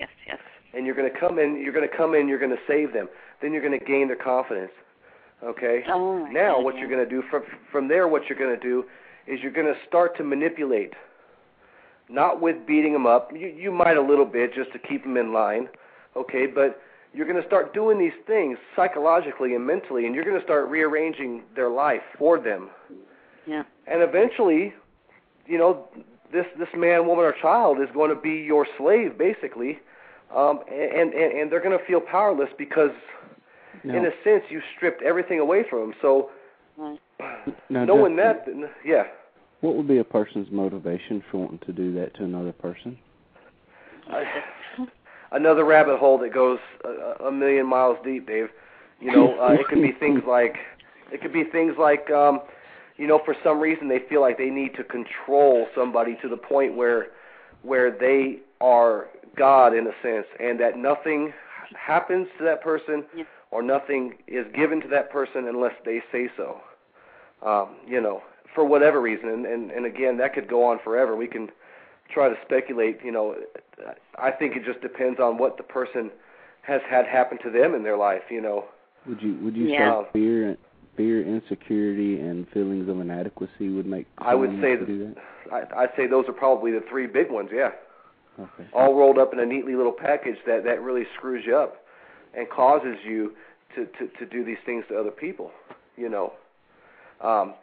yes, 0.00 0.08
yes. 0.26 0.38
and 0.72 0.86
you're 0.86 0.94
going 0.94 1.10
to 1.12 1.18
come 1.18 1.38
in 1.38 1.56
you're 1.60 1.72
going 1.72 1.86
to 1.88 1.94
come 1.94 2.14
in 2.14 2.26
you're 2.28 2.38
going 2.38 2.50
to 2.56 2.62
save 2.66 2.92
them 2.94 3.06
then 3.42 3.52
you're 3.52 3.60
going 3.60 3.78
to 3.78 3.84
gain 3.84 4.06
their 4.08 4.16
confidence 4.16 4.72
okay 5.44 5.84
Oh 5.88 6.20
my 6.20 6.30
now 6.30 6.54
God, 6.54 6.64
what 6.64 6.74
yeah. 6.74 6.80
you're 6.80 6.88
going 6.88 7.04
to 7.04 7.10
do 7.10 7.20
from 7.30 7.42
from 7.70 7.88
there 7.88 8.08
what 8.08 8.28
you're 8.30 8.38
going 8.38 8.58
to 8.58 8.62
do 8.62 8.86
is 9.26 9.40
you're 9.42 9.52
going 9.52 9.66
to 9.66 9.78
start 9.86 10.16
to 10.16 10.24
manipulate 10.24 10.94
not 12.08 12.40
with 12.40 12.66
beating 12.66 12.92
them 12.92 13.06
up. 13.06 13.30
You 13.32 13.48
you 13.48 13.70
might 13.70 13.96
a 13.96 14.02
little 14.02 14.24
bit 14.26 14.54
just 14.54 14.72
to 14.72 14.78
keep 14.78 15.02
them 15.02 15.16
in 15.16 15.32
line 15.32 15.68
okay 16.16 16.46
but 16.46 16.80
you're 17.14 17.26
going 17.26 17.40
to 17.40 17.46
start 17.46 17.74
doing 17.74 17.98
these 17.98 18.12
things 18.26 18.58
psychologically 18.74 19.54
and 19.54 19.66
mentally 19.66 20.06
and 20.06 20.14
you're 20.14 20.24
going 20.24 20.38
to 20.38 20.44
start 20.44 20.68
rearranging 20.68 21.42
their 21.54 21.68
life 21.68 22.02
for 22.18 22.38
them. 22.38 22.70
Yeah. 23.46 23.64
and 23.88 24.02
eventually 24.02 24.72
you 25.46 25.58
know 25.58 25.88
this 26.32 26.46
this 26.58 26.68
man 26.76 27.08
woman 27.08 27.24
or 27.24 27.34
child 27.42 27.80
is 27.80 27.88
going 27.92 28.10
to 28.10 28.20
be 28.20 28.30
your 28.30 28.68
slave 28.78 29.18
basically 29.18 29.80
um 30.34 30.60
and 30.70 31.12
and 31.12 31.32
and 31.32 31.50
they're 31.50 31.62
going 31.62 31.76
to 31.76 31.84
feel 31.84 32.00
powerless 32.00 32.50
because 32.56 32.92
Now, 33.82 33.96
in 33.96 34.06
a 34.06 34.12
sense 34.22 34.44
you 34.48 34.62
stripped 34.76 35.02
everything 35.02 35.40
away 35.40 35.64
from 35.68 35.80
them 35.80 35.94
so 36.00 36.30
now, 36.78 36.98
knowing 37.84 38.14
that 38.16 38.46
yeah 38.84 39.08
what 39.62 39.76
would 39.76 39.88
be 39.88 39.98
a 39.98 40.04
person's 40.04 40.48
motivation 40.50 41.24
for 41.30 41.38
wanting 41.38 41.60
to 41.66 41.72
do 41.72 41.94
that 41.94 42.14
to 42.16 42.24
another 42.24 42.52
person? 42.52 42.98
another 45.32 45.64
rabbit 45.64 45.98
hole 45.98 46.18
that 46.18 46.32
goes 46.34 46.58
a, 46.84 47.24
a 47.26 47.32
million 47.32 47.66
miles 47.66 47.96
deep 48.04 48.26
dave 48.26 48.48
you 49.00 49.10
know 49.10 49.38
uh, 49.40 49.52
it 49.52 49.66
could 49.68 49.82
be 49.82 49.92
things 50.00 50.22
like 50.28 50.56
it 51.10 51.22
could 51.22 51.32
be 51.32 51.44
things 51.44 51.74
like 51.78 52.10
um 52.10 52.40
you 52.96 53.06
know 53.06 53.20
for 53.24 53.34
some 53.42 53.58
reason 53.60 53.88
they 53.88 54.00
feel 54.08 54.20
like 54.20 54.36
they 54.38 54.50
need 54.50 54.74
to 54.74 54.84
control 54.84 55.66
somebody 55.74 56.18
to 56.20 56.28
the 56.28 56.36
point 56.36 56.76
where 56.76 57.06
where 57.62 57.90
they 57.90 58.38
are 58.60 59.08
god 59.36 59.74
in 59.74 59.86
a 59.86 59.92
sense 60.02 60.26
and 60.40 60.60
that 60.60 60.76
nothing 60.76 61.32
happens 61.74 62.28
to 62.38 62.44
that 62.44 62.62
person 62.62 63.04
Yeah. 63.16 63.24
or 63.50 63.62
nothing 63.62 64.14
is 64.26 64.46
given 64.54 64.80
to 64.82 64.88
that 64.88 65.10
person 65.10 65.48
unless 65.48 65.74
they 65.84 66.02
say 66.12 66.28
so 66.36 66.60
um 67.42 67.76
you 67.86 68.00
know 68.00 68.22
for 68.54 68.64
whatever 68.64 69.00
reason 69.00 69.28
and 69.28 69.46
and, 69.46 69.70
and 69.70 69.86
again 69.86 70.16
that 70.18 70.34
could 70.34 70.48
go 70.48 70.64
on 70.64 70.78
forever 70.84 71.16
we 71.16 71.26
can 71.26 71.48
try 72.12 72.28
to 72.28 72.34
speculate 72.44 72.98
you 73.04 73.10
know 73.12 73.34
i 74.18 74.30
think 74.30 74.56
it 74.56 74.64
just 74.64 74.80
depends 74.80 75.18
on 75.20 75.38
what 75.38 75.56
the 75.56 75.62
person 75.62 76.10
has 76.62 76.80
had 76.88 77.06
happen 77.06 77.38
to 77.42 77.50
them 77.50 77.74
in 77.74 77.82
their 77.82 77.96
life 77.96 78.22
you 78.30 78.40
know 78.40 78.64
Would 79.06 79.22
you 79.22 79.34
would 79.42 79.56
you 79.56 79.66
Yeah. 79.68 80.02
say 80.02 80.08
fear 80.12 80.56
fear, 80.96 81.22
insecurity, 81.22 82.20
and 82.20 82.46
feelings 82.50 82.86
of 82.86 83.00
inadequacy 83.00 83.70
would 83.70 83.86
make 83.86 84.06
I 84.18 84.34
would 84.34 84.50
say 84.60 84.76
that- 84.76 84.86
do 84.86 84.98
that? 85.06 85.16
I, 85.50 85.82
I'd 85.84 85.90
say 85.96 86.06
those 86.06 86.28
are 86.28 86.34
probably 86.34 86.70
the 86.70 86.82
three 86.90 87.06
big 87.06 87.30
ones. 87.30 87.48
Yeah, 87.50 87.70
Okay. 88.38 88.68
all 88.74 88.94
rolled 88.94 89.16
up 89.18 89.32
in 89.32 89.38
a 89.40 89.46
neatly 89.46 89.74
little 89.74 89.92
package 89.92 90.36
that 90.46 90.64
that 90.64 90.82
really 90.82 91.06
screws 91.16 91.44
you 91.46 91.56
up 91.56 91.76
and 92.34 92.46
causes 92.50 92.98
you 93.04 93.32
to 93.74 93.86
to 93.86 94.06
to 94.18 94.26
do 94.26 94.44
these 94.44 94.58
things 94.66 94.84
to 94.88 94.98
other 95.00 95.10
people. 95.10 95.50
You 95.96 96.10
know, 96.10 96.34
um, 97.22 97.54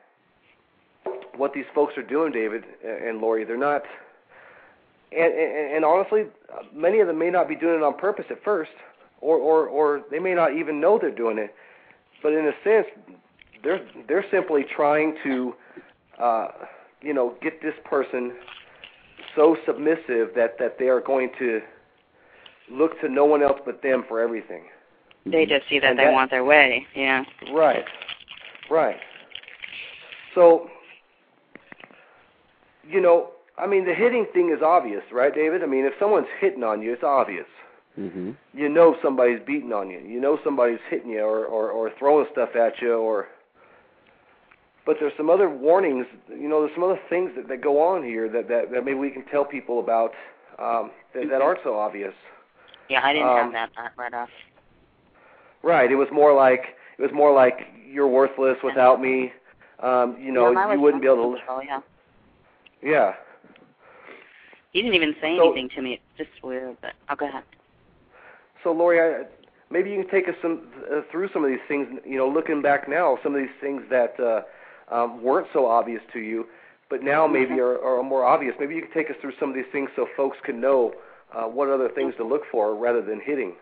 what 1.36 1.53
these 1.53 1.66
folks 1.74 1.97
are 1.97 2.03
doing, 2.03 2.32
David 2.32 2.64
and 2.86 3.20
Lori, 3.20 3.45
they're 3.45 3.57
not. 3.57 3.84
And, 5.12 5.34
and 5.34 5.76
and 5.76 5.86
honestly, 5.86 6.26
many 6.74 6.99
of 6.99 7.07
them 7.07 7.18
may 7.18 7.30
not 7.30 7.47
be 7.47 7.55
doing 7.55 7.76
it 7.78 7.84
on 7.84 7.97
purpose 7.97 8.26
at 8.30 8.43
first, 8.43 8.72
or 9.22 9.38
or 9.38 9.68
or 9.68 10.01
they 10.12 10.20
may 10.20 10.34
not 10.36 10.55
even 10.55 10.80
know 10.80 10.99
they're 10.99 11.10
doing 11.16 11.38
it. 11.38 11.53
But 12.22 12.34
in 12.34 12.45
a 12.45 12.51
sense, 12.64 12.88
they're 13.64 13.86
they're 14.07 14.26
simply 14.30 14.66
trying 14.76 15.16
to, 15.24 15.53
uh, 16.20 16.47
you 17.01 17.14
know, 17.14 17.36
get 17.41 17.62
this 17.62 17.74
person 17.86 18.34
so 19.36 19.57
submissive 19.66 20.30
that 20.36 20.57
that 20.60 20.78
they 20.78 20.89
are 20.89 21.01
going 21.01 21.32
to 21.39 21.62
look 22.72 22.99
to 23.01 23.10
no 23.10 23.26
one 23.26 23.41
else 23.41 23.60
but 23.66 23.82
them 23.82 24.03
for 24.07 24.20
everything. 24.20 24.64
They 25.26 25.45
just 25.45 25.68
see 25.70 25.80
that 25.80 25.89
And 25.91 25.99
they 25.99 26.05
that- 26.05 26.14
want 26.14 26.30
their 26.32 26.43
way. 26.43 26.86
Yeah. 26.95 27.24
Right. 27.51 27.86
Right. 28.70 28.97
So, 30.36 30.70
you 32.90 33.02
know, 33.02 33.30
I 33.58 33.68
mean, 33.68 33.86
the 33.86 33.94
hitting 33.94 34.26
thing 34.34 34.52
is 34.56 34.62
obvious, 34.64 35.04
right, 35.12 35.34
David? 35.34 35.64
I 35.64 35.66
mean, 35.68 35.86
if 35.86 35.94
someone's 36.00 36.28
hitting 36.40 36.64
on 36.64 36.82
you, 36.82 36.94
it's 36.94 37.04
obvious. 37.04 37.46
Mhm. 38.00 38.36
You 38.54 38.70
know 38.70 38.96
somebody's 39.02 39.40
beating 39.46 39.74
on 39.74 39.90
you. 39.90 40.00
You 40.00 40.22
know 40.22 40.40
somebody's 40.44 40.80
hitting 40.90 41.10
you 41.12 41.22
or 41.24 41.46
or, 41.46 41.70
or 41.72 41.92
throwing 42.00 42.28
stuff 42.32 42.56
at 42.56 42.82
you 42.82 42.94
or. 42.96 43.28
But 44.86 44.98
there's 45.00 45.14
some 45.18 45.30
other 45.30 45.50
warnings. 45.50 46.06
You 46.30 46.48
know, 46.48 46.62
there's 46.62 46.74
some 46.74 46.84
other 46.84 47.00
things 47.10 47.32
that, 47.36 47.48
that 47.50 47.62
go 47.62 47.82
on 47.82 48.04
here 48.04 48.30
that, 48.30 48.48
that 48.48 48.72
that 48.72 48.86
maybe 48.86 48.98
we 48.98 49.10
can 49.12 49.26
tell 49.26 49.44
people 49.44 49.80
about 49.80 50.12
um, 50.60 50.92
that, 51.14 51.30
that 51.30 51.42
aren't 51.42 51.60
so 51.64 51.78
obvious. 51.78 52.14
Yeah, 52.90 53.02
I 53.04 53.14
didn't 53.14 53.28
Um, 53.28 53.38
have 53.38 53.52
that 53.54 53.70
that 53.76 53.92
right 53.98 54.14
off. 54.14 54.30
Right. 55.62 55.92
It 55.92 55.96
was 55.96 56.08
more 56.12 56.34
like 56.34 56.78
it 56.98 57.02
was 57.02 57.12
more 57.14 57.34
like 57.34 57.68
you're 57.86 58.08
worthless 58.08 58.58
without 58.64 59.02
me. 59.02 59.34
Um, 59.82 60.18
you 60.22 60.32
know, 60.32 60.52
yeah, 60.52 60.74
you 60.74 60.80
wouldn't 60.80 61.02
be 61.02 61.08
able 61.08 61.34
to. 61.34 61.40
Oh 61.50 61.62
yeah. 61.62 61.82
Yeah. 62.82 63.14
He 64.72 64.82
didn't 64.82 64.96
even 64.96 65.16
say 65.22 65.36
So- 65.38 65.46
anything 65.52 65.70
to 65.76 65.82
me. 65.82 65.94
It's 66.18 66.30
just 66.30 66.44
weird, 66.44 66.78
but 66.82 66.94
I'll 67.08 67.16
go 67.16 67.28
ahead. 67.28 67.44
so 68.64 68.72
Lori, 68.72 69.00
I, 69.00 69.26
maybe 69.70 69.90
you 69.90 70.02
can 70.04 70.10
take 70.12 70.28
us 70.28 70.36
some 70.42 70.68
uh, 70.92 71.02
through 71.12 71.30
some 71.34 71.44
of 71.44 71.50
these 71.50 71.60
things. 71.68 71.88
You 72.06 72.18
know, 72.18 72.28
looking 72.30 72.62
back 72.62 72.88
now, 72.88 73.18
some 73.24 73.34
of 73.36 73.42
these 73.42 73.56
things 73.62 73.82
that 73.90 74.20
uh, 74.20 74.42
um, 74.94 75.22
weren't 75.24 75.48
so 75.54 75.66
obvious 75.66 76.02
to 76.14 76.20
you, 76.20 76.46
but 76.90 77.02
now 77.04 77.26
maybe 77.28 77.60
are, 77.60 77.80
are 77.84 78.04
more 78.04 78.24
obvious. 78.26 78.56
Maybe 78.60 78.76
you 78.76 78.82
can 78.82 78.92
take 78.92 79.10
us 79.10 79.16
through 79.22 79.34
some 79.40 79.50
of 79.50 79.56
these 79.56 79.66
things 79.72 79.90
so 79.96 80.08
folks 80.16 80.38
can 80.44 80.60
know 80.62 80.94
uh, 81.34 81.44
what 81.46 81.70
other 81.70 81.90
things 81.90 82.14
to 82.18 82.24
look 82.24 82.44
for 82.52 82.76
rather 82.76 83.02
than 83.02 83.20
hitting. 83.22 83.54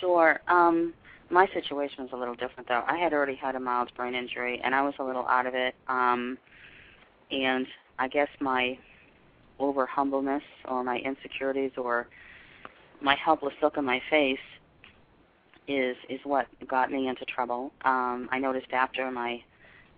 Sure. 0.00 0.40
Um, 0.48 0.92
my 1.30 1.46
situation 1.52 2.04
was 2.04 2.10
a 2.12 2.16
little 2.16 2.34
different 2.34 2.68
though. 2.68 2.82
I 2.86 2.96
had 2.98 3.12
already 3.12 3.34
had 3.34 3.54
a 3.54 3.60
mild 3.60 3.92
brain 3.94 4.14
injury 4.14 4.60
and 4.64 4.74
I 4.74 4.82
was 4.82 4.94
a 4.98 5.04
little 5.04 5.26
out 5.26 5.46
of 5.46 5.54
it. 5.54 5.74
Um 5.88 6.38
and 7.30 7.66
I 7.98 8.08
guess 8.08 8.28
my 8.40 8.78
over 9.58 9.86
humbleness 9.86 10.42
or 10.66 10.84
my 10.84 10.98
insecurities 10.98 11.72
or 11.76 12.06
my 13.00 13.16
helpless 13.16 13.54
look 13.62 13.76
on 13.76 13.84
my 13.84 14.00
face 14.10 14.38
is 15.66 15.96
is 16.08 16.20
what 16.24 16.46
got 16.66 16.90
me 16.90 17.08
into 17.08 17.24
trouble. 17.24 17.72
Um 17.84 18.28
I 18.30 18.38
noticed 18.38 18.72
after 18.72 19.10
my 19.10 19.42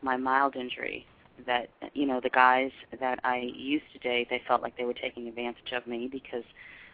my 0.03 0.17
mild 0.17 0.57
injury 0.57 1.07
that 1.47 1.69
you 1.95 2.07
know 2.07 2.21
the 2.21 2.31
guys 2.31 2.71
that 3.01 3.21
I 3.25 3.51
used 3.55 3.85
to 3.93 3.99
date 3.99 4.29
they 4.31 4.43
felt 4.47 4.63
like 4.63 4.77
they 4.77 4.85
were 4.85 4.95
taking 4.95 5.29
advantage 5.29 5.73
of 5.73 5.87
me 5.87 6.09
because 6.11 6.45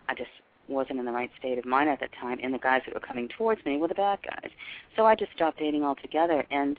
I 0.09 0.15
just 0.15 0.31
wasn't 0.69 0.99
in 0.99 1.05
the 1.05 1.13
right 1.13 1.31
state 1.39 1.59
of 1.59 1.65
mind 1.65 1.89
at 1.89 2.01
that 2.01 2.11
time, 2.21 2.39
and 2.43 2.53
the 2.53 2.59
guys 2.59 2.83
that 2.87 2.95
were 2.95 3.01
coming 3.01 3.29
towards 3.29 3.65
me 3.65 3.77
were 3.77 3.89
the 3.89 3.95
bad 3.95 4.19
guys. 4.23 4.51
So 4.97 5.07
I 5.07 5.15
just 5.15 5.33
stopped 5.33 5.59
dating 5.59 5.85
altogether. 5.85 6.45
And 6.51 6.79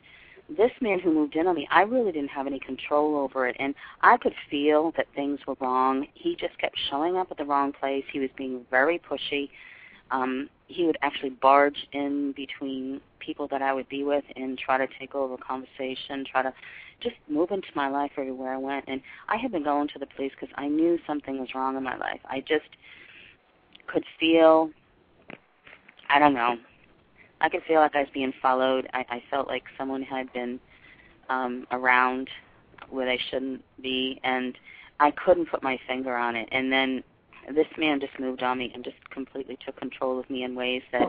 this 0.50 0.72
man 0.82 1.00
who 1.00 1.14
moved 1.14 1.36
in 1.36 1.48
on 1.48 1.56
me, 1.56 1.68
I 1.72 1.82
really 1.82 2.12
didn't 2.12 2.30
have 2.30 2.48
any 2.48 2.60
control 2.60 3.18
over 3.18 3.48
it, 3.48 3.56
and 3.60 3.76
I 4.02 4.18
could 4.18 4.34
feel 4.50 4.93
that 4.98 5.08
things 5.16 5.39
were 5.48 5.56
wrong. 5.60 6.08
He 6.14 6.36
just 6.36 6.58
kept 6.58 6.78
showing 6.89 7.18
up 7.18 7.28
at 7.32 7.38
the 7.38 7.45
wrong 7.45 7.74
place. 7.74 8.06
He 8.12 8.20
was 8.20 8.30
being 8.38 8.66
very 8.70 9.00
pushy. 9.00 9.50
Um, 10.10 10.50
he 10.68 10.86
would 10.86 10.98
actually 11.02 11.32
barge 11.32 11.88
in 11.91 12.34
between 12.34 13.02
people 13.20 13.48
that 13.50 13.62
I 13.62 13.74
would 13.74 13.89
be 13.89 14.04
with 14.04 14.24
and 14.36 14.58
try 14.58 14.78
to 14.78 14.88
take 15.00 15.16
over 15.16 15.36
conversation, 15.38 16.24
try 16.30 16.43
to 16.43 16.54
just 17.02 17.16
move 17.30 17.52
into 17.52 17.68
my 17.76 17.89
life 17.89 18.12
everywhere 18.18 18.54
I 18.54 18.58
went. 18.58 18.86
And 18.88 19.02
I 19.28 19.36
had 19.36 19.52
been 19.52 19.64
going 19.64 19.89
to 19.89 20.00
the 20.00 20.06
police 20.06 20.32
because 20.39 20.54
I 20.58 20.68
knew 20.68 20.98
something 21.06 21.39
was 21.39 21.50
wrong 21.54 21.76
in 21.76 21.84
my 21.84 21.98
life. 21.98 22.22
I 22.26 22.39
just 22.39 22.70
could 23.88 24.06
feel 24.20 24.72
I 26.10 26.20
don't 26.20 26.34
know. 26.34 26.56
I 27.41 27.49
could 27.49 27.63
feel 27.67 27.79
like 27.79 27.95
I 27.95 28.01
was 28.01 28.09
being 28.13 28.33
followed. 28.41 28.89
I, 28.93 29.05
I 29.09 29.23
felt 29.29 29.47
like 29.47 29.63
someone 29.77 30.01
had 30.01 30.31
been 30.33 30.59
um 31.29 31.67
around 31.71 32.29
where 32.89 33.05
they 33.05 33.19
shouldn't 33.29 33.63
be 33.81 34.19
and 34.23 34.57
I 34.99 35.11
couldn't 35.11 35.49
put 35.49 35.61
my 35.61 35.79
finger 35.88 36.15
on 36.15 36.35
it. 36.35 36.47
And 36.51 36.71
then 36.71 37.03
this 37.53 37.67
man 37.77 37.99
just 37.99 38.19
moved 38.19 38.43
on 38.43 38.57
me 38.57 38.71
and 38.73 38.83
just 38.83 38.97
completely 39.09 39.57
took 39.65 39.77
control 39.77 40.19
of 40.19 40.29
me 40.29 40.43
in 40.43 40.55
ways 40.55 40.81
that 40.91 41.07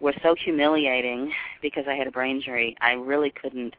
were 0.00 0.14
so 0.22 0.34
humiliating 0.34 1.32
because 1.60 1.84
I 1.88 1.94
had 1.94 2.06
a 2.06 2.10
brain 2.10 2.36
injury. 2.36 2.76
I 2.80 2.92
really 2.92 3.30
couldn't 3.30 3.76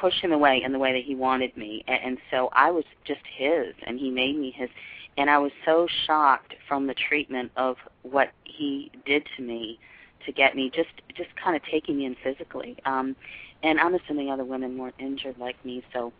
push 0.00 0.14
him 0.20 0.32
away 0.32 0.62
in 0.64 0.72
the 0.72 0.78
way 0.78 0.92
that 0.92 1.04
he 1.04 1.14
wanted 1.14 1.56
me. 1.56 1.84
And, 1.86 1.98
and 2.04 2.18
so 2.30 2.48
I 2.52 2.70
was 2.70 2.84
just 3.04 3.20
his 3.36 3.74
and 3.86 3.98
he 3.98 4.10
made 4.10 4.36
me 4.36 4.50
his 4.50 4.70
and 5.16 5.30
I 5.30 5.38
was 5.38 5.52
so 5.64 5.86
shocked 6.06 6.54
from 6.66 6.88
the 6.88 6.94
treatment 6.94 7.52
of 7.56 7.76
what 8.02 8.30
he 8.44 8.90
did 9.06 9.24
to 9.36 9.42
me 9.42 9.78
to 10.26 10.32
get 10.32 10.54
me 10.54 10.70
just 10.74 10.90
just 11.16 11.30
kind 11.36 11.56
of 11.56 11.62
taking 11.70 11.96
me 11.98 12.06
in 12.06 12.16
physically 12.22 12.76
um 12.84 13.16
and 13.62 13.80
I'm 13.80 13.94
assuming 13.94 14.30
other 14.30 14.44
women 14.44 14.76
weren't 14.78 14.96
injured 14.98 15.38
like 15.38 15.62
me 15.64 15.82
so 15.92 16.12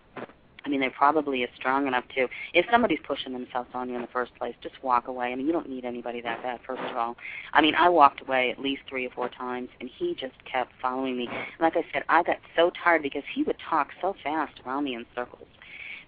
I 0.65 0.71
mean, 0.71 0.81
they 0.81 0.89
probably 0.89 1.43
is 1.43 1.51
strong 1.55 1.87
enough 1.87 2.05
to. 2.15 2.27
If 2.55 2.67
somebody's 2.71 3.01
pushing 3.07 3.33
themselves 3.33 3.69
on 3.75 3.89
you 3.91 3.97
in 3.97 4.01
the 4.01 4.09
first 4.09 4.35
place, 4.37 4.55
just 4.63 4.83
walk 4.83 5.09
away. 5.09 5.27
I 5.27 5.35
mean, 5.35 5.47
you 5.47 5.53
don't 5.53 5.69
need 5.69 5.85
anybody 5.85 6.23
that 6.23 6.43
bad, 6.43 6.61
first 6.67 6.83
of 6.83 6.97
all. 6.97 7.17
I 7.53 7.61
mean, 7.61 7.75
I 7.75 7.89
walked 7.91 8.23
away 8.23 8.51
at 8.51 8.59
least 8.59 8.83
three 8.89 9.07
or 9.07 9.11
four 9.11 9.29
times, 9.29 9.69
and 9.81 9.91
he 9.99 10.15
just 10.15 10.43
kept 10.51 10.73
following 10.81 11.19
me. 11.19 11.29
Like 11.61 11.77
I 11.77 11.85
said, 11.93 12.05
I 12.09 12.23
got 12.23 12.39
so 12.57 12.71
tired 12.83 13.03
because 13.03 13.25
he 13.35 13.43
would 13.43 13.57
talk 13.69 13.89
so 14.01 14.15
fast 14.25 14.55
around 14.65 14.85
me 14.85 14.95
in 14.95 15.05
circles 15.15 15.49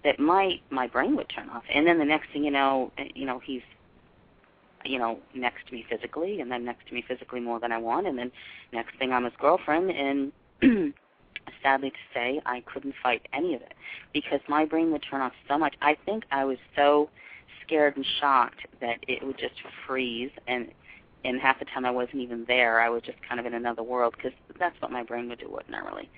that 0.03 0.19
my 0.19 0.59
my 0.69 0.87
brain 0.87 1.15
would 1.15 1.29
turn 1.29 1.49
off. 1.49 1.63
And 1.73 1.85
then 1.85 1.99
the 1.99 2.05
next 2.05 2.31
thing 2.33 2.43
you 2.43 2.51
know, 2.51 2.91
you 3.13 3.25
know, 3.25 3.39
he's 3.39 3.61
you 4.87 4.99
know, 4.99 5.19
next 5.33 5.67
to 5.67 5.73
me 5.73 5.85
physically 5.89 6.41
and 6.41 6.51
then 6.51 6.65
next 6.65 6.87
to 6.87 6.93
me 6.93 7.03
physically 7.07 7.39
more 7.39 7.59
than 7.59 7.71
I 7.71 7.77
want 7.77 8.07
and 8.07 8.17
then 8.17 8.31
next 8.71 8.97
thing 8.97 9.11
I'm 9.11 9.23
his 9.25 9.33
girlfriend 9.39 9.91
and 9.91 10.31
sadly 11.61 11.91
to 11.91 11.97
say 12.13 12.41
I 12.45 12.61
couldn't 12.61 12.95
fight 13.01 13.27
any 13.33 13.55
of 13.55 13.61
it 13.61 13.73
because 14.13 14.39
my 14.47 14.65
brain 14.65 14.91
would 14.91 15.03
turn 15.09 15.21
off 15.21 15.33
so 15.47 15.57
much. 15.57 15.75
I 15.81 15.97
think 16.05 16.23
I 16.31 16.45
was 16.45 16.57
so 16.75 17.09
scared 17.63 17.95
and 17.97 18.05
shocked 18.19 18.65
that 18.81 18.97
it 19.07 19.25
would 19.25 19.37
just 19.37 19.55
freeze 19.85 20.31
and 20.47 20.71
and 21.25 21.41
half 21.41 21.59
the 21.59 21.65
time 21.65 21.85
I 21.85 21.91
wasn't 21.91 22.17
even 22.17 22.45
there. 22.47 22.79
I 22.79 22.89
was 22.89 23.01
just 23.01 23.17
kind 23.27 23.39
of 23.39 23.45
in 23.45 23.53
another 23.53 23.83
world 23.83 24.13
because 24.15 24.31
that's 24.59 24.79
what 24.81 24.91
my 24.91 25.03
brain 25.03 25.27
would 25.29 25.39
do 25.39 25.47
ordinarily. 25.47 26.09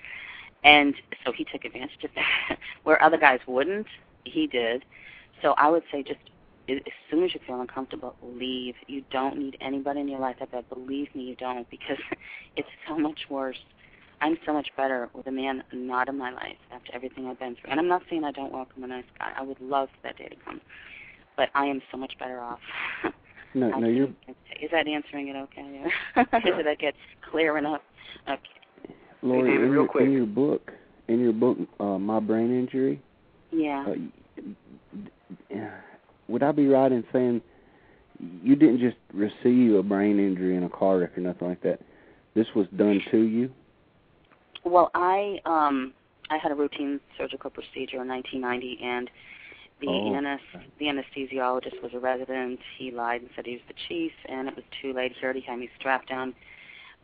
And 0.62 0.94
so 1.24 1.32
he 1.32 1.44
took 1.44 1.64
advantage 1.64 2.04
of 2.04 2.10
that. 2.14 2.58
Where 2.84 3.02
other 3.02 3.16
guys 3.16 3.40
wouldn't, 3.46 3.86
he 4.24 4.46
did. 4.46 4.84
So 5.42 5.52
I 5.56 5.68
would 5.68 5.82
say 5.90 6.02
just 6.02 6.20
as 6.76 6.92
soon 7.10 7.24
as 7.24 7.34
you 7.34 7.40
feel 7.46 7.60
uncomfortable, 7.60 8.14
leave. 8.22 8.74
You 8.86 9.02
don't 9.10 9.38
need 9.38 9.56
anybody 9.60 10.00
in 10.00 10.08
your 10.08 10.20
life 10.20 10.36
like 10.40 10.52
that. 10.52 10.68
Believe 10.68 11.14
me, 11.14 11.22
you 11.22 11.36
don't, 11.36 11.68
because 11.70 11.98
it's 12.56 12.68
so 12.88 12.98
much 12.98 13.18
worse. 13.28 13.58
I'm 14.20 14.36
so 14.44 14.52
much 14.52 14.68
better 14.76 15.08
with 15.14 15.26
a 15.26 15.32
man 15.32 15.64
not 15.72 16.08
in 16.08 16.18
my 16.18 16.30
life 16.30 16.58
after 16.72 16.94
everything 16.94 17.26
I've 17.26 17.38
been 17.38 17.56
through. 17.56 17.70
And 17.70 17.80
I'm 17.80 17.88
not 17.88 18.02
saying 18.10 18.24
I 18.24 18.32
don't 18.32 18.52
welcome 18.52 18.84
a 18.84 18.86
nice 18.86 19.04
guy. 19.18 19.32
I 19.36 19.42
would 19.42 19.60
love 19.60 19.88
for 19.88 20.08
that 20.08 20.18
day 20.18 20.28
to 20.28 20.36
come, 20.44 20.60
but 21.36 21.48
I 21.54 21.64
am 21.66 21.80
so 21.90 21.96
much 21.96 22.12
better 22.18 22.40
off. 22.40 22.60
No, 23.52 23.68
no, 23.70 23.88
you're. 23.88 24.06
Is 24.62 24.70
that 24.70 24.86
answering 24.86 25.26
it 25.26 25.34
okay? 25.34 25.82
Did 26.14 26.66
that 26.66 26.78
get 26.78 26.94
clear 27.28 27.58
enough? 27.58 27.80
Okay. 28.28 28.94
Lori, 29.22 29.56
in, 29.56 29.62
real 29.62 29.72
your, 29.72 29.88
quick. 29.88 30.04
in 30.04 30.12
your 30.12 30.26
book, 30.26 30.70
in 31.08 31.18
your 31.18 31.32
book, 31.32 31.58
uh, 31.80 31.98
my 31.98 32.20
brain 32.20 32.56
injury. 32.56 33.02
Yeah. 33.50 33.86
Uh, 33.88 35.56
would 36.30 36.42
I 36.42 36.52
be 36.52 36.66
right 36.68 36.90
in 36.90 37.04
saying 37.12 37.42
you 38.42 38.54
didn't 38.56 38.78
just 38.80 38.96
receive 39.12 39.74
a 39.74 39.82
brain 39.82 40.18
injury 40.18 40.56
in 40.56 40.62
a 40.62 40.68
car 40.68 40.98
wreck 40.98 41.16
or 41.16 41.20
nothing 41.20 41.48
like 41.48 41.62
that? 41.62 41.80
This 42.34 42.46
was 42.54 42.66
done 42.76 43.00
to 43.10 43.18
you. 43.22 43.50
Well, 44.64 44.90
I 44.94 45.40
um 45.46 45.92
I 46.30 46.38
had 46.38 46.52
a 46.52 46.54
routine 46.54 47.00
surgical 47.18 47.50
procedure 47.50 48.00
in 48.00 48.08
1990, 48.08 48.78
and 48.82 49.10
the 49.80 49.88
Oh. 49.88 50.14
anes- 50.14 50.40
the 50.78 50.86
anesthesiologist 50.86 51.82
was 51.82 51.92
a 51.94 51.98
resident. 51.98 52.60
He 52.76 52.90
lied 52.90 53.22
and 53.22 53.30
said 53.34 53.46
he 53.46 53.54
was 53.54 53.62
the 53.66 53.74
chief, 53.88 54.12
and 54.26 54.46
it 54.48 54.54
was 54.54 54.64
too 54.80 54.92
late. 54.92 55.12
He 55.12 55.24
already 55.24 55.40
had 55.40 55.58
me 55.58 55.68
strapped 55.78 56.08
down. 56.08 56.34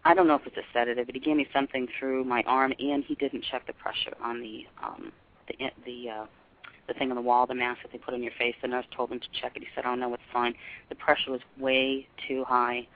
I 0.05 0.15
don't 0.15 0.29
know 0.29 0.37
if 0.37 0.47
it's 0.47 0.57
a 0.57 0.63
sedative, 0.73 1.07
but 1.07 1.15
he 1.17 1.21
gave 1.21 1.37
me 1.37 1.49
something 1.53 1.89
through 1.99 2.23
my 2.25 2.43
arm, 2.47 2.73
and 2.79 3.03
he 3.03 3.17
didn't 3.17 3.43
check 3.43 3.67
the 3.67 3.73
pressure 3.73 4.15
on 4.23 4.41
the 4.41 4.67
um 4.83 5.13
the 5.49 5.71
the 5.85 6.11
uh 6.11 6.27
the 6.87 6.95
thing 6.95 7.11
on 7.11 7.17
the 7.17 7.23
wall, 7.23 7.47
the 7.47 7.55
mask 7.55 7.83
that 7.83 7.93
they 7.93 7.99
put 7.99 8.15
on 8.15 8.23
your 8.23 8.33
face. 8.39 8.55
The 8.63 8.69
nurse 8.69 8.87
told 8.95 9.11
him 9.11 9.21
to 9.21 9.29
check 9.41 9.57
it. 9.57 9.63
He 9.63 9.69
said, 9.75 9.85
"Oh 9.87 9.95
no, 9.95 10.13
it's 10.15 10.23
fine." 10.33 10.55
The 10.89 10.95
pressure 10.95 11.31
was 11.31 11.41
way 11.59 12.07
too 12.29 12.45
high, 12.45 12.87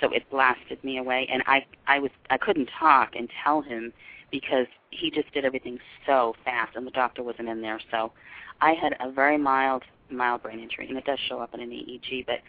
so 0.00 0.10
it 0.10 0.28
blasted 0.30 0.82
me 0.84 0.98
away. 0.98 1.28
And 1.30 1.42
I 1.46 1.64
I 1.86 1.98
was 1.98 2.10
I 2.30 2.38
couldn't 2.38 2.70
talk 2.78 3.14
and 3.14 3.28
tell 3.42 3.62
him 3.62 3.92
because 4.30 4.66
he 4.90 5.10
just 5.10 5.32
did 5.32 5.44
everything 5.44 5.78
so 6.06 6.34
fast, 6.44 6.76
and 6.76 6.86
the 6.86 6.90
doctor 6.90 7.22
wasn't 7.22 7.48
in 7.48 7.62
there. 7.62 7.80
So 7.90 8.12
I 8.60 8.72
had 8.72 8.96
a 9.00 9.10
very 9.10 9.38
mild 9.38 9.84
mild 10.10 10.42
brain 10.42 10.60
injury, 10.60 10.88
and 10.88 10.98
it 10.98 11.04
does 11.04 11.18
show 11.18 11.38
up 11.38 11.54
in 11.54 11.60
an 11.60 11.70
EEG. 11.70 12.26
But 12.26 12.40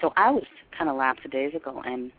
so 0.00 0.12
I 0.16 0.30
was 0.30 0.44
kind 0.76 0.90
of 0.90 0.96
lackadaisical, 0.96 1.82
and 1.84 2.12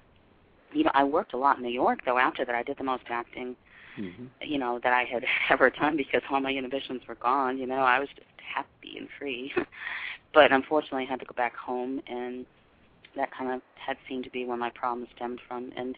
you 0.73 0.83
know 0.83 0.91
I 0.93 1.03
worked 1.03 1.33
a 1.33 1.37
lot 1.37 1.57
in 1.57 1.63
New 1.63 1.69
York. 1.69 1.99
Though 2.05 2.17
after 2.17 2.45
that, 2.45 2.55
I 2.55 2.63
did 2.63 2.77
the 2.77 2.83
most 2.83 3.03
acting 3.09 3.55
Mm-hmm. 3.97 4.25
you 4.41 4.57
know 4.57 4.79
that 4.83 4.93
I 4.93 5.03
had 5.03 5.25
ever 5.49 5.69
done 5.69 5.97
because 5.97 6.21
all 6.29 6.39
my 6.39 6.51
inhibitions 6.51 7.01
were 7.07 7.15
gone. 7.15 7.57
You 7.57 7.67
know, 7.67 7.81
I 7.81 7.99
was 7.99 8.09
just 8.09 8.27
happy 8.37 8.97
and 8.97 9.07
free. 9.17 9.53
but 10.33 10.51
unfortunately, 10.51 11.05
I 11.07 11.09
had 11.09 11.19
to 11.19 11.25
go 11.25 11.33
back 11.35 11.55
home, 11.55 12.01
and 12.07 12.45
that 13.15 13.31
kind 13.31 13.51
of 13.51 13.61
had 13.75 13.97
seemed 14.07 14.23
to 14.25 14.29
be 14.29 14.45
where 14.45 14.57
my 14.57 14.69
problem 14.69 15.07
stemmed 15.15 15.41
from. 15.47 15.71
And 15.75 15.97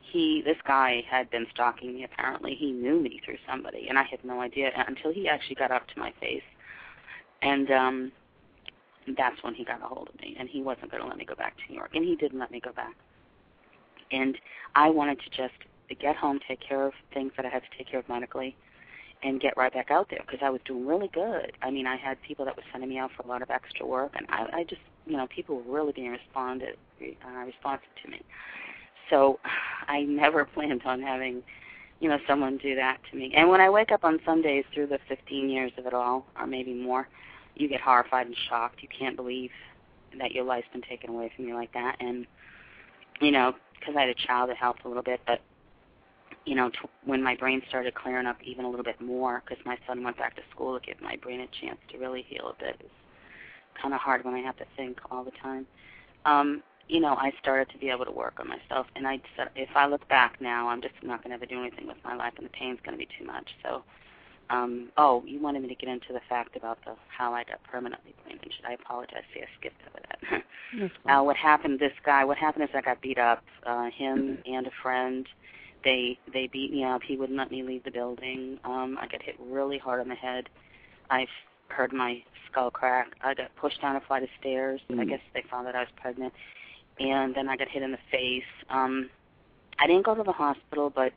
he, 0.00 0.42
this 0.44 0.56
guy, 0.66 1.04
had 1.08 1.30
been 1.30 1.46
stalking 1.52 1.94
me. 1.94 2.04
Apparently, 2.04 2.54
he 2.54 2.72
knew 2.72 3.00
me 3.00 3.20
through 3.24 3.38
somebody, 3.48 3.86
and 3.88 3.98
I 3.98 4.04
had 4.04 4.24
no 4.24 4.40
idea 4.40 4.70
until 4.86 5.12
he 5.12 5.28
actually 5.28 5.56
got 5.56 5.70
up 5.70 5.86
to 5.88 5.98
my 5.98 6.12
face, 6.20 6.42
and 7.42 7.70
um 7.70 8.12
that's 9.16 9.42
when 9.42 9.54
he 9.54 9.64
got 9.64 9.82
a 9.82 9.86
hold 9.86 10.08
of 10.12 10.20
me. 10.20 10.36
And 10.38 10.48
he 10.48 10.60
wasn't 10.60 10.90
going 10.90 11.02
to 11.02 11.08
let 11.08 11.16
me 11.16 11.24
go 11.24 11.34
back 11.34 11.56
to 11.56 11.62
New 11.70 11.76
York, 11.76 11.90
and 11.94 12.04
he 12.04 12.16
didn't 12.16 12.38
let 12.38 12.50
me 12.50 12.60
go 12.60 12.72
back. 12.72 12.94
And 14.10 14.36
I 14.74 14.90
wanted 14.90 15.18
to 15.20 15.30
just 15.30 15.54
get 15.94 16.16
home, 16.16 16.40
take 16.46 16.60
care 16.60 16.86
of 16.86 16.92
things 17.12 17.32
that 17.36 17.46
I 17.46 17.48
had 17.48 17.62
to 17.62 17.78
take 17.78 17.88
care 17.90 18.00
of 18.00 18.08
medically, 18.08 18.56
and 19.22 19.40
get 19.40 19.56
right 19.56 19.72
back 19.72 19.90
out 19.90 20.08
there 20.10 20.20
because 20.24 20.40
I 20.42 20.50
was 20.50 20.60
doing 20.64 20.86
really 20.86 21.08
good. 21.08 21.52
I 21.62 21.70
mean, 21.70 21.86
I 21.86 21.96
had 21.96 22.20
people 22.22 22.44
that 22.44 22.56
were 22.56 22.62
sending 22.70 22.88
me 22.88 22.98
out 22.98 23.10
for 23.16 23.22
a 23.22 23.26
lot 23.26 23.42
of 23.42 23.50
extra 23.50 23.84
work, 23.86 24.12
and 24.16 24.26
I, 24.28 24.60
I 24.60 24.64
just, 24.64 24.80
you 25.06 25.16
know, 25.16 25.26
people 25.26 25.56
were 25.56 25.72
really 25.72 25.92
being 25.92 26.10
responded, 26.10 26.76
uh, 27.00 27.44
responsive 27.44 27.88
to 28.04 28.10
me. 28.10 28.20
So 29.10 29.40
I 29.88 30.02
never 30.02 30.44
planned 30.54 30.82
on 30.84 31.02
having, 31.02 31.42
you 32.00 32.08
know, 32.08 32.18
someone 32.28 32.58
do 32.58 32.74
that 32.76 32.98
to 33.10 33.16
me. 33.16 33.32
And 33.34 33.48
when 33.48 33.60
I 33.60 33.70
wake 33.70 33.90
up 33.90 34.04
on 34.04 34.20
some 34.24 34.42
days 34.42 34.64
through 34.72 34.86
the 34.88 34.98
15 35.08 35.48
years 35.50 35.72
of 35.78 35.86
it 35.86 35.94
all, 35.94 36.26
or 36.38 36.46
maybe 36.46 36.74
more, 36.74 37.08
you 37.56 37.68
get 37.68 37.80
horrified 37.80 38.26
and 38.26 38.36
shocked. 38.48 38.82
You 38.82 38.88
can't 38.96 39.16
believe 39.16 39.50
that 40.18 40.32
your 40.32 40.44
life's 40.44 40.68
been 40.72 40.82
taken 40.82 41.10
away 41.10 41.32
from 41.34 41.46
you 41.46 41.54
like 41.54 41.72
that, 41.74 41.96
and 42.00 42.26
you 43.20 43.32
know, 43.32 43.54
because 43.78 43.96
I 43.96 44.02
had 44.02 44.08
a 44.10 44.14
child, 44.14 44.48
it 44.50 44.56
helped 44.56 44.84
a 44.84 44.88
little 44.88 45.02
bit, 45.02 45.20
but 45.26 45.40
you 46.48 46.54
know, 46.54 46.70
t- 46.70 46.78
when 47.04 47.22
my 47.22 47.36
brain 47.36 47.60
started 47.68 47.94
clearing 47.94 48.26
up 48.26 48.38
even 48.42 48.64
a 48.64 48.70
little 48.70 48.84
bit 48.84 48.98
more, 49.02 49.42
because 49.44 49.62
my 49.66 49.76
son 49.86 50.02
went 50.02 50.16
back 50.16 50.34
to 50.36 50.42
school 50.50 50.80
to 50.80 50.86
give 50.86 50.98
my 51.02 51.16
brain 51.16 51.40
a 51.40 51.46
chance 51.60 51.78
to 51.92 51.98
really 51.98 52.24
heal 52.26 52.48
a 52.48 52.58
bit. 52.58 52.76
It's 52.80 52.90
kind 53.80 53.92
of 53.92 54.00
hard 54.00 54.24
when 54.24 54.32
I 54.34 54.40
have 54.40 54.56
to 54.56 54.64
think 54.74 54.98
all 55.10 55.24
the 55.24 55.32
time. 55.42 55.66
Um, 56.24 56.62
you 56.88 57.00
know, 57.00 57.16
I 57.16 57.32
started 57.38 57.68
to 57.72 57.78
be 57.78 57.90
able 57.90 58.06
to 58.06 58.10
work 58.10 58.40
on 58.40 58.48
myself, 58.48 58.86
and 58.96 59.06
I 59.06 59.20
said, 59.36 59.50
if 59.56 59.68
I 59.76 59.86
look 59.86 60.08
back 60.08 60.40
now, 60.40 60.68
I'm 60.68 60.80
just 60.80 60.94
not 61.02 61.22
going 61.22 61.30
to 61.30 61.34
ever 61.34 61.44
do 61.44 61.60
anything 61.60 61.86
with 61.86 61.98
my 62.02 62.14
life, 62.16 62.32
and 62.38 62.46
the 62.46 62.50
pain's 62.50 62.78
going 62.82 62.96
to 62.96 62.98
be 62.98 63.08
too 63.18 63.26
much. 63.26 63.46
So, 63.62 63.82
um, 64.48 64.88
oh, 64.96 65.22
you 65.26 65.42
wanted 65.42 65.60
me 65.60 65.68
to 65.68 65.74
get 65.74 65.90
into 65.90 66.14
the 66.14 66.22
fact 66.30 66.56
about 66.56 66.78
the 66.86 66.94
how 67.14 67.34
I 67.34 67.44
got 67.44 67.62
permanently 67.64 68.14
brain 68.24 68.38
injured. 68.42 68.64
I 68.66 68.72
apologize. 68.72 69.24
See, 69.34 69.42
I 69.42 69.46
skipped 69.60 69.82
over 69.86 70.00
that. 70.08 70.90
uh, 71.12 71.22
what 71.22 71.36
happened? 71.36 71.78
This 71.78 71.92
guy. 72.06 72.24
What 72.24 72.38
happened 72.38 72.64
is 72.64 72.70
I 72.72 72.80
got 72.80 73.02
beat 73.02 73.18
up. 73.18 73.44
Uh, 73.66 73.90
him 73.90 74.38
and 74.46 74.66
a 74.66 74.70
friend. 74.82 75.26
They 75.84 76.18
they 76.32 76.48
beat 76.48 76.72
me 76.72 76.84
up. 76.84 77.02
He 77.02 77.16
wouldn't 77.16 77.38
let 77.38 77.50
me 77.50 77.62
leave 77.62 77.84
the 77.84 77.90
building. 77.90 78.58
Um, 78.64 78.98
I 79.00 79.06
got 79.06 79.22
hit 79.22 79.36
really 79.40 79.78
hard 79.78 80.00
on 80.00 80.08
the 80.08 80.14
head. 80.14 80.48
I've 81.10 81.28
heard 81.68 81.92
my 81.92 82.22
skull 82.50 82.70
crack. 82.70 83.12
I 83.22 83.34
got 83.34 83.54
pushed 83.56 83.80
down 83.80 83.96
a 83.96 84.00
flight 84.00 84.22
of 84.22 84.28
stairs. 84.40 84.80
Mm. 84.90 85.00
I 85.00 85.04
guess 85.04 85.20
they 85.34 85.44
found 85.50 85.66
that 85.66 85.76
I 85.76 85.80
was 85.80 85.88
pregnant 85.96 86.32
and 87.00 87.34
then 87.34 87.48
I 87.48 87.56
got 87.56 87.68
hit 87.68 87.82
in 87.82 87.92
the 87.92 87.98
face. 88.10 88.42
Um, 88.70 89.10
I 89.78 89.86
didn't 89.86 90.04
go 90.04 90.14
to 90.14 90.22
the 90.22 90.32
hospital, 90.32 90.90
but 90.94 91.12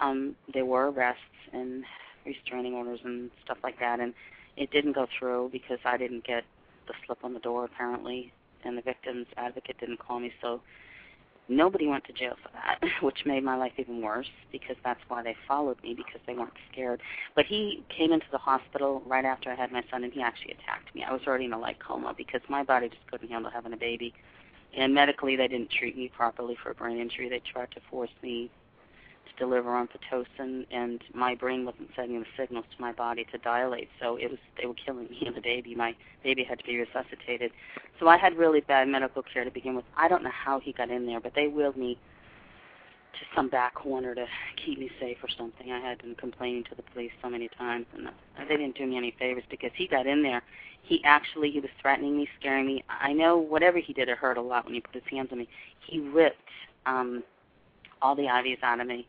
um, 0.00 0.36
there 0.52 0.64
were 0.64 0.90
arrests 0.90 1.22
and 1.52 1.84
restraining 2.24 2.74
orders 2.74 3.00
and 3.04 3.30
stuff 3.44 3.58
like 3.62 3.78
that, 3.80 4.00
and 4.00 4.14
it 4.56 4.70
didn't 4.70 4.92
go 4.92 5.06
through 5.18 5.50
because 5.52 5.78
I 5.84 5.96
didn't 5.96 6.24
get 6.24 6.44
the 6.86 6.94
slip 7.04 7.24
on 7.24 7.34
the 7.34 7.40
door 7.40 7.64
apparently, 7.64 8.32
and 8.64 8.78
the 8.78 8.82
victim's 8.82 9.26
advocate 9.36 9.78
didn't 9.80 9.98
call 9.98 10.20
me, 10.20 10.32
so 10.40 10.60
nobody 11.48 11.86
went 11.86 12.04
to 12.04 12.12
jail 12.12 12.34
for 12.42 12.50
that, 12.52 12.80
which 13.02 13.24
made 13.26 13.42
my 13.44 13.56
life 13.56 13.72
even 13.78 14.02
worse 14.02 14.28
because 14.52 14.76
that's 14.84 15.00
why 15.08 15.22
they 15.22 15.36
followed 15.46 15.82
me 15.82 15.94
because 15.94 16.20
they 16.26 16.34
weren't 16.34 16.52
scared. 16.72 17.00
But 17.34 17.46
he 17.46 17.84
came 17.96 18.12
into 18.12 18.26
the 18.30 18.38
hospital 18.38 19.02
right 19.06 19.24
after 19.24 19.50
I 19.50 19.54
had 19.54 19.72
my 19.72 19.82
son, 19.90 20.04
and 20.04 20.12
he 20.12 20.22
actually 20.22 20.52
attacked 20.52 20.94
me. 20.94 21.04
I 21.04 21.12
was 21.12 21.22
already 21.26 21.46
in 21.46 21.52
a 21.52 21.58
light 21.58 21.78
coma 21.78 22.14
because 22.16 22.40
my 22.48 22.62
body 22.62 22.88
just 22.88 23.06
couldn't 23.10 23.28
handle 23.28 23.50
having 23.50 23.72
a 23.72 23.76
baby 23.76 24.14
and 24.76 24.94
medically 24.94 25.36
they 25.36 25.48
didn't 25.48 25.70
treat 25.70 25.96
me 25.96 26.10
properly 26.14 26.56
for 26.62 26.70
a 26.70 26.74
brain 26.74 26.98
injury. 26.98 27.28
They 27.28 27.40
tried 27.52 27.70
to 27.72 27.80
force 27.90 28.10
me 28.22 28.50
to 29.30 29.44
deliver 29.44 29.70
on 29.74 29.88
pitocin, 29.88 30.66
and 30.70 31.02
my 31.14 31.34
brain 31.34 31.64
wasn't 31.64 31.88
sending 31.96 32.20
the 32.20 32.26
signals 32.36 32.64
to 32.74 32.80
my 32.80 32.92
body 32.92 33.26
to 33.32 33.38
dilate. 33.38 33.88
So 34.00 34.16
it 34.16 34.30
was 34.30 34.38
they 34.60 34.66
were 34.66 34.74
killing 34.74 35.08
me 35.10 35.22
and 35.26 35.36
the 35.36 35.40
baby. 35.40 35.74
My 35.74 35.94
baby 36.22 36.44
had 36.44 36.58
to 36.58 36.64
be 36.64 36.78
resuscitated. 36.78 37.50
So 38.00 38.08
I 38.08 38.16
had 38.16 38.36
really 38.36 38.60
bad 38.60 38.88
medical 38.88 39.22
care 39.22 39.44
to 39.44 39.50
begin 39.50 39.74
with. 39.74 39.84
I 39.96 40.08
don't 40.08 40.22
know 40.22 40.30
how 40.32 40.60
he 40.60 40.72
got 40.72 40.90
in 40.90 41.06
there, 41.06 41.20
but 41.20 41.32
they 41.34 41.48
wheeled 41.48 41.76
me 41.76 41.98
to 43.18 43.36
some 43.36 43.48
back 43.48 43.74
corner 43.74 44.14
to 44.14 44.26
keep 44.64 44.78
me 44.78 44.90
safe 45.00 45.18
or 45.22 45.28
something. 45.36 45.72
I 45.72 45.80
had 45.80 45.98
been 45.98 46.14
complaining 46.14 46.64
to 46.64 46.74
the 46.74 46.82
police 46.82 47.10
so 47.22 47.28
many 47.28 47.48
times, 47.58 47.86
and 47.94 48.08
they 48.48 48.56
didn't 48.56 48.76
do 48.76 48.86
me 48.86 48.96
any 48.96 49.14
favors 49.18 49.44
because 49.50 49.70
he 49.76 49.86
got 49.86 50.06
in 50.06 50.22
there. 50.22 50.42
He 50.82 51.02
actually 51.04 51.50
he 51.50 51.60
was 51.60 51.70
threatening 51.82 52.16
me, 52.16 52.28
scaring 52.38 52.66
me. 52.66 52.84
I 52.88 53.12
know 53.12 53.36
whatever 53.36 53.78
he 53.78 53.92
did, 53.92 54.08
it 54.08 54.16
hurt 54.16 54.38
a 54.38 54.42
lot 54.42 54.64
when 54.64 54.74
he 54.74 54.80
put 54.80 54.94
his 54.94 55.02
hands 55.10 55.28
on 55.32 55.38
me. 55.38 55.48
He 55.86 56.00
ripped 56.00 56.38
um, 56.86 57.22
all 58.00 58.14
the 58.14 58.22
IVs 58.22 58.62
out 58.62 58.80
of 58.80 58.86
me, 58.86 59.06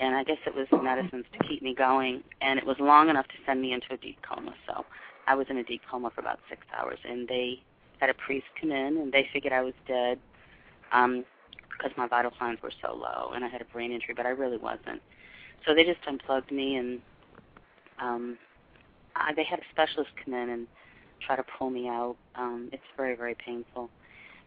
and 0.00 0.14
I 0.16 0.24
guess 0.24 0.38
it 0.46 0.54
was 0.54 0.66
medicines 0.82 1.26
to 1.38 1.46
keep 1.46 1.62
me 1.62 1.74
going. 1.74 2.22
And 2.40 2.58
it 2.58 2.66
was 2.66 2.76
long 2.80 3.10
enough 3.10 3.26
to 3.28 3.34
send 3.46 3.60
me 3.62 3.72
into 3.72 3.92
a 3.92 3.96
deep 3.98 4.18
coma. 4.22 4.54
So 4.66 4.84
I 5.26 5.34
was 5.34 5.46
in 5.50 5.58
a 5.58 5.64
deep 5.64 5.82
coma 5.90 6.10
for 6.14 6.20
about 6.20 6.40
six 6.48 6.62
hours, 6.76 6.98
and 7.08 7.28
they 7.28 7.60
had 8.00 8.10
a 8.10 8.14
priest 8.14 8.46
come 8.60 8.72
in, 8.72 8.96
and 8.96 9.12
they 9.12 9.28
figured 9.32 9.52
I 9.52 9.62
was 9.62 9.74
dead. 9.86 10.18
Um, 10.92 11.24
because 11.80 11.96
my 11.96 12.06
vital 12.06 12.30
signs 12.38 12.58
were 12.62 12.72
so 12.82 12.94
low 12.94 13.32
and 13.34 13.44
I 13.44 13.48
had 13.48 13.60
a 13.60 13.64
brain 13.66 13.92
injury, 13.92 14.14
but 14.16 14.26
I 14.26 14.30
really 14.30 14.58
wasn't. 14.58 15.00
So 15.66 15.74
they 15.74 15.84
just 15.84 16.00
unplugged 16.06 16.50
me 16.50 16.76
and 16.76 17.00
um 18.00 18.38
I, 19.16 19.32
they 19.34 19.44
had 19.44 19.58
a 19.58 19.62
specialist 19.72 20.10
come 20.24 20.34
in 20.34 20.50
and 20.50 20.66
try 21.26 21.36
to 21.36 21.44
pull 21.58 21.70
me 21.70 21.88
out. 21.88 22.16
Um 22.34 22.68
it's 22.72 22.82
very 22.96 23.16
very 23.16 23.34
painful. 23.34 23.90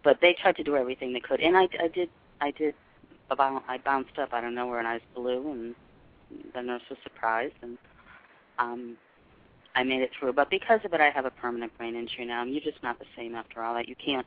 But 0.04 0.18
they 0.22 0.36
tried 0.42 0.56
to 0.58 0.64
do 0.64 0.76
everything 0.76 1.14
they 1.14 1.20
could 1.20 1.40
and 1.40 1.58
I 1.58 1.68
I 1.82 1.88
did 1.88 2.10
I 2.42 2.52
did 2.52 2.76
I 3.32 3.78
bounced 3.84 4.18
up 4.20 4.34
out 4.34 4.44
of 4.44 4.54
nowhere 4.54 4.80
and 4.80 4.88
I 4.88 4.94
was 4.94 5.02
blue 5.16 5.52
and 5.52 5.76
the 6.54 6.62
nurse 6.62 6.84
was 6.90 7.00
surprised 7.04 7.56
and 7.62 7.78
um 8.60 8.98
I 9.76 9.84
made 9.84 10.02
it 10.02 10.12
through. 10.20 10.34
But 10.34 10.50
because 10.50 10.82
of 10.86 10.94
it 10.94 11.02
I 11.02 11.10
have 11.10 11.26
a 11.26 11.32
permanent 11.32 11.76
brain 11.78 11.96
injury 11.96 12.26
now. 12.26 12.44
and 12.44 12.52
You're 12.52 12.62
just 12.62 12.82
not 12.84 13.00
the 13.00 13.06
same 13.18 13.34
after 13.36 13.64
all 13.64 13.74
that. 13.76 13.88
You 13.90 13.96
can't 14.04 14.26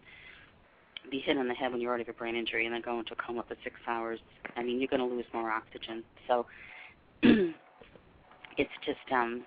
be 1.11 1.21
hit 1.21 1.39
on 1.39 1.49
the 1.49 1.55
head 1.55 1.73
when 1.73 1.81
you 1.81 1.89
already 1.89 2.05
have 2.05 2.15
a 2.15 2.19
brain 2.19 2.35
injury 2.37 2.67
and 2.67 2.75
then 2.75 2.83
go 2.83 2.99
into 2.99 3.13
a 3.13 3.17
coma 3.17 3.45
for 3.47 3.57
six 3.63 3.77
hours, 3.87 4.19
I 4.57 4.63
mean, 4.63 4.79
you're 4.81 4.89
going 4.89 5.09
to 5.09 5.15
lose 5.15 5.25
more 5.33 5.51
oxygen. 5.51 6.03
So 6.27 6.47
it's 7.23 8.71
just, 8.85 9.13
um, 9.13 9.45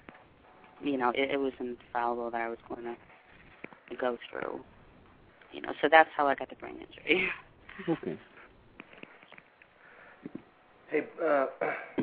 you 0.81 0.97
know, 0.97 1.09
it, 1.09 1.31
it 1.31 1.39
was 1.39 1.53
infallible 1.59 2.31
that 2.31 2.41
I 2.41 2.49
was 2.49 2.59
going 2.67 2.83
to 2.83 3.95
go 3.95 4.17
through. 4.29 4.61
You 5.51 5.61
know, 5.61 5.73
so 5.81 5.89
that's 5.91 6.09
how 6.15 6.27
I 6.27 6.35
got 6.35 6.49
the 6.49 6.55
brain 6.55 6.75
injury. 6.75 7.27
Okay. 7.87 8.17
Hey, 10.91 11.03
uh, 11.23 11.45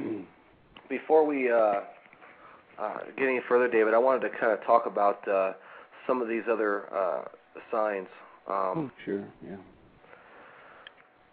before 0.89 1.27
we 1.27 1.51
uh, 1.51 1.81
uh, 2.79 2.99
get 3.17 3.27
any 3.27 3.41
further, 3.49 3.69
David, 3.69 3.95
I 3.95 3.99
wanted 3.99 4.21
to 4.21 4.39
kind 4.39 4.53
of 4.53 4.63
talk 4.65 4.87
about 4.87 5.27
uh, 5.27 5.55
some 6.07 6.23
of 6.23 6.29
these 6.29 6.45
other 6.51 6.93
uh, 6.95 7.25
signs. 7.73 8.07
Um, 8.49 8.55
oh, 8.77 8.91
sure. 9.05 9.25
Yeah. 9.45 9.57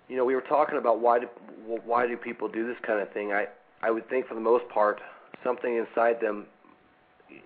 you 0.10 0.18
know, 0.18 0.26
we 0.26 0.34
were 0.34 0.42
talking 0.42 0.80
about 0.80 1.00
why 1.00 1.20
do 1.20 1.28
why 1.86 2.08
do 2.08 2.18
people 2.18 2.48
do 2.48 2.66
this 2.66 2.78
kind 2.86 3.00
of 3.00 3.12
thing? 3.14 3.34
I 3.34 3.46
I 3.84 3.92
would 3.92 4.10
think 4.10 4.28
for 4.28 4.34
the 4.34 4.42
most 4.42 4.68
part, 4.70 5.00
something 5.44 5.76
inside 5.78 6.20
them, 6.20 6.48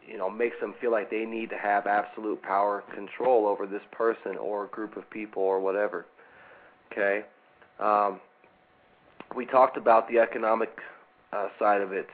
you 0.08 0.18
know, 0.18 0.30
makes 0.30 0.56
them 0.62 0.74
feel 0.80 0.92
like 0.92 1.10
they 1.10 1.26
need 1.26 1.50
to 1.50 1.58
have 1.58 1.86
absolute 1.86 2.42
power, 2.42 2.84
control 2.96 3.46
over 3.46 3.68
this 3.68 3.82
person 3.92 4.38
or 4.38 4.68
group 4.68 4.96
of 4.96 5.10
people 5.10 5.44
or 5.44 5.60
whatever. 5.60 6.06
Okay. 6.94 7.26
Um, 7.80 8.22
we 9.36 9.46
talked 9.46 9.78
about 9.78 10.10
the 10.10 10.20
economic 10.20 10.70
uh, 11.34 11.48
side 11.60 11.82
of 11.82 11.92
it. 11.92 12.08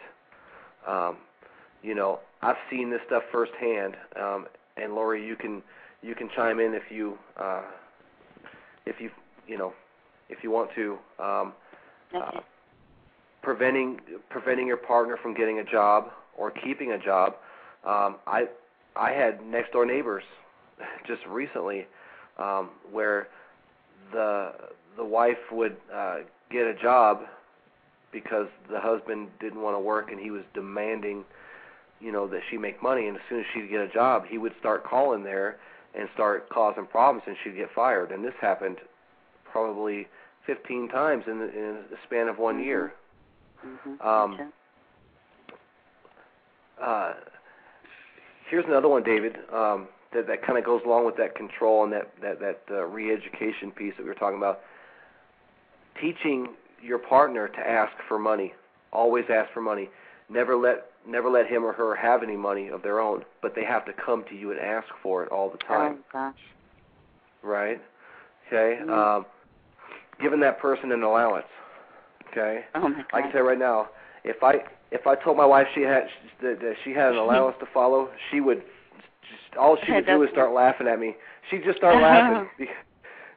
Um, 0.87 1.17
you 1.81 1.95
know, 1.95 2.19
I've 2.41 2.57
seen 2.69 2.89
this 2.89 3.01
stuff 3.07 3.23
firsthand, 3.31 3.95
um, 4.19 4.47
and 4.77 4.93
Lori, 4.93 5.25
you 5.25 5.35
can 5.35 5.61
you 6.01 6.15
can 6.15 6.29
chime 6.35 6.59
in 6.59 6.73
if 6.73 6.83
you 6.89 7.17
uh, 7.37 7.63
if 8.85 8.99
you 8.99 9.09
you 9.47 9.57
know 9.57 9.73
if 10.29 10.43
you 10.43 10.51
want 10.51 10.71
to. 10.75 10.97
Um, 11.19 11.53
okay. 12.13 12.37
uh, 12.37 12.41
preventing 13.41 13.99
preventing 14.29 14.65
your 14.65 14.77
partner 14.77 15.17
from 15.21 15.33
getting 15.33 15.59
a 15.59 15.63
job 15.63 16.09
or 16.37 16.49
keeping 16.49 16.93
a 16.93 16.97
job. 16.97 17.33
Um, 17.85 18.15
I 18.25 18.47
I 18.95 19.11
had 19.11 19.45
next 19.45 19.73
door 19.73 19.85
neighbors 19.85 20.23
just 21.07 21.21
recently 21.27 21.85
um, 22.39 22.69
where 22.91 23.27
the 24.11 24.53
the 24.97 25.05
wife 25.05 25.37
would 25.51 25.75
uh, 25.93 26.17
get 26.53 26.65
a 26.67 26.73
job 26.75 27.21
because 28.13 28.47
the 28.71 28.79
husband 28.79 29.27
didn't 29.41 29.61
want 29.61 29.75
to 29.75 29.79
work 29.79 30.11
and 30.11 30.19
he 30.19 30.31
was 30.31 30.43
demanding 30.53 31.25
you 31.99 32.11
know 32.11 32.27
that 32.27 32.41
she 32.49 32.57
make 32.57 32.81
money 32.83 33.07
and 33.07 33.17
as 33.17 33.23
soon 33.29 33.39
as 33.39 33.45
she'd 33.53 33.69
get 33.69 33.81
a 33.81 33.87
job 33.89 34.23
he 34.29 34.37
would 34.37 34.53
start 34.59 34.83
calling 34.85 35.23
there 35.23 35.57
and 35.97 36.07
start 36.13 36.47
causing 36.49 36.85
problems 36.85 37.23
and 37.27 37.35
she'd 37.43 37.55
get 37.55 37.69
fired 37.73 38.11
and 38.11 38.23
this 38.23 38.33
happened 38.39 38.77
probably 39.51 40.07
15 40.45 40.89
times 40.89 41.23
in 41.27 41.39
the, 41.39 41.45
in 41.45 41.75
the 41.89 41.97
span 42.05 42.27
of 42.27 42.37
one 42.37 42.59
Mhm. 42.59 42.65
year 42.65 42.93
Mm-hmm. 43.65 44.07
um, 44.07 44.33
okay. 44.33 44.45
uh, 46.81 47.13
here's 48.49 48.65
another 48.65 48.89
one, 48.89 49.03
David, 49.03 49.37
um, 49.53 49.87
that 50.13 50.27
that 50.27 50.45
kind 50.45 50.57
of 50.59 50.65
goes 50.65 50.81
along 50.85 51.05
with 51.05 51.15
that 51.17 51.35
control 51.35 51.83
and 51.83 51.93
that 51.93 52.11
that 52.21 52.39
that 52.39 52.61
uh, 52.69 52.83
re-education 52.85 53.71
piece 53.71 53.93
that 53.97 54.03
we 54.03 54.09
were 54.09 54.15
talking 54.15 54.37
about. 54.37 54.59
Teaching 56.01 56.47
your 56.81 56.99
partner 56.99 57.47
to 57.47 57.59
ask 57.59 57.93
for 58.07 58.19
money, 58.19 58.53
always 58.91 59.25
ask 59.29 59.51
for 59.53 59.61
money. 59.61 59.89
Never 60.29 60.55
let 60.55 60.85
never 61.07 61.29
let 61.29 61.47
him 61.47 61.63
or 61.65 61.73
her 61.73 61.95
have 61.95 62.23
any 62.23 62.37
money 62.37 62.69
of 62.69 62.81
their 62.81 62.99
own, 62.99 63.23
but 63.41 63.53
they 63.55 63.63
have 63.65 63.85
to 63.85 63.91
come 63.93 64.23
to 64.29 64.35
you 64.35 64.51
and 64.51 64.59
ask 64.59 64.87
for 65.01 65.23
it 65.23 65.31
all 65.31 65.49
the 65.49 65.57
time, 65.57 65.97
Oh 65.99 66.03
gosh. 66.11 66.35
right? 67.41 67.81
Okay. 68.47 68.79
Mhm. 68.81 68.89
Um, 68.89 69.25
giving 70.21 70.39
that 70.41 70.59
person 70.59 70.91
an 70.91 71.03
allowance. 71.03 71.45
Okay. 72.31 72.65
Oh 72.75 72.87
my 72.89 72.89
god. 72.97 73.05
I 73.13 73.21
can 73.21 73.31
tell 73.31 73.41
you 73.41 73.47
right 73.49 73.59
now, 73.59 73.89
if 74.23 74.41
I 74.43 74.63
if 74.91 75.05
I 75.07 75.15
told 75.15 75.37
my 75.37 75.45
wife 75.45 75.67
she 75.75 75.81
had 75.81 76.07
that, 76.41 76.59
that 76.61 76.75
she 76.83 76.91
had 76.91 77.11
an 77.11 77.17
allowance 77.25 77.55
to 77.59 77.65
follow, 77.73 78.09
she 78.31 78.39
would 78.41 78.63
just 79.29 79.57
all 79.57 79.77
she 79.85 79.91
would 79.91 80.05
do 80.05 80.23
is 80.23 80.29
start 80.31 80.51
laughing 80.53 80.87
at 80.87 80.99
me. 80.99 81.15
She'd 81.49 81.63
just 81.63 81.77
start 81.77 81.95
laughing 82.01 82.49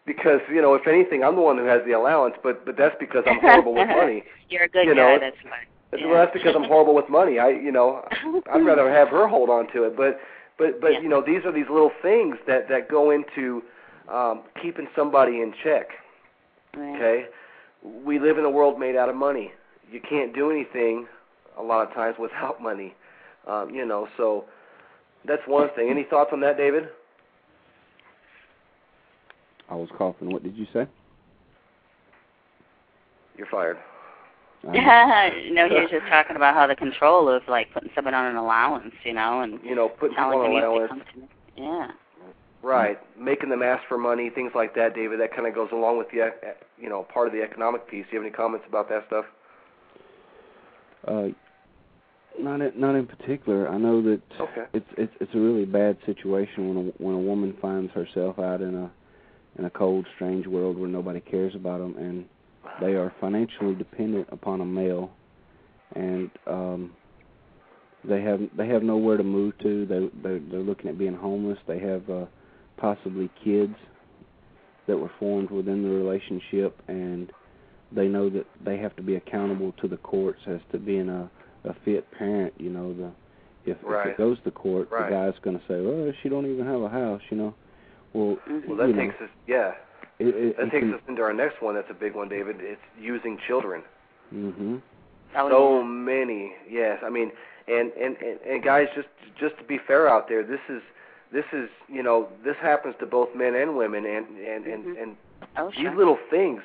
because 0.06 0.40
you 0.52 0.62
know, 0.62 0.74
if 0.74 0.86
anything, 0.86 1.22
I'm 1.24 1.34
the 1.34 1.42
one 1.42 1.58
who 1.58 1.64
has 1.64 1.82
the 1.86 1.92
allowance, 1.92 2.34
but 2.42 2.64
but 2.64 2.76
that's 2.76 2.94
because 2.98 3.24
I'm 3.26 3.40
horrible 3.40 3.74
with 3.74 3.88
money. 4.02 4.24
You're 4.48 4.64
a 4.64 4.68
good 4.68 4.86
you 4.86 4.94
guy. 4.94 5.00
know, 5.00 5.18
That's 5.20 5.36
fine. 5.42 6.02
Well, 6.08 6.14
that's 6.14 6.32
because 6.32 6.54
I'm 6.56 6.64
horrible 6.64 6.94
with 6.94 7.08
money. 7.08 7.38
I 7.38 7.50
you 7.50 7.72
know, 7.72 8.02
I'd 8.52 8.64
rather 8.64 8.90
have 8.98 9.08
her 9.08 9.26
hold 9.28 9.50
on 9.50 9.70
to 9.72 9.84
it. 9.84 9.96
But 9.96 10.18
but 10.58 10.80
but 10.80 10.92
Yeah. 10.94 11.00
you 11.00 11.08
know, 11.08 11.22
these 11.24 11.44
are 11.44 11.52
these 11.52 11.68
little 11.70 11.92
things 12.02 12.36
that 12.46 12.68
that 12.68 12.88
go 12.88 13.10
into 13.10 13.62
um, 14.12 14.42
keeping 14.62 14.86
somebody 14.96 15.40
in 15.40 15.52
check. 15.62 15.88
Right. 16.76 16.96
Okay, 16.96 17.26
we 18.04 18.18
live 18.18 18.38
in 18.38 18.44
a 18.44 18.50
world 18.50 18.78
made 18.78 18.96
out 18.96 19.08
of 19.08 19.16
money. 19.16 19.52
You 19.90 20.00
can't 20.00 20.34
do 20.34 20.50
anything 20.50 21.06
a 21.58 21.62
lot 21.62 21.86
of 21.88 21.94
times 21.94 22.16
without 22.18 22.60
money. 22.62 22.94
Um, 23.46 23.70
you 23.70 23.86
know, 23.86 24.08
so 24.16 24.44
that's 25.26 25.42
one 25.46 25.68
thing. 25.76 25.88
Any 25.88 26.02
thoughts 26.04 26.30
on 26.32 26.40
that, 26.40 26.56
David? 26.56 26.88
I 29.68 29.74
was 29.74 29.88
coughing. 29.96 30.30
What 30.30 30.42
did 30.42 30.56
you 30.56 30.66
say? 30.72 30.86
You're 33.36 33.46
fired. 33.48 33.78
Um, 34.66 34.72
no, 34.72 35.68
he 35.68 35.74
was 35.74 35.90
just 35.92 36.06
talking 36.08 36.34
about 36.34 36.54
how 36.54 36.66
the 36.66 36.74
control 36.74 37.28
of 37.28 37.42
like 37.46 37.72
putting 37.72 37.90
someone 37.94 38.14
on 38.14 38.26
an 38.26 38.34
allowance, 38.36 38.92
you 39.04 39.12
know, 39.12 39.42
and 39.42 39.60
You 39.62 39.76
know, 39.76 39.88
putting 39.88 40.16
people 40.16 40.32
telling 40.32 40.38
on 40.40 40.44
them 40.44 40.52
you 40.54 40.60
to 40.60 40.66
allowance. 40.66 40.88
come 40.88 41.00
to. 41.56 41.62
Yeah. 41.62 41.88
Right, 42.62 42.98
making 43.16 43.50
them 43.50 43.62
ask 43.62 43.86
for 43.86 43.96
money, 43.96 44.28
things 44.28 44.50
like 44.56 44.74
that, 44.74 44.94
David. 44.96 45.20
That 45.20 45.32
kind 45.32 45.46
of 45.46 45.54
goes 45.54 45.68
along 45.72 45.98
with 45.98 46.08
the, 46.10 46.32
you 46.80 46.88
know, 46.88 47.04
part 47.04 47.28
of 47.28 47.32
the 47.34 47.42
economic 47.42 47.88
piece. 47.88 48.06
Do 48.10 48.16
you 48.16 48.18
have 48.22 48.26
any 48.26 48.34
comments 48.34 48.66
about 48.68 48.88
that 48.88 49.04
stuff? 49.06 49.26
Uh, 51.06 51.28
not 52.40 52.60
in, 52.60 52.72
not 52.74 52.96
in 52.96 53.06
particular. 53.06 53.68
I 53.68 53.76
know 53.78 54.02
that 54.02 54.20
Okay. 54.40 54.64
it's 54.72 54.86
it's 54.98 55.12
it's 55.20 55.34
a 55.34 55.38
really 55.38 55.64
bad 55.64 55.96
situation 56.06 56.74
when 56.74 56.88
a 56.88 56.90
when 57.02 57.14
a 57.14 57.18
woman 57.20 57.56
finds 57.62 57.92
herself 57.92 58.38
out 58.40 58.62
in 58.62 58.74
a 58.74 58.90
in 59.58 59.64
a 59.64 59.70
cold, 59.70 60.06
strange 60.14 60.46
world 60.46 60.78
where 60.78 60.88
nobody 60.88 61.20
cares 61.20 61.54
about 61.54 61.78
them, 61.78 61.96
and 61.98 62.24
they 62.80 62.94
are 62.94 63.12
financially 63.20 63.74
dependent 63.74 64.28
upon 64.30 64.60
a 64.60 64.64
male, 64.64 65.10
and 65.94 66.30
um, 66.46 66.92
they 68.04 68.20
have 68.22 68.40
they 68.56 68.68
have 68.68 68.82
nowhere 68.82 69.16
to 69.16 69.22
move 69.24 69.56
to. 69.58 69.86
They 69.86 70.10
they're, 70.22 70.40
they're 70.40 70.60
looking 70.60 70.88
at 70.90 70.98
being 70.98 71.14
homeless. 71.14 71.58
They 71.66 71.78
have 71.80 72.08
uh, 72.10 72.26
possibly 72.76 73.30
kids 73.42 73.74
that 74.86 74.96
were 74.96 75.10
formed 75.18 75.50
within 75.50 75.82
the 75.82 75.88
relationship, 75.88 76.80
and 76.88 77.32
they 77.92 78.08
know 78.08 78.28
that 78.30 78.46
they 78.64 78.76
have 78.78 78.94
to 78.96 79.02
be 79.02 79.16
accountable 79.16 79.72
to 79.80 79.88
the 79.88 79.96
courts 79.98 80.40
as 80.46 80.60
to 80.72 80.78
being 80.78 81.08
a 81.08 81.30
a 81.64 81.74
fit 81.84 82.10
parent. 82.12 82.52
You 82.58 82.70
know, 82.70 82.92
the 82.92 83.10
if, 83.70 83.78
if 83.78 84.06
it 84.12 84.18
goes 84.18 84.38
to 84.44 84.50
court, 84.50 84.88
Right. 84.90 85.10
the 85.10 85.16
guy's 85.16 85.38
going 85.42 85.58
to 85.58 85.64
say, 85.66 85.80
"Well, 85.80 86.12
she 86.22 86.28
don't 86.28 86.46
even 86.46 86.66
have 86.66 86.82
a 86.82 86.88
house." 86.88 87.22
You 87.30 87.36
know, 87.38 87.54
well. 88.16 88.36
Well, 88.66 88.76
that 88.78 88.88
you 88.88 88.94
know, 88.94 89.02
takes 89.02 89.20
us, 89.22 89.28
yeah, 89.46 89.72
it, 90.18 90.28
it, 90.28 90.56
that 90.56 90.66
it 90.66 90.70
takes 90.70 90.84
can, 90.84 90.94
us 90.94 91.00
into 91.08 91.22
our 91.22 91.32
next 91.32 91.60
one. 91.62 91.74
That's 91.74 91.90
a 91.90 91.94
big 91.94 92.14
one, 92.14 92.28
David. 92.28 92.56
It's 92.60 92.80
using 93.00 93.38
children. 93.46 93.82
hmm 94.30 94.76
Oh, 95.36 95.50
so 95.50 95.82
many, 95.82 96.52
yes. 96.70 96.98
I 97.04 97.10
mean, 97.10 97.30
and, 97.68 97.92
and 97.92 98.16
and 98.18 98.38
and 98.48 98.62
guys, 98.62 98.86
just 98.94 99.08
just 99.38 99.58
to 99.58 99.64
be 99.64 99.78
fair 99.86 100.08
out 100.08 100.28
there, 100.28 100.42
this 100.42 100.60
is 100.68 100.80
this 101.32 101.44
is 101.52 101.68
you 101.88 102.02
know 102.02 102.28
this 102.44 102.56
happens 102.62 102.94
to 103.00 103.06
both 103.06 103.28
men 103.34 103.54
and 103.54 103.76
women, 103.76 104.06
and 104.06 104.26
and 104.38 104.66
and, 104.66 104.84
Mhm. 104.84 105.02
and 105.02 105.16
Oh, 105.58 105.70
these 105.76 105.92
little 105.96 106.18
things, 106.30 106.62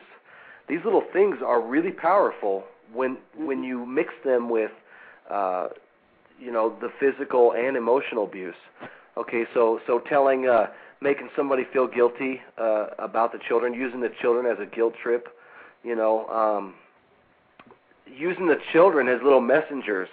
these 0.68 0.80
little 0.86 1.04
things 1.14 1.38
are 1.45 1.60
really 1.60 1.91
powerful 1.91 2.64
when 2.93 3.18
when 3.36 3.62
Mhm. 3.62 3.68
you 3.68 3.86
mix 3.86 4.14
them 4.24 4.47
with, 4.49 4.72
uh, 5.30 5.70
you 6.39 6.52
know, 6.52 6.70
the 6.80 6.89
physical 6.99 7.52
and 7.54 7.76
emotional 7.76 8.24
abuse. 8.26 8.56
Okay, 9.18 9.45
so 9.54 9.82
so 9.88 9.99
telling, 9.99 10.47
uh, 10.47 10.68
making 11.02 11.30
somebody 11.36 11.64
feel 11.74 11.88
guilty 11.88 12.39
uh, 12.58 12.88
about 12.99 13.32
the 13.32 13.39
children, 13.47 13.74
using 13.74 13.99
the 14.02 14.12
children 14.22 14.45
as 14.45 14.58
a 14.60 14.66
guilt 14.66 14.93
trip, 15.02 15.28
you 15.84 15.95
know, 15.95 16.28
um, 16.28 16.76
using 18.06 18.47
the 18.47 18.58
children 18.72 19.08
as 19.08 19.20
little 19.24 19.41
messengers. 19.41 20.10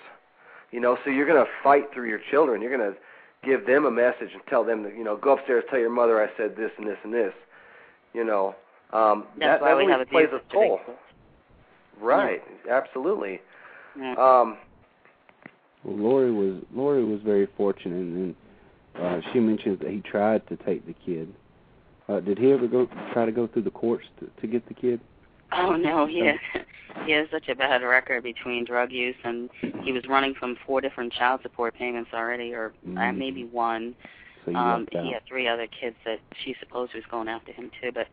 You 0.70 0.80
know, 0.80 0.99
so 1.05 1.11
you're 1.11 1.26
going 1.26 1.43
to 1.43 1.51
fight 1.62 1.84
through 1.95 2.09
your 2.09 2.20
children. 2.30 2.61
You're 2.61 2.76
going 2.76 2.93
to 2.93 2.99
give 3.45 3.66
them 3.66 3.84
a 3.84 3.91
message 3.91 4.30
and 4.32 4.43
tell 4.49 4.64
them 4.64 4.82
that 4.82 4.97
you 4.97 5.05
know, 5.05 5.16
go 5.16 5.36
upstairs, 5.36 5.64
tell 5.70 5.78
your 5.78 5.91
mother 5.91 6.22
I 6.22 6.28
said 6.36 6.57
this 6.57 6.70
and 6.78 6.86
this 6.86 6.99
and 7.05 7.12
this. 7.12 7.32
You 8.14 8.24
know, 8.24 8.55
um, 8.93 9.24
That's 9.39 9.61
that 9.61 9.62
why 9.62 9.68
that 9.70 9.76
we 9.76 9.84
really 9.86 9.99
have 9.99 10.09
plays 10.09 10.28
a 10.32 10.41
toll. 10.53 10.78
certificates. 10.78 11.05
Right, 12.01 12.43
absolutely. 12.70 13.41
Yeah. 13.99 14.12
Um, 14.12 14.57
Well, 15.84 15.97
Lori 15.97 16.32
was 16.32 16.62
Lori 16.74 17.05
was 17.05 17.20
very 17.22 17.47
fortunate, 17.57 17.97
and 17.97 18.34
uh, 19.01 19.20
she 19.32 19.40
mentions 19.40 19.78
that 19.80 19.90
he 19.90 20.01
tried 20.01 20.46
to 20.49 20.57
take 20.57 20.86
the 20.86 20.94
kid. 21.05 21.32
Uh, 22.09 22.20
did 22.20 22.38
he 22.38 22.53
ever 22.53 22.66
go 22.66 22.88
try 23.12 23.26
to 23.26 23.32
go 23.32 23.46
through 23.46 23.62
the 23.62 23.70
courts 23.70 24.07
to, 24.18 24.30
to 24.40 24.46
get 24.46 24.66
the 24.68 24.74
kid? 24.74 25.01
Oh 25.53 25.76
no, 25.76 26.07
he 26.07 26.20
has, 26.26 26.36
he 27.07 27.12
has 27.12 27.26
such 27.30 27.49
a 27.49 27.55
bad 27.55 27.82
record 27.82 28.22
between 28.22 28.64
drug 28.64 28.90
use 28.92 29.16
and 29.24 29.49
he 29.82 29.92
was 29.92 30.03
running 30.09 30.34
from 30.34 30.57
four 30.66 30.80
different 30.80 31.12
child 31.12 31.40
support 31.42 31.74
payments 31.74 32.11
already, 32.12 32.53
or 32.53 32.72
Mhm. 32.86 33.16
maybe 33.16 33.44
one. 33.44 33.94
So 34.44 34.55
Um, 34.55 34.86
he 34.90 35.12
had 35.12 35.24
three 35.26 35.46
other 35.49 35.66
kids 35.66 35.96
that 36.05 36.20
she 36.42 36.55
supposed 36.61 36.94
was 36.94 37.05
going 37.11 37.28
after 37.28 37.53
him 37.53 37.70
too, 37.80 37.92
but 37.92 38.09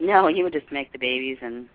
no, 0.00 0.26
he 0.26 0.42
would 0.42 0.52
just 0.52 0.70
make 0.72 0.90
the 0.92 0.98
babies 0.98 1.38
and 1.40 1.68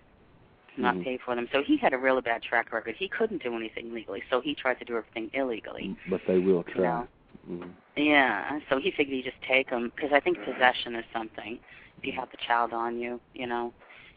not 0.76 0.94
Mhm. 0.96 1.04
pay 1.04 1.16
for 1.18 1.34
them. 1.34 1.48
So 1.52 1.62
he 1.62 1.76
had 1.76 1.92
a 1.92 1.98
really 1.98 2.22
bad 2.22 2.42
track 2.42 2.72
record. 2.72 2.94
He 2.96 3.08
couldn't 3.08 3.42
do 3.42 3.54
anything 3.54 3.92
legally, 3.92 4.22
so 4.30 4.40
he 4.40 4.54
tried 4.54 4.78
to 4.78 4.84
do 4.84 4.96
everything 4.96 5.30
illegally. 5.34 5.96
But 6.08 6.24
they 6.26 6.38
will 6.38 6.64
You 6.74 6.82
know? 6.82 7.08
Mhm. 7.50 7.72
Yeah, 7.96 8.60
so 8.68 8.78
he 8.78 8.90
figured 8.92 9.16
he'd 9.16 9.24
just 9.24 9.40
take 9.42 9.70
them 9.70 9.92
because 9.94 10.12
I 10.12 10.20
think 10.20 10.38
possession 10.44 10.94
is 10.94 11.04
something. 11.12 11.58
If 11.98 12.04
you 12.06 12.12
have 12.12 12.30
the 12.30 12.38
child 12.46 12.72
on 12.72 12.98
you, 12.98 13.20
you 13.34 13.46
know, 13.46 13.72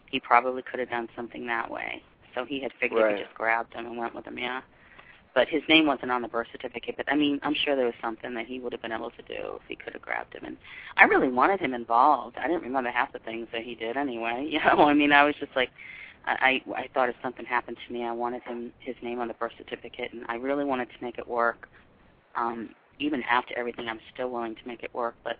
he 0.10 0.20
probably 0.20 0.62
could 0.64 0.80
have 0.80 0.90
done 0.90 1.10
something 1.16 1.46
that 1.48 1.70
way. 1.70 2.02
So 2.36 2.46
he 2.46 2.60
had 2.62 2.72
figured 2.80 3.02
Right. 3.06 3.18
he 3.18 3.24
just 3.24 3.36
grabbed 3.36 3.74
them 3.74 3.86
and 3.86 3.98
went 3.98 4.14
with 4.16 4.26
them. 4.26 4.38
Yeah, 4.38 4.62
but 5.34 5.48
his 5.50 5.62
name 5.70 5.86
wasn't 5.86 6.12
on 6.12 6.22
the 6.22 6.28
birth 6.28 6.48
certificate. 6.52 6.96
But 6.98 7.12
I 7.12 7.16
mean, 7.16 7.40
I'm 7.44 7.54
sure 7.54 7.76
there 7.76 7.86
was 7.86 7.96
something 8.02 8.34
that 8.36 8.46
he 8.48 8.60
would 8.60 8.72
have 8.74 8.82
been 8.82 8.92
able 8.94 9.12
to 9.12 9.22
do 9.24 9.56
if 9.58 9.64
he 9.68 9.76
could 9.76 9.94
have 9.94 10.02
grabbed 10.02 10.34
him. 10.36 10.46
And 10.46 10.58
I 10.98 11.06
really 11.06 11.30
wanted 11.30 11.60
him 11.60 11.74
involved. 11.74 12.38
I 12.38 12.48
didn't 12.48 12.64
remember 12.64 12.92
half 12.92 13.12
the 13.14 13.20
things 13.20 13.48
that 13.54 13.64
he 13.64 13.76
did 13.76 13.98
anyway. 13.98 14.48
You 14.52 14.60
know, 14.60 14.84
I 14.88 14.94
mean, 14.94 15.12
I 15.12 15.24
was 15.24 15.36
just 15.40 15.56
like. 15.56 15.70
I, 16.28 16.62
I 16.68 16.72
I 16.84 16.88
thought 16.94 17.10
if 17.10 17.16
something 17.22 17.46
happened 17.46 17.78
to 17.88 17.94
me, 17.94 18.04
I 18.04 18.12
wanted 18.12 18.42
him 18.44 18.72
his 18.80 18.96
name 19.04 19.20
on 19.20 19.28
the 19.28 19.34
birth 19.36 19.54
certificate, 19.58 20.12
and 20.14 20.26
I 20.28 20.36
really 20.36 20.66
wanted 20.66 20.88
to 20.90 21.04
make 21.06 21.18
it 21.20 21.28
work. 21.28 21.68
Um, 22.36 22.70
even 23.00 23.24
after 23.24 23.58
everything, 23.58 23.88
I'm 23.88 24.00
still 24.14 24.30
willing 24.30 24.56
to 24.56 24.68
make 24.68 24.84
it 24.84 24.94
work. 24.94 25.16
But 25.24 25.38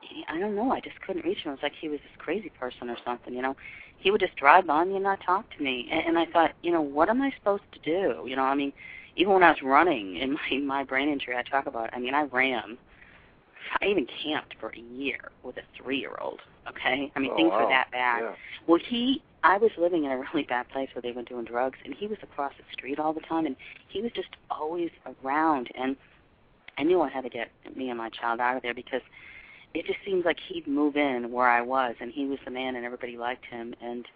he, 0.00 0.24
I 0.28 0.38
don't 0.38 0.54
know. 0.54 0.72
I 0.72 0.80
just 0.80 1.00
couldn't 1.00 1.24
reach 1.24 1.38
him. 1.38 1.52
It 1.52 1.56
was 1.56 1.62
like 1.62 1.72
he 1.80 1.88
was 1.88 2.00
this 2.00 2.16
crazy 2.18 2.50
person 2.58 2.90
or 2.90 2.96
something. 3.04 3.34
You 3.34 3.42
know, 3.42 3.56
he 3.98 4.10
would 4.10 4.20
just 4.20 4.36
drive 4.36 4.66
by 4.66 4.84
me 4.84 4.94
and 4.94 5.04
not 5.04 5.20
talk 5.24 5.44
to 5.56 5.62
me. 5.62 5.88
And, 5.90 6.08
and 6.08 6.18
I 6.18 6.26
thought, 6.26 6.52
you 6.62 6.72
know, 6.72 6.82
what 6.82 7.08
am 7.08 7.22
I 7.22 7.32
supposed 7.38 7.64
to 7.72 7.78
do? 7.80 8.26
You 8.28 8.36
know, 8.36 8.42
I 8.42 8.54
mean, 8.54 8.72
even 9.16 9.32
when 9.32 9.42
I 9.42 9.50
was 9.50 9.62
running 9.62 10.16
in 10.16 10.32
my 10.32 10.58
my 10.62 10.84
brain 10.84 11.08
injury, 11.08 11.36
I 11.36 11.42
talk 11.42 11.66
about. 11.66 11.90
I 11.92 11.98
mean, 11.98 12.14
I 12.14 12.22
ran. 12.24 12.76
I 13.80 13.86
even 13.86 14.06
camped 14.22 14.54
for 14.60 14.70
a 14.70 14.78
year 14.78 15.30
with 15.42 15.56
a 15.56 15.62
three-year-old. 15.76 16.40
Okay, 16.68 17.12
I 17.14 17.18
mean, 17.18 17.30
oh, 17.32 17.36
things 17.36 17.50
wow. 17.50 17.64
were 17.64 17.68
that 17.68 17.90
bad. 17.90 18.22
Yeah. 18.22 18.34
Well, 18.66 18.80
he, 18.88 19.22
I 19.42 19.58
was 19.58 19.70
living 19.76 20.04
in 20.04 20.10
a 20.10 20.18
really 20.18 20.44
bad 20.44 20.68
place 20.70 20.88
where 20.94 21.02
they 21.02 21.12
were 21.12 21.22
doing 21.22 21.44
drugs, 21.44 21.78
and 21.84 21.94
he 21.94 22.06
was 22.06 22.18
across 22.22 22.52
the 22.56 22.64
street 22.72 22.98
all 22.98 23.12
the 23.12 23.20
time, 23.20 23.46
and 23.46 23.56
he 23.88 24.00
was 24.00 24.10
just 24.12 24.28
always 24.50 24.90
around. 25.22 25.68
And 25.76 25.96
I 26.78 26.82
knew 26.82 27.00
I 27.00 27.08
had 27.08 27.24
to 27.24 27.30
get 27.30 27.50
me 27.76 27.90
and 27.90 27.98
my 27.98 28.10
child 28.10 28.40
out 28.40 28.56
of 28.56 28.62
there 28.62 28.74
because 28.74 29.02
it 29.74 29.86
just 29.86 29.98
seems 30.04 30.24
like 30.24 30.38
he'd 30.48 30.66
move 30.66 30.96
in 30.96 31.32
where 31.32 31.48
I 31.48 31.60
was, 31.60 31.96
and 32.00 32.12
he 32.12 32.26
was 32.26 32.38
the 32.44 32.50
man, 32.50 32.76
and 32.76 32.84
everybody 32.84 33.16
liked 33.16 33.44
him. 33.46 33.74
And 33.80 34.06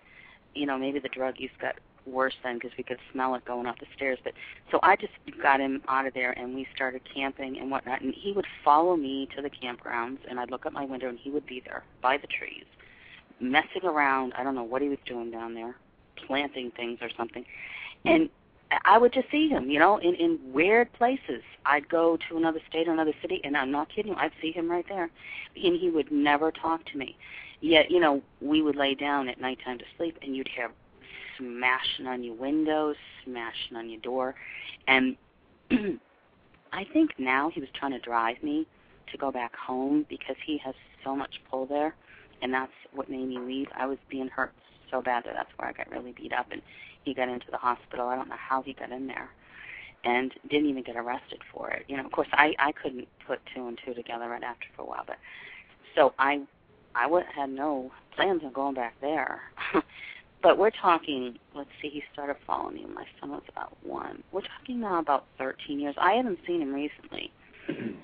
you 0.55 0.67
know, 0.67 0.79
maybe 0.79 0.99
the 0.99 1.09
drug 1.09 1.35
use 1.39 1.51
got 1.61 1.77
worse 2.07 2.35
then 2.43 2.55
because 2.57 2.71
we 2.79 2.85
could 2.85 2.99
smell 3.13 3.35
it 3.35 3.45
going 3.45 3.67
up 3.67 3.79
the 3.79 3.87
stairs. 3.95 4.19
But 4.25 4.33
so 4.71 4.79
I 4.83 4.97
just 4.97 5.13
got 5.43 5.61
him 5.61 5.83
out 5.89 6.07
of 6.07 6.15
there, 6.15 6.33
and 6.33 6.55
we 6.55 6.67
started 6.75 7.03
camping 7.13 7.59
and 7.59 7.71
whatnot. 7.71 8.01
And 8.01 8.15
he 8.15 8.33
would 8.33 8.47
follow 8.65 8.97
me 8.97 9.29
to 9.37 9.43
the 9.43 9.51
campgrounds, 9.51 10.19
and 10.29 10.41
I'd 10.41 10.51
look 10.51 10.67
out 10.67 10.73
my 10.73 10.85
window, 10.85 11.09
and 11.09 11.19
he 11.19 11.31
would 11.31 11.47
be 11.47 11.61
there 11.65 11.85
by 12.01 12.17
the 12.17 12.27
trees, 12.27 12.65
messing 13.41 13.85
around. 13.85 14.33
I 14.37 14.43
don't 14.43 14.55
know 14.55 14.65
what 14.65 14.83
he 14.83 14.89
was 14.89 14.99
doing 15.07 15.31
down 15.31 15.55
there, 15.55 15.77
planting 16.27 16.71
things 16.71 16.99
or 17.03 17.11
something. 17.17 17.45
And 18.05 18.31
I 18.85 18.99
would 18.99 19.13
just 19.13 19.31
see 19.31 19.49
him, 19.49 19.71
you 19.71 19.79
know, 19.79 19.99
in 19.99 20.15
in 20.15 20.39
weird 20.53 20.93
places. 20.93 21.43
I'd 21.65 21.89
go 21.89 22.19
to 22.29 22.37
another 22.37 22.61
state 22.69 22.89
or 22.89 22.93
another 22.93 23.15
city, 23.23 23.41
and 23.45 23.57
I'm 23.57 23.71
not 23.71 23.89
kidding 23.95 24.13
you. 24.13 24.19
I'd 24.19 24.33
see 24.43 24.53
him 24.53 24.71
right 24.71 24.85
there, 24.89 25.11
and 25.57 25.79
he 25.79 25.91
would 25.91 26.11
never 26.11 26.51
talk 26.51 26.85
to 26.87 26.99
me. 26.99 27.17
Yet, 27.61 27.91
you 27.91 27.99
know, 27.99 28.23
we 28.41 28.63
would 28.63 28.77
lay 28.77 28.95
down 28.95 29.29
at 29.29 29.41
nighttime 29.41 29.79
to 29.79 29.85
sleep, 29.97 30.19
and 30.23 30.37
you'd 30.37 30.49
hear 30.49 30.71
smashing 31.39 32.07
on 32.07 32.23
your 32.23 32.35
windows, 32.35 32.97
smashing 33.25 33.77
on 33.77 33.89
your 33.89 34.01
door, 34.01 34.35
and 34.87 35.17
I 36.73 36.85
think 36.93 37.13
now 37.19 37.51
he 37.51 37.61
was 37.61 37.71
trying 37.75 37.93
to 37.93 38.01
drive 38.01 38.43
me 38.43 38.67
to 39.11 39.19
go 39.19 39.33
back 39.33 39.55
home 39.57 40.05
because 40.09 40.37
he 40.45 40.59
has 40.59 40.75
so 41.05 41.17
much 41.17 41.41
pull 41.51 41.67
there, 41.67 41.95
and 42.43 42.53
that's 42.53 42.73
what 42.93 43.09
made 43.09 43.27
me 43.27 43.39
leave. 43.39 43.69
I 43.77 43.87
was 43.87 43.99
being 44.11 44.29
hurt 44.29 44.53
so 44.91 45.03
bad 45.03 45.25
that 45.25 45.35
that's 45.35 45.51
where 45.57 45.69
I 45.69 45.73
got 45.73 45.91
really 45.91 46.13
beat 46.13 46.33
up, 46.33 46.47
and 46.51 46.61
he 47.09 47.15
got 47.15 47.29
into 47.29 47.51
the 47.51 47.57
hospital. 47.57 48.09
I 48.09 48.17
don't 48.17 48.29
know 48.29 48.37
how 48.39 48.63
he 48.63 48.75
got 48.75 48.93
in 48.93 49.07
there, 49.07 49.31
and 50.05 50.33
didn't 50.51 50.69
even 50.69 50.83
get 50.83 50.97
arrested 50.97 51.41
for 51.53 51.71
it. 51.71 51.85
You 51.89 51.97
know, 51.97 52.05
of 52.05 52.13
course, 52.13 52.29
I 52.33 52.55
I 52.59 52.73
couldn't 52.73 53.09
put 53.27 53.41
two 53.55 53.67
and 53.67 53.79
two 53.85 53.95
together 53.95 54.29
right 54.29 54.43
after 54.43 54.67
for 54.77 54.83
a 54.83 54.87
while, 54.87 55.05
but 55.07 55.17
so 55.95 56.13
I 56.19 56.43
I 56.95 57.07
would, 57.07 57.25
had 57.35 57.51
no 57.51 57.91
plans 58.15 58.43
on 58.45 58.53
going 58.53 58.75
back 58.75 58.95
there. 59.01 59.41
but 60.43 60.59
we're 60.59 60.71
talking. 60.71 61.39
Let's 61.55 61.71
see, 61.81 61.89
he 61.89 62.03
started 62.13 62.37
following 62.47 62.75
me 62.77 62.87
my 62.95 63.07
son 63.21 63.31
was 63.31 63.43
about 63.49 63.77
one. 63.83 64.23
We're 64.33 64.43
talking 64.43 64.81
now 64.81 64.99
about 64.99 65.25
13 65.39 65.81
years. 65.81 65.95
I 65.99 66.13
haven't 66.13 66.39
seen 66.47 66.61
him 66.61 66.73
recently, 66.75 67.33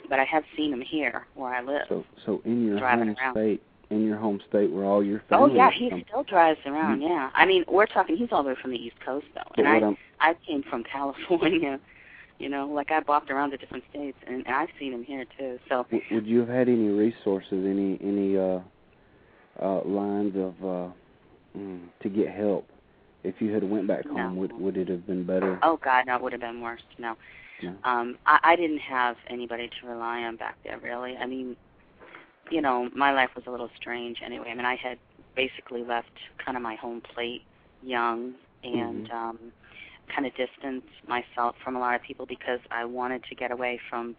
but 0.09 0.19
I 0.19 0.25
have 0.25 0.45
seen 0.57 0.73
him 0.73 0.81
here 0.81 1.27
where 1.35 1.55
I 1.55 1.63
live. 1.63 1.87
So 1.89 2.05
so 2.25 2.43
in 2.45 2.67
your 2.67 2.79
Driving 2.79 3.09
home 3.09 3.17
around. 3.21 3.35
state 3.35 3.63
in 3.95 4.05
your 4.05 4.17
home 4.19 4.41
state 4.49 4.71
where 4.71 4.85
all 4.85 5.03
your 5.03 5.23
Oh 5.31 5.47
yeah, 5.47 5.71
he 5.71 5.89
from. 5.91 6.03
still 6.09 6.23
drives 6.25 6.59
around. 6.67 7.01
Yeah, 7.01 7.31
I 7.35 7.47
mean, 7.47 7.65
we're 7.69 7.87
talking. 7.87 8.17
He's 8.17 8.29
all 8.33 8.43
the 8.43 8.51
way 8.51 8.57
from 8.61 8.73
the 8.73 8.77
East 8.79 8.97
Coast 9.05 9.27
though, 9.35 9.41
and 9.57 9.67
I 9.69 9.77
I'm 9.79 9.97
I 10.21 10.35
came 10.47 10.63
from 10.69 10.85
California. 10.93 11.81
You 12.39 12.49
know, 12.49 12.67
like 12.67 12.91
I 12.91 13.01
bopped 13.01 13.31
around 13.31 13.51
the 13.53 13.57
different 13.57 13.85
states, 13.91 14.19
and, 14.27 14.45
and 14.47 14.55
I've 14.55 14.69
seen 14.79 14.93
him 14.93 15.05
here 15.05 15.25
too. 15.39 15.59
So 15.69 15.85
W- 15.91 16.03
would 16.13 16.27
you 16.27 16.41
have 16.41 16.49
had 16.49 16.69
any 16.69 16.89
resources, 16.89 17.53
any 17.53 17.99
any 18.03 18.37
uh, 18.37 18.59
uh, 19.63 19.83
lines 19.85 20.35
of 20.37 20.55
uh, 20.65 20.93
mm, 21.57 21.81
to 22.03 22.09
get 22.09 22.29
help 22.35 22.67
if 23.23 23.37
you 23.41 23.53
had 23.55 23.63
went 23.69 23.87
back 23.87 24.05
No. 24.07 24.15
home? 24.15 24.37
Would 24.37 24.53
would 24.61 24.77
it 24.77 24.89
have 24.89 25.07
been 25.07 25.25
better? 25.25 25.59
Oh 25.63 25.79
God, 25.83 26.07
no, 26.07 26.17
it 26.17 26.23
would 26.23 26.33
have 26.33 26.41
been 26.41 26.61
worse. 26.61 26.83
No, 26.99 27.15
No. 27.63 27.75
um, 27.85 28.19
I, 28.27 28.39
I 28.43 28.57
didn't 28.57 28.81
have 28.81 29.17
anybody 29.31 29.71
to 29.81 29.87
rely 29.89 30.23
on 30.25 30.37
back 30.37 30.57
there. 30.65 30.79
Really, 30.81 31.17
I 31.17 31.27
mean, 31.27 31.57
you 32.51 32.61
know, 32.61 32.89
my 32.95 33.13
life 33.13 33.31
was 33.35 33.45
a 33.47 33.51
little 33.51 33.71
strange 33.77 34.19
anyway. 34.25 34.51
I 34.51 34.55
mean, 34.55 34.67
I 34.67 34.77
had 34.77 34.99
basically 35.35 35.83
left 35.83 36.13
kind 36.45 36.57
of 36.57 36.63
my 36.63 36.75
home 36.77 37.01
plate 37.01 37.43
young 37.83 38.35
and 38.63 39.07
Mhm. 39.07 39.15
um, 39.15 39.53
kind 40.09 40.27
of 40.27 40.35
distanced 40.37 40.89
myself 41.09 41.57
from 41.63 41.77
a 41.77 41.81
lot 41.81 41.95
of 41.95 42.03
people 42.03 42.27
because 42.27 42.61
I 42.71 42.85
wanted 42.85 43.25
to 43.25 43.35
get 43.35 43.51
away 43.51 43.79
from, 43.89 44.17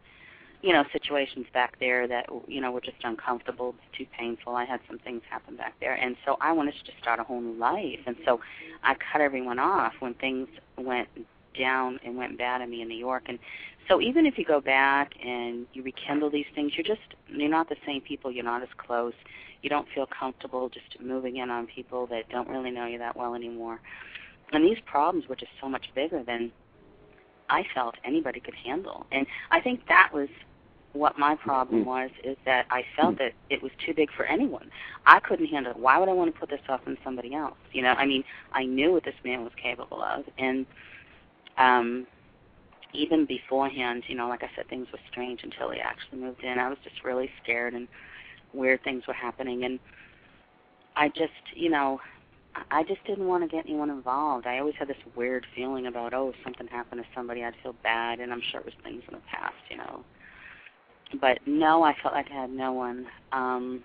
you 0.62 0.74
know, 0.74 0.84
situations 0.92 1.46
back 1.54 1.78
there 1.80 2.08
that 2.08 2.26
you 2.48 2.62
know 2.62 2.72
were 2.72 2.82
just 2.82 2.98
uncomfortable, 3.04 3.76
too 3.98 4.06
painful. 4.18 4.56
I 4.56 4.66
had 4.66 4.80
some 4.88 5.00
things 5.00 5.22
happen 5.30 5.56
back 5.56 5.76
there, 5.80 5.94
and 5.94 6.16
so 6.26 6.38
I 6.42 6.52
wanted 6.52 6.74
to 6.76 6.84
just 6.84 6.98
start 7.00 7.20
a 7.20 7.24
whole 7.24 7.42
new 7.42 7.54
life. 7.54 8.00
And 8.08 8.16
so 8.26 8.40
I 8.84 8.96
cut 8.96 9.22
everyone 9.22 9.60
off 9.60 9.94
when 10.00 10.14
things 10.16 10.48
went 10.78 11.08
down 11.58 12.00
and 12.04 12.18
went 12.18 12.38
bad 12.38 12.62
in 12.62 12.70
me 12.70 12.82
in 12.82 12.88
New 12.88 12.98
York. 12.98 13.24
And 13.28 13.40
so 13.88 14.02
even 14.02 14.26
if 14.26 14.38
you 14.38 14.46
go 14.46 14.60
back 14.62 15.14
and 15.24 15.68
you 15.74 15.84
rekindle 15.84 16.30
these 16.30 16.46
things, 16.56 16.74
you're 16.76 16.84
just 16.84 17.16
you're 17.28 17.50
not 17.50 17.70
the 17.70 17.76
same 17.86 18.02
people. 18.02 18.32
You're 18.32 18.44
not 18.44 18.62
as 18.62 18.70
close. 18.78 19.14
You 19.62 19.70
don't 19.70 19.88
feel 19.94 20.08
comfortable 20.08 20.70
just 20.70 21.00
moving 21.02 21.38
in 21.38 21.50
on 21.50 21.68
people 21.68 22.08
that 22.08 22.30
don't 22.30 22.48
really 22.50 22.72
know 22.72 22.86
you 22.86 22.98
that 23.00 23.16
well 23.16 23.36
anymore. 23.36 23.80
And 24.52 24.64
these 24.64 24.78
problems 24.86 25.28
were 25.28 25.36
just 25.36 25.52
so 25.60 25.68
much 25.68 25.86
bigger 25.96 26.24
than 26.24 26.52
I 27.50 27.64
felt 27.74 27.96
anybody 28.04 28.40
could 28.40 28.56
handle. 28.56 29.06
And 29.12 29.26
I 29.52 29.62
think 29.62 29.82
that 29.88 30.12
was 30.14 30.30
what 30.94 31.18
my 31.20 31.36
problem 31.36 31.82
Mhm. 31.82 31.86
was 31.86 32.12
is 32.24 32.38
that 32.46 32.66
I 32.70 32.84
felt 32.96 33.18
that 33.18 33.34
it 33.50 33.62
was 33.62 33.72
too 33.86 33.94
big 33.94 34.10
for 34.12 34.26
anyone. 34.26 34.72
I 35.06 35.20
couldn't 35.20 35.48
handle 35.48 35.72
it. 35.72 35.78
Why 35.78 35.98
would 35.98 36.08
I 36.10 36.14
want 36.14 36.34
to 36.34 36.40
put 36.40 36.50
this 36.50 36.62
off 36.70 36.88
on 36.88 36.98
somebody 37.04 37.34
else? 37.34 37.58
You 37.74 37.82
know, 37.82 37.94
I 37.94 38.06
mean, 38.06 38.24
I 38.54 38.64
knew 38.66 38.94
what 38.94 39.04
this 39.04 39.16
man 39.24 39.44
was 39.44 39.54
capable 39.56 40.02
of 40.02 40.26
and 40.38 40.66
um 41.58 42.08
even 42.96 43.26
beforehand, 43.26 44.04
you 44.08 44.16
know, 44.16 44.28
like 44.28 44.44
I 44.44 44.50
said, 44.56 44.68
things 44.70 44.88
were 44.92 45.00
strange 45.12 45.42
until 45.44 45.72
he 45.72 45.80
actually 45.80 46.20
moved 46.20 46.44
in. 46.44 46.60
I 46.60 46.70
was 46.70 46.78
just 46.84 47.04
really 47.04 47.30
scared 47.44 47.74
and 47.74 47.88
weird 48.54 48.84
things 48.84 49.04
were 49.08 49.14
happening 49.14 49.66
and 49.66 49.80
I 50.96 51.10
just, 51.10 51.32
you 51.54 51.70
know, 51.70 52.00
I 52.72 52.84
just 52.84 53.04
didn't 53.06 53.28
want 53.28 53.44
to 53.44 53.54
get 53.54 53.66
anyone 53.66 53.90
involved. 53.90 54.48
I 54.48 54.60
always 54.60 54.76
had 54.80 54.88
this 54.88 54.98
weird 55.16 55.46
feeling 55.56 55.88
about, 55.88 56.14
oh, 56.14 56.30
if 56.30 56.36
something 56.44 56.68
happened 56.68 57.02
to 57.02 57.08
somebody, 57.14 57.44
I'd 57.44 57.54
feel 57.62 57.76
bad, 57.84 58.20
and 58.20 58.32
I'm 58.32 58.42
sure 58.52 58.62
it 58.62 58.66
was 58.66 58.76
things 58.84 59.04
in 59.08 59.14
the 59.14 59.22
past, 59.30 59.56
you 59.70 59.78
know. 59.78 60.04
But 61.20 61.40
no, 61.46 61.84
I 61.84 61.94
felt 62.02 62.14
like 62.14 62.28
I 62.32 62.42
had 62.42 62.50
no 62.50 62.72
one. 62.72 63.08
Um, 63.32 63.84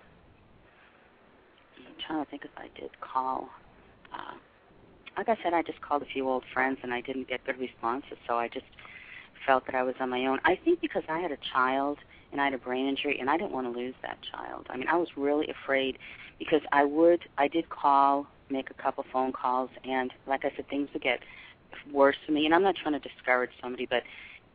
I'm 1.77 1.93
trying 2.07 2.23
to 2.23 2.31
think 2.31 2.45
if 2.45 2.51
I 2.57 2.67
did 2.79 2.89
call. 3.01 3.49
Uh, 4.13 4.35
like 5.17 5.27
I 5.27 5.37
said, 5.43 5.53
I 5.53 5.61
just 5.61 5.81
called 5.81 6.01
a 6.01 6.05
few 6.13 6.27
old 6.27 6.43
friends, 6.53 6.77
and 6.81 6.93
I 6.93 7.01
didn't 7.01 7.27
get 7.27 7.45
good 7.45 7.59
responses, 7.59 8.17
so 8.27 8.35
I 8.35 8.47
just 8.47 8.65
felt 9.45 9.65
that 9.65 9.75
I 9.75 9.83
was 9.83 9.95
on 9.99 10.09
my 10.09 10.25
own. 10.25 10.39
I 10.45 10.55
think 10.63 10.81
because 10.81 11.03
I 11.09 11.19
had 11.19 11.31
a 11.31 11.37
child 11.53 11.97
and 12.31 12.39
I 12.39 12.45
had 12.45 12.53
a 12.53 12.57
brain 12.57 12.87
injury, 12.87 13.19
and 13.19 13.29
I 13.29 13.37
didn't 13.37 13.51
want 13.51 13.71
to 13.71 13.77
lose 13.77 13.95
that 14.03 14.17
child. 14.31 14.67
I 14.69 14.77
mean, 14.77 14.87
I 14.87 14.95
was 14.95 15.09
really 15.17 15.49
afraid 15.49 15.97
because 16.39 16.61
I 16.71 16.85
would, 16.85 17.21
I 17.37 17.47
did 17.47 17.69
call, 17.69 18.25
make 18.49 18.69
a 18.69 18.73
couple 18.73 19.05
phone 19.11 19.33
calls, 19.33 19.69
and 19.83 20.13
like 20.27 20.45
I 20.45 20.51
said, 20.55 20.67
things 20.69 20.89
would 20.93 21.03
get 21.03 21.19
worse 21.91 22.15
for 22.25 22.31
me. 22.31 22.45
And 22.45 22.55
I'm 22.55 22.63
not 22.63 22.75
trying 22.75 22.99
to 22.99 22.99
discourage 22.99 23.51
somebody, 23.61 23.85
but 23.85 24.03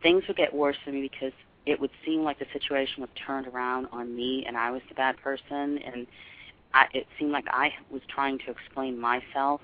things 0.03 0.25
would 0.29 0.37
get 0.37 0.55
worse 0.55 0.77
for 0.85 0.91
me 0.91 1.03
because 1.03 1.33
it 1.67 1.81
would 1.81 1.91
seem 2.05 2.23
like 2.23 2.39
the 2.39 2.47
situation 2.53 3.01
was 3.01 3.11
turned 3.27 3.47
around 3.47 3.89
on 3.93 4.15
me, 4.15 4.45
and 4.47 4.57
I 4.57 4.71
was 4.71 4.83
the 4.89 4.95
bad 4.95 5.17
person, 5.19 5.79
and 5.79 6.07
I, 6.73 6.87
it 6.95 7.07
seemed 7.19 7.33
like 7.33 7.47
I 7.49 7.73
was 7.91 8.03
trying 8.09 8.39
to 8.39 8.51
explain 8.51 8.99
myself. 8.99 9.61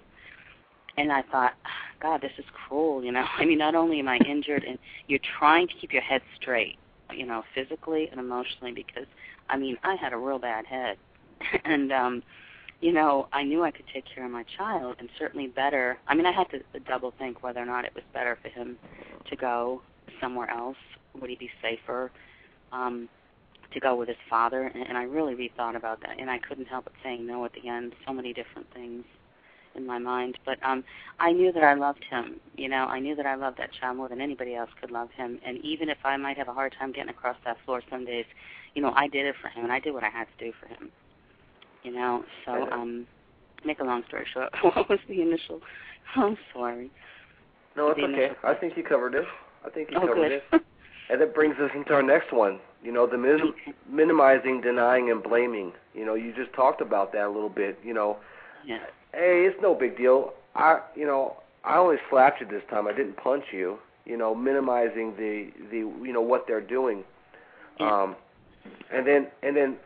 And 0.97 1.11
I 1.11 1.23
thought, 1.23 1.55
God, 2.01 2.21
this 2.21 2.33
is 2.39 2.45
cruel, 2.53 3.05
you 3.05 3.13
know. 3.13 3.25
I 3.39 3.45
mean, 3.45 3.59
not 3.59 3.75
only 3.75 3.99
am 4.01 4.09
I 4.09 4.19
injured, 4.19 4.65
and 4.65 4.79
you're 5.09 5.21
trying 5.39 5.69
to 5.69 5.75
keep 5.75 5.93
your 5.93 6.03
head 6.03 6.23
straight, 6.41 6.77
you 7.15 7.27
know, 7.27 7.43
physically 7.55 8.09
and 8.11 8.21
emotionally, 8.21 8.73
because 8.73 9.07
I 9.49 9.57
mean, 9.57 9.79
I 9.83 9.95
had 9.95 10.13
a 10.13 10.17
real 10.17 10.39
bad 10.39 10.67
head, 10.67 10.97
and 11.65 11.93
um, 11.93 12.23
you 12.81 12.93
know, 12.93 13.29
I 13.33 13.45
knew 13.45 13.63
I 13.63 13.71
could 13.71 13.87
take 13.93 14.05
care 14.13 14.25
of 14.25 14.31
my 14.31 14.45
child, 14.57 14.97
and 14.99 15.09
certainly 15.19 15.47
better. 15.47 15.99
I 16.09 16.15
mean, 16.15 16.27
I 16.27 16.33
had 16.33 16.49
to 16.51 16.81
double 16.81 17.13
think 17.19 17.43
whether 17.43 17.61
or 17.61 17.67
not 17.67 17.85
it 17.85 17.95
was 17.95 18.05
better 18.13 18.37
for 18.43 18.49
him 18.49 18.77
to 19.31 19.37
go 19.37 19.83
somewhere 20.21 20.51
else. 20.51 20.77
Would 21.21 21.31
he 21.31 21.37
be 21.37 21.51
safer 21.61 22.11
um, 22.73 23.09
to 23.73 23.81
go 23.81 23.95
with 23.95 24.09
his 24.09 24.17
father? 24.29 24.63
And, 24.63 24.83
and 24.89 24.99
I 24.99 25.05
really 25.05 25.35
rethought 25.35 25.77
about 25.77 26.01
that, 26.01 26.19
and 26.19 26.29
I 26.29 26.39
couldn't 26.39 26.67
help 26.67 26.85
but 26.85 26.95
saying 27.05 27.27
no 27.27 27.45
at 27.45 27.53
the 27.53 27.69
end. 27.69 27.95
So 28.07 28.13
many 28.13 28.33
different 28.33 28.67
things 28.75 29.05
in 29.75 29.87
my 29.87 29.99
mind, 29.99 30.39
but 30.45 30.59
um, 30.63 30.85
I 31.19 31.33
knew 31.33 31.53
that 31.53 31.63
I 31.63 31.75
loved 31.75 32.05
him. 32.11 32.37
You 32.57 32.69
know, 32.69 32.85
I 32.85 32.99
knew 33.01 33.15
that 33.17 33.27
I 33.27 33.35
loved 33.35 33.59
that 33.59 33.71
child 33.81 33.97
more 33.97 34.09
than 34.09 34.21
anybody 34.21 34.55
else 34.55 34.71
could 34.81 34.91
love 34.91 35.11
him. 35.17 35.39
And 35.45 35.59
even 35.65 35.89
if 35.89 35.99
I 36.05 36.17
might 36.17 36.37
have 36.39 36.49
a 36.49 36.53
hard 36.53 36.75
time 36.79 36.93
getting 36.93 37.11
across 37.11 37.37
that 37.45 37.57
floor 37.65 37.83
some 37.91 38.05
days, 38.05 38.27
you 38.75 38.83
know, 38.83 38.93
I 38.95 39.09
did 39.09 39.27
it 39.27 39.35
for 39.41 39.49
him, 39.49 39.65
and 39.65 39.73
I 39.73 39.81
did 39.81 39.93
what 39.95 40.05
I 40.05 40.09
had 40.11 40.27
to 40.39 40.45
do 40.45 40.53
for 40.61 40.67
him. 40.69 40.91
You 41.83 41.93
know, 41.93 42.25
so 42.45 42.71
um, 42.71 43.07
make 43.65 43.81
a 43.81 43.85
long 43.85 44.03
story 44.09 44.27
short, 44.33 44.51
what 44.63 44.89
was 44.89 44.99
the 45.09 45.21
initial? 45.21 45.61
I'm 46.17 46.37
sorry. 46.53 46.91
No, 47.77 47.89
it's 47.89 47.99
okay. 48.01 48.13
initial- 48.13 48.37
I 48.45 48.55
think 48.55 48.77
you 48.77 48.83
covered 48.85 49.15
it. 49.15 49.25
I 49.65 49.71
think 49.71 49.91
you 49.91 49.97
Oh, 49.99 50.07
covered 50.07 50.29
good. 50.29 50.33
it. 50.53 50.63
And 51.11 51.21
that 51.21 51.35
brings 51.35 51.57
us 51.59 51.71
into 51.75 51.93
our 51.93 52.03
next 52.03 52.33
one. 52.33 52.59
You 52.83 52.93
know, 52.93 53.07
the 53.07 53.19
min- 53.19 53.53
minimizing, 53.91 54.61
denying, 54.61 55.11
and 55.11 55.23
blaming. 55.23 55.73
You 55.95 56.05
know, 56.07 56.15
you 56.15 56.33
just 56.35 56.53
talked 56.55 56.81
about 56.81 57.13
that 57.13 57.27
a 57.27 57.31
little 57.31 57.49
bit. 57.49 57.79
You 57.85 57.93
know, 57.95 58.17
yeah. 58.65 58.79
Hey, 59.13 59.47
it's 59.47 59.61
no 59.61 59.75
big 59.75 59.97
deal. 59.97 60.33
I, 60.55 60.81
you 60.95 61.07
know, 61.07 61.37
I 61.65 61.79
only 61.79 61.97
slapped 62.11 62.41
you 62.41 62.47
this 62.47 62.63
time. 62.71 62.87
I 62.87 62.93
didn't 62.93 63.17
punch 63.17 63.45
you. 63.53 63.79
You 64.05 64.17
know, 64.17 64.35
minimizing 64.35 65.15
the 65.17 65.51
the 65.71 65.79
you 65.79 66.13
know 66.13 66.21
what 66.21 66.47
they're 66.49 66.61
doing, 66.61 67.05
um, 67.79 68.17
and 68.93 69.07
then 69.07 69.29
and 69.45 69.57
then 69.57 69.77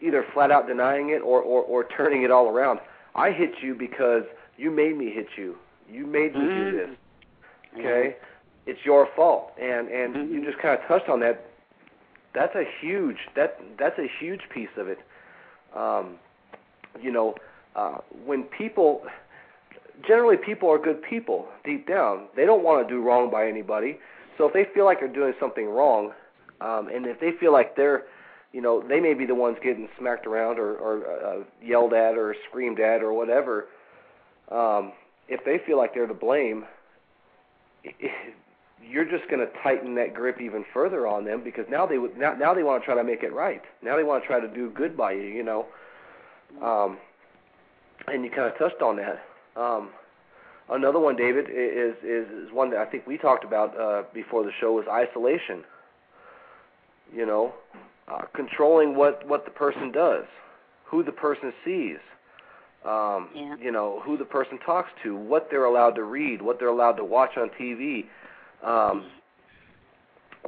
either 0.00 0.24
flat 0.32 0.52
out 0.52 0.68
denying 0.68 1.10
it 1.10 1.22
or 1.22 1.40
or 1.42 1.62
or 1.62 1.84
turning 1.96 2.22
it 2.22 2.30
all 2.30 2.48
around. 2.48 2.78
I 3.16 3.32
hit 3.32 3.50
you 3.60 3.74
because 3.74 4.22
you 4.56 4.70
made 4.70 4.96
me 4.96 5.10
hit 5.10 5.26
you. 5.36 5.56
You 5.90 6.06
made 6.06 6.34
me 6.34 6.40
do 6.42 6.46
Mm. 6.46 6.72
this. 6.72 6.98
Okay, 7.78 8.16
it's 8.66 8.84
your 8.84 9.06
fault, 9.16 9.52
and 9.60 9.88
and 9.88 10.14
Mhm. 10.14 10.32
you 10.32 10.44
just 10.44 10.58
kind 10.58 10.78
of 10.78 10.86
touched 10.86 11.08
on 11.08 11.18
that. 11.20 11.44
That's 12.34 12.54
a 12.54 12.64
huge 12.80 13.28
that 13.34 13.60
that's 13.76 13.98
a 13.98 14.06
huge 14.06 14.48
piece 14.50 14.74
of 14.76 14.86
it. 14.88 15.00
Um, 15.74 16.18
you 17.00 17.10
know, 17.10 17.34
uh, 17.76 17.98
when 18.24 18.44
people 18.44 19.02
generally 20.06 20.36
people 20.36 20.70
are 20.70 20.78
good 20.78 21.02
people 21.02 21.46
deep 21.64 21.86
down. 21.86 22.26
They 22.36 22.44
don't 22.44 22.62
want 22.62 22.86
to 22.86 22.92
do 22.92 23.00
wrong 23.00 23.30
by 23.30 23.46
anybody. 23.48 23.98
So 24.38 24.46
if 24.46 24.52
they 24.52 24.66
feel 24.74 24.84
like 24.84 25.00
they're 25.00 25.12
doing 25.12 25.34
something 25.38 25.66
wrong, 25.66 26.12
um, 26.60 26.88
and 26.88 27.06
if 27.06 27.20
they 27.20 27.32
feel 27.38 27.52
like 27.52 27.76
they're, 27.76 28.04
you 28.52 28.60
know, 28.60 28.82
they 28.86 29.00
may 29.00 29.14
be 29.14 29.26
the 29.26 29.34
ones 29.34 29.56
getting 29.62 29.88
smacked 29.98 30.26
around 30.26 30.58
or, 30.58 30.76
or 30.76 31.24
uh, 31.24 31.44
yelled 31.62 31.92
at 31.92 32.16
or 32.16 32.34
screamed 32.48 32.80
at 32.80 33.02
or 33.02 33.12
whatever. 33.12 33.66
Um, 34.50 34.92
if 35.28 35.44
they 35.44 35.58
feel 35.64 35.76
like 35.76 35.94
they're 35.94 36.06
to 36.06 36.14
blame, 36.14 36.64
you're 38.86 39.04
just 39.04 39.28
going 39.30 39.40
to 39.40 39.52
tighten 39.62 39.94
that 39.94 40.14
grip 40.14 40.40
even 40.40 40.64
further 40.74 41.06
on 41.06 41.24
them 41.24 41.42
because 41.42 41.64
now 41.70 41.86
they 41.86 41.98
would 41.98 42.16
now, 42.16 42.34
now 42.34 42.52
they 42.54 42.62
want 42.62 42.82
to 42.82 42.86
try 42.86 42.94
to 42.94 43.04
make 43.04 43.22
it 43.22 43.32
right. 43.32 43.62
Now 43.82 43.96
they 43.96 44.04
want 44.04 44.22
to 44.22 44.26
try 44.26 44.40
to 44.40 44.48
do 44.48 44.70
good 44.70 44.96
by 44.96 45.12
you, 45.12 45.22
you 45.22 45.42
know. 45.42 45.66
Um, 46.60 46.98
and 48.08 48.24
you 48.24 48.30
kind 48.30 48.50
of 48.50 48.58
touched 48.58 48.82
on 48.82 48.96
that. 48.96 49.22
Um, 49.56 49.90
another 50.70 50.98
one, 50.98 51.16
David, 51.16 51.46
is, 51.50 51.94
is 52.02 52.26
is 52.28 52.52
one 52.52 52.70
that 52.70 52.78
I 52.80 52.86
think 52.86 53.06
we 53.06 53.18
talked 53.18 53.44
about 53.44 53.78
uh, 53.78 54.02
before 54.14 54.44
the 54.44 54.52
show 54.60 54.72
was 54.72 54.86
isolation. 54.90 55.64
You 57.14 57.26
know, 57.26 57.52
uh, 58.08 58.22
controlling 58.34 58.96
what 58.96 59.26
what 59.28 59.44
the 59.44 59.50
person 59.50 59.92
does, 59.92 60.24
who 60.84 61.02
the 61.02 61.12
person 61.12 61.52
sees, 61.64 61.98
um, 62.84 63.28
Yeah. 63.34 63.56
you 63.60 63.70
know, 63.70 64.00
who 64.04 64.16
the 64.16 64.24
person 64.24 64.58
talks 64.58 64.90
to, 65.02 65.14
what 65.14 65.48
they're 65.50 65.64
allowed 65.66 65.94
to 65.96 66.04
read, 66.04 66.42
what 66.42 66.58
they're 66.58 66.68
allowed 66.68 66.96
to 66.96 67.04
watch 67.04 67.36
on 67.36 67.50
TV, 67.50 68.06
um, 68.62 69.04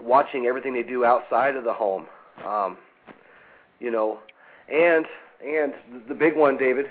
watching 0.00 0.46
everything 0.46 0.72
they 0.74 0.82
do 0.82 1.04
outside 1.04 1.56
of 1.56 1.64
the 1.64 1.72
home. 1.72 2.06
Um, 2.44 2.78
you 3.78 3.90
know, 3.90 4.18
and 4.72 5.04
and 5.44 5.74
the 6.08 6.14
big 6.14 6.36
one, 6.36 6.56
David, 6.56 6.86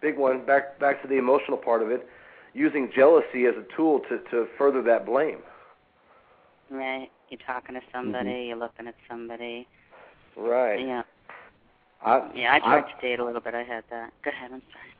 big 0.00 0.16
one. 0.18 0.44
Back 0.44 0.78
back 0.78 1.02
to 1.02 1.08
the 1.08 1.16
emotional 1.16 1.56
part 1.58 1.82
of 1.82 1.90
it, 1.90 2.06
using 2.54 2.90
jealousy 2.94 3.46
as 3.46 3.54
a 3.56 3.64
tool 3.76 4.00
to 4.08 4.18
to 4.30 4.46
further 4.58 4.82
that 4.82 5.06
blame. 5.06 5.38
Right. 6.70 7.08
You're 7.28 7.40
talking 7.46 7.74
to 7.74 7.80
somebody. 7.92 8.46
You're 8.48 8.56
looking 8.56 8.86
at 8.86 8.94
somebody. 9.08 9.66
Right. 10.36 10.80
Yeah. 10.80 11.02
I, 12.04 12.30
Yeah, 12.34 12.52
I 12.52 12.56
I, 12.56 12.60
tried 12.80 12.92
to 12.94 13.00
date 13.00 13.20
a 13.20 13.24
little 13.24 13.40
bit. 13.40 13.54
I 13.54 13.62
had 13.62 13.84
that. 13.90 14.12
Go 14.24 14.30
ahead. 14.30 14.50
I'm 14.52 14.62
sorry. 14.72 14.94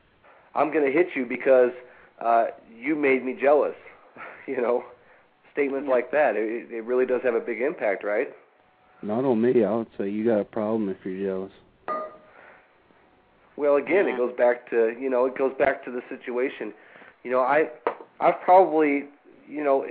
I'm 0.53 0.71
going 0.73 0.85
to 0.85 0.91
hit 0.91 1.07
you 1.15 1.25
because 1.25 1.71
uh, 2.19 2.47
you 2.77 2.95
made 2.95 3.23
me 3.25 3.37
jealous. 3.41 3.75
you 4.47 4.61
know, 4.61 4.83
statements 5.53 5.87
Yeah. 5.87 5.93
like 5.95 6.11
that. 6.11 6.35
It, 6.35 6.71
it 6.71 6.83
really 6.83 7.05
does 7.05 7.21
have 7.23 7.35
a 7.35 7.39
big 7.39 7.61
impact, 7.61 8.03
right? 8.03 8.29
Not 9.01 9.25
on 9.25 9.41
me. 9.41 9.63
I 9.63 9.73
would 9.75 9.87
say 9.97 10.09
you 10.09 10.25
got 10.25 10.39
a 10.39 10.45
problem 10.45 10.89
if 10.89 10.97
you're 11.03 11.25
jealous. 11.27 11.51
Well, 13.57 13.75
again, 13.75 14.07
Yeah. 14.07 14.13
it 14.13 14.17
goes 14.17 14.33
back 14.37 14.69
to 14.69 14.95
you 14.99 15.09
know 15.09 15.25
it 15.25 15.37
goes 15.37 15.53
back 15.57 15.83
to 15.85 15.91
the 15.91 16.01
situation. 16.09 16.73
You 17.23 17.31
know, 17.31 17.39
I 17.41 17.69
I've 18.19 18.39
probably 18.41 19.05
you 19.47 19.63
know 19.63 19.85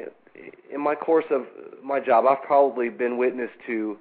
in 0.73 0.81
my 0.81 0.95
course 0.95 1.27
of 1.31 1.47
my 1.83 2.01
job, 2.01 2.25
I've 2.29 2.43
probably 2.43 2.89
been 2.89 3.17
witness 3.19 3.51
to 3.67 3.99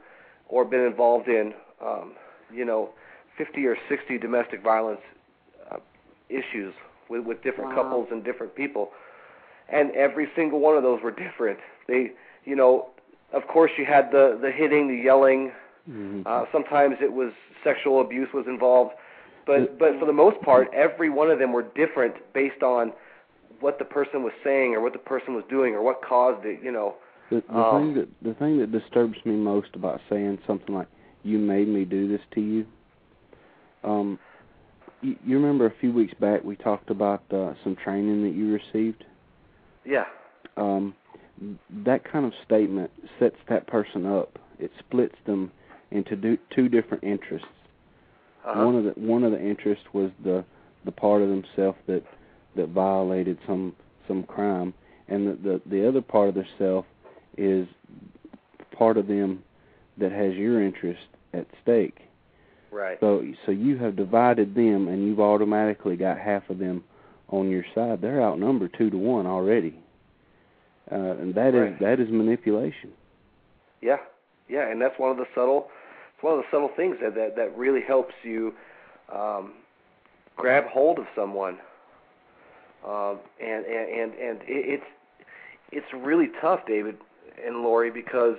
or 0.47 0.65
been 0.65 0.81
involved 0.85 1.27
in 1.27 1.53
um, 1.85 2.13
you 2.53 2.65
know 2.65 2.89
50 3.37 3.65
or 3.67 3.77
60 3.87 4.17
domestic 4.17 4.61
violence 4.63 5.01
uh, 5.71 5.77
issues 6.29 6.73
with 7.09 7.23
with 7.25 7.41
different 7.43 7.71
Wow. 7.71 7.83
couples 7.83 8.07
and 8.11 8.23
different 8.23 8.55
people, 8.55 8.91
and 9.67 9.91
every 9.91 10.27
single 10.35 10.59
one 10.59 10.75
of 10.77 10.83
those 10.83 11.01
were 11.03 11.11
different. 11.11 11.59
They 11.87 12.11
you 12.45 12.55
know 12.55 12.87
of 13.33 13.45
course 13.47 13.71
you 13.77 13.85
had 13.85 14.11
the 14.11 14.37
the 14.41 14.51
hitting, 14.51 14.87
the 14.87 14.95
yelling. 15.03 15.51
Mm-hmm. 15.89 16.21
Uh, 16.25 16.45
sometimes 16.51 16.97
it 17.01 17.11
was 17.13 17.31
sexual 17.63 17.99
abuse 18.01 18.29
was 18.33 18.45
involved, 18.47 18.91
but 19.49 19.79
but 19.79 19.99
for 19.99 20.05
the 20.05 20.13
most 20.13 20.39
part, 20.41 20.67
every 20.73 21.09
one 21.09 21.31
of 21.31 21.39
them 21.39 21.51
were 21.51 21.63
different 21.75 22.13
based 22.33 22.61
on 22.61 22.93
what 23.59 23.79
the 23.79 23.85
person 23.85 24.23
was 24.23 24.33
saying 24.43 24.75
or 24.75 24.81
what 24.81 24.93
the 24.93 24.99
person 24.99 25.33
was 25.33 25.43
doing 25.49 25.73
or 25.73 25.81
what 25.81 26.01
caused 26.01 26.45
it. 26.45 26.63
You 26.63 26.71
know. 26.71 26.95
The, 27.29 27.43
the 27.47 27.59
Um, 27.59 27.81
thing 27.81 27.93
that 27.95 28.07
the 28.21 28.33
thing 28.35 28.59
that 28.59 28.71
disturbs 28.71 29.17
me 29.25 29.33
most 29.33 29.69
about 29.73 29.99
saying 30.09 30.39
something 30.45 30.73
like 30.73 30.87
"you 31.23 31.39
made 31.39 31.67
me 31.67 31.83
do 31.83 32.07
this 32.07 32.21
to 32.35 32.41
you," 32.41 32.65
um, 33.83 34.19
you, 35.01 35.15
you 35.25 35.35
remember 35.37 35.65
a 35.65 35.73
few 35.79 35.91
weeks 35.91 36.13
back 36.19 36.43
we 36.43 36.55
talked 36.55 36.89
about 36.89 37.23
uh, 37.31 37.53
some 37.63 37.75
training 37.75 38.23
that 38.23 38.35
you 38.35 38.53
received. 38.53 39.03
Yeah. 39.85 40.05
Um, 40.57 40.95
that 41.85 42.03
kind 42.11 42.25
of 42.25 42.33
statement 42.45 42.91
sets 43.17 43.37
that 43.47 43.65
person 43.67 44.05
up. 44.05 44.37
It 44.59 44.71
splits 44.79 45.15
them 45.25 45.51
into 45.91 46.15
do, 46.15 46.37
two 46.55 46.67
different 46.67 47.03
interests. 47.03 47.47
Uh-huh. 48.45 48.65
One 48.65 48.75
of 48.75 48.83
the 48.85 48.91
one 48.99 49.23
of 49.23 49.31
the 49.31 49.41
interests 49.41 49.85
was 49.93 50.11
the 50.23 50.43
the 50.85 50.91
part 50.91 51.21
of 51.21 51.29
themselves 51.29 51.77
that 51.87 52.03
that 52.55 52.69
violated 52.69 53.37
some 53.45 53.75
some 54.07 54.23
crime, 54.23 54.73
and 55.07 55.27
the 55.27 55.33
the, 55.35 55.61
the 55.69 55.87
other 55.87 56.01
part 56.01 56.29
of 56.29 56.35
their 56.35 56.47
self 56.57 56.85
is 57.37 57.67
part 58.71 58.97
of 58.97 59.07
them 59.07 59.43
that 59.97 60.11
has 60.11 60.33
your 60.35 60.63
interest 60.63 61.01
at 61.33 61.45
stake. 61.61 61.99
right. 62.71 62.97
So 63.01 63.23
so 63.45 63.51
you 63.51 63.77
have 63.77 63.95
divided 63.95 64.55
them, 64.55 64.87
and 64.87 65.05
you've 65.05 65.19
automatically 65.19 65.95
got 65.97 66.17
half 66.17 66.49
of 66.49 66.59
them 66.59 66.83
on 67.27 67.49
your 67.49 67.65
side. 67.75 68.01
They're 68.01 68.21
outnumbered 68.23 68.73
two 68.77 68.89
to 68.89 68.97
one 68.97 69.27
already, 69.27 69.75
uh, 70.91 70.95
and 70.95 71.35
that 71.35 71.49
is 71.53 71.61
Right. 71.61 71.79
that 71.81 71.99
is 71.99 72.09
manipulation. 72.09 72.91
Yeah. 73.81 73.97
Yeah, 74.47 74.67
and 74.71 74.81
that's 74.81 74.97
one 74.97 75.11
of 75.11 75.17
the 75.17 75.27
subtle. 75.35 75.69
It's 76.19 76.23
one 76.25 76.33
of 76.33 76.39
the 76.39 76.47
subtle 76.51 76.69
things 76.75 76.97
that 77.01 77.15
that 77.15 77.37
that 77.37 77.57
really 77.57 77.79
helps 77.79 78.13
you 78.23 78.53
um, 79.13 79.53
grab 80.35 80.65
hold 80.65 80.99
of 80.99 81.05
someone. 81.15 81.57
Um, 82.85 83.19
and 83.41 83.65
and 83.65 83.89
and 83.89 84.13
and 84.15 84.41
it, 84.41 84.81
it's 84.81 84.83
it's 85.71 85.85
really 85.93 86.27
tough, 86.41 86.59
David 86.67 86.97
and 87.45 87.61
Lori, 87.63 87.89
because 87.89 88.35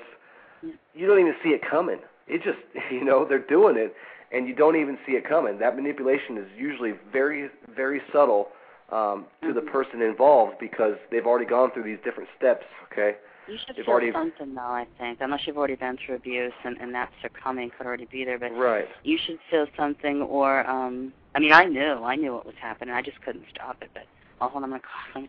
you 0.95 1.07
don't 1.07 1.21
even 1.21 1.35
see 1.43 1.51
it 1.51 1.63
coming. 1.63 2.01
It 2.29 2.43
just 2.43 2.59
you 2.93 3.03
know 3.03 3.25
they're 3.25 3.39
doing 3.39 3.79
it, 3.79 3.95
and 4.31 4.47
you 4.47 4.55
don't 4.55 4.77
even 4.77 4.99
see 5.07 5.13
it 5.13 5.27
coming. 5.27 5.59
That 5.59 5.75
manipulation 5.75 6.37
is 6.37 6.49
usually 6.59 6.93
very 7.11 7.49
very 7.75 8.03
subtle 8.13 8.49
um, 8.93 9.25
to 9.43 9.55
the 9.55 9.63
Mhm. 9.63 9.73
person 9.73 10.03
involved 10.03 10.59
because 10.61 10.97
they've 11.11 11.27
already 11.27 11.47
gone 11.47 11.71
through 11.71 11.85
these 11.85 12.01
different 12.05 12.29
steps. 12.37 12.67
Okay. 12.93 13.17
You 13.49 13.59
should 13.67 13.77
feel 13.77 13.87
already- 13.89 14.13
something 14.13 14.55
though. 14.55 14.61
I 14.61 14.87
think, 14.99 15.19
unless 15.21 15.47
you've 15.47 15.59
already 15.59 15.75
been 15.75 15.97
through 15.97 16.17
abuse 16.17 16.53
and 16.65 16.77
and 16.81 16.95
that 16.95 17.11
succumbing 17.23 17.71
could 17.71 17.87
already 17.87 18.07
be 18.07 18.25
there, 18.25 18.39
but 18.39 18.53
Right. 18.53 18.89
you 19.03 19.19
should 19.19 19.41
feel 19.51 19.67
something. 19.77 20.23
Or, 20.23 20.69
um, 20.69 21.13
I 21.35 21.39
mean, 21.41 21.53
I 21.53 21.65
knew, 21.65 22.05
I 22.05 22.17
knew 22.17 22.33
what 22.35 22.47
was 22.47 22.55
happening. 22.57 22.95
I 22.95 23.03
just 23.03 23.21
couldn't 23.23 23.47
stop 23.49 23.83
it. 23.83 23.91
But 23.95 24.07
oh, 24.41 24.49
hold 24.49 24.65
on, 24.65 24.73
I'm 24.73 24.81
coughing. 24.81 25.29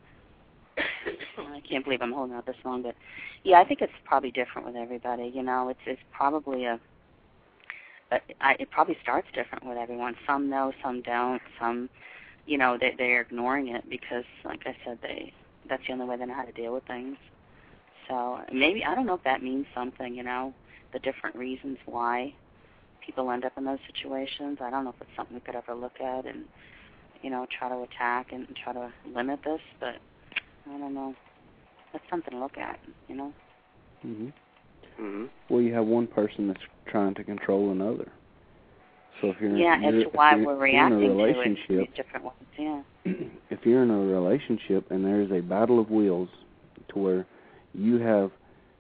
I 0.78 1.60
can't 1.68 1.84
believe 1.84 2.02
I'm 2.02 2.12
holding 2.14 2.36
out 2.36 2.46
this 2.46 2.56
long, 2.64 2.82
but 2.82 2.96
yeah, 3.44 3.60
I 3.60 3.64
think 3.66 3.82
it's 3.82 3.94
probably 4.06 4.32
different 4.32 4.68
with 4.68 4.76
everybody. 4.76 5.28
You 5.34 5.44
know, 5.44 5.70
it's 5.70 5.80
it's 5.86 6.02
probably 6.12 6.66
a. 6.66 6.80
But 8.10 8.24
I, 8.42 8.56
it 8.60 8.70
probably 8.72 8.98
starts 9.02 9.28
different 9.34 9.66
with 9.66 9.78
everyone. 9.78 10.16
Some 10.28 10.50
know, 10.50 10.74
some 10.84 11.02
don't. 11.02 11.42
Some, 11.60 11.90
you 12.46 12.58
know, 12.58 12.78
they 12.80 12.94
they're 12.98 13.22
ignoring 13.22 13.70
it 13.70 13.90
because, 13.90 14.26
like 14.44 14.62
I 14.66 14.76
said, 14.86 15.00
they 15.02 15.34
that's 15.70 15.86
the 15.88 15.94
only 15.94 16.06
way 16.06 16.18
they 16.18 16.26
know 16.26 16.34
how 16.34 16.44
to 16.44 16.52
deal 16.52 16.74
with 16.74 16.84
things. 16.86 17.18
So 18.12 18.42
maybe 18.54 18.84
I 18.84 18.94
don't 18.94 19.06
know 19.06 19.14
if 19.14 19.24
that 19.24 19.42
means 19.42 19.66
something. 19.74 20.14
You 20.14 20.24
know, 20.24 20.54
the 20.94 21.00
different 21.00 21.36
reasons 21.36 21.78
why 21.86 22.34
people 23.06 23.32
end 23.32 23.46
up 23.46 23.54
in 23.58 23.64
those 23.64 23.80
situations. 23.88 24.58
I 24.62 24.70
don't 24.70 24.84
know 24.84 24.90
if 24.92 24.98
it's 25.00 25.10
something 25.16 25.34
we 25.36 25.40
could 25.42 25.56
ever 25.56 25.74
look 25.74 26.00
at 26.02 26.26
and 26.26 26.44
you 27.22 27.30
know 27.30 27.48
try 27.58 27.70
to 27.70 27.84
attack 27.84 28.28
and 28.34 28.46
try 28.64 28.74
to 28.74 28.92
limit 29.16 29.40
this, 29.46 29.62
but 29.80 29.96
I 30.70 30.78
don't 30.78 30.94
know. 30.94 31.16
That's 31.94 32.04
something 32.10 32.32
to 32.34 32.40
look 32.40 32.58
at. 32.58 32.80
You 33.08 33.16
know. 33.16 33.34
hmm 34.02 34.28
Mhm. 35.00 35.30
Well, 35.50 35.62
you 35.62 35.74
have 35.74 35.86
one 35.86 36.06
person 36.06 36.48
that's 36.48 36.60
trying 36.88 37.14
to 37.16 37.24
control 37.24 37.72
another. 37.72 38.12
So 39.22 39.30
if 39.30 39.40
you're 39.40 39.56
Yeah, 39.56 39.80
you're, 39.80 40.00
as 40.00 40.04
to 40.04 40.10
why 40.18 40.36
we're 40.36 40.42
if 40.42 40.46
you're 40.48 40.54
in 40.54 40.58
a 40.58 40.60
reacting 40.62 41.00
to 41.00 41.06
it. 41.06 41.10
relationship, 41.10 41.68
These 41.88 41.96
different 41.96 42.26
ones. 42.26 42.36
Yeah. 42.58 42.82
if 43.50 43.66
you're 43.66 43.84
in 43.84 43.90
a 43.90 43.98
relationship 44.00 44.92
and 44.92 45.06
there 45.06 45.22
is 45.22 45.32
a 45.32 45.40
battle 45.40 45.80
of 45.80 45.90
wills 45.90 46.30
to 46.90 47.00
where 47.00 47.26
you 47.74 48.00
have 48.00 48.32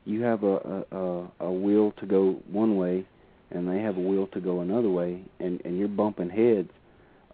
you 0.05 0.21
have 0.23 0.43
a, 0.43 0.85
a 0.91 1.45
a 1.45 1.51
will 1.51 1.91
to 1.99 2.05
go 2.05 2.39
one 2.51 2.75
way 2.77 3.05
and 3.51 3.67
they 3.67 3.79
have 3.79 3.97
a 3.97 4.01
will 4.01 4.27
to 4.27 4.39
go 4.39 4.61
another 4.61 4.89
way 4.89 5.21
and 5.39 5.61
and 5.65 5.77
you're 5.77 5.87
bumping 5.87 6.29
heads 6.29 6.69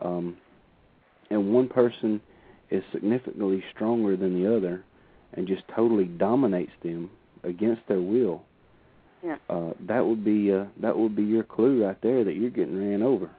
um 0.01 0.37
and 1.29 1.53
one 1.53 1.67
person 1.67 2.21
is 2.69 2.83
significantly 2.91 3.63
stronger 3.73 4.17
than 4.17 4.41
the 4.41 4.55
other 4.55 4.83
and 5.33 5.47
just 5.47 5.63
totally 5.75 6.05
dominates 6.05 6.71
them 6.83 7.09
against 7.43 7.81
their 7.87 8.01
will 8.01 8.43
Yeah. 9.23 9.37
uh 9.49 9.73
that 9.87 10.05
would 10.05 10.23
be 10.25 10.51
uh 10.51 10.65
that 10.81 10.97
would 10.97 11.15
be 11.15 11.23
your 11.23 11.43
clue 11.43 11.85
right 11.85 12.01
there 12.01 12.23
that 12.23 12.33
you're 12.33 12.49
getting 12.49 12.77
ran 12.77 13.01
over 13.01 13.29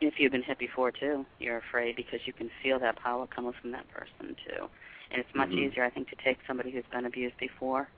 If 0.00 0.14
you've 0.18 0.32
been 0.32 0.42
hit 0.42 0.58
before 0.58 0.90
too, 0.92 1.24
you're 1.38 1.58
afraid 1.58 1.96
because 1.96 2.20
you 2.26 2.32
can 2.32 2.50
feel 2.62 2.78
that 2.80 2.96
power 2.96 3.26
coming 3.26 3.54
from 3.60 3.70
that 3.72 3.86
person 3.88 4.36
too. 4.46 4.68
And 5.10 5.20
it's 5.20 5.34
much 5.34 5.50
Mhm. 5.50 5.58
easier, 5.58 5.84
I 5.84 5.90
think, 5.90 6.08
to 6.10 6.16
take 6.16 6.38
somebody 6.46 6.70
who's 6.70 6.86
been 6.86 7.06
abused 7.06 7.36
before. 7.38 7.88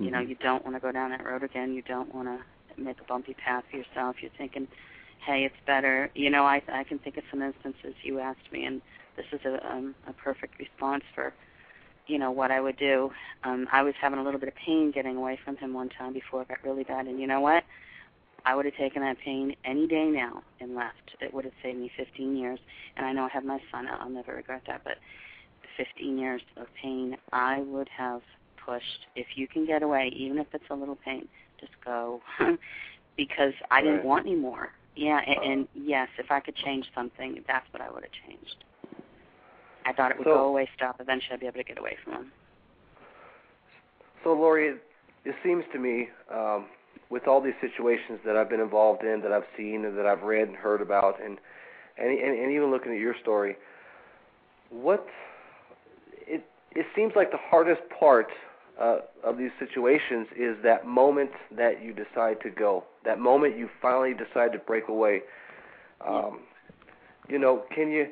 You 0.00 0.10
know, 0.10 0.20
you 0.20 0.34
don't 0.36 0.64
want 0.64 0.76
to 0.76 0.80
go 0.80 0.90
down 0.92 1.10
that 1.10 1.24
road 1.24 1.42
again. 1.42 1.74
You 1.74 1.82
don't 1.82 2.12
want 2.14 2.28
to 2.28 2.82
make 2.82 3.00
a 3.00 3.04
bumpy 3.04 3.34
path 3.34 3.64
for 3.70 3.76
yourself. 3.76 4.16
You're 4.22 4.32
thinking, 4.38 4.66
hey, 5.24 5.44
it's 5.44 5.56
better. 5.66 6.10
You 6.14 6.30
know, 6.30 6.44
I 6.44 6.62
I 6.72 6.84
can 6.84 6.98
think 6.98 7.16
of 7.16 7.24
some 7.30 7.42
instances 7.42 7.94
you 8.02 8.18
asked 8.18 8.50
me, 8.52 8.64
and 8.64 8.82
this 9.16 9.26
is 9.32 9.40
a 9.44 9.64
um, 9.70 9.94
a 10.08 10.12
perfect 10.12 10.58
response 10.58 11.04
for, 11.14 11.32
you 12.06 12.18
know, 12.18 12.30
what 12.30 12.50
I 12.50 12.60
would 12.60 12.76
do. 12.78 13.10
Um, 13.44 13.68
I 13.72 13.82
was 13.82 13.94
having 14.00 14.18
a 14.18 14.22
little 14.24 14.40
bit 14.40 14.48
of 14.48 14.54
pain 14.56 14.90
getting 14.90 15.16
away 15.16 15.38
from 15.44 15.56
him 15.56 15.72
one 15.74 15.88
time 15.90 16.12
before 16.12 16.42
it 16.42 16.48
got 16.48 16.64
really 16.64 16.84
bad, 16.84 17.06
and 17.06 17.20
you 17.20 17.26
know 17.26 17.40
what? 17.40 17.64
I 18.44 18.56
would 18.56 18.64
have 18.64 18.76
taken 18.76 19.02
that 19.02 19.18
pain 19.24 19.54
any 19.64 19.86
day 19.86 20.06
now 20.06 20.42
and 20.60 20.74
left. 20.74 21.14
It 21.20 21.32
would 21.32 21.44
have 21.44 21.54
saved 21.62 21.78
me 21.78 21.90
15 21.96 22.36
years, 22.36 22.58
and 22.96 23.06
I 23.06 23.12
know 23.12 23.24
I 23.24 23.28
have 23.28 23.44
my 23.44 23.60
son. 23.70 23.86
I'll 23.86 24.08
never 24.10 24.34
regret 24.34 24.62
that, 24.66 24.82
but 24.84 24.96
15 25.76 26.18
years 26.18 26.42
of 26.56 26.66
pain, 26.80 27.16
I 27.32 27.60
would 27.60 27.88
have 27.88 28.22
pushed. 28.64 29.06
If 29.16 29.26
you 29.36 29.48
can 29.48 29.66
get 29.66 29.82
away, 29.82 30.12
even 30.14 30.38
if 30.38 30.46
it's 30.52 30.64
a 30.70 30.74
little 30.74 30.98
pain, 31.04 31.28
just 31.60 31.72
go, 31.84 32.20
because 33.16 33.52
I 33.70 33.82
didn't 33.82 34.04
want 34.04 34.26
any 34.26 34.36
more. 34.36 34.70
Yeah, 34.94 35.20
and, 35.26 35.52
and 35.52 35.68
yes, 35.74 36.08
if 36.18 36.30
I 36.30 36.40
could 36.40 36.56
change 36.56 36.86
something, 36.94 37.42
that's 37.46 37.66
what 37.72 37.80
I 37.80 37.90
would 37.90 38.02
have 38.02 38.12
changed. 38.28 38.64
I 39.84 39.92
thought 39.92 40.10
it 40.10 40.18
would 40.18 40.26
So- 40.26 40.34
go 40.34 40.44
away, 40.48 40.68
stop. 40.76 40.96
Eventually, 41.00 41.34
I'd 41.34 41.40
be 41.40 41.46
able 41.46 41.58
to 41.58 41.64
get 41.64 41.78
away 41.78 41.96
from 42.04 42.12
him. 42.14 42.32
So, 44.22 44.32
Lori, 44.34 44.68
it, 44.68 44.82
it 45.24 45.34
seems 45.42 45.64
to 45.72 45.78
me, 45.78 46.08
um, 46.32 46.66
with 47.10 47.26
all 47.26 47.40
these 47.40 47.54
situations 47.60 48.20
that 48.24 48.36
I've 48.36 48.48
been 48.48 48.60
involved 48.60 49.02
in, 49.02 49.20
that 49.22 49.32
I've 49.32 49.46
seen, 49.56 49.84
and 49.84 49.98
that 49.98 50.06
I've 50.06 50.22
read 50.22 50.48
and 50.48 50.56
heard 50.56 50.80
about, 50.80 51.22
and 51.22 51.38
and, 51.98 52.08
and, 52.08 52.38
and 52.38 52.52
even 52.52 52.70
looking 52.70 52.92
at 52.92 52.98
your 52.98 53.14
story, 53.20 53.56
what 54.70 55.06
it 56.74 56.86
seems 56.96 57.12
like 57.14 57.30
the 57.30 57.38
hardest 57.38 57.82
part 57.98 58.28
uh, 58.80 58.98
of 59.24 59.38
these 59.38 59.50
situations 59.58 60.26
is 60.36 60.56
that 60.64 60.86
moment 60.86 61.30
that 61.56 61.82
you 61.82 61.92
decide 61.92 62.40
to 62.42 62.50
go, 62.50 62.84
that 63.04 63.18
moment 63.18 63.56
you 63.56 63.68
finally 63.80 64.14
decide 64.14 64.52
to 64.52 64.58
break 64.58 64.88
away. 64.88 65.22
Um, 66.06 66.40
you 67.28 67.38
know, 67.38 67.62
can 67.74 67.90
you 67.90 68.08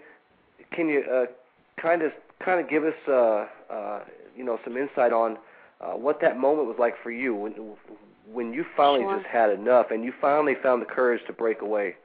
can 0.73 0.89
you 0.89 1.03
uh, 1.13 1.27
kind 1.81 2.03
of 2.03 2.13
kind 2.45 2.61
of 2.61 2.69
give 2.69 2.85
us 2.85 2.95
uh, 3.09 3.47
uh, 3.73 4.01
you 4.37 4.45
know 4.45 4.59
some 4.65 4.77
insight 4.77 5.13
on 5.13 5.39
uh, 5.81 5.93
what 5.93 6.21
that 6.21 6.39
moment 6.39 6.69
was 6.69 6.77
like 6.79 6.95
for 7.03 7.11
you? 7.11 7.35
When, 7.35 7.55
when 8.31 8.53
you 8.53 8.65
finally 8.77 9.03
Sure. 9.03 9.17
just 9.17 9.27
had 9.27 9.51
enough 9.51 9.87
and 9.91 10.05
you 10.05 10.13
finally 10.21 10.55
found 10.63 10.83
the 10.83 10.87
courage 10.87 11.21
to 11.27 11.33
break 11.33 11.63
away? 11.63 11.97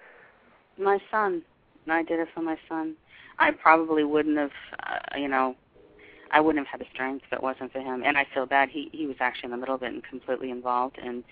My 0.78 1.00
son. 1.12 1.44
I 1.88 2.02
did 2.02 2.20
it 2.20 2.30
for 2.34 2.42
my 2.42 2.58
son. 2.68 2.96
I 3.38 3.52
probably 3.52 4.04
wouldn't 4.04 4.38
have, 4.38 4.52
uh, 4.82 5.18
you 5.18 5.28
know, 5.28 5.56
I 6.32 6.40
wouldn't 6.40 6.66
have 6.66 6.80
had 6.80 6.86
the 6.86 6.92
strength 6.94 7.26
if 7.26 7.34
it 7.34 7.44
wasn't 7.44 7.72
for 7.72 7.80
him. 7.80 8.04
And 8.06 8.18
I 8.18 8.26
feel 8.34 8.46
bad. 8.46 8.70
He 8.70 8.90
he 8.92 9.06
was 9.06 9.18
actually 9.20 9.48
in 9.48 9.52
the 9.52 9.58
middle 9.58 9.76
of 9.76 9.84
it 9.84 9.94
and 9.94 10.04
completely 10.04 10.52
involved. 10.52 10.98
And 11.02 11.24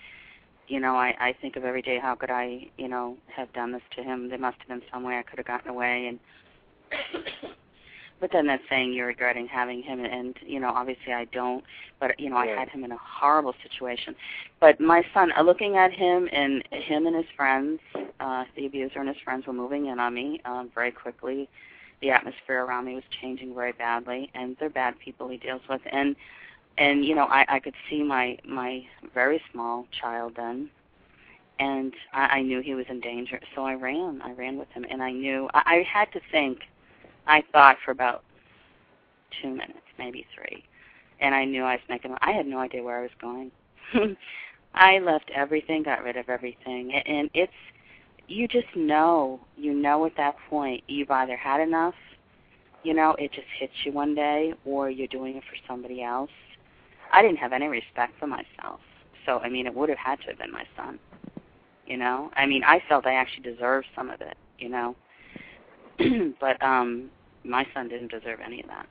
you 0.68 0.80
know, 0.80 0.96
I 0.96 1.14
I 1.18 1.34
think 1.40 1.56
of 1.56 1.64
every 1.64 1.82
day 1.82 1.98
how 1.98 2.14
could 2.14 2.30
I, 2.30 2.68
you 2.78 2.88
know, 2.88 3.16
have 3.34 3.52
done 3.52 3.72
this 3.72 3.82
to 3.96 4.02
him? 4.02 4.28
There 4.28 4.38
must 4.38 4.58
have 4.58 4.68
been 4.68 4.82
some 4.92 5.02
way 5.02 5.18
I 5.18 5.22
could 5.22 5.38
have 5.38 5.46
gotten 5.46 5.70
away. 5.70 6.06
And 6.06 6.18
but 8.20 8.30
then 8.32 8.46
that's 8.46 8.62
saying 8.70 8.92
you're 8.92 9.08
regretting 9.08 9.46
having 9.46 9.82
him. 9.82 10.04
And 10.04 10.36
you 10.46 10.60
know, 10.60 10.70
obviously 10.70 11.12
I 11.12 11.26
don't. 11.26 11.64
But 12.00 12.18
you 12.18 12.30
know, 12.30 12.36
I 12.36 12.46
had 12.46 12.68
him 12.68 12.84
in 12.84 12.92
a 12.92 12.98
horrible 12.98 13.54
situation. 13.62 14.14
But 14.60 14.80
my 14.80 15.04
son, 15.12 15.32
uh, 15.36 15.42
looking 15.42 15.76
at 15.76 15.92
him 15.92 16.28
and 16.32 16.62
him 16.70 17.06
and 17.06 17.16
his 17.16 17.26
friends, 17.36 17.80
uh, 18.20 18.44
the 18.56 18.66
abuser 18.66 19.00
and 19.00 19.08
his 19.08 19.18
friends 19.24 19.46
were 19.46 19.52
moving 19.52 19.86
in 19.86 19.98
on 19.98 20.14
me 20.14 20.40
um, 20.44 20.70
very 20.74 20.92
quickly. 20.92 21.48
The 22.00 22.10
atmosphere 22.10 22.64
around 22.64 22.86
me 22.86 22.94
was 22.94 23.04
changing 23.20 23.54
very 23.54 23.72
badly, 23.72 24.30
and 24.34 24.56
they're 24.58 24.70
bad 24.70 24.98
people 24.98 25.28
he 25.28 25.36
deals 25.36 25.62
with. 25.68 25.80
And 25.90 26.16
and 26.76 27.04
you 27.04 27.14
know, 27.14 27.24
I, 27.24 27.44
I 27.48 27.60
could 27.60 27.74
see 27.88 28.02
my 28.02 28.38
my 28.44 28.84
very 29.14 29.40
small 29.52 29.86
child 30.00 30.34
then, 30.36 30.70
and 31.58 31.92
I, 32.12 32.38
I 32.38 32.42
knew 32.42 32.60
he 32.60 32.74
was 32.74 32.86
in 32.88 33.00
danger. 33.00 33.40
So 33.54 33.64
I 33.64 33.74
ran. 33.74 34.20
I 34.22 34.32
ran 34.32 34.58
with 34.58 34.68
him, 34.70 34.84
and 34.88 35.02
I 35.02 35.12
knew 35.12 35.48
I, 35.54 35.62
I 35.66 35.86
had 35.90 36.12
to 36.12 36.20
think. 36.30 36.60
I 37.26 37.42
thought 37.52 37.78
for 37.84 37.90
about 37.90 38.22
two 39.40 39.48
minutes, 39.48 39.78
maybe 39.98 40.26
three, 40.34 40.62
and 41.20 41.34
I 41.34 41.44
knew 41.44 41.62
I 41.62 41.74
was 41.74 41.80
making. 41.88 42.14
I 42.20 42.32
had 42.32 42.46
no 42.46 42.58
idea 42.58 42.82
where 42.82 42.98
I 42.98 43.02
was 43.02 43.10
going. 43.20 43.50
I 44.74 44.98
left 44.98 45.30
everything, 45.34 45.84
got 45.84 46.02
rid 46.02 46.16
of 46.16 46.28
everything, 46.28 46.92
and 46.92 47.30
it's 47.32 47.52
you 48.26 48.48
just 48.48 48.74
know, 48.74 49.40
you 49.56 49.72
know 49.74 50.04
at 50.06 50.16
that 50.16 50.36
point 50.48 50.82
you've 50.86 51.10
either 51.10 51.36
had 51.36 51.60
enough, 51.60 51.94
you 52.82 52.94
know, 52.94 53.14
it 53.18 53.32
just 53.32 53.46
hits 53.58 53.72
you 53.84 53.92
one 53.92 54.14
day, 54.14 54.52
or 54.64 54.90
you're 54.90 55.08
doing 55.08 55.36
it 55.36 55.42
for 55.44 55.56
somebody 55.66 56.02
else. 56.02 56.30
I 57.12 57.22
didn't 57.22 57.38
have 57.38 57.52
any 57.52 57.66
respect 57.66 58.12
for 58.18 58.26
myself, 58.26 58.80
so 59.24 59.38
I 59.38 59.48
mean, 59.48 59.66
it 59.66 59.74
would 59.74 59.88
have 59.88 59.98
had 59.98 60.20
to 60.20 60.26
have 60.26 60.38
been 60.38 60.52
my 60.52 60.64
son. 60.76 60.98
You 61.86 61.96
know, 61.96 62.30
I 62.36 62.46
mean, 62.46 62.62
I 62.64 62.82
felt 62.88 63.06
I 63.06 63.14
actually 63.14 63.50
deserved 63.50 63.86
some 63.94 64.10
of 64.10 64.20
it, 64.20 64.36
you 64.58 64.68
know, 64.68 64.96
but 66.40 66.62
um, 66.62 67.10
my 67.44 67.66
son 67.74 67.88
didn't 67.88 68.10
deserve 68.10 68.40
any 68.44 68.60
of 68.60 68.68
that. 68.68 68.86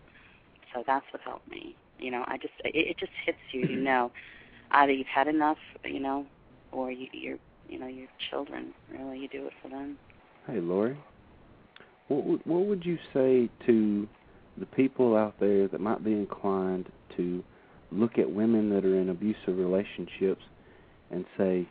So 0.73 0.83
that's 0.85 1.05
what 1.11 1.21
helped 1.21 1.49
me. 1.49 1.75
You 1.99 2.11
know, 2.11 2.23
I 2.27 2.37
just 2.37 2.53
it, 2.65 2.75
it 2.75 2.97
just 2.97 3.11
hits 3.25 3.37
you. 3.51 3.61
You 3.61 3.75
know, 3.81 4.11
either 4.71 4.91
you've 4.91 5.07
had 5.07 5.27
enough, 5.27 5.57
you 5.85 5.99
know, 5.99 6.25
or 6.71 6.91
you, 6.91 7.07
you're 7.11 7.37
you 7.69 7.79
know 7.79 7.87
your 7.87 8.07
children. 8.29 8.73
Really, 8.91 9.19
you 9.19 9.27
do 9.27 9.45
it 9.47 9.53
for 9.61 9.69
them. 9.69 9.97
Hey, 10.47 10.59
Lori, 10.59 10.97
what 12.07 12.23
would, 12.25 12.41
what 12.45 12.65
would 12.65 12.85
you 12.85 12.97
say 13.13 13.49
to 13.65 14.07
the 14.57 14.65
people 14.67 15.15
out 15.15 15.35
there 15.39 15.67
that 15.67 15.79
might 15.81 16.03
be 16.03 16.11
inclined 16.13 16.87
to 17.17 17.43
look 17.91 18.17
at 18.17 18.29
women 18.29 18.69
that 18.69 18.85
are 18.85 18.99
in 18.99 19.09
abusive 19.09 19.57
relationships 19.57 20.41
and 21.11 21.25
say, 21.37 21.67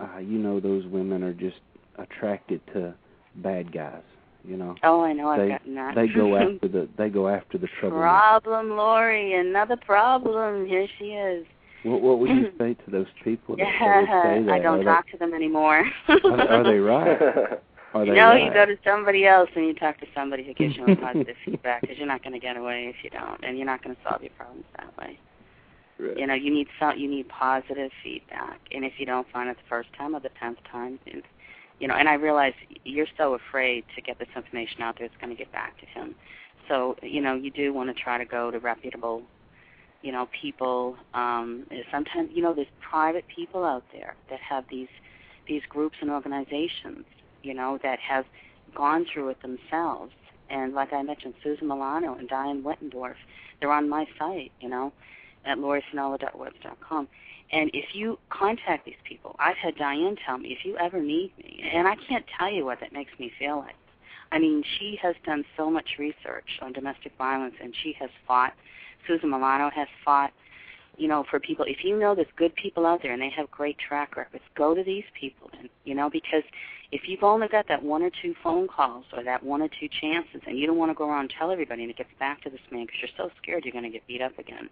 uh, 0.00 0.18
you 0.18 0.38
know, 0.38 0.60
those 0.60 0.84
women 0.86 1.22
are 1.22 1.32
just 1.32 1.56
attracted 1.98 2.60
to 2.72 2.94
bad 3.36 3.72
guys. 3.72 4.02
You 4.44 4.58
know, 4.58 4.74
Oh, 4.82 5.02
I 5.02 5.14
know. 5.14 5.28
I've 5.30 5.40
they 5.40 5.48
gotten 5.48 5.74
that. 5.76 5.94
they 5.94 6.06
go 6.08 6.36
after 6.36 6.68
the 6.68 6.86
they 6.98 7.08
go 7.08 7.28
after 7.28 7.56
the 7.56 7.68
trouble. 7.80 7.96
problem, 7.98 8.70
Lori. 8.76 9.32
Another 9.32 9.76
problem. 9.76 10.66
Here 10.66 10.86
she 10.98 11.06
is. 11.06 11.46
What 11.84 12.00
what 12.00 12.18
would 12.18 12.30
you 12.30 12.50
say 12.58 12.74
to 12.74 12.90
those 12.90 13.06
people 13.22 13.56
that, 13.56 13.64
that? 14.46 14.52
I 14.52 14.58
don't 14.58 14.80
are 14.80 14.84
talk 14.84 15.08
to 15.10 15.18
them 15.18 15.34
anymore. 15.34 15.84
Are, 16.08 16.40
are 16.40 16.64
they 16.64 16.78
right? 16.78 17.18
Are 17.94 18.04
they 18.04 18.10
no, 18.10 18.30
right? 18.30 18.42
you 18.42 18.52
go 18.52 18.66
to 18.66 18.76
somebody 18.84 19.24
else 19.24 19.48
and 19.54 19.66
you 19.66 19.74
talk 19.74 20.00
to 20.00 20.06
somebody 20.16 20.42
who 20.42 20.52
gives 20.52 20.74
you 20.76 20.84
positive 20.96 21.36
feedback 21.44 21.82
because 21.82 21.96
you're 21.96 22.08
not 22.08 22.24
going 22.24 22.32
to 22.32 22.40
get 22.40 22.56
away 22.56 22.92
if 22.92 22.96
you 23.04 23.10
don't, 23.10 23.44
and 23.44 23.56
you're 23.56 23.66
not 23.66 23.84
going 23.84 23.94
to 23.94 24.02
solve 24.02 24.20
your 24.20 24.32
problems 24.32 24.64
that 24.76 24.96
way. 24.98 25.16
Right. 26.00 26.18
You 26.18 26.26
know, 26.26 26.34
you 26.34 26.52
need 26.52 26.66
some, 26.80 26.98
you 26.98 27.08
need 27.08 27.28
positive 27.28 27.92
feedback, 28.02 28.58
and 28.72 28.84
if 28.84 28.94
you 28.98 29.06
don't 29.06 29.28
find 29.30 29.48
it 29.48 29.56
the 29.56 29.68
first 29.68 29.90
time 29.96 30.16
or 30.16 30.18
the 30.18 30.30
tenth 30.40 30.58
time, 30.72 30.98
it's, 31.06 31.24
you 31.78 31.86
know, 31.86 31.94
and 31.94 32.08
I 32.08 32.14
realize 32.14 32.54
you're 32.82 33.06
so 33.16 33.34
afraid 33.34 33.84
to 33.94 34.02
get 34.02 34.18
this 34.18 34.28
information 34.34 34.82
out 34.82 34.96
there, 34.98 35.06
it's 35.06 35.14
going 35.20 35.30
to 35.30 35.38
get 35.38 35.52
back 35.52 35.78
to 35.78 35.86
him. 35.86 36.16
So, 36.68 36.96
you 37.00 37.20
know, 37.20 37.34
you 37.34 37.52
do 37.52 37.72
want 37.72 37.94
to 37.94 38.02
try 38.02 38.18
to 38.18 38.24
go 38.24 38.50
to 38.50 38.58
reputable, 38.58 39.22
you 40.04 40.12
know, 40.12 40.28
people. 40.40 40.96
Um, 41.14 41.66
sometimes, 41.90 42.30
you 42.32 42.42
know, 42.42 42.54
there's 42.54 42.68
private 42.88 43.24
people 43.34 43.64
out 43.64 43.84
there 43.92 44.14
that 44.30 44.38
have 44.38 44.64
these 44.70 44.88
these 45.48 45.62
groups 45.68 45.96
and 46.00 46.10
organizations, 46.10 47.04
you 47.42 47.54
know, 47.54 47.78
that 47.82 47.98
have 47.98 48.24
gone 48.74 49.06
through 49.12 49.30
it 49.30 49.38
themselves. 49.42 50.12
And 50.50 50.74
like 50.74 50.92
I 50.92 51.02
mentioned, 51.02 51.34
Susan 51.42 51.68
Milano 51.68 52.14
and 52.14 52.28
Diane 52.28 52.62
Wetendorf, 52.62 53.16
they're 53.60 53.72
on 53.72 53.88
my 53.88 54.06
site, 54.18 54.52
you 54.60 54.68
know, 54.68 54.92
at 55.44 55.58
laurifinola.webs.com. 55.58 57.08
And 57.52 57.70
if 57.72 57.94
you 57.94 58.18
contact 58.30 58.84
these 58.84 58.94
people, 59.04 59.36
I've 59.38 59.56
had 59.56 59.76
Diane 59.76 60.16
tell 60.26 60.38
me, 60.38 60.50
if 60.58 60.64
you 60.64 60.76
ever 60.78 61.00
need 61.00 61.32
me, 61.38 61.62
and 61.72 61.86
I 61.86 61.96
can't 62.08 62.24
tell 62.38 62.50
you 62.50 62.64
what 62.64 62.80
that 62.80 62.92
makes 62.92 63.12
me 63.18 63.32
feel 63.38 63.58
like. 63.58 63.76
I 64.32 64.38
mean, 64.38 64.64
she 64.78 64.98
has 65.02 65.14
done 65.24 65.44
so 65.56 65.70
much 65.70 65.96
research 65.98 66.58
on 66.62 66.72
domestic 66.72 67.12
violence, 67.16 67.54
and 67.62 67.74
she 67.82 67.94
has 68.00 68.10
fought. 68.26 68.54
Susan 69.06 69.30
Milano 69.30 69.70
has 69.70 69.88
fought, 70.04 70.32
you 70.96 71.08
know, 71.08 71.24
for 71.30 71.40
people. 71.40 71.64
If 71.68 71.84
you 71.84 71.98
know 71.98 72.14
there's 72.14 72.26
good 72.36 72.54
people 72.56 72.86
out 72.86 73.02
there 73.02 73.12
and 73.12 73.20
they 73.22 73.30
have 73.30 73.50
great 73.50 73.76
track 73.78 74.16
records, 74.16 74.44
go 74.56 74.74
to 74.74 74.82
these 74.82 75.04
people, 75.18 75.50
and 75.58 75.68
you 75.84 75.94
know, 75.94 76.08
because 76.10 76.42
if 76.92 77.08
you've 77.08 77.24
only 77.24 77.48
got 77.48 77.66
that 77.68 77.82
one 77.82 78.02
or 78.02 78.10
two 78.22 78.34
phone 78.42 78.68
calls 78.68 79.04
or 79.16 79.24
that 79.24 79.42
one 79.42 79.60
or 79.62 79.68
two 79.68 79.88
chances, 80.00 80.40
and 80.46 80.58
you 80.58 80.66
don't 80.66 80.78
want 80.78 80.90
to 80.90 80.94
go 80.94 81.08
around 81.08 81.22
and 81.22 81.34
tell 81.36 81.50
everybody, 81.50 81.82
and 81.82 81.90
it 81.90 81.96
gets 81.96 82.10
back 82.20 82.42
to 82.42 82.50
this 82.50 82.60
man 82.70 82.86
because 82.86 83.00
you're 83.00 83.28
so 83.28 83.32
scared 83.42 83.64
you're 83.64 83.72
going 83.72 83.84
to 83.84 83.90
get 83.90 84.06
beat 84.06 84.22
up 84.22 84.38
again. 84.38 84.68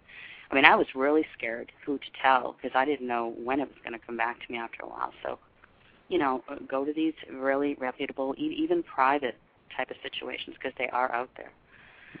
I 0.51 0.55
mean, 0.55 0.65
I 0.65 0.75
was 0.75 0.87
really 0.95 1.25
scared 1.37 1.71
who 1.85 1.97
to 1.97 2.05
tell 2.21 2.55
because 2.55 2.75
I 2.75 2.85
didn't 2.85 3.07
know 3.07 3.33
when 3.43 3.59
it 3.59 3.67
was 3.67 3.77
going 3.83 3.99
to 3.99 4.05
come 4.05 4.15
back 4.15 4.45
to 4.45 4.51
me 4.51 4.57
after 4.57 4.83
a 4.83 4.87
while. 4.87 5.11
So, 5.23 5.39
you 6.09 6.19
know, 6.19 6.43
uh, 6.47 6.55
go 6.69 6.85
to 6.85 6.93
these 6.93 7.13
really 7.31 7.75
reputable, 7.75 8.35
even 8.37 8.83
private 8.83 9.35
type 9.75 9.89
of 9.89 9.97
situations 10.03 10.55
because 10.57 10.73
they 10.77 10.89
are 10.89 11.11
out 11.11 11.29
there. 11.35 11.51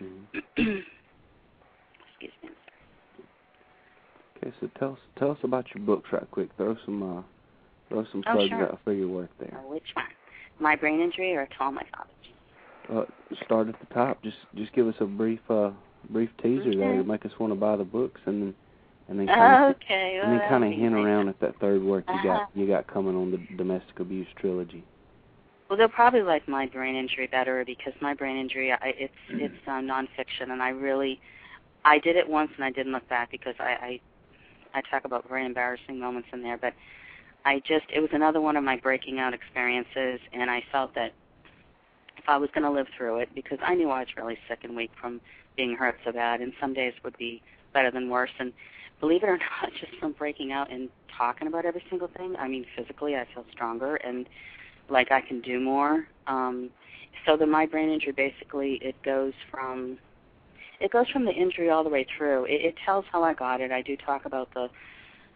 Mhm. 0.01 0.83
Excuse 2.23 2.33
me. 2.43 2.49
Okay, 4.37 4.55
so 4.59 4.69
tell 4.79 4.93
us 4.93 4.99
tell 5.17 5.31
us 5.31 5.37
about 5.43 5.65
your 5.73 5.83
books 5.85 6.09
right 6.11 6.29
quick. 6.31 6.49
Throw 6.57 6.75
some 6.85 7.17
uh, 7.17 7.21
throw 7.89 8.05
some 8.11 8.23
Oh, 8.27 8.33
plugs 8.33 8.49
sure. 8.49 8.63
out 8.71 8.79
for 8.83 8.93
your 8.93 9.07
work 9.07 9.29
there. 9.39 9.57
Uh, 9.57 9.67
which 9.69 9.83
one? 9.93 10.05
My 10.59 10.75
brain 10.75 10.99
injury 10.99 11.35
or 11.35 11.45
to 11.45 11.53
all 11.59 11.71
my? 11.71 11.83
Uh, 12.91 13.05
start 13.45 13.69
at 13.69 13.79
the 13.79 13.93
top. 13.93 14.21
Just 14.23 14.37
just 14.55 14.73
give 14.73 14.87
us 14.87 14.95
a 14.99 15.05
brief 15.05 15.39
uh 15.49 15.71
brief 16.09 16.29
teaser 16.41 16.75
there 16.75 16.97
to 16.97 17.03
make 17.03 17.25
us 17.25 17.31
want 17.39 17.51
to 17.51 17.59
buy 17.59 17.75
the 17.75 17.83
books, 17.83 18.21
and 18.25 18.41
then 18.41 18.55
and 19.09 19.19
then 19.19 19.27
kind 19.27 19.63
of 19.63 19.75
Okay. 19.75 20.19
and 20.21 20.31
then 20.31 20.39
kind 20.49 20.63
of 20.63 20.71
hint 20.71 20.93
nice. 20.93 21.05
around 21.05 21.27
at 21.29 21.39
that 21.39 21.57
third 21.59 21.83
work 21.83 22.05
you 22.07 22.15
Uh-huh. 22.15 22.39
got 22.39 22.49
you 22.55 22.67
got 22.67 22.87
coming 22.87 23.15
on 23.15 23.31
the 23.31 23.39
domestic 23.57 23.99
abuse 23.99 24.27
trilogy. 24.37 24.83
Well, 25.69 25.77
they'll 25.77 25.87
probably 25.87 26.21
like 26.21 26.47
my 26.47 26.67
brain 26.67 26.95
injury 26.95 27.27
better 27.27 27.63
because 27.65 27.93
my 28.01 28.13
brain 28.13 28.37
injury, 28.37 28.71
I, 28.73 28.93
it's 28.97 29.13
it's 29.29 29.55
uh, 29.65 29.79
nonfiction, 29.79 30.51
and 30.51 30.61
I 30.61 30.69
really, 30.69 31.19
I 31.85 31.99
did 31.99 32.15
it 32.15 32.27
once 32.27 32.51
and 32.55 32.63
I 32.63 32.71
didn't 32.71 32.93
look 32.93 33.07
back 33.09 33.31
because 33.31 33.55
I, 33.59 33.99
I, 34.73 34.79
I 34.79 34.81
talk 34.89 35.05
about 35.05 35.27
very 35.27 35.45
embarrassing 35.45 35.99
moments 35.99 36.29
in 36.31 36.41
there, 36.41 36.57
but 36.57 36.73
I 37.45 37.59
just 37.59 37.85
it 37.93 37.99
was 37.99 38.09
another 38.13 38.39
one 38.41 38.55
of 38.55 38.63
my 38.63 38.77
breaking 38.77 39.19
out 39.19 39.33
experiences, 39.33 40.19
and 40.31 40.49
I 40.49 40.63
felt 40.71 40.95
that 40.95 41.13
if 42.17 42.23
I 42.27 42.37
was 42.37 42.49
going 42.53 42.63
to 42.63 42.71
live 42.71 42.87
through 42.97 43.19
it, 43.19 43.29
because 43.35 43.59
I 43.61 43.75
knew 43.75 43.89
I 43.89 43.99
was 43.99 44.07
really 44.15 44.37
sick 44.47 44.59
and 44.63 44.75
weak 44.75 44.91
from 44.99 45.19
being 45.57 45.75
hurt 45.75 45.95
so 46.05 46.13
bad, 46.13 46.39
and 46.39 46.53
some 46.61 46.73
days 46.73 46.93
would 47.03 47.17
be 47.17 47.41
better 47.73 47.91
than 47.91 48.09
worse, 48.09 48.31
and 48.39 48.53
believe 49.01 49.23
it 49.23 49.29
or 49.29 49.37
not, 49.61 49.71
just 49.79 49.93
from 49.99 50.13
breaking 50.13 50.53
out 50.53 50.71
and 50.71 50.89
talking 51.17 51.47
about 51.47 51.65
every 51.65 51.83
single 51.89 52.07
thing, 52.07 52.35
I 52.37 52.47
mean, 52.47 52.65
physically 52.75 53.15
I 53.15 53.27
feel 53.33 53.45
stronger 53.51 53.97
and 53.97 54.27
like 54.89 55.11
I 55.11 55.21
can 55.21 55.41
do 55.41 55.59
more. 55.59 56.07
Um, 56.27 56.69
so 57.25 57.37
the 57.37 57.45
my 57.45 57.65
brain 57.65 57.89
injury 57.89 58.13
basically 58.13 58.79
it 58.81 58.95
goes 59.03 59.33
from 59.51 59.97
it 60.83 60.91
goes 60.91 61.09
from 61.09 61.23
the 61.23 61.31
injury 61.31 61.69
all 61.69 61.83
the 61.83 61.89
way 61.89 62.05
through. 62.17 62.43
It, 62.43 62.61
it 62.65 62.75
tells 62.85 63.05
how 63.11 63.23
I 63.23 63.33
got 63.33 63.61
it. 63.61 63.71
I 63.71 63.81
do 63.81 63.95
talk 63.95 64.25
about 64.25 64.53
the 64.53 64.69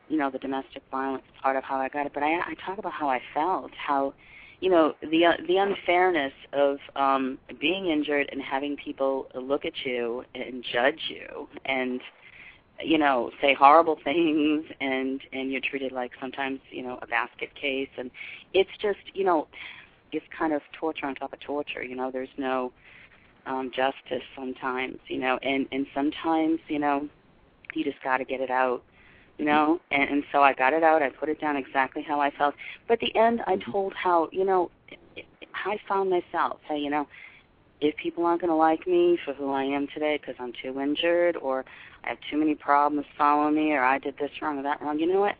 you 0.09 0.17
know 0.17 0.29
the 0.29 0.39
domestic 0.39 0.83
violence 0.91 1.23
part 1.41 1.55
of 1.55 1.63
how 1.63 1.77
I 1.77 1.89
got 1.89 2.05
it, 2.05 2.11
but 2.13 2.21
I, 2.21 2.35
I 2.35 2.53
talk 2.65 2.77
about 2.77 2.93
how 2.93 3.09
I 3.09 3.21
felt, 3.33 3.71
how 3.75 4.13
you 4.59 4.69
know 4.69 4.93
the 5.01 5.25
uh, 5.25 5.33
the 5.47 5.57
unfairness 5.57 6.33
of 6.51 6.77
um, 6.97 7.39
being 7.59 7.87
injured 7.87 8.27
and 8.31 8.41
having 8.41 8.75
people 8.75 9.27
look 9.35 9.63
at 9.63 9.73
you 9.85 10.25
and 10.35 10.63
judge 10.63 11.09
you 11.09 11.47
and 11.65 12.01
you 12.83 12.97
know 12.97 13.31
say 13.41 13.53
horrible 13.53 13.97
things 14.03 14.65
and 14.81 15.21
and 15.31 15.51
you're 15.51 15.61
treated 15.61 15.93
like 15.93 16.11
sometimes 16.19 16.59
you 16.69 16.83
know 16.83 16.99
a 17.01 17.07
basket 17.07 17.55
case 17.55 17.89
and 17.97 18.11
it's 18.53 18.69
just 18.81 18.99
you 19.13 19.23
know 19.23 19.47
it's 20.11 20.25
kind 20.37 20.51
of 20.53 20.61
torture 20.77 21.05
on 21.05 21.15
top 21.15 21.31
of 21.31 21.39
torture 21.39 21.83
you 21.83 21.95
know 21.95 22.11
there's 22.11 22.29
no 22.37 22.71
um 23.47 23.71
justice 23.75 24.23
sometimes 24.35 24.97
you 25.07 25.19
know 25.19 25.37
and 25.43 25.67
and 25.71 25.85
sometimes 25.93 26.59
you 26.67 26.79
know 26.79 27.07
you 27.73 27.83
just 27.83 28.01
got 28.03 28.17
to 28.17 28.25
get 28.25 28.41
it 28.41 28.49
out 28.51 28.81
you 29.37 29.45
know? 29.45 29.79
And, 29.91 30.09
and 30.09 30.23
so 30.31 30.41
i 30.41 30.53
got 30.53 30.73
it 30.73 30.83
out 30.83 31.01
i 31.01 31.09
put 31.09 31.29
it 31.29 31.39
down 31.39 31.57
exactly 31.57 32.03
how 32.07 32.19
i 32.19 32.31
felt. 32.31 32.55
But 32.87 32.95
at 32.95 32.99
the 33.01 33.15
end 33.15 33.41
i 33.47 33.55
Mhm. 33.55 33.71
told 33.71 33.93
how 33.93 34.29
you 34.31 34.45
know 34.45 34.69
i 35.65 35.77
found 35.87 36.09
myself 36.09 36.59
hey 36.67 36.77
you 36.77 36.89
know 36.89 37.07
if 37.81 37.95
people 37.97 38.25
aren't 38.25 38.41
going 38.41 38.49
to 38.51 38.55
like 38.55 38.85
me 38.87 39.17
for 39.25 39.33
who 39.33 39.51
i 39.51 39.63
am 39.63 39.87
today 39.93 40.17
because 40.19 40.35
i'm 40.39 40.53
too 40.61 40.79
injured 40.79 41.37
or 41.37 41.65
i 42.03 42.09
have 42.09 42.17
too 42.29 42.37
many 42.37 42.55
problems 42.55 43.05
following 43.17 43.55
me 43.55 43.71
or 43.73 43.83
i 43.83 43.97
did 43.99 44.15
this 44.19 44.31
wrong 44.41 44.57
or 44.59 44.63
that 44.63 44.81
wrong 44.81 44.99
you 44.99 45.07
know 45.11 45.19
what? 45.21 45.35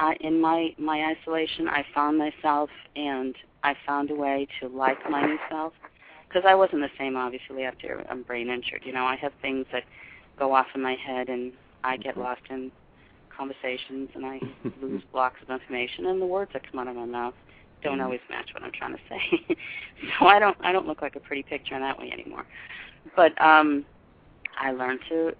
I, 0.00 0.14
in 0.20 0.40
my 0.40 0.74
my 0.78 1.14
isolation 1.16 1.68
i 1.68 1.84
found 1.94 2.18
myself 2.18 2.70
and 2.96 3.34
i 3.62 3.74
found 3.86 4.10
a 4.10 4.14
way 4.14 4.46
to 4.60 4.68
like 4.68 4.98
my 5.10 5.22
new 5.24 5.38
self 5.50 5.72
because 6.32 6.46
i 6.48 6.54
wasn't 6.54 6.80
the 6.80 6.88
same 6.98 7.16
obviously 7.16 7.64
after 7.64 8.04
i'm 8.10 8.22
brain 8.22 8.48
injured 8.48 8.82
you 8.84 8.92
know 8.92 9.04
i 9.04 9.16
have 9.16 9.32
things 9.42 9.66
that 9.72 9.82
go 10.38 10.54
off 10.54 10.66
in 10.74 10.82
my 10.82 10.94
head 10.94 11.28
and 11.28 11.52
i 11.84 11.96
get 11.96 12.14
Mhm. 12.16 12.22
lost 12.22 12.42
in 12.50 12.70
conversations 13.36 14.10
and 14.14 14.24
I 14.26 14.40
lose 14.82 15.02
blocks 15.12 15.36
of 15.42 15.50
information 15.50 16.06
and 16.06 16.20
the 16.20 16.26
words 16.26 16.50
that 16.52 16.62
come 16.70 16.80
out 16.80 16.88
of 16.88 16.96
my 16.96 17.06
mouth 17.06 17.34
don't 17.82 17.98
Mhm. 17.98 18.04
always 18.04 18.20
match 18.30 18.48
what 18.54 18.62
I'm 18.62 18.72
trying 18.72 18.92
to 18.94 19.00
say. 19.08 19.56
so 20.18 20.26
I 20.26 20.38
don't 20.38 20.56
I 20.60 20.72
don't 20.72 20.86
look 20.86 21.02
like 21.02 21.16
a 21.16 21.20
pretty 21.20 21.42
picture 21.42 21.74
in 21.74 21.80
that 21.80 21.98
way 21.98 22.10
anymore. 22.12 22.44
But 23.16 23.40
um 23.40 23.84
I 24.60 24.72
learned 24.72 25.00
to 25.08 25.32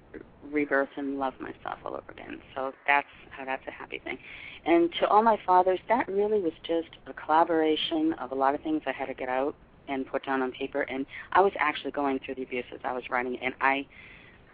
rebirth 0.50 0.88
and 0.96 1.18
love 1.18 1.34
myself 1.38 1.78
all 1.84 1.92
over 1.92 2.10
again. 2.10 2.40
So 2.54 2.72
that's 2.86 3.06
how 3.30 3.44
that's 3.44 3.66
a 3.68 3.70
happy 3.70 3.98
thing. 4.04 4.18
And 4.64 4.90
to 5.00 5.08
all 5.08 5.22
my 5.22 5.38
fathers, 5.46 5.78
that 5.88 6.08
really 6.08 6.40
was 6.40 6.52
just 6.66 6.88
a 7.06 7.12
collaboration 7.12 8.14
of 8.14 8.32
a 8.32 8.34
lot 8.34 8.54
of 8.54 8.62
things 8.62 8.82
I 8.86 8.92
had 8.92 9.06
to 9.06 9.14
get 9.14 9.28
out 9.28 9.54
and 9.92 10.06
put 10.06 10.24
down 10.24 10.42
on 10.42 10.52
paper 10.52 10.82
and 10.82 11.06
I 11.32 11.40
was 11.40 11.52
actually 11.58 11.92
going 11.92 12.20
through 12.24 12.36
the 12.36 12.42
abuses 12.42 12.80
I 12.84 12.92
was 12.92 13.04
writing 13.10 13.38
and 13.42 13.54
I 13.60 13.86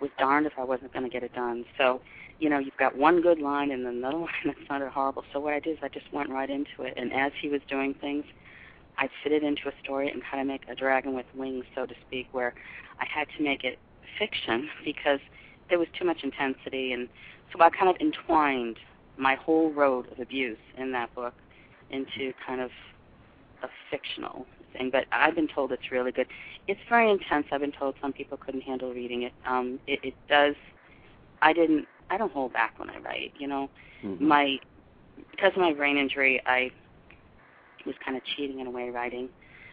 was 0.00 0.10
darned 0.18 0.46
if 0.46 0.52
I 0.58 0.64
wasn't 0.64 0.92
going 0.92 1.04
to 1.04 1.10
get 1.10 1.22
it 1.22 1.34
done. 1.34 1.64
So 1.76 2.00
you 2.38 2.48
know, 2.48 2.58
you've 2.58 2.76
got 2.76 2.96
one 2.96 3.20
good 3.20 3.40
line 3.40 3.70
and 3.70 3.86
another 3.86 4.16
line 4.18 4.28
that 4.46 4.56
sounded 4.68 4.90
horrible. 4.90 5.24
So 5.32 5.40
what 5.40 5.54
I 5.54 5.60
did 5.60 5.72
is 5.72 5.78
I 5.82 5.88
just 5.88 6.12
went 6.12 6.30
right 6.30 6.48
into 6.48 6.82
it, 6.82 6.94
and 6.96 7.12
as 7.12 7.32
he 7.40 7.48
was 7.48 7.60
doing 7.68 7.94
things, 8.00 8.24
I'd 8.98 9.10
fit 9.22 9.32
it 9.32 9.42
into 9.42 9.68
a 9.68 9.72
story 9.82 10.10
and 10.10 10.22
kind 10.28 10.40
of 10.40 10.46
make 10.46 10.62
a 10.68 10.74
dragon 10.74 11.14
with 11.14 11.26
wings, 11.34 11.64
so 11.74 11.86
to 11.86 11.94
speak, 12.06 12.28
where 12.32 12.54
I 13.00 13.06
had 13.12 13.28
to 13.36 13.42
make 13.42 13.64
it 13.64 13.78
fiction 14.18 14.68
because 14.84 15.20
there 15.68 15.78
was 15.78 15.88
too 15.98 16.04
much 16.04 16.18
intensity, 16.22 16.92
and 16.92 17.08
so 17.52 17.62
I 17.62 17.70
kind 17.70 17.88
of 17.88 17.96
entwined 18.00 18.76
my 19.16 19.34
whole 19.34 19.72
road 19.72 20.10
of 20.12 20.18
abuse 20.20 20.58
in 20.76 20.92
that 20.92 21.14
book 21.14 21.34
into 21.90 22.32
kind 22.46 22.60
of 22.60 22.70
a 23.62 23.68
fictional 23.90 24.46
thing. 24.72 24.90
But 24.90 25.04
I've 25.12 25.34
been 25.34 25.48
told 25.48 25.72
it's 25.72 25.90
really 25.90 26.12
good. 26.12 26.26
It's 26.66 26.80
very 26.88 27.10
intense. 27.10 27.46
I've 27.52 27.60
been 27.60 27.72
told 27.72 27.94
some 28.00 28.12
people 28.12 28.38
couldn't 28.38 28.62
handle 28.62 28.92
reading 28.92 29.22
it. 29.22 29.32
Um, 29.46 29.78
it, 29.86 30.00
it 30.02 30.14
does. 30.28 30.54
I 31.42 31.52
didn't 31.52 31.86
I 32.10 32.18
don't 32.18 32.32
hold 32.32 32.52
back 32.52 32.78
when 32.78 32.90
I 32.90 32.98
write. 32.98 33.32
You 33.38 33.48
know, 33.48 33.70
Mhm. 34.04 34.20
my 34.20 34.58
because 35.30 35.52
of 35.54 35.58
my 35.60 35.72
brain 35.72 35.96
injury, 35.96 36.40
I 36.46 36.70
was 37.86 37.94
kind 38.04 38.16
of 38.16 38.22
cheating 38.36 38.60
in 38.60 38.66
a 38.66 38.70
way 38.70 38.90
writing. 38.90 39.28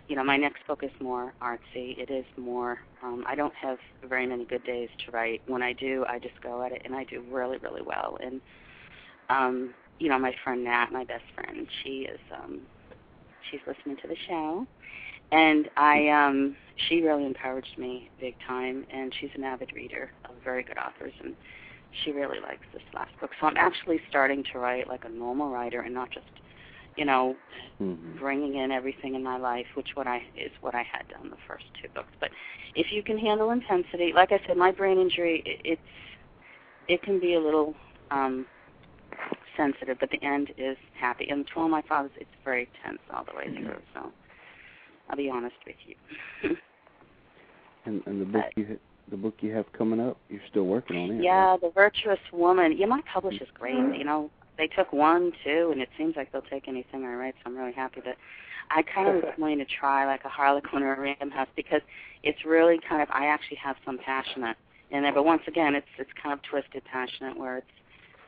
You 0.07 0.15
know, 0.15 0.23
my 0.23 0.37
next 0.37 0.65
book 0.67 0.83
is 0.83 0.91
more 1.01 1.33
artsy. 1.41 1.97
It 1.97 2.11
is 2.11 2.25
more. 2.37 2.79
Um, 3.01 3.23
I 3.27 3.35
don't 3.35 3.53
have 3.55 3.79
very 4.07 4.27
many 4.27 4.45
good 4.45 4.63
days 4.63 4.89
to 5.05 5.11
write. 5.11 5.41
When 5.47 5.63
I 5.63 5.73
do, 5.73 6.05
I 6.07 6.19
just 6.19 6.39
go 6.43 6.61
at 6.61 6.71
it, 6.71 6.81
and 6.85 6.95
I 6.95 7.05
do 7.05 7.23
really, 7.31 7.57
really 7.57 7.81
well. 7.81 8.17
And 8.23 8.39
um, 9.29 9.73
you 9.99 10.09
know, 10.09 10.19
my 10.19 10.33
friend 10.43 10.63
Nat, 10.63 10.87
my 10.91 11.03
best 11.05 11.23
friend, 11.33 11.67
she 11.83 12.01
is. 12.11 12.19
Um, 12.31 12.61
she's 13.49 13.61
listening 13.67 13.97
to 14.01 14.07
the 14.07 14.17
show, 14.27 14.65
and 15.31 15.69
I. 15.77 16.09
Um, 16.09 16.55
she 16.89 17.01
really 17.01 17.25
encouraged 17.25 17.77
me 17.77 18.09
big 18.19 18.35
time, 18.45 18.85
and 18.93 19.13
she's 19.19 19.29
an 19.35 19.43
avid 19.43 19.69
reader 19.75 20.11
of 20.25 20.35
very 20.43 20.63
good 20.63 20.77
authors, 20.77 21.13
and 21.23 21.35
she 22.03 22.11
really 22.11 22.39
likes 22.41 22.65
this 22.73 22.81
last 22.93 23.11
book. 23.21 23.31
So 23.39 23.47
I'm 23.47 23.57
actually 23.57 23.99
starting 24.09 24.43
to 24.51 24.59
write 24.59 24.87
like 24.87 25.05
a 25.05 25.09
normal 25.09 25.49
writer 25.49 25.81
and 25.81 25.93
not 25.93 26.11
just, 26.11 26.25
you 26.97 27.05
know, 27.05 27.37
Mhm. 27.79 28.19
bringing 28.19 28.55
in 28.55 28.71
everything 28.71 29.15
in 29.15 29.23
my 29.23 29.37
life, 29.37 29.67
which 29.75 29.95
what 29.95 30.07
I 30.07 30.23
is 30.35 30.51
what 30.61 30.75
I 30.75 30.83
had 30.83 31.07
done 31.07 31.29
the 31.29 31.37
first 31.47 31.65
two 31.81 31.87
books. 31.89 32.11
But 32.19 32.31
if 32.75 32.91
you 32.91 33.03
can 33.03 33.17
handle 33.17 33.51
intensity, 33.51 34.11
like 34.13 34.31
I 34.31 34.39
said, 34.45 34.57
my 34.57 34.71
brain 34.71 34.97
injury, 34.99 35.41
it, 35.45 35.61
it's 35.63 35.81
it 36.87 37.01
can 37.03 37.19
be 37.19 37.35
a 37.35 37.39
little 37.39 37.73
um 38.11 38.45
sensitive, 39.57 39.97
but 39.99 40.09
the 40.11 40.23
end 40.23 40.51
is 40.57 40.77
happy. 40.99 41.27
And 41.29 41.45
to 41.47 41.53
all 41.59 41.69
my 41.69 41.81
fathers, 41.83 42.11
it's 42.17 42.29
very 42.43 42.69
tense 42.83 42.99
all 43.13 43.25
the 43.25 43.35
way 43.35 43.45
mm-hmm. 43.47 43.65
through. 43.65 43.81
So 43.93 44.11
I'll 45.09 45.17
be 45.17 45.29
honest 45.29 45.55
with 45.65 45.75
you. 45.85 46.55
And 47.87 48.01
and 48.07 48.19
the 48.19 48.25
book 48.25 48.45
you 48.55 48.79
the 49.11 49.17
book 49.17 49.35
you 49.41 49.53
have 49.53 49.71
coming 49.73 49.99
up, 49.99 50.17
you're 50.27 50.41
still 50.49 50.65
working 50.65 50.97
on 50.97 51.11
it. 51.17 51.23
Yeah, 51.23 51.51
right? 51.51 51.61
the 51.61 51.69
virtuous 51.69 52.17
woman. 52.33 52.75
Yeah, 52.75 52.87
my 52.87 53.01
publisher's 53.13 53.47
mm-hmm. 53.49 53.89
great. 53.91 53.99
You 53.99 54.03
know, 54.03 54.31
they 54.57 54.67
took 54.67 54.91
one, 54.91 55.31
two, 55.43 55.69
and 55.71 55.81
it 55.81 55.89
seems 55.97 56.15
like 56.15 56.31
they'll 56.31 56.41
take 56.41 56.67
anything 56.67 57.05
I 57.05 57.13
write. 57.13 57.35
So 57.43 57.51
I'm 57.51 57.57
really 57.57 57.73
happy 57.73 58.01
that 58.05 58.17
I 58.71 58.81
kind 58.81 59.07
of 59.07 59.15
was 59.23 59.33
going 59.37 59.59
to 59.59 59.65
try 59.65 60.05
like 60.05 60.25
a 60.25 60.29
Harlequin 60.29 60.81
or 60.81 60.95
a 60.95 60.99
Random 60.99 61.29
House 61.29 61.47
because 61.55 61.81
it's 62.23 62.43
really 62.45 62.79
kind 62.87 63.01
of 63.01 63.09
I 63.11 63.27
actually 63.27 63.57
have 63.57 63.75
some 63.85 63.99
passionate 63.99 64.57
in 64.91 65.03
there, 65.03 65.13
but 65.13 65.25
once 65.25 65.41
again, 65.47 65.75
it's 65.75 65.87
it's 65.97 66.11
kind 66.21 66.33
of 66.33 66.41
twisted 66.43 66.83
passionate 66.85 67.37
where 67.37 67.57
it's 67.57 67.67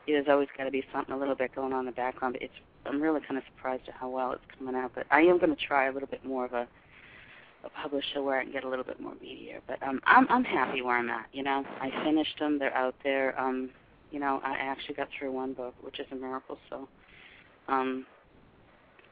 there's 0.08 0.28
always 0.30 0.48
got 0.58 0.64
to 0.64 0.72
be 0.72 0.84
something 0.94 1.14
a 1.14 1.18
little 1.18 1.36
bit 1.36 1.54
going 1.54 1.74
on 1.74 1.82
in 1.82 1.86
the 1.86 1.92
background. 1.92 2.34
But 2.34 2.44
it's 2.44 2.54
I'm 2.86 3.02
really 3.02 3.22
kind 3.22 3.38
of 3.38 3.44
surprised 3.56 3.84
at 3.88 3.96
how 3.96 4.10
well 4.10 4.32
it's 4.32 4.42
coming 4.58 4.76
out. 4.76 4.92
But 4.96 5.06
I 5.12 5.22
am 5.22 5.38
going 5.38 5.56
to 5.56 5.62
try 5.62 5.88
a 5.88 5.92
little 5.92 6.08
bit 6.08 6.26
more 6.26 6.46
of 6.46 6.54
a 6.54 6.68
a 7.64 7.70
publisher 7.70 8.22
where 8.22 8.40
I 8.40 8.44
can 8.44 8.52
get 8.52 8.64
a 8.64 8.70
little 8.70 8.86
bit 8.86 9.00
more 9.00 9.14
media. 9.22 9.60
But 9.68 9.82
um, 9.84 10.00
I'm 10.06 10.28
I'm 10.30 10.44
happy 10.44 10.82
where 10.82 10.98
I'm 10.98 11.10
at. 11.10 11.28
You 11.34 11.44
know, 11.44 11.66
I 11.82 11.92
finished 12.04 12.40
them. 12.40 12.60
They're 12.60 12.76
out 12.76 12.96
there. 13.04 13.40
Um, 13.40 13.70
you 14.12 14.20
know, 14.20 14.42
I 14.44 14.54
actually 14.54 14.96
got 14.96 15.10
through 15.18 15.32
one 15.32 15.54
book, 15.54 15.76
which 15.82 16.00
is 16.00 16.06
a 16.12 16.16
miracle. 16.16 16.58
So, 16.70 16.88
um, 17.68 18.06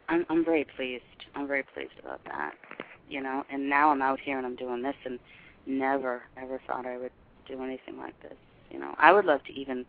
I'm 0.08 0.26
I'm 0.30 0.46
very 0.46 0.66
pleased. 0.76 1.04
I'm 1.36 1.48
very 1.48 1.64
pleased 1.64 2.00
about 2.00 2.24
that. 2.26 2.54
You 3.10 3.22
know, 3.22 3.44
and 3.52 3.70
now 3.70 3.90
I'm 3.90 4.02
out 4.02 4.20
here 4.20 4.38
and 4.38 4.46
I'm 4.46 4.56
doing 4.56 4.82
this, 4.82 4.96
and 5.06 5.20
never 5.66 6.24
ever 6.38 6.62
thought 6.68 6.86
I 6.86 6.98
would 6.98 7.12
do 7.48 7.62
anything 7.64 7.98
like 7.98 8.20
this. 8.22 8.38
You 8.72 8.80
know, 8.80 8.96
I 8.98 9.12
would 9.12 9.26
love 9.26 9.44
to 9.46 9.54
even, 9.54 9.86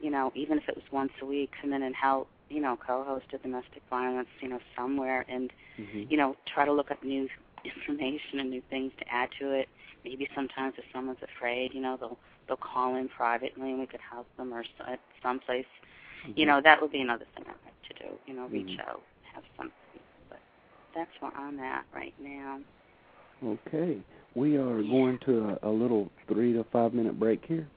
you 0.00 0.10
know, 0.10 0.32
even 0.34 0.58
if 0.58 0.68
it 0.68 0.76
was 0.76 0.84
once 0.92 1.12
a 1.22 1.26
week, 1.26 1.50
come 1.60 1.72
in 1.72 1.82
and 1.82 1.94
help. 1.94 2.28
You 2.48 2.60
know, 2.60 2.76
co-host 2.86 3.26
a 3.34 3.38
domestic 3.38 3.82
violence. 3.90 4.28
You 4.40 4.48
know, 4.48 4.60
somewhere 4.76 5.24
and 5.28 5.50
Mhm. 5.78 6.10
you 6.10 6.16
know, 6.16 6.36
try 6.46 6.64
to 6.64 6.72
look 6.72 6.90
up 6.90 7.02
new 7.02 7.28
information 7.64 8.40
and 8.40 8.50
new 8.50 8.62
things 8.70 8.92
to 8.98 9.04
add 9.12 9.28
to 9.40 9.52
it. 9.52 9.68
Maybe 10.04 10.28
sometimes 10.34 10.74
if 10.78 10.84
someone's 10.92 11.22
afraid, 11.22 11.74
you 11.74 11.80
know, 11.80 11.96
they'll 11.98 12.18
they'll 12.48 12.56
call 12.56 12.96
in 12.96 13.08
privately 13.08 13.70
and 13.70 13.80
we 13.80 13.86
could 13.86 14.00
help 14.08 14.28
them 14.36 14.52
or 14.54 14.64
at 14.86 15.00
someplace. 15.22 15.66
You 16.36 16.44
Mhm. 16.44 16.48
know, 16.48 16.60
that 16.62 16.80
would 16.80 16.92
be 16.92 17.00
another 17.00 17.26
thing 17.34 17.44
I'd 17.48 17.64
like 17.64 17.82
to 17.88 17.94
do. 18.04 18.18
You 18.26 18.34
know, 18.34 18.46
reach 18.48 18.78
Mhm. 18.78 18.88
out, 18.88 19.02
have 19.34 19.44
something. 19.56 20.00
But 20.28 20.40
that's 20.94 21.10
where 21.20 21.32
I'm 21.36 21.58
at 21.60 21.84
right 21.92 22.14
now. 22.20 22.60
Okay. 23.44 23.98
We 24.34 24.56
are 24.56 24.82
going 24.82 25.18
to 25.26 25.58
a, 25.62 25.68
a 25.68 25.70
little 25.70 26.10
three 26.28 26.52
to 26.52 26.64
five 26.64 26.94
minute 26.94 27.18
break 27.18 27.44
here. 27.46 27.68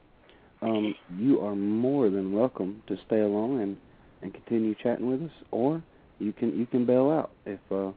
Um, 0.61 0.93
you 1.17 1.39
are 1.41 1.55
more 1.55 2.09
than 2.09 2.33
welcome 2.33 2.83
to 2.87 2.97
stay 3.05 3.21
along 3.21 3.61
and, 3.61 3.77
and 4.21 4.33
continue 4.33 4.75
chatting 4.75 5.09
with 5.09 5.23
us, 5.23 5.35
or 5.51 5.81
you 6.19 6.33
can 6.33 6.57
you 6.57 6.65
can 6.65 6.85
bail 6.85 7.09
out 7.09 7.31
if 7.45 7.59
uh, 7.71 7.91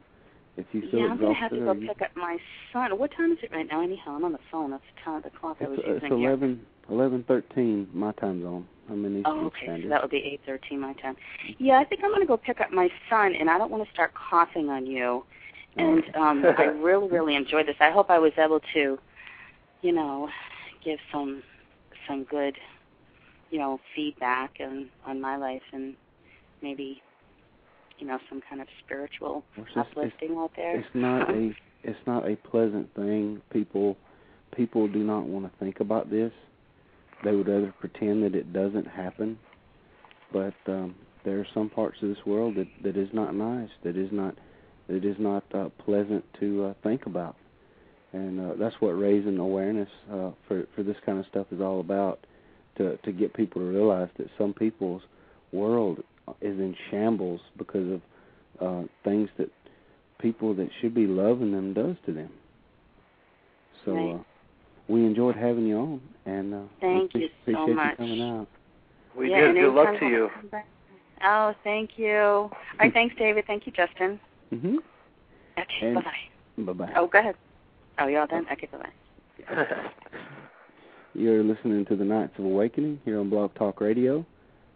if 0.55 0.65
you 0.71 0.89
feel 0.89 1.01
yeah, 1.01 1.07
I'm 1.07 1.19
gonna 1.19 1.33
have 1.33 1.51
to 1.51 1.59
go 1.59 1.75
pick 1.75 2.01
up 2.01 2.15
my 2.15 2.37
son. 2.71 2.97
What 2.97 3.11
time 3.17 3.33
is 3.33 3.39
it 3.43 3.51
right 3.51 3.67
now? 3.69 3.83
Anyhow, 3.83 4.15
I'm 4.15 4.23
on 4.23 4.31
the 4.31 4.39
phone. 4.49 4.71
That's 4.71 4.83
the 4.95 5.01
time 5.03 5.21
the 5.23 5.29
clock 5.37 5.57
I 5.59 5.67
was 5.67 5.79
it's, 5.79 5.87
using 5.87 6.05
it's 6.05 6.11
eleven 6.11 6.61
eleven 6.89 7.25
thirteen 7.27 7.89
my 7.93 8.13
time 8.13 8.41
zone. 8.41 8.65
I'm 8.89 9.03
in 9.03 9.19
Eastern 9.19 9.33
Oh, 9.33 9.45
okay. 9.47 9.63
Standard. 9.63 9.83
So 9.83 9.89
that 9.89 10.01
would 10.01 10.11
be 10.11 10.17
eight 10.17 10.39
thirteen 10.45 10.79
my 10.79 10.93
time. 10.93 11.17
Yeah, 11.57 11.79
I 11.79 11.83
think 11.83 12.01
I'm 12.01 12.11
gonna 12.11 12.25
go 12.25 12.37
pick 12.37 12.61
up 12.61 12.71
my 12.71 12.89
son, 13.09 13.35
and 13.35 13.49
I 13.49 13.57
don't 13.57 13.71
want 13.71 13.85
to 13.85 13.91
start 13.91 14.13
coughing 14.13 14.69
on 14.69 14.85
you. 14.85 15.25
And 15.75 16.03
um, 16.15 16.45
I 16.59 16.65
really, 16.65 17.09
really 17.09 17.35
enjoyed 17.35 17.67
this. 17.67 17.75
I 17.79 17.89
hope 17.89 18.11
I 18.11 18.19
was 18.19 18.31
able 18.37 18.59
to, 18.75 18.99
you 19.81 19.91
know, 19.91 20.29
give 20.85 20.99
some 21.11 21.41
some 22.07 22.23
good, 22.25 22.55
you 23.51 23.59
know, 23.59 23.79
feedback 23.95 24.51
on 24.59 24.89
on 25.05 25.19
my 25.21 25.37
life 25.37 25.61
and 25.71 25.95
maybe, 26.61 27.01
you 27.99 28.07
know, 28.07 28.17
some 28.29 28.41
kind 28.49 28.61
of 28.61 28.67
spiritual 28.85 29.43
just- 29.55 29.69
it's- 29.69 29.87
uplifting 29.91 30.37
out 30.37 30.51
there. 30.55 30.77
it's 30.79 30.95
not 30.95 31.29
a 31.29 31.55
it's 31.83 32.07
not 32.07 32.27
a 32.27 32.35
pleasant 32.37 32.93
thing. 32.95 33.41
People 33.51 33.97
people 34.55 34.87
do 34.87 34.99
not 35.03 35.23
want 35.25 35.51
to 35.51 35.59
think 35.59 35.79
about 35.79 36.09
this. 36.09 36.31
They 37.23 37.35
would 37.35 37.47
rather 37.47 37.73
pretend 37.79 38.23
that 38.23 38.35
it 38.35 38.51
doesn't 38.53 38.87
happen. 38.87 39.39
But 40.31 40.53
um, 40.67 40.95
there 41.23 41.39
are 41.39 41.47
some 41.53 41.69
parts 41.69 41.97
of 42.01 42.09
this 42.09 42.25
world 42.25 42.55
that 42.55 42.67
that 42.83 42.97
is 42.97 43.09
not 43.13 43.35
nice. 43.35 43.69
That 43.83 43.95
is 43.97 44.09
not 44.11 44.35
that 44.87 45.05
is 45.05 45.15
not 45.19 45.43
uh, 45.53 45.69
pleasant 45.85 46.23
to 46.39 46.65
uh, 46.65 46.73
think 46.83 47.05
about. 47.05 47.35
And 48.13 48.39
uh, 48.39 48.53
that's 48.59 48.75
what 48.79 48.91
raising 48.91 49.39
awareness 49.39 49.89
uh, 50.11 50.31
for 50.47 50.65
for 50.75 50.83
this 50.83 50.97
kind 51.05 51.19
of 51.19 51.25
stuff 51.25 51.47
is 51.51 51.61
all 51.61 51.79
about. 51.79 52.19
To 52.77 52.97
to 52.97 53.11
get 53.11 53.33
people 53.33 53.61
to 53.61 53.67
realize 53.67 54.09
that 54.17 54.27
some 54.37 54.53
people's 54.53 55.01
world 55.51 56.03
is 56.41 56.57
in 56.59 56.75
shambles 56.89 57.41
because 57.57 57.91
of 57.91 58.01
uh, 58.59 58.87
things 59.03 59.29
that 59.37 59.49
people 60.19 60.53
that 60.55 60.69
should 60.79 60.93
be 60.93 61.05
loving 61.05 61.51
them 61.51 61.73
does 61.73 61.95
to 62.05 62.13
them. 62.13 62.31
So 63.85 63.93
Right. 63.93 64.15
uh, 64.15 64.23
we 64.87 65.05
enjoyed 65.05 65.35
having 65.35 65.67
you 65.67 65.77
on, 65.77 66.01
and 66.25 66.53
uh, 66.53 66.57
Thank 66.81 67.13
we 67.13 67.21
you 67.21 67.29
appreciate 67.41 67.67
so 67.67 67.67
much. 67.73 67.91
you 67.91 68.05
coming 68.05 68.21
out. 68.21 68.47
We 69.15 69.29
yeah, 69.29 69.47
did. 69.47 69.55
Good 69.55 69.73
luck 69.73 69.99
to 69.99 70.05
you. 70.05 70.29
Oh, 71.23 71.53
thank 71.63 71.91
you. 71.97 72.17
All 72.17 72.51
right, 72.79 72.93
thanks, 72.93 73.15
David. 73.17 73.45
Thank 73.47 73.65
you, 73.65 73.71
Justin. 73.71 74.19
Mhm. 74.51 74.77
Okay, 75.57 75.93
bye 75.93 76.01
bye. 76.01 76.63
Bye 76.63 76.73
bye. 76.73 76.93
Oh, 76.95 77.07
go 77.07 77.19
ahead. 77.19 77.35
Oh, 77.99 78.07
y'all 78.07 78.25
done? 78.25 78.45
Okay, 78.51 78.67
bye 78.71 78.79
bye. 78.79 79.65
You're 81.13 81.43
listening 81.43 81.85
to 81.85 81.95
the 81.95 82.03
Knights 82.03 82.33
of 82.39 82.45
Awakening 82.45 82.99
here 83.05 83.19
on 83.19 83.29
Blog 83.29 83.53
Talk 83.53 83.81
Radio. 83.81 84.25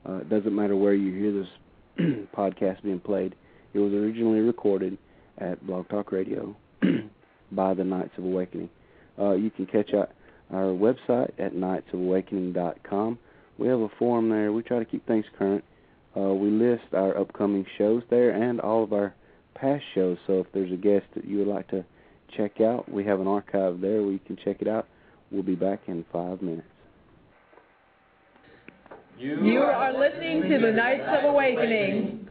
Uh, 0.08 0.18
it 0.18 0.30
doesn't 0.30 0.56
matter 0.56 0.76
where 0.76 0.94
you 0.94 1.12
hear 1.12 1.32
this 1.34 2.28
podcast 2.38 2.84
being 2.84 3.00
played. 3.00 3.34
It 3.74 3.80
was 3.80 3.92
originally 3.92 4.42
recorded 4.42 5.00
at 5.40 5.66
Blog 5.66 5.90
Talk 5.90 6.12
Radio 6.12 6.56
by 7.52 7.74
the 7.74 7.84
Knights 7.84 8.12
of 8.20 8.24
Awakening. 8.24 8.70
Uh, 9.18 9.32
you 9.32 9.50
can 9.50 9.66
catch 9.66 9.92
our, 9.96 10.10
our 10.52 10.66
website 10.66 11.32
at 11.40 11.54
knightsofawakening.com. 11.54 13.18
We 13.58 13.68
have 13.68 13.80
a 13.80 13.90
forum 13.98 14.30
there. 14.30 14.54
We 14.54 14.62
try 14.62 14.78
to 14.78 14.86
keep 14.86 15.08
things 15.08 15.26
current. 15.40 15.64
Uh, 16.16 16.34
we 16.36 16.52
list 16.52 16.94
our 16.94 17.18
upcoming 17.18 17.66
shows 17.80 18.04
there 18.12 18.30
and 18.30 18.62
all 18.62 18.84
of 18.84 18.94
our 18.94 19.16
past 19.56 19.84
shows. 19.96 20.18
So 20.28 20.42
if 20.42 20.48
there's 20.54 20.72
a 20.72 20.78
guest 20.78 21.06
that 21.16 21.26
you 21.26 21.40
would 21.40 21.48
like 21.48 21.68
to 21.70 21.84
check 22.36 22.62
out, 22.62 22.92
we 22.92 23.04
have 23.06 23.20
an 23.20 23.28
archive 23.28 23.80
there 23.82 24.02
where 24.02 24.12
you 24.12 24.20
can 24.26 24.38
check 24.44 24.58
it 24.62 24.68
out. 24.68 24.88
We'll 25.32 25.44
be 25.44 25.56
back 25.56 25.82
in 25.88 26.06
five 26.12 26.42
minutes. 26.42 26.68
You 29.20 29.62
are 29.62 29.98
listening 29.98 30.44
to 30.44 30.60
the 30.60 30.72
Knights 30.72 31.04
of 31.08 31.26
Awakening. 31.26 32.28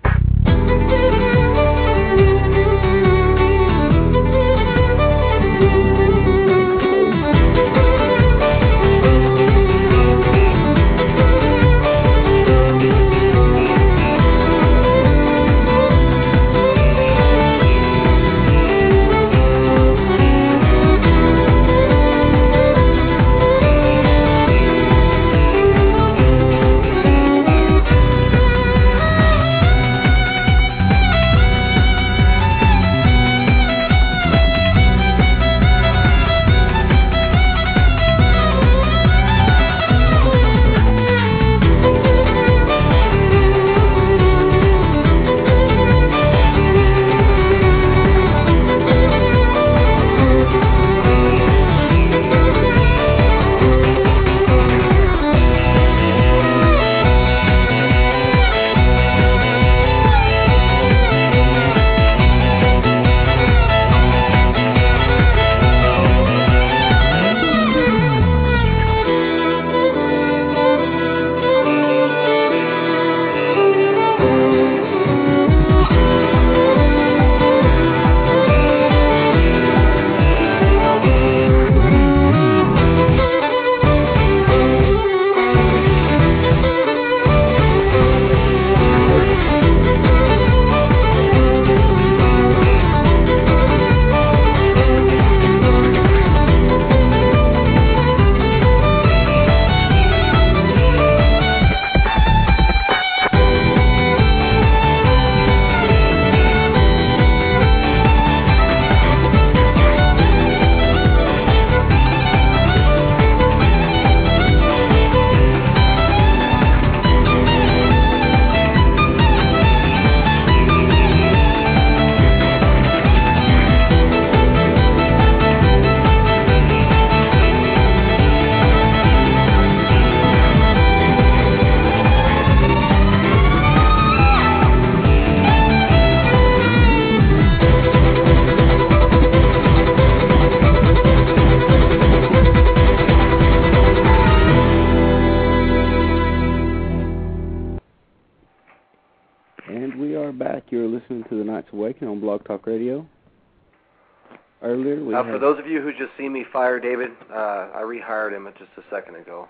David, 156.80 157.10
uh, 157.30 157.68
I 157.74 157.82
rehired 157.82 158.32
him 158.32 158.48
just 158.58 158.70
a 158.76 158.82
second 158.90 159.16
ago 159.16 159.48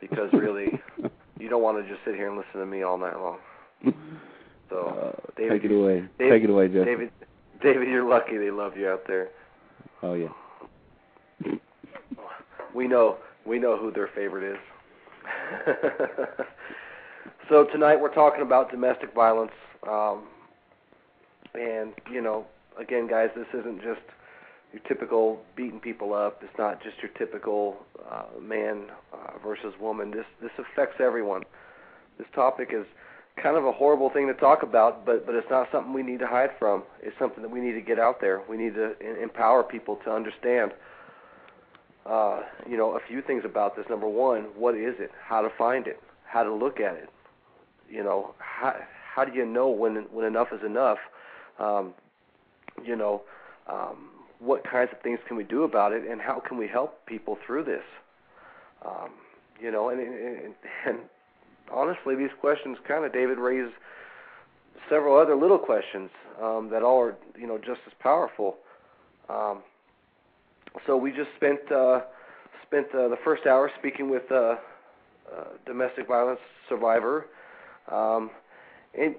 because 0.00 0.32
really, 0.32 0.80
you 1.38 1.48
don't 1.48 1.62
want 1.62 1.82
to 1.82 1.88
just 1.88 2.04
sit 2.04 2.14
here 2.14 2.28
and 2.28 2.36
listen 2.36 2.60
to 2.60 2.66
me 2.66 2.82
all 2.82 2.98
night 2.98 3.16
long. 3.16 3.38
So, 4.68 5.14
uh, 5.16 5.30
David, 5.36 5.62
take 5.62 5.70
it 5.70 5.74
away. 5.74 6.04
David- 6.18 6.32
take 6.32 6.44
it 6.44 6.50
away, 6.50 6.68
Justin. 6.68 6.84
David, 6.84 7.10
David, 7.62 7.88
you're 7.88 8.08
lucky 8.08 8.38
they 8.38 8.50
love 8.50 8.76
you 8.76 8.88
out 8.88 9.06
there. 9.06 9.28
Oh 10.02 10.14
yeah. 10.14 10.28
We 12.74 12.86
know, 12.86 13.16
we 13.44 13.58
know 13.58 13.76
who 13.76 13.90
their 13.90 14.08
favorite 14.14 14.54
is. 14.54 14.58
so 17.48 17.64
tonight 17.64 18.00
we're 18.00 18.14
talking 18.14 18.42
about 18.42 18.70
domestic 18.70 19.12
violence, 19.12 19.52
um, 19.88 20.22
and 21.54 21.92
you 22.10 22.20
know, 22.22 22.46
again, 22.78 23.08
guys, 23.08 23.30
this 23.34 23.46
isn't 23.52 23.82
just 23.82 24.00
your 24.72 24.82
typical 24.82 25.40
beating 25.56 25.80
people 25.80 26.14
up. 26.14 26.42
It's 26.42 26.58
not 26.58 26.82
just 26.82 26.96
your 27.02 27.10
typical 27.18 27.76
uh, 28.10 28.24
man 28.40 28.84
uh, 29.12 29.38
versus 29.42 29.74
woman. 29.80 30.10
This 30.10 30.26
this 30.40 30.52
affects 30.58 31.00
everyone. 31.00 31.42
This 32.18 32.26
topic 32.34 32.70
is 32.72 32.86
kind 33.42 33.56
of 33.56 33.64
a 33.64 33.72
horrible 33.72 34.10
thing 34.10 34.26
to 34.26 34.34
talk 34.34 34.62
about, 34.62 35.04
but 35.04 35.26
but 35.26 35.34
it's 35.34 35.50
not 35.50 35.68
something 35.72 35.92
we 35.92 36.02
need 36.02 36.20
to 36.20 36.26
hide 36.26 36.50
from. 36.58 36.82
It's 37.02 37.16
something 37.18 37.42
that 37.42 37.50
we 37.50 37.60
need 37.60 37.72
to 37.72 37.80
get 37.80 37.98
out 37.98 38.20
there. 38.20 38.42
We 38.48 38.56
need 38.56 38.74
to 38.74 38.94
empower 39.22 39.62
people 39.62 39.96
to 40.04 40.12
understand. 40.12 40.72
Uh, 42.06 42.42
you 42.68 42.76
know, 42.78 42.96
a 42.96 43.00
few 43.08 43.20
things 43.20 43.42
about 43.44 43.76
this. 43.76 43.84
Number 43.90 44.08
one, 44.08 44.44
what 44.56 44.74
is 44.74 44.94
it? 44.98 45.10
How 45.22 45.42
to 45.42 45.50
find 45.58 45.86
it? 45.86 46.00
How 46.24 46.42
to 46.42 46.52
look 46.52 46.80
at 46.80 46.94
it? 46.94 47.10
You 47.88 48.02
know, 48.02 48.34
how 48.38 48.76
how 49.14 49.24
do 49.24 49.36
you 49.36 49.44
know 49.44 49.68
when 49.68 49.96
when 50.12 50.24
enough 50.24 50.48
is 50.52 50.64
enough? 50.64 50.98
Um, 51.58 51.92
you 52.82 52.96
know, 52.96 53.22
um, 53.66 54.10
what 54.40 54.64
kinds 54.64 54.90
of 54.92 55.00
things 55.02 55.18
can 55.28 55.36
we 55.36 55.44
do 55.44 55.64
about 55.64 55.92
it, 55.92 56.04
and 56.10 56.20
how 56.20 56.40
can 56.40 56.56
we 56.56 56.66
help 56.66 57.04
people 57.06 57.38
through 57.46 57.64
this? 57.64 57.84
Um, 58.84 59.10
you 59.60 59.70
know, 59.70 59.90
and, 59.90 60.00
and 60.00 60.54
and 60.86 60.98
honestly, 61.72 62.16
these 62.16 62.30
questions 62.40 62.78
kind 62.88 63.04
of 63.04 63.12
David 63.12 63.38
raised 63.38 63.74
several 64.88 65.16
other 65.16 65.36
little 65.36 65.58
questions 65.58 66.10
um, 66.42 66.70
that 66.70 66.82
all 66.82 67.00
are 67.00 67.16
you 67.38 67.46
know 67.46 67.58
just 67.58 67.80
as 67.86 67.92
powerful. 68.00 68.56
Um, 69.28 69.58
so 70.86 70.96
we 70.96 71.12
just 71.12 71.30
spent 71.36 71.70
uh, 71.70 72.00
spent 72.66 72.86
uh, 72.94 73.08
the 73.08 73.18
first 73.22 73.46
hour 73.46 73.70
speaking 73.78 74.08
with 74.08 74.30
uh, 74.32 74.56
a 74.56 74.58
domestic 75.66 76.08
violence 76.08 76.40
survivor, 76.68 77.26
um, 77.90 78.30
and 78.98 79.14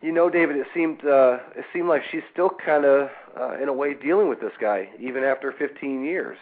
you 0.00 0.12
know, 0.12 0.30
David, 0.30 0.56
it 0.56 0.66
seemed 0.72 1.04
uh, 1.04 1.38
it 1.56 1.64
seemed 1.72 1.88
like 1.88 2.02
she's 2.10 2.22
still 2.32 2.50
kind 2.50 2.84
of 2.84 3.08
uh, 3.40 3.62
in 3.62 3.68
a 3.68 3.72
way 3.72 3.94
dealing 3.94 4.28
with 4.28 4.40
this 4.40 4.52
guy 4.60 4.88
even 5.00 5.22
after 5.24 5.52
15 5.58 6.04
years. 6.04 6.36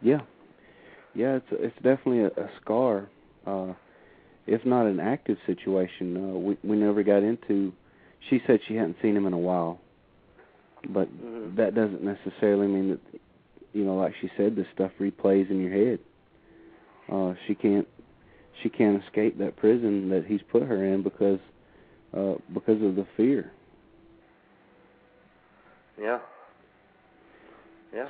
Yeah, 0.00 0.20
yeah, 1.14 1.36
it's 1.36 1.46
it's 1.50 1.74
definitely 1.76 2.20
a, 2.20 2.28
a 2.28 2.50
scar. 2.62 3.08
Uh, 3.46 3.72
if 4.46 4.64
not 4.64 4.86
an 4.86 5.00
active 5.00 5.36
situation, 5.46 6.16
uh, 6.16 6.38
we 6.38 6.56
we 6.62 6.76
never 6.76 7.02
got 7.02 7.22
into. 7.22 7.72
She 8.30 8.40
said 8.46 8.60
she 8.68 8.74
hadn't 8.74 8.96
seen 9.02 9.16
him 9.16 9.26
in 9.26 9.32
a 9.32 9.38
while, 9.38 9.80
but 10.88 11.08
Mhm. 11.08 11.56
that 11.56 11.74
doesn't 11.74 12.02
necessarily 12.02 12.68
mean 12.68 12.90
that 12.90 13.20
you 13.72 13.84
know, 13.84 13.96
like 13.96 14.14
she 14.20 14.30
said, 14.36 14.54
this 14.54 14.66
stuff 14.72 14.92
replays 15.00 15.50
in 15.50 15.60
your 15.60 15.72
head. 15.72 15.98
Uh, 17.10 17.34
she 17.46 17.54
can't 17.54 17.88
she 18.62 18.68
can't 18.68 19.02
escape 19.02 19.38
that 19.38 19.56
prison 19.56 20.08
that 20.10 20.26
he's 20.26 20.42
put 20.42 20.62
her 20.62 20.84
in 20.84 21.02
because 21.02 21.40
uh, 22.16 22.34
because 22.54 22.80
of 22.82 22.94
the 22.96 23.06
fear. 23.16 23.52
Yeah. 26.00 26.18
Yeah. 27.94 28.08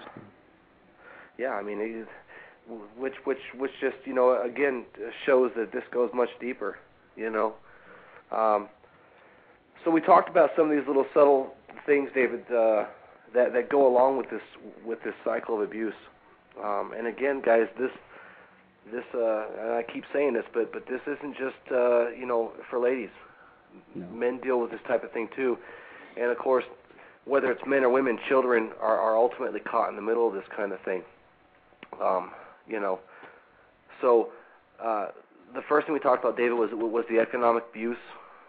Yeah, 1.39 1.51
I 1.51 1.63
mean, 1.63 1.79
it, 1.81 2.09
which 2.97 3.15
which 3.25 3.39
which 3.57 3.71
just 3.81 3.97
you 4.05 4.15
know 4.15 4.43
again 4.43 4.85
shows 5.25 5.53
that 5.57 5.73
this 5.73 5.85
goes 5.93 6.11
much 6.13 6.31
deeper. 6.41 6.77
You 7.17 7.31
know. 7.31 7.55
Um, 8.31 8.69
so 9.85 9.91
we 9.91 10.01
talked 10.01 10.29
about 10.29 10.51
some 10.57 10.71
of 10.71 10.77
these 10.77 10.87
little 10.87 11.07
subtle 11.15 11.55
things, 11.87 12.11
David, 12.15 12.43
uh, 12.51 12.85
that 13.35 13.53
that 13.53 13.71
go 13.71 13.87
along 13.87 14.19
with 14.19 14.29
this 14.31 14.43
with 14.85 15.03
this 15.05 15.15
cycle 15.25 15.57
of 15.57 15.63
abuse. 15.63 15.95
Um, 16.63 16.93
and 16.97 17.07
again, 17.07 17.41
guys, 17.45 17.69
this 17.79 17.91
this 18.93 19.05
uh, 19.15 19.47
and 19.61 19.73
I 19.73 19.85
keep 19.91 20.05
saying 20.13 20.35
this, 20.35 20.45
but 20.53 20.73
but 20.73 20.87
this 20.87 21.01
isn't 21.07 21.37
just 21.37 21.73
uh, 21.73 22.11
you 22.11 22.27
know 22.27 22.53
for 22.69 22.79
ladies. 22.81 23.11
No. 23.95 24.07
Men 24.07 24.41
deal 24.41 24.61
with 24.61 24.71
this 24.71 24.81
type 24.89 25.05
of 25.05 25.13
thing 25.13 25.29
too, 25.37 25.57
and 26.17 26.31
of 26.31 26.39
course, 26.39 26.65
whether 27.29 27.51
it's 27.53 27.63
men 27.67 27.85
or 27.85 27.91
women, 27.91 28.19
children 28.29 28.71
are 28.81 28.99
are 28.99 29.17
ultimately 29.17 29.61
caught 29.61 29.91
in 29.91 29.97
the 29.97 30.03
middle 30.03 30.27
of 30.27 30.35
this 30.35 30.45
kind 30.57 30.73
of 30.73 30.81
thing. 30.81 31.03
Um, 32.03 32.31
you 32.67 32.81
know, 32.81 33.01
so 34.01 34.29
uh, 34.83 35.09
the 35.55 35.63
first 35.69 35.87
thing 35.87 35.95
we 35.95 36.01
talked 36.01 36.25
about, 36.25 36.37
David, 36.37 36.55
was 36.55 36.71
was 36.73 37.05
the 37.11 37.19
economic 37.21 37.65
abuse. 37.71 37.97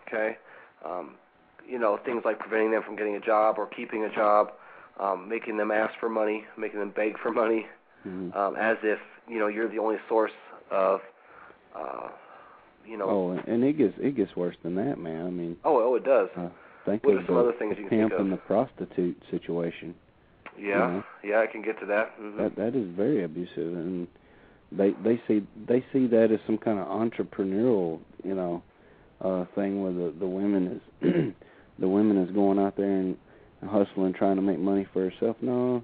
Okay, 0.07 0.37
um, 0.85 1.15
you 1.67 1.77
know 1.79 1.99
things 2.03 2.23
like 2.25 2.39
preventing 2.39 2.71
them 2.71 2.83
from 2.83 2.95
getting 2.95 3.15
a 3.15 3.19
job 3.19 3.55
or 3.57 3.67
keeping 3.67 4.03
a 4.05 4.13
job, 4.13 4.51
um, 4.99 5.27
making 5.29 5.57
them 5.57 5.71
ask 5.71 5.93
for 5.99 6.09
money, 6.09 6.45
making 6.57 6.79
them 6.79 6.91
beg 6.95 7.17
for 7.19 7.31
money, 7.31 7.67
Mhm. 8.07 8.35
um, 8.35 8.55
as 8.55 8.77
if 8.83 8.99
you 9.27 9.39
know 9.39 9.47
you're 9.47 9.67
the 9.67 9.79
only 9.79 9.97
source 10.07 10.31
of, 10.71 11.01
uh, 11.75 12.07
you 12.85 12.97
know. 12.97 13.09
Oh, 13.09 13.39
and 13.47 13.63
it 13.63 13.73
gets 13.73 13.97
it 13.99 14.15
gets 14.15 14.35
worse 14.35 14.55
than 14.63 14.75
that, 14.75 14.97
man. 14.97 15.25
I 15.27 15.29
mean, 15.29 15.57
Oh, 15.63 15.77
oh, 15.77 15.95
it 15.95 16.03
does. 16.03 16.29
uh, 16.35 16.49
think 16.89 17.03
What 17.03 17.17
of 17.17 17.25
some 17.25 17.35
the, 17.35 17.41
other 17.41 17.53
things 17.57 17.75
the 17.75 17.83
you 17.83 17.89
can 17.89 17.99
think 17.99 18.11
pimp 18.11 18.21
and 18.21 18.31
the 18.31 18.37
prostitute 18.37 19.17
situation. 19.29 19.95
Yeah, 20.57 20.79
know. 20.79 21.03
yeah, 21.23 21.39
I 21.39 21.47
can 21.47 21.61
get 21.61 21.79
to 21.79 21.85
that. 21.87 22.13
hmm 22.17 22.37
That 22.37 22.55
that 22.55 22.75
is 22.75 22.87
very 22.95 23.23
abusive, 23.23 23.57
and 23.57 24.07
they 24.71 24.91
they 25.03 25.21
see 25.27 25.45
they 25.67 25.85
see 25.93 26.07
that 26.07 26.31
as 26.31 26.39
some 26.45 26.57
kind 26.57 26.79
of 26.79 26.87
entrepreneurial, 26.87 27.99
you 28.23 28.35
know, 28.35 28.63
uh 29.21 29.45
thing 29.55 29.81
where 29.81 29.93
the 29.93 30.13
the 30.19 30.27
women 30.27 30.81
is 31.01 31.33
the 31.79 31.87
women 31.87 32.17
is 32.17 32.31
going 32.31 32.59
out 32.59 32.75
there 32.75 32.91
and 32.91 33.17
hustling, 33.67 34.13
trying 34.13 34.35
to 34.35 34.41
make 34.41 34.59
money 34.59 34.87
for 34.93 35.09
herself. 35.09 35.37
No, 35.41 35.83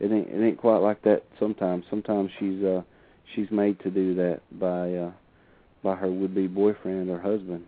it 0.00 0.10
ain't 0.12 0.28
it 0.28 0.44
ain't 0.44 0.58
quite 0.58 0.78
like 0.78 1.02
that. 1.02 1.22
Sometimes 1.38 1.84
sometimes 1.90 2.30
she's 2.38 2.62
uh 2.62 2.82
she's 3.34 3.50
made 3.50 3.80
to 3.80 3.90
do 3.90 4.14
that 4.16 4.40
by 4.52 4.92
uh 4.94 5.12
by 5.82 5.96
her 5.96 6.10
would 6.10 6.34
be 6.34 6.46
boyfriend 6.46 7.10
or 7.10 7.18
husband. 7.20 7.64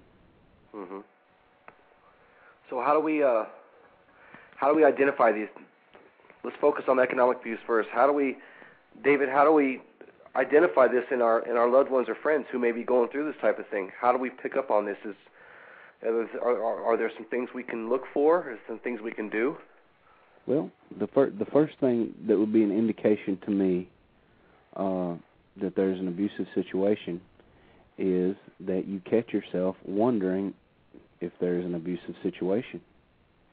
hmm 0.73 1.01
So 2.71 2.81
how 2.81 2.95
do 2.95 3.01
we 3.01 3.23
uh, 3.23 3.45
how 4.57 4.71
do 4.71 4.77
we 4.77 4.85
identify 4.85 5.33
these? 5.33 5.49
Let's 6.43 6.57
focus 6.61 6.85
on 6.89 6.99
economic 6.99 7.39
abuse 7.41 7.59
first. 7.67 7.89
How 7.93 8.07
do 8.07 8.13
we, 8.13 8.37
David? 9.03 9.29
How 9.29 9.45
do 9.45 9.53
we 9.53 9.81
identify 10.37 10.89
this 10.89 11.05
in 11.11 11.23
our 11.23 11.41
in 11.49 11.57
our 11.57 11.69
loved 11.69 11.91
ones 11.91 12.09
or 12.09 12.15
friends 12.15 12.47
who 12.51 12.59
may 12.59 12.73
be 12.73 12.83
going 12.83 13.09
through 13.11 13.27
this 13.27 13.41
type 13.41 13.59
of 13.59 13.69
thing? 13.69 13.91
How 13.99 14.13
do 14.13 14.19
we 14.19 14.31
pick 14.31 14.57
up 14.57 14.71
on 14.71 14.87
this? 14.87 14.97
Is 15.05 15.15
are, 16.05 16.63
are, 16.63 16.85
are 16.85 16.97
there 16.97 17.11
some 17.17 17.27
things 17.27 17.49
we 17.55 17.63
can 17.63 17.89
look 17.89 18.03
for? 18.13 18.51
Is 18.51 18.59
some 18.69 18.79
things 18.79 19.01
we 19.01 19.13
can 19.13 19.29
do? 19.29 19.57
Well, 20.47 20.71
the 20.99 21.07
fir- 21.09 21.31
the 21.31 21.47
first 21.47 21.75
thing 21.81 22.15
that 22.27 22.39
would 22.39 22.53
be 22.53 22.63
an 22.63 22.73
indication 22.73 23.39
to 23.45 23.51
me 23.51 23.89
uh, 24.77 25.15
that 25.61 25.75
there's 25.77 25.99
an 25.99 26.09
abusive 26.09 26.47
situation 26.55 27.21
is 27.97 28.37
that 28.61 28.87
you 28.87 29.01
catch 29.09 29.33
yourself 29.33 29.77
wondering 29.85 30.53
if 31.21 31.33
there's 31.41 31.65
an 31.65 31.75
abusive 31.75 32.15
situation. 32.23 32.81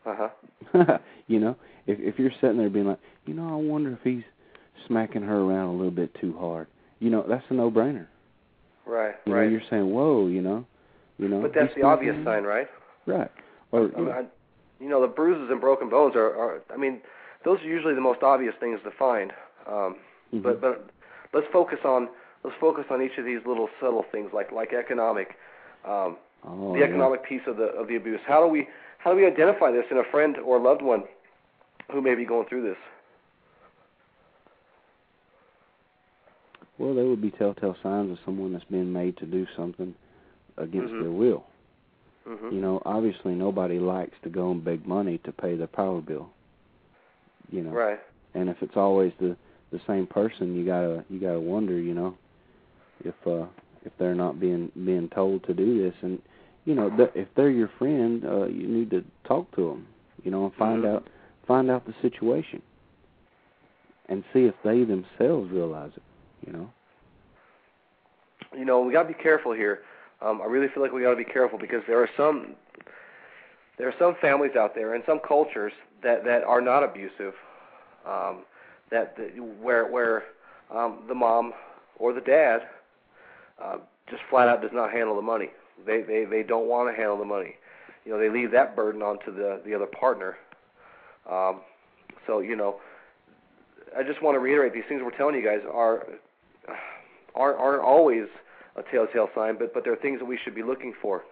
Uh 0.06 0.30
huh. 0.74 0.98
you 1.28 1.40
know, 1.40 1.56
if 1.88 2.00
if 2.00 2.20
you're 2.20 2.32
sitting 2.42 2.58
there 2.58 2.70
being 2.70 2.88
like, 2.88 3.00
you 3.26 3.34
know, 3.34 3.48
I 3.50 3.56
wonder 3.56 3.92
if 3.94 4.00
he's 4.04 4.24
smacking 4.88 5.22
her 5.22 5.40
around 5.40 5.70
a 5.70 5.74
little 5.74 5.92
bit 5.92 6.14
too 6.20 6.36
hard. 6.38 6.68
You 7.00 7.10
know, 7.10 7.26
that's 7.28 7.44
a 7.50 7.54
no-brainer. 7.54 8.08
Right. 8.86 9.16
You 9.26 9.34
right. 9.34 9.46
know, 9.46 9.50
you're 9.50 9.62
saying, 9.70 9.90
whoa, 9.92 10.28
you 10.28 10.42
know, 10.42 10.66
you 11.18 11.28
know. 11.28 11.42
but 11.42 11.52
that's 11.54 11.74
the 11.76 11.84
obvious 11.84 12.16
sign, 12.26 12.44
right? 12.44 12.68
Right. 13.06 13.30
Or 13.72 13.92
I 13.96 14.00
mean, 14.00 14.10
I, 14.10 14.24
you 14.80 14.90
know, 14.90 15.02
the 15.02 15.08
bruises 15.08 15.50
and 15.52 15.62
broken 15.62 15.90
bones 15.90 16.16
are, 16.16 16.30
are. 16.36 16.62
I 16.74 16.78
mean, 16.78 17.02
those 17.46 17.60
are 17.60 17.68
usually 17.68 17.94
the 17.94 18.02
most 18.02 18.24
obvious 18.24 18.54
things 18.60 18.80
to 18.84 18.92
find. 18.98 19.32
Um, 19.68 19.98
mhm. 20.34 20.44
But 20.44 20.62
but 20.62 20.90
let's 21.34 21.48
focus 21.54 21.80
on 21.86 22.10
let's 22.44 22.56
focus 22.60 22.86
on 22.90 23.02
each 23.02 23.18
of 23.18 23.26
these 23.26 23.40
little 23.46 23.70
subtle 23.80 24.06
things 24.12 24.32
like 24.34 24.52
like 24.52 24.74
economic, 24.74 25.36
um, 25.88 26.18
oh, 26.48 26.74
the 26.74 26.80
yeah. 26.80 26.86
economic 26.86 27.24
piece 27.24 27.42
of 27.48 27.58
the 27.58 27.66
of 27.66 27.88
the 27.88 27.96
abuse. 27.96 28.20
How 28.28 28.42
do 28.42 28.48
we 28.48 28.68
how 29.00 29.12
do 29.12 29.18
we 29.18 29.26
identify 29.26 29.72
this 29.72 29.86
in 29.92 29.98
a 29.98 30.04
friend 30.12 30.38
or 30.38 30.60
loved 30.60 30.82
one 30.82 31.04
who 31.92 32.02
may 32.02 32.16
be 32.16 32.26
going 32.26 32.48
through 32.48 32.64
this? 32.64 32.78
Well, 36.78 36.96
there 36.96 37.06
would 37.06 37.22
be 37.22 37.32
telltale 37.32 37.76
signs 37.84 38.12
of 38.12 38.18
someone 38.26 38.54
that's 38.54 38.66
being 38.66 38.92
made 38.92 39.18
to 39.18 39.26
do 39.26 39.46
something 39.56 39.94
against 40.58 40.94
Mhm. 40.94 41.02
their 41.02 41.12
will. 41.12 41.44
Mm-hmm. 42.28 42.50
You 42.52 42.62
know, 42.62 42.82
obviously 42.86 43.36
nobody 43.36 43.80
likes 43.80 44.18
to 44.24 44.30
go 44.30 44.52
and 44.52 44.64
beg 44.64 44.86
money 44.88 45.18
to 45.20 45.32
pay 45.32 45.56
their 45.56 45.68
power 45.68 46.02
bill. 46.02 46.30
You 47.52 47.64
know, 47.64 47.72
Right. 47.72 48.00
and 48.34 48.50
if 48.50 48.62
it's 48.64 48.78
always 48.78 49.14
the 49.20 49.36
the 49.72 49.80
same 49.88 50.06
person, 50.06 50.54
you 50.56 50.66
gotta 50.66 51.04
you 51.10 51.20
gotta 51.20 51.40
wonder, 51.40 51.78
you 51.80 51.94
know, 51.94 52.16
if 53.04 53.16
uh 53.26 53.46
if 53.86 53.96
they're 53.98 54.16
not 54.16 54.40
being 54.40 54.72
being 54.86 55.10
told 55.10 55.44
to 55.44 55.54
do 55.54 55.82
this, 55.82 55.96
and 56.02 56.22
you 56.66 56.76
know, 56.76 56.90
th- 56.96 57.12
if 57.16 57.28
they're 57.36 57.50
your 57.50 57.70
friend, 57.80 58.24
uh 58.26 58.46
you 58.46 58.68
need 58.68 58.90
to 58.92 59.04
talk 59.28 59.54
to 59.56 59.70
them, 59.70 59.88
you 60.24 60.32
know, 60.32 60.46
and 60.46 60.54
find 60.56 60.84
Mhm. 60.84 60.96
out 60.96 61.08
find 61.48 61.70
out 61.72 61.86
the 61.86 61.94
situation, 62.02 62.62
and 64.08 64.24
see 64.34 64.46
if 64.46 64.56
they 64.64 64.84
themselves 64.84 65.52
realize 65.52 65.92
it. 65.96 66.04
You 66.46 66.54
know. 66.54 66.70
You 68.58 68.66
know, 68.66 68.82
we 68.82 68.92
got 68.92 69.04
to 69.04 69.08
be 69.08 69.14
careful 69.14 69.54
here. 69.54 69.84
Um, 70.22 70.42
I 70.42 70.46
really 70.46 70.68
feel 70.68 70.84
like 70.84 70.92
we 70.92 71.02
got 71.02 71.12
to 71.12 71.16
be 71.16 71.24
careful 71.24 71.58
because 71.58 71.82
there 71.88 72.02
are 72.02 72.10
some 72.18 72.56
there 73.78 73.88
are 73.88 73.96
some 73.98 74.16
families 74.22 74.56
out 74.56 74.76
there 74.76 74.94
and 74.94 75.04
some 75.06 75.20
cultures 75.28 75.74
that 76.04 76.24
that 76.26 76.44
are 76.44 76.62
not 76.62 76.84
abusive. 76.84 77.34
Um, 78.06 78.46
that, 78.92 79.16
that 79.18 79.30
where 79.62 79.86
where 79.88 80.24
um, 80.74 81.04
the 81.08 81.16
mom 81.16 81.54
or 81.98 82.14
the 82.14 82.22
dad 82.22 82.62
uh, 83.64 83.78
just 84.10 84.22
flat 84.30 84.48
out 84.48 84.62
does 84.62 84.72
not 84.74 84.92
handle 84.92 85.16
the 85.16 85.22
money. 85.22 85.50
They 85.86 86.02
they 86.02 86.26
they 86.26 86.44
don't 86.44 86.68
want 86.68 86.90
to 86.90 86.96
handle 86.96 87.18
the 87.18 87.26
money. 87.26 87.56
You 88.06 88.12
know, 88.12 88.20
they 88.20 88.30
leave 88.30 88.52
that 88.52 88.76
burden 88.76 89.02
onto 89.02 89.34
the 89.34 89.62
the 89.66 89.74
other 89.74 89.88
partner. 89.88 90.38
Um, 91.30 91.62
so 92.28 92.40
you 92.40 92.56
know, 92.56 92.80
I 93.98 94.04
just 94.04 94.22
want 94.22 94.36
to 94.36 94.40
reiterate 94.40 94.74
these 94.74 94.84
things 94.88 95.02
we're 95.04 95.16
telling 95.18 95.36
you 95.36 95.44
guys 95.44 95.62
are 95.72 96.06
aren't 97.36 97.60
aren't 97.60 97.84
always 97.84 98.26
a 98.76 98.84
telltale 98.84 99.30
sign, 99.36 99.58
but 99.58 99.74
but 99.74 99.84
they're 99.84 99.96
things 99.98 100.20
that 100.20 100.26
we 100.26 100.38
should 100.44 100.56
be 100.56 100.64
looking 100.64 100.94
for. 101.02 101.24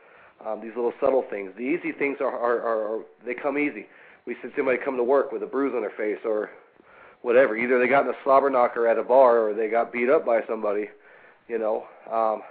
Um, 0.45 0.61
these 0.61 0.71
little 0.75 0.93
subtle 1.01 1.25
things. 1.29 1.51
The 1.57 1.63
easy 1.63 1.91
things 1.91 2.19
are, 2.21 2.31
are, 2.31 2.61
are, 2.61 2.95
are 2.95 3.03
they 3.25 3.33
come 3.33 3.57
easy. 3.57 3.87
We 4.25 4.35
see 4.35 4.49
somebody 4.55 4.77
come 4.77 4.95
to 4.95 5.03
work 5.03 5.33
with 5.33 5.43
a 5.43 5.45
bruise 5.45 5.73
on 5.75 5.81
their 5.81 5.91
face 5.91 6.19
or 6.23 6.49
whatever. 7.23 7.57
Either 7.57 7.77
they 7.77 7.87
got 7.87 8.05
in 8.05 8.09
a 8.09 8.17
slobber 8.23 8.49
knocker 8.49 8.87
at 8.87 8.97
a 8.97 9.03
bar 9.03 9.49
or 9.49 9.53
they 9.53 9.67
got 9.67 9.91
beat 9.91 10.09
up 10.09 10.25
by 10.25 10.41
somebody. 10.47 10.87
You 11.49 11.57
know, 11.57 11.85
um, 12.09 12.41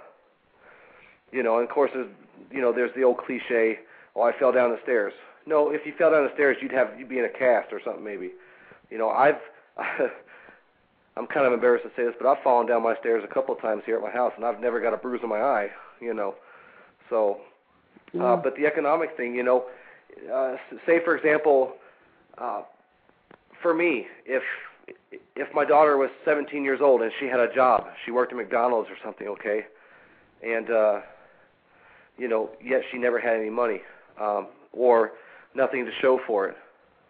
you 1.31 1.43
know, 1.43 1.59
and 1.59 1.67
of 1.67 1.73
course 1.73 1.91
there's 1.93 2.09
you 2.51 2.61
know 2.61 2.73
there's 2.73 2.91
the 2.95 3.03
old 3.03 3.17
cliche. 3.17 3.79
Oh, 4.15 4.21
I 4.21 4.31
fell 4.37 4.51
down 4.51 4.71
the 4.71 4.79
stairs. 4.83 5.13
No, 5.45 5.71
if 5.71 5.85
you 5.85 5.93
fell 5.97 6.11
down 6.11 6.23
the 6.23 6.33
stairs, 6.33 6.57
you'd 6.61 6.71
have 6.71 6.89
you'd 6.97 7.09
be 7.09 7.19
in 7.19 7.25
a 7.25 7.29
cast 7.29 7.71
or 7.71 7.81
something 7.83 8.03
maybe. 8.03 8.31
You 8.89 8.97
know, 8.97 9.09
I've 9.09 9.39
I'm 11.17 11.27
kind 11.27 11.45
of 11.45 11.53
embarrassed 11.53 11.85
to 11.85 11.91
say 11.95 12.05
this, 12.05 12.15
but 12.19 12.27
I've 12.27 12.43
fallen 12.43 12.67
down 12.67 12.83
my 12.83 12.95
stairs 12.99 13.23
a 13.29 13.33
couple 13.33 13.53
of 13.53 13.61
times 13.61 13.83
here 13.85 13.97
at 13.97 14.01
my 14.01 14.11
house, 14.11 14.33
and 14.35 14.45
I've 14.45 14.59
never 14.59 14.79
got 14.79 14.93
a 14.93 14.97
bruise 14.97 15.21
on 15.23 15.29
my 15.29 15.41
eye. 15.41 15.69
You 16.01 16.13
know, 16.13 16.35
so. 17.09 17.39
Uh, 18.19 18.35
but 18.35 18.55
the 18.55 18.65
economic 18.65 19.15
thing, 19.15 19.35
you 19.35 19.43
know, 19.43 19.65
uh, 20.33 20.55
say 20.87 20.99
for 21.05 21.15
example, 21.15 21.73
uh, 22.39 22.63
for 23.61 23.73
me, 23.73 24.07
if 24.25 24.43
if 25.35 25.53
my 25.53 25.65
daughter 25.65 25.97
was 25.97 26.09
17 26.25 26.63
years 26.63 26.79
old 26.81 27.01
and 27.01 27.11
she 27.19 27.27
had 27.27 27.39
a 27.39 27.53
job, 27.53 27.85
she 28.05 28.11
worked 28.11 28.31
at 28.31 28.37
McDonald's 28.37 28.89
or 28.89 28.95
something, 29.03 29.27
okay, 29.27 29.65
and 30.43 30.69
uh, 30.69 31.01
you 32.19 32.27
know, 32.27 32.49
yet 32.63 32.81
she 32.91 32.97
never 32.97 33.19
had 33.19 33.35
any 33.37 33.49
money 33.49 33.81
um, 34.19 34.47
or 34.73 35.13
nothing 35.55 35.85
to 35.85 35.91
show 36.01 36.19
for 36.27 36.47
it. 36.49 36.55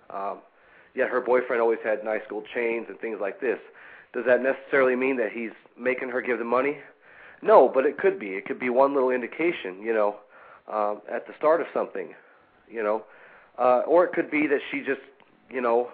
Um, 0.09 0.39
yet 0.95 1.09
her 1.09 1.19
boyfriend 1.19 1.61
always 1.61 1.79
had 1.83 2.03
nice 2.03 2.21
gold 2.29 2.45
chains 2.53 2.85
and 2.89 2.99
things 2.99 3.17
like 3.19 3.41
this. 3.41 3.59
Does 4.13 4.25
that 4.25 4.41
necessarily 4.41 4.95
mean 4.95 5.17
that 5.17 5.31
he's 5.31 5.51
making 5.77 6.09
her 6.09 6.21
give 6.21 6.39
the 6.39 6.45
money? 6.45 6.77
No, 7.41 7.69
but 7.73 7.85
it 7.85 7.97
could 7.97 8.19
be. 8.19 8.29
It 8.29 8.45
could 8.45 8.59
be 8.59 8.69
one 8.69 8.93
little 8.93 9.11
indication, 9.11 9.81
you 9.81 9.93
know, 9.93 10.17
um, 10.71 11.01
at 11.11 11.25
the 11.25 11.33
start 11.37 11.61
of 11.61 11.67
something, 11.73 12.13
you 12.69 12.83
know, 12.83 13.03
uh, 13.57 13.81
or 13.87 14.05
it 14.05 14.13
could 14.13 14.29
be 14.29 14.47
that 14.47 14.59
she 14.71 14.79
just, 14.79 15.01
you 15.49 15.61
know, 15.61 15.89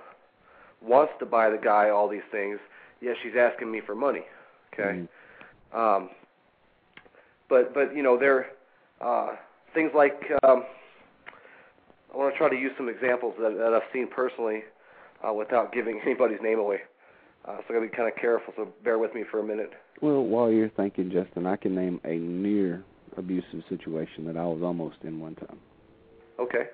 wants 0.82 1.14
to 1.20 1.26
buy 1.26 1.50
the 1.50 1.58
guy 1.58 1.90
all 1.90 2.08
these 2.08 2.28
things. 2.32 2.60
Yeah, 3.02 3.14
she's 3.22 3.34
asking 3.38 3.72
me 3.72 3.82
for 3.86 3.96
money. 3.96 4.24
Okay. 4.74 5.08
Mm-hmm. 5.74 5.78
Um, 5.78 6.10
but 7.50 7.74
but 7.74 7.96
you 7.96 8.04
know 8.04 8.18
there 8.18 8.48
uh, 9.02 9.30
things 9.74 9.92
like 9.96 10.22
um, 10.44 10.64
I 12.14 12.18
want 12.18 12.34
to 12.34 12.38
try 12.38 12.50
to 12.50 12.56
use 12.56 12.72
some 12.78 12.90
examples 12.90 13.36
that, 13.40 13.58
that 13.58 13.74
I've 13.74 13.90
seen 13.92 14.08
personally 14.08 14.64
uh, 15.28 15.34
without 15.34 15.74
giving 15.74 16.00
anybody's 16.06 16.40
name 16.42 16.60
away. 16.60 16.80
Uh, 17.46 17.58
so 17.58 17.64
I 17.70 17.74
got 17.74 17.86
to 17.86 17.90
be 17.92 17.96
kind 17.96 18.10
of 18.10 18.16
careful. 18.20 18.54
So 18.58 18.70
bear 18.84 18.98
with 18.98 19.14
me 19.14 19.24
for 19.30 19.40
a 19.40 19.44
minute. 19.44 19.72
Well, 20.02 20.24
while 20.24 20.52
you're 20.52 20.70
thinking, 20.70 21.12
Justin, 21.12 21.46
I 21.46 21.56
can 21.58 21.76
name 21.76 22.00
a 22.04 22.16
near 22.16 22.84
abusive 23.18 23.64
situation 23.70 24.26
that 24.26 24.38
I 24.38 24.46
was 24.46 24.62
almost 24.64 24.98
in 25.04 25.20
one 25.20 25.36
time. 25.36 25.60
Okay. 26.40 26.70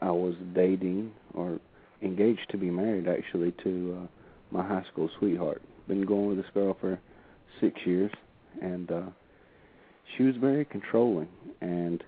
I 0.00 0.10
was 0.10 0.34
dating 0.54 1.12
or 1.34 1.58
engaged 2.02 2.46
to 2.50 2.56
be 2.56 2.70
married 2.70 3.08
actually 3.08 3.52
to 3.64 3.98
uh, 4.02 4.06
my 4.50 4.66
high 4.66 4.84
school 4.92 5.10
sweetheart. 5.18 5.60
Been 5.88 6.06
going 6.06 6.28
with 6.28 6.38
this 6.38 6.46
girl 6.54 6.76
for 6.80 6.98
six 7.60 7.74
years, 7.84 8.12
and 8.62 8.90
uh, 8.90 9.02
she 10.16 10.24
was 10.24 10.36
very 10.36 10.64
controlling. 10.64 11.28
And 11.60 12.02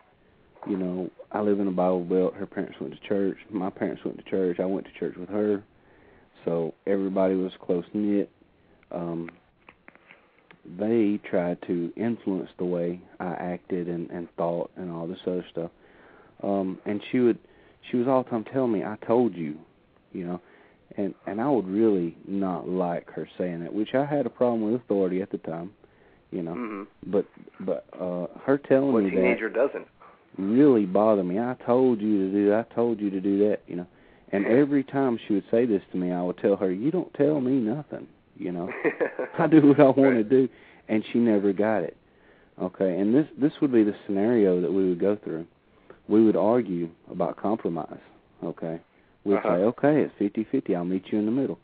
you 0.68 0.76
know, 0.76 1.10
I 1.32 1.40
live 1.40 1.60
in 1.60 1.68
a 1.68 1.72
Bible 1.72 2.04
Belt. 2.04 2.34
Her 2.34 2.46
parents 2.46 2.78
went 2.80 2.92
to 2.92 3.08
church. 3.08 3.38
My 3.50 3.70
parents 3.70 4.02
went 4.04 4.18
to 4.18 4.30
church. 4.30 4.60
I 4.60 4.66
went 4.66 4.86
to 4.86 4.92
church 4.98 5.16
with 5.16 5.28
her, 5.30 5.62
so 6.44 6.74
everybody 6.86 7.34
was 7.34 7.52
close 7.60 7.84
knit. 7.94 8.30
Um, 8.92 9.30
they 10.78 11.18
tried 11.28 11.58
to 11.66 11.92
influence 11.96 12.50
the 12.58 12.64
way 12.64 13.00
I 13.18 13.32
acted 13.32 13.88
and, 13.88 14.10
and 14.10 14.28
thought 14.36 14.70
and 14.76 14.90
all 14.90 15.06
this 15.06 15.18
other 15.26 15.44
stuff. 15.50 15.70
Um, 16.42 16.78
and 16.84 17.00
she 17.10 17.20
would, 17.20 17.38
she 17.90 17.96
was 17.96 18.06
all 18.06 18.22
the 18.22 18.30
time 18.30 18.44
telling 18.52 18.72
me, 18.72 18.84
"I 18.84 18.96
told 19.06 19.34
you," 19.34 19.56
you 20.12 20.26
know, 20.26 20.40
and 20.96 21.14
and 21.26 21.40
I 21.40 21.48
would 21.48 21.66
really 21.66 22.16
not 22.26 22.68
like 22.68 23.10
her 23.12 23.28
saying 23.38 23.60
that, 23.60 23.72
which 23.72 23.94
I 23.94 24.04
had 24.04 24.26
a 24.26 24.30
problem 24.30 24.70
with 24.70 24.80
authority 24.80 25.22
at 25.22 25.30
the 25.30 25.38
time, 25.38 25.72
you 26.30 26.42
know. 26.42 26.52
Mm-hmm. 26.54 27.10
But 27.12 27.26
but 27.60 27.86
uh, 28.00 28.26
her 28.44 28.58
telling 28.58 28.92
What 28.92 29.04
me 29.04 29.10
that 29.10 29.16
teenager 29.16 29.48
doesn't? 29.48 29.86
really 30.38 30.86
bother 30.86 31.22
me. 31.24 31.38
I 31.38 31.56
told 31.66 32.00
you 32.00 32.30
to 32.30 32.32
do. 32.32 32.54
I 32.54 32.62
told 32.74 33.00
you 33.00 33.10
to 33.10 33.20
do 33.20 33.38
that, 33.48 33.60
you 33.66 33.76
know. 33.76 33.86
And 34.32 34.46
every 34.62 34.84
time 34.84 35.18
she 35.26 35.34
would 35.34 35.44
say 35.50 35.66
this 35.66 35.82
to 35.92 35.98
me, 35.98 36.12
I 36.12 36.22
would 36.22 36.38
tell 36.38 36.56
her, 36.56 36.70
"You 36.72 36.90
don't 36.90 37.12
tell 37.14 37.40
me 37.40 37.52
nothing," 37.52 38.06
you 38.36 38.52
know. 38.52 38.70
I 39.38 39.46
do 39.46 39.66
what 39.66 39.80
I 39.80 39.84
want 39.90 40.16
to 40.16 40.24
do, 40.24 40.48
and 40.88 41.04
she 41.12 41.18
never 41.18 41.52
got 41.52 41.82
it. 41.82 41.96
Okay, 42.60 42.98
and 42.98 43.14
this 43.14 43.26
this 43.38 43.52
would 43.60 43.72
be 43.72 43.82
the 43.84 43.94
scenario 44.06 44.60
that 44.60 44.72
we 44.72 44.88
would 44.88 45.00
go 45.00 45.16
through. 45.16 45.46
We 46.08 46.24
would 46.24 46.36
argue 46.36 46.90
about 47.10 47.36
compromise. 47.36 48.00
Okay, 48.44 48.80
we'd 49.24 49.36
Uh-huh. 49.36 49.48
say, 49.56 49.62
"Okay, 49.64 50.00
it's 50.02 50.14
fifty 50.18 50.44
fifty. 50.44 50.74
I'll 50.76 50.84
meet 50.84 51.04
you 51.10 51.18
in 51.18 51.24
the 51.26 51.32
middle." 51.32 51.58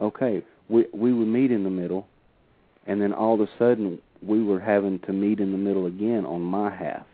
Okay, 0.00 0.42
we 0.68 0.86
we 0.92 1.12
would 1.12 1.28
meet 1.28 1.50
in 1.50 1.64
the 1.64 1.70
middle, 1.70 2.06
and 2.86 3.00
then 3.00 3.12
all 3.12 3.34
of 3.34 3.40
a 3.40 3.48
sudden 3.58 3.98
we 4.22 4.42
were 4.42 4.60
having 4.60 4.98
to 5.00 5.12
meet 5.12 5.40
in 5.40 5.52
the 5.52 5.58
middle 5.58 5.86
again 5.86 6.24
on 6.24 6.42
my 6.42 6.74
half. 6.74 7.06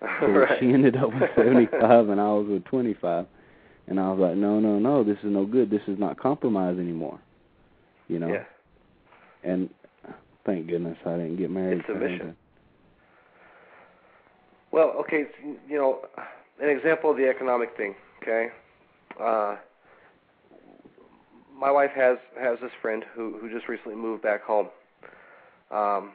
So 0.20 0.26
right. 0.26 0.58
she 0.60 0.66
ended 0.66 0.96
up 0.96 1.12
with 1.12 1.30
seventy 1.36 1.66
five, 1.66 2.08
and 2.10 2.20
I 2.20 2.28
was 2.32 2.46
with 2.48 2.64
twenty 2.64 2.94
five. 2.94 3.26
And 3.88 3.98
I 3.98 4.10
was 4.10 4.18
like, 4.20 4.36
"No, 4.36 4.60
no, 4.60 4.78
no. 4.78 5.02
This 5.02 5.16
is 5.18 5.30
no 5.30 5.46
good. 5.46 5.70
This 5.70 5.80
is 5.88 5.98
not 5.98 6.18
compromise 6.18 6.78
anymore." 6.78 7.18
You 8.08 8.18
know. 8.18 8.28
Yeah. 8.28 8.44
And 9.42 9.70
thank 10.44 10.68
goodness 10.68 10.98
I 11.06 11.12
didn't 11.12 11.36
get 11.36 11.50
married. 11.50 11.78
It's 11.78 11.88
submission. 11.88 12.36
Well, 14.70 14.94
okay, 15.00 15.24
you 15.68 15.78
know, 15.78 16.00
an 16.60 16.68
example 16.68 17.10
of 17.10 17.16
the 17.16 17.28
economic 17.28 17.76
thing. 17.76 17.94
Okay, 18.22 18.48
uh, 19.20 19.56
my 21.58 21.70
wife 21.70 21.92
has 21.94 22.18
has 22.38 22.58
this 22.60 22.72
friend 22.82 23.04
who 23.14 23.38
who 23.40 23.50
just 23.50 23.68
recently 23.68 23.96
moved 23.96 24.22
back 24.22 24.42
home. 24.42 24.68
Um, 25.70 26.12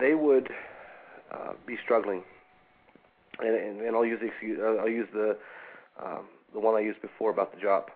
they 0.00 0.14
would 0.14 0.48
uh, 1.32 1.52
be 1.66 1.76
struggling, 1.84 2.22
and, 3.40 3.54
and, 3.54 3.80
and 3.80 3.96
I'll 3.96 4.04
use 4.04 4.20
the 4.20 4.26
excuse, 4.26 4.58
uh, 4.60 4.80
I'll 4.80 4.88
use 4.88 5.08
the 5.12 5.36
um, 6.02 6.26
the 6.52 6.60
one 6.60 6.74
I 6.74 6.80
used 6.80 7.00
before 7.02 7.30
about 7.30 7.54
the 7.54 7.60
job. 7.60 7.86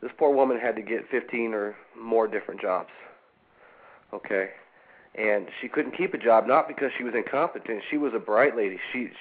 This 0.00 0.10
poor 0.18 0.34
woman 0.34 0.58
had 0.58 0.76
to 0.76 0.82
get 0.82 1.08
15 1.10 1.52
or 1.52 1.76
more 1.98 2.26
different 2.26 2.60
jobs. 2.60 2.90
Okay, 4.12 4.50
and 5.14 5.46
she 5.60 5.68
couldn't 5.68 5.96
keep 5.96 6.14
a 6.14 6.18
job 6.18 6.46
not 6.46 6.66
because 6.68 6.90
she 6.96 7.04
was 7.04 7.14
incompetent. 7.14 7.82
She 7.90 7.96
was 7.96 8.12
a 8.14 8.18
bright 8.18 8.56
lady. 8.56 8.78
She, 8.92 9.08
she 9.08 9.14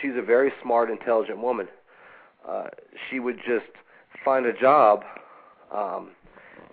she's 0.00 0.16
a 0.16 0.22
very 0.22 0.52
smart, 0.62 0.90
intelligent 0.90 1.38
woman. 1.38 1.68
Uh, 2.48 2.68
she 3.08 3.20
would 3.20 3.38
just 3.38 3.66
find 4.24 4.46
a 4.46 4.52
job, 4.52 5.02
um, 5.74 6.10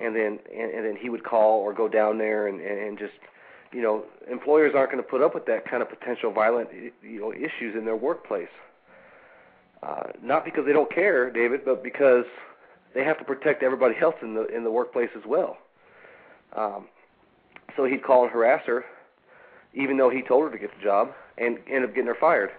and 0.02 0.16
then 0.16 0.40
and, 0.56 0.72
and 0.72 0.86
then 0.86 0.96
he 0.96 1.10
would 1.10 1.24
call 1.24 1.60
or 1.60 1.74
go 1.74 1.88
down 1.88 2.18
there 2.18 2.48
and 2.48 2.62
and 2.62 2.98
just 2.98 3.14
you 3.72 3.82
know 3.82 4.04
employers 4.30 4.74
aren't 4.76 4.92
going 4.92 5.04
to 5.04 5.10
put 5.10 5.22
up 5.22 5.34
with 5.34 5.46
that 5.46 5.70
kind 5.70 5.82
of 5.82 5.90
potential 5.90 6.32
violent 6.32 6.70
you 6.74 7.20
know 7.20 7.34
issues 7.34 7.76
in 7.76 7.86
their 7.86 7.96
workplace. 7.96 8.50
Uh, 9.84 10.12
not 10.22 10.46
because 10.46 10.64
they 10.66 10.74
don't 10.74 10.94
care, 10.94 11.32
David, 11.32 11.62
but 11.66 11.84
because 11.84 12.26
they 12.94 13.04
have 13.04 13.18
to 13.18 13.24
protect 13.24 13.64
everybody 13.64 13.96
else 14.02 14.16
in 14.22 14.36
the 14.36 14.46
in 14.48 14.64
the 14.64 14.72
workplace 14.72 15.10
as 15.16 15.24
well. 15.26 15.58
Um, 16.56 16.88
so 17.76 17.86
he'd 17.86 18.04
call 18.04 18.24
and 18.24 18.32
harass 18.32 18.64
her, 18.68 18.84
even 19.74 19.98
though 19.98 20.10
he 20.10 20.22
told 20.22 20.44
her 20.44 20.52
to 20.52 20.58
get 20.58 20.76
the 20.78 20.84
job, 20.84 21.14
and 21.38 21.58
end 21.70 21.86
up 21.86 21.92
getting 21.92 22.08
her 22.08 22.18
fired, 22.20 22.52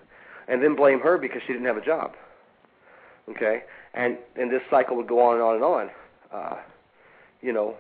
and 0.48 0.62
then 0.62 0.74
blame 0.74 1.01
her 1.01 1.19
because 1.19 1.43
she 1.47 1.52
didn't 1.52 1.66
have 1.66 1.77
a 1.77 1.85
job. 1.85 2.14
Okay, 3.28 3.62
and 3.94 4.16
and 4.36 4.51
this 4.51 4.62
cycle 4.70 4.97
would 4.97 5.06
go 5.06 5.20
on 5.20 5.35
and 5.35 5.43
on 5.43 5.55
and 5.55 5.64
on. 5.64 5.90
Uh, 6.32 6.56
you 7.43 7.52
know, 7.52 7.74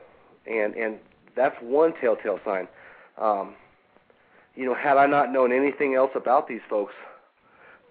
and 0.46 0.74
and 0.74 0.98
that's 1.34 1.56
one 1.62 1.94
telltale 2.00 2.38
sign. 2.44 2.68
Um, 3.18 3.54
you 4.54 4.66
know, 4.66 4.74
had 4.74 4.98
I 4.98 5.06
not 5.06 5.32
known 5.32 5.52
anything 5.52 5.94
else 5.94 6.10
about 6.14 6.46
these 6.46 6.60
folks, 6.68 6.92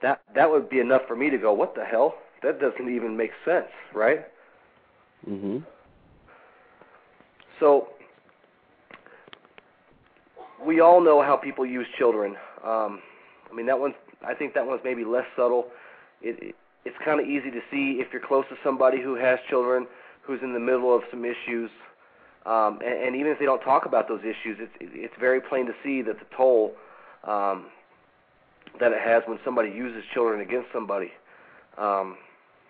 that 0.02 0.22
that 0.36 0.50
would 0.52 0.70
be 0.70 0.80
enough 0.80 1.02
for 1.08 1.16
me 1.16 1.30
to 1.30 1.38
go, 1.38 1.54
what 1.54 1.74
the 1.74 1.84
hell? 1.84 2.16
That 2.44 2.60
doesn't 2.60 2.94
even 2.94 3.18
make 3.18 3.32
sense, 3.46 3.68
right? 3.94 4.26
Mhm. 5.28 5.64
So 7.60 7.90
we 10.64 10.80
all 10.80 11.02
know 11.02 11.22
how 11.22 11.36
people 11.36 11.66
use 11.66 11.88
children. 11.98 12.36
Um, 12.64 13.02
I 13.50 13.56
mean, 13.56 13.66
that 13.68 13.80
one's. 13.80 13.96
I 14.26 14.34
think 14.34 14.54
that 14.54 14.66
one's 14.66 14.82
maybe 14.84 15.04
less 15.04 15.26
subtle. 15.36 15.68
It, 16.22 16.38
it 16.42 16.56
it's 16.86 16.96
kind 17.06 17.20
of 17.20 17.28
easy 17.28 17.52
to 17.52 17.60
see 17.70 18.00
if 18.02 18.08
you're 18.12 18.22
close 18.22 18.46
to 18.50 18.56
somebody 18.64 19.02
who 19.02 19.16
has 19.16 19.40
children, 19.50 19.86
who's 20.24 20.40
in 20.44 20.54
the 20.54 20.60
middle 20.60 20.96
of 20.96 21.02
some 21.10 21.26
issues, 21.26 21.70
um, 22.46 22.80
and, 22.84 23.08
and 23.08 23.16
even 23.16 23.32
if 23.32 23.40
they 23.40 23.46
don't 23.46 23.62
talk 23.62 23.86
about 23.86 24.08
those 24.08 24.22
issues, 24.22 24.58
it's 24.60 24.72
it's 24.80 25.14
very 25.20 25.42
plain 25.42 25.66
to 25.66 25.74
see 25.84 26.02
that 26.02 26.20
the 26.20 26.26
toll 26.36 26.74
um, 27.24 27.68
that 28.80 28.92
it 28.92 29.02
has 29.04 29.24
when 29.28 29.40
somebody 29.44 29.70
uses 29.70 30.04
children 30.14 30.42
against 30.42 30.68
somebody. 30.74 31.12
Um, 31.78 32.18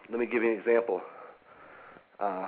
let 0.10 0.20
me 0.20 0.26
give 0.26 0.44
you 0.44 0.52
an 0.52 0.60
example. 0.60 1.02
Uh, 2.20 2.48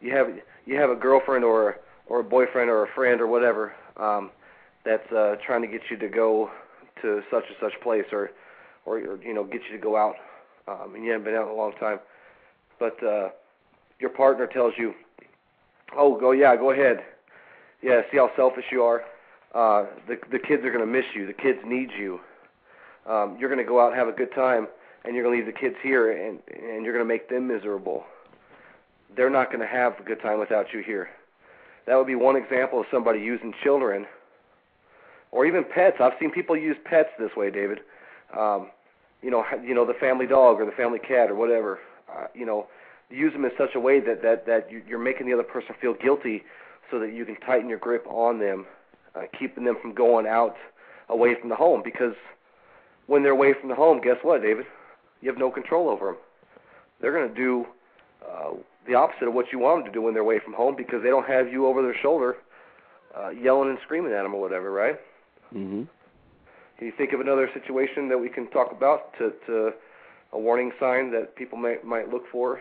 you 0.00 0.14
have 0.14 0.28
you 0.64 0.76
have 0.76 0.90
a 0.90 0.96
girlfriend 0.96 1.44
or 1.44 1.76
or 2.06 2.20
a 2.20 2.24
boyfriend 2.24 2.70
or 2.70 2.84
a 2.84 2.88
friend 2.94 3.20
or 3.20 3.26
whatever 3.26 3.72
um, 3.96 4.30
that's 4.84 5.10
uh, 5.12 5.36
trying 5.44 5.62
to 5.62 5.68
get 5.68 5.82
you 5.90 5.96
to 5.98 6.08
go 6.08 6.50
to 7.02 7.20
such 7.30 7.44
and 7.48 7.56
such 7.60 7.78
place 7.82 8.04
or 8.12 8.30
or, 8.84 9.00
you 9.00 9.34
know 9.34 9.44
get 9.44 9.60
you 9.68 9.76
to 9.76 9.82
go 9.82 9.96
out 9.96 10.14
um, 10.68 10.94
and 10.94 11.04
you 11.04 11.10
haven't 11.10 11.24
been 11.24 11.34
out 11.34 11.48
in 11.48 11.54
a 11.54 11.56
long 11.56 11.72
time, 11.78 11.98
but 12.78 13.02
uh, 13.02 13.28
your 13.98 14.10
partner 14.10 14.46
tells 14.46 14.74
you, 14.76 14.94
"Oh, 15.96 16.18
go 16.18 16.32
yeah, 16.32 16.56
go 16.56 16.70
ahead. 16.70 17.04
Yeah, 17.82 18.02
see 18.10 18.16
how 18.16 18.30
selfish 18.36 18.64
you 18.70 18.82
are. 18.82 19.02
Uh, 19.54 19.86
the 20.08 20.18
the 20.30 20.38
kids 20.38 20.64
are 20.64 20.70
to 20.86 20.92
miss 20.92 21.04
you. 21.14 21.26
The 21.26 21.32
kids 21.32 21.58
need 21.64 21.90
you. 21.98 22.20
Um, 23.06 23.36
you're 23.38 23.48
to 23.64 23.68
go 23.68 23.80
out 23.80 23.92
and 23.92 23.98
have 23.98 24.08
a 24.08 24.12
good 24.12 24.34
time, 24.34 24.66
and 25.04 25.14
you're 25.14 25.24
to 25.24 25.30
leave 25.30 25.46
the 25.46 25.52
kids 25.52 25.76
here, 25.82 26.10
and 26.10 26.40
and 26.48 26.84
you're 26.84 26.98
to 26.98 27.04
make 27.04 27.28
them 27.28 27.48
miserable. 27.48 28.04
They're 29.16 29.30
not 29.30 29.50
to 29.60 29.66
have 29.66 29.98
a 29.98 30.02
good 30.02 30.20
time 30.20 30.38
without 30.38 30.72
you 30.72 30.82
here. 30.82 31.08
That 31.86 31.96
would 31.96 32.06
be 32.06 32.16
one 32.16 32.36
example 32.36 32.80
of 32.80 32.86
somebody 32.90 33.20
using 33.20 33.54
children, 33.62 34.06
or 35.30 35.46
even 35.46 35.64
pets. 35.64 35.98
I've 36.00 36.14
seen 36.18 36.32
people 36.32 36.56
use 36.56 36.76
pets 36.84 37.10
this 37.18 37.30
way, 37.36 37.50
David. 37.50 37.80
Um, 38.36 38.70
you 39.22 39.30
know, 39.30 39.44
you 39.64 39.74
know 39.74 39.86
the 39.86 39.94
family 39.94 40.26
dog 40.26 40.60
or 40.60 40.66
the 40.66 40.72
family 40.72 40.98
cat 40.98 41.30
or 41.30 41.34
whatever. 41.36 41.78
Uh, 42.08 42.26
you 42.34 42.46
know, 42.46 42.66
use 43.10 43.32
them 43.32 43.44
in 43.44 43.50
such 43.58 43.74
a 43.74 43.80
way 43.80 44.00
that 44.00 44.22
that 44.22 44.46
that 44.46 44.70
you- 44.70 44.82
you're 44.88 44.98
making 44.98 45.26
the 45.26 45.32
other 45.32 45.42
person 45.42 45.74
feel 45.80 45.94
guilty, 45.94 46.44
so 46.90 46.98
that 46.98 47.12
you 47.12 47.24
can 47.24 47.36
tighten 47.36 47.68
your 47.68 47.78
grip 47.78 48.06
on 48.08 48.38
them, 48.38 48.66
uh, 49.14 49.22
keeping 49.38 49.64
them 49.64 49.76
from 49.76 49.92
going 49.92 50.26
out 50.26 50.56
away 51.08 51.34
from 51.34 51.48
the 51.48 51.56
home. 51.56 51.82
Because 51.82 52.14
when 53.06 53.22
they're 53.22 53.32
away 53.32 53.52
from 53.54 53.68
the 53.68 53.74
home, 53.74 54.00
guess 54.00 54.18
what, 54.22 54.42
David? 54.42 54.66
You 55.20 55.30
have 55.30 55.38
no 55.38 55.50
control 55.50 55.88
over 55.88 56.06
them. 56.06 56.16
They're 57.00 57.12
going 57.12 57.28
to 57.28 57.34
do 57.34 57.66
uh, 58.24 58.54
the 58.86 58.94
opposite 58.94 59.28
of 59.28 59.34
what 59.34 59.52
you 59.52 59.58
want 59.58 59.84
them 59.84 59.92
to 59.92 59.96
do 59.96 60.02
when 60.02 60.14
they're 60.14 60.22
away 60.22 60.38
from 60.38 60.52
home 60.52 60.74
because 60.74 61.02
they 61.02 61.10
don't 61.10 61.26
have 61.26 61.52
you 61.52 61.66
over 61.66 61.82
their 61.82 61.94
shoulder 61.94 62.36
uh, 63.14 63.28
yelling 63.30 63.70
and 63.70 63.78
screaming 63.84 64.12
at 64.12 64.22
them 64.22 64.34
or 64.34 64.40
whatever, 64.40 64.70
right? 64.70 64.98
Mhm. 65.54 65.86
Can 66.78 66.86
you 66.86 66.92
think 66.92 67.12
of 67.12 67.20
another 67.20 67.48
situation 67.52 68.08
that 68.08 68.18
we 68.18 68.28
can 68.28 68.48
talk 68.48 68.72
about 68.72 69.14
to, 69.18 69.32
to 69.46 69.72
a 70.32 70.38
warning 70.38 70.72
sign 70.78 71.10
that 71.12 71.36
people 71.36 71.58
might 71.58 71.84
might 71.84 72.08
look 72.10 72.24
for? 72.30 72.60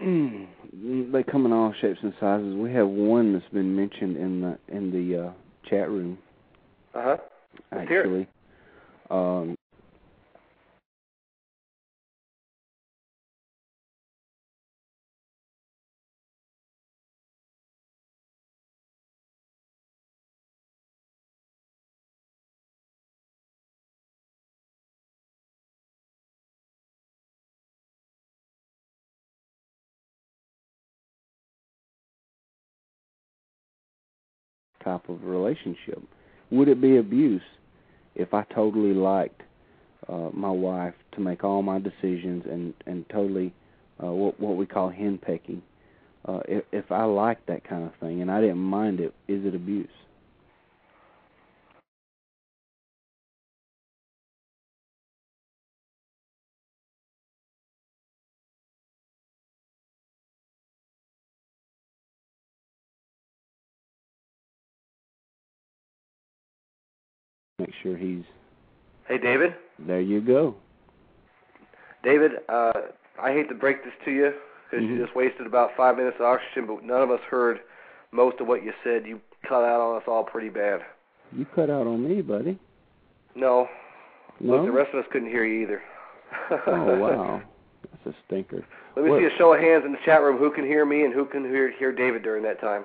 they 0.00 1.22
come 1.22 1.46
in 1.46 1.52
all 1.52 1.72
shapes 1.80 2.00
and 2.02 2.12
sizes. 2.18 2.54
We 2.56 2.72
have 2.72 2.88
one 2.88 3.32
that's 3.32 3.52
been 3.52 3.76
mentioned 3.76 4.16
in 4.16 4.40
the 4.40 4.58
in 4.68 4.90
the 4.90 5.26
uh, 5.26 5.32
chat 5.68 5.88
room. 5.88 6.18
Uh 6.94 7.02
huh. 7.02 7.16
Let's 7.70 7.88
hear 7.88 8.00
it. 8.00 8.06
Actually, 8.06 8.28
um, 9.10 9.56
type 34.84 35.08
of 35.08 35.24
relationship. 35.24 36.02
Would 36.50 36.68
it 36.68 36.80
be 36.80 36.96
abuse 36.98 37.42
if 38.14 38.34
I 38.34 38.44
totally 38.54 38.94
liked 38.94 39.42
uh, 40.08 40.30
my 40.32 40.50
wife 40.50 40.94
to 41.12 41.20
make 41.20 41.44
all 41.44 41.62
my 41.62 41.78
decisions 41.78 42.44
and 42.50 42.74
and 42.86 43.08
totally 43.08 43.52
uh, 44.02 44.10
what 44.10 44.38
what 44.40 44.56
we 44.56 44.66
call 44.66 44.90
henpecking? 44.90 45.60
Uh, 46.24 46.40
if, 46.46 46.64
if 46.70 46.92
I 46.92 47.04
liked 47.04 47.46
that 47.48 47.64
kind 47.64 47.84
of 47.84 47.92
thing 47.96 48.22
and 48.22 48.30
I 48.30 48.40
didn't 48.40 48.58
mind 48.58 49.00
it, 49.00 49.14
is 49.26 49.44
it 49.44 49.54
abuse? 49.54 49.88
Sure 67.82 67.96
he's 67.96 68.24
Hey, 69.06 69.18
David. 69.18 69.54
there. 69.78 70.00
You 70.00 70.20
go. 70.20 70.54
David, 72.02 72.32
uh, 72.48 72.72
I 73.20 73.32
hate 73.32 73.48
to 73.48 73.54
break 73.54 73.84
this 73.84 73.92
to 74.04 74.10
you 74.10 74.32
because 74.70 74.84
Mhm. 74.84 74.88
you 74.96 75.04
just 75.04 75.14
wasted 75.14 75.46
about 75.46 75.74
five 75.76 75.96
minutes 75.96 76.16
of 76.18 76.26
oxygen, 76.26 76.66
but 76.66 76.82
none 76.82 77.02
of 77.02 77.10
us 77.10 77.20
heard 77.22 77.60
most 78.10 78.40
of 78.40 78.46
what 78.48 78.62
you 78.64 78.72
said. 78.82 79.06
You 79.06 79.20
cut 79.42 79.64
out 79.64 79.80
on 79.80 79.96
us 79.96 80.08
all 80.08 80.24
pretty 80.24 80.48
bad. 80.48 80.84
You 81.32 81.44
cut 81.54 81.70
out 81.70 81.86
on 81.86 82.02
me, 82.08 82.22
buddy. 82.22 82.58
No, 83.34 83.68
No. 84.40 84.56
look, 84.56 84.66
the 84.66 84.72
rest 84.72 84.92
of 84.92 85.00
us 85.04 85.06
couldn't 85.10 85.30
hear 85.30 85.44
you 85.44 85.62
either. 85.62 85.82
oh 86.66 86.98
wow, 86.98 87.42
that's 87.90 88.06
a 88.16 88.20
stinker. 88.24 88.62
Let 88.96 89.04
me 89.04 89.10
What- 89.10 89.20
see 89.20 89.26
a 89.26 89.30
show 89.36 89.52
of 89.54 89.60
hands 89.60 89.84
in 89.84 89.92
the 89.92 89.98
chat 89.98 90.22
room. 90.22 90.36
Who 90.38 90.50
can 90.50 90.64
hear 90.64 90.84
me 90.84 91.04
and 91.04 91.12
who 91.14 91.24
can 91.24 91.44
hear 91.44 91.68
hear 91.70 91.92
David 91.92 92.22
during 92.22 92.42
that 92.44 92.60
time? 92.60 92.84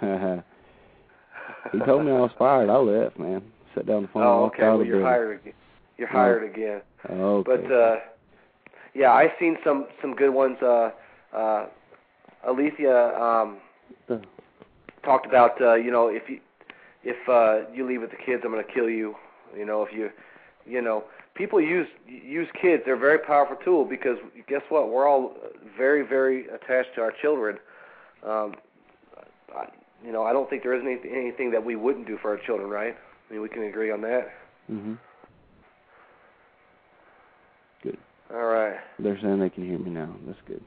he 1.72 1.78
told 1.80 2.04
me 2.04 2.12
I 2.12 2.18
was 2.20 2.32
fired. 2.38 2.70
I 2.70 2.76
left, 2.76 3.18
man. 3.18 3.51
Down 3.86 4.02
the 4.02 4.08
phone. 4.08 4.22
oh, 4.22 4.44
okay. 4.46 4.62
Well, 4.62 4.84
you're 4.84 5.02
hired 5.02 5.40
again. 5.40 5.54
You're 5.98 6.08
Oh. 6.08 6.12
hired 6.12 6.44
again. 6.44 6.82
Okay. 7.08 7.50
But 7.66 7.72
uh 7.72 7.96
yeah, 8.94 9.12
I've 9.12 9.30
seen 9.40 9.56
some 9.64 9.86
some 10.00 10.14
good 10.14 10.30
ones. 10.30 10.58
Uh 10.62 10.90
uh 11.34 11.66
Alethea 12.46 13.14
um 13.18 13.58
talked 15.04 15.26
about 15.26 15.60
uh, 15.60 15.74
you 15.74 15.90
know, 15.90 16.08
if 16.08 16.28
you 16.28 16.40
if 17.02 17.16
uh 17.28 17.68
you 17.74 17.86
leave 17.86 18.00
with 18.00 18.10
the 18.10 18.16
kids 18.16 18.42
I'm 18.44 18.50
gonna 18.50 18.62
kill 18.64 18.88
you. 18.90 19.14
You 19.56 19.64
know, 19.66 19.82
if 19.82 19.92
you 19.92 20.10
you 20.66 20.80
know, 20.80 21.04
people 21.34 21.60
use 21.60 21.88
use 22.06 22.48
kids, 22.60 22.82
they're 22.84 22.94
a 22.94 22.98
very 22.98 23.18
powerful 23.18 23.56
tool 23.64 23.84
because 23.84 24.18
guess 24.48 24.62
what? 24.68 24.90
We're 24.90 25.08
all 25.08 25.34
very, 25.76 26.02
very 26.06 26.46
attached 26.48 26.94
to 26.96 27.00
our 27.00 27.12
children. 27.22 27.58
Um 28.26 28.54
I, 29.54 29.66
you 30.04 30.10
know, 30.12 30.24
I 30.24 30.32
don't 30.32 30.48
think 30.50 30.62
there 30.62 30.74
is 30.74 30.82
any, 30.82 30.98
anything 31.14 31.50
that 31.52 31.64
we 31.64 31.76
wouldn't 31.76 32.06
do 32.06 32.18
for 32.20 32.30
our 32.30 32.38
children, 32.38 32.68
right? 32.70 32.96
I 33.32 33.34
mean, 33.34 33.42
we 33.42 33.48
can 33.48 33.62
agree 33.62 33.90
on 33.90 34.02
that. 34.02 34.28
Mhm. 34.70 34.98
Good. 37.82 37.96
All 38.30 38.42
right. 38.44 38.76
They're 38.98 39.18
saying 39.22 39.38
they 39.40 39.48
can 39.48 39.66
hear 39.66 39.78
me 39.78 39.88
now. 39.88 40.14
That's 40.26 40.38
good. 40.46 40.62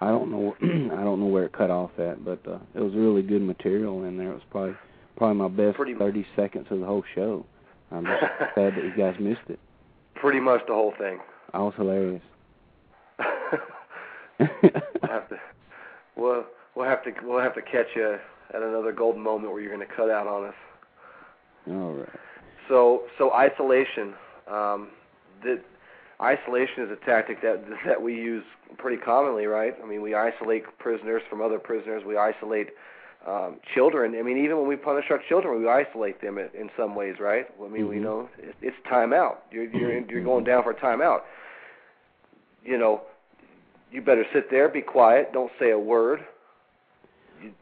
I 0.00 0.08
don't 0.08 0.30
know. 0.30 0.56
I 0.62 1.04
don't 1.04 1.20
know 1.20 1.26
where 1.26 1.44
it 1.44 1.52
cut 1.52 1.70
off 1.70 1.90
at, 1.98 2.24
but 2.24 2.38
uh, 2.48 2.60
it 2.74 2.80
was 2.80 2.94
really 2.94 3.20
good 3.20 3.42
material 3.42 4.04
in 4.04 4.16
there. 4.16 4.30
It 4.30 4.34
was 4.36 4.42
probably 4.50 4.74
probably 5.18 5.36
my 5.36 5.48
best 5.48 5.76
Pretty- 5.76 5.94
30 5.94 6.26
seconds 6.34 6.66
of 6.70 6.80
the 6.80 6.86
whole 6.86 7.04
show. 7.14 7.44
I'm 7.90 8.06
just 8.06 8.22
sad 8.54 8.74
that 8.74 8.84
you 8.84 8.94
guys 8.96 9.14
missed 9.20 9.50
it. 9.50 9.58
Pretty 10.14 10.40
much 10.40 10.62
the 10.66 10.72
whole 10.72 10.94
thing. 10.98 11.20
I 11.52 11.58
was 11.58 11.74
hilarious. 11.76 12.22
we'll 14.38 14.48
have 15.02 15.28
to 15.28 15.38
we'll 16.16 16.46
we'll 16.74 16.88
have 16.88 17.04
to 17.04 17.12
we'll 17.22 17.42
have 17.42 17.54
to 17.54 17.60
catch 17.62 17.88
you 17.94 18.16
at 18.54 18.62
another 18.62 18.92
golden 18.92 19.20
moment 19.22 19.52
where 19.52 19.60
you're 19.60 19.74
going 19.76 19.86
to 19.86 19.94
cut 19.94 20.08
out 20.10 20.26
on 20.26 20.46
us. 20.46 20.54
All 21.68 21.92
right. 21.92 22.08
So 22.68 23.04
so 23.18 23.32
isolation. 23.32 24.14
Um, 24.48 24.88
the 25.42 25.60
isolation 26.20 26.84
is 26.84 26.90
a 26.90 27.04
tactic 27.04 27.42
that 27.42 27.64
that 27.86 28.00
we 28.02 28.14
use 28.14 28.44
pretty 28.78 28.96
commonly, 28.96 29.46
right? 29.46 29.74
I 29.82 29.86
mean, 29.86 30.02
we 30.02 30.14
isolate 30.14 30.64
prisoners 30.78 31.22
from 31.28 31.40
other 31.40 31.58
prisoners. 31.58 32.02
We 32.06 32.16
isolate 32.16 32.70
um, 33.26 33.60
children. 33.74 34.14
I 34.18 34.22
mean, 34.22 34.42
even 34.42 34.58
when 34.58 34.66
we 34.66 34.76
punish 34.76 35.04
our 35.10 35.20
children, 35.28 35.60
we 35.60 35.68
isolate 35.68 36.20
them 36.20 36.38
in, 36.38 36.48
in 36.58 36.70
some 36.76 36.94
ways, 36.94 37.16
right? 37.20 37.46
I 37.62 37.68
mean, 37.68 37.88
we 37.88 37.96
Mhm. 37.96 38.02
know 38.02 38.28
it, 38.38 38.54
it's 38.60 38.76
time 38.88 39.12
out. 39.12 39.44
You're 39.50 39.64
you're 39.64 40.00
you're 40.10 40.24
going 40.24 40.44
down 40.44 40.62
for 40.62 40.72
time 40.72 41.00
out. 41.00 41.24
You 42.64 42.78
know, 42.78 43.02
you 43.90 44.02
better 44.02 44.24
sit 44.32 44.50
there, 44.50 44.68
be 44.68 44.82
quiet, 44.82 45.32
don't 45.32 45.52
say 45.58 45.70
a 45.70 45.78
word. 45.78 46.24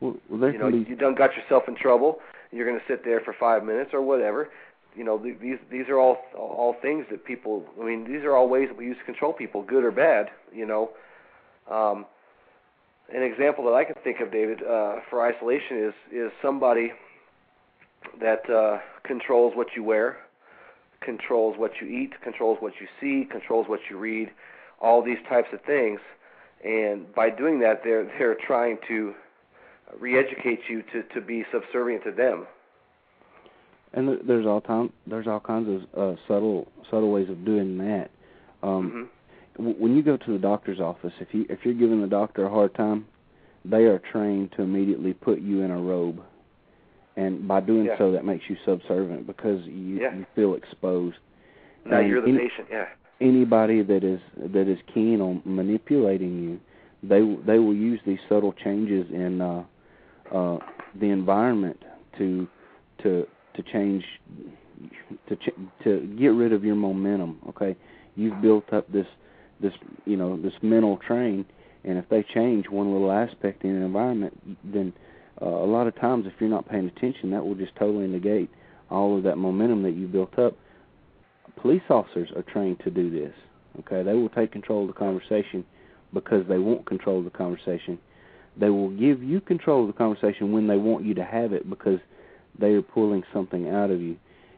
Well, 0.00 0.16
well 0.28 0.52
You 0.52 0.58
know, 0.58 0.70
be 0.70 0.86
you 0.88 0.96
done 0.96 1.14
got 1.14 1.34
yourself 1.36 1.64
in 1.68 1.74
trouble. 1.74 2.20
You're 2.52 2.66
going 2.66 2.78
to 2.78 2.84
sit 2.88 3.04
there 3.04 3.20
for 3.20 3.34
five 3.38 3.64
minutes 3.64 3.90
or 3.92 4.02
whatever. 4.02 4.48
You 4.96 5.04
know, 5.04 5.18
th- 5.18 5.38
these 5.40 5.58
these 5.70 5.88
are 5.88 5.98
all 5.98 6.18
all 6.36 6.74
things 6.82 7.06
that 7.10 7.24
people. 7.24 7.64
I 7.80 7.84
mean, 7.84 8.04
these 8.04 8.24
are 8.24 8.36
all 8.36 8.48
ways 8.48 8.68
that 8.68 8.76
we 8.76 8.86
use 8.86 8.96
to 8.98 9.04
control 9.04 9.32
people, 9.32 9.62
good 9.62 9.84
or 9.84 9.92
bad. 9.92 10.30
You 10.52 10.66
know, 10.66 10.90
um, 11.70 12.06
an 13.14 13.22
example 13.22 13.64
that 13.64 13.74
I 13.74 13.84
can 13.84 13.94
think 14.02 14.20
of, 14.20 14.32
David, 14.32 14.62
uh, 14.62 14.96
for 15.08 15.24
isolation 15.24 15.78
is 15.78 15.94
is 16.12 16.32
somebody 16.42 16.92
that 18.20 18.48
uh, 18.50 18.78
controls 19.04 19.52
what 19.54 19.68
you 19.76 19.84
wear, 19.84 20.18
controls 21.00 21.56
what 21.56 21.72
you 21.80 21.86
eat, 21.86 22.12
controls 22.22 22.58
what 22.60 22.72
you 22.80 22.88
see, 23.00 23.28
controls 23.30 23.68
what 23.68 23.80
you 23.88 23.96
read, 23.96 24.30
all 24.80 25.02
these 25.02 25.18
types 25.28 25.48
of 25.52 25.60
things. 25.62 26.00
And 26.64 27.12
by 27.14 27.30
doing 27.30 27.60
that, 27.60 27.82
they're 27.84 28.04
they're 28.18 28.36
trying 28.46 28.78
to 28.88 29.14
re-educate 29.98 30.60
you 30.68 30.82
to 30.92 31.02
to 31.14 31.20
be 31.20 31.44
subservient 31.52 32.04
to 32.04 32.12
them. 32.12 32.46
and 33.92 34.20
there's 34.26 34.46
all 34.46 34.60
time 34.60 34.92
there's 35.06 35.26
all 35.26 35.40
kinds 35.40 35.68
of 35.68 35.98
uh, 35.98 36.16
subtle 36.28 36.68
subtle 36.90 37.10
ways 37.10 37.28
of 37.28 37.44
doing 37.44 37.78
that. 37.78 38.10
Um, 38.62 38.90
hmm 39.56 39.62
w- 39.62 39.76
when 39.78 39.96
you 39.96 40.02
go 40.02 40.16
to 40.16 40.32
the 40.32 40.38
doctor's 40.38 40.80
office, 40.80 41.12
if 41.20 41.28
you 41.32 41.46
if 41.48 41.60
you're 41.64 41.74
giving 41.74 42.00
the 42.00 42.06
doctor 42.06 42.46
a 42.46 42.50
hard 42.50 42.74
time, 42.74 43.06
they 43.64 43.84
are 43.84 43.98
trained 43.98 44.52
to 44.52 44.62
immediately 44.62 45.12
put 45.12 45.40
you 45.40 45.62
in 45.62 45.70
a 45.70 45.78
robe, 45.78 46.20
and 47.16 47.46
by 47.48 47.60
doing 47.60 47.86
Yeah. 47.86 47.98
so, 47.98 48.12
that 48.12 48.24
makes 48.24 48.44
you 48.48 48.56
subservient 48.64 49.26
because 49.26 49.64
you 49.66 50.00
Yeah. 50.00 50.14
you 50.16 50.26
feel 50.34 50.54
exposed. 50.54 51.16
Now 51.84 51.98
And 51.98 52.08
you're 52.08 52.20
the 52.22 52.28
any- 52.28 52.38
patient. 52.48 52.68
Yeah. 52.70 52.86
Anybody 53.20 53.82
that 53.82 54.02
is 54.04 54.20
that 54.36 54.66
is 54.68 54.78
keen 54.94 55.20
on 55.20 55.42
manipulating 55.44 56.42
you, 56.42 56.60
they 57.02 57.20
they 57.44 57.58
will 57.58 57.74
use 57.74 58.00
these 58.06 58.20
subtle 58.28 58.52
changes 58.52 59.10
in 59.10 59.40
uh, 59.42 59.64
uh, 60.34 60.58
the 61.00 61.06
environment 61.06 61.78
to 62.18 62.48
to 63.02 63.26
to 63.54 63.62
change 63.72 64.04
to 65.28 65.36
ch- 65.36 65.84
to 65.84 66.16
get 66.18 66.28
rid 66.28 66.52
of 66.52 66.64
your 66.64 66.76
momentum. 66.76 67.38
Okay, 67.50 67.76
you've 68.16 68.40
built 68.40 68.72
up 68.72 68.90
this 68.92 69.06
this 69.60 69.72
you 70.04 70.16
know 70.16 70.40
this 70.40 70.54
mental 70.62 70.98
train, 70.98 71.44
and 71.84 71.98
if 71.98 72.08
they 72.08 72.24
change 72.34 72.68
one 72.68 72.92
little 72.92 73.12
aspect 73.12 73.64
in 73.64 73.70
an 73.70 73.82
environment, 73.82 74.38
then 74.64 74.92
uh, 75.42 75.46
a 75.46 75.66
lot 75.66 75.86
of 75.86 75.98
times 76.00 76.26
if 76.26 76.32
you're 76.38 76.50
not 76.50 76.68
paying 76.68 76.86
attention, 76.86 77.30
that 77.30 77.44
will 77.44 77.54
just 77.54 77.74
totally 77.76 78.06
negate 78.06 78.50
all 78.90 79.16
of 79.16 79.22
that 79.24 79.36
momentum 79.36 79.82
that 79.82 79.92
you 79.92 80.06
built 80.06 80.38
up. 80.38 80.54
Police 81.60 81.82
officers 81.90 82.30
are 82.36 82.42
trained 82.42 82.80
to 82.84 82.90
do 82.90 83.10
this. 83.10 83.34
Okay, 83.80 84.02
they 84.02 84.14
will 84.14 84.28
take 84.30 84.50
control 84.52 84.82
of 84.82 84.88
the 84.88 84.94
conversation 84.94 85.64
because 86.12 86.44
they 86.48 86.58
want 86.58 86.86
control 86.86 87.18
of 87.18 87.24
the 87.24 87.30
conversation. 87.30 87.98
They 88.60 88.68
will 88.68 88.90
give 88.90 89.22
you 89.22 89.40
control 89.40 89.82
of 89.82 89.86
the 89.86 89.94
conversation 89.94 90.52
when 90.52 90.66
they 90.66 90.76
want 90.76 91.04
you 91.04 91.14
to 91.14 91.24
have 91.24 91.52
it 91.54 91.68
because 91.68 91.98
they 92.58 92.72
are 92.74 92.82
pulling 92.82 93.22
something 93.32 93.68
out 93.70 93.90
of 93.90 94.00
you. 94.00 94.16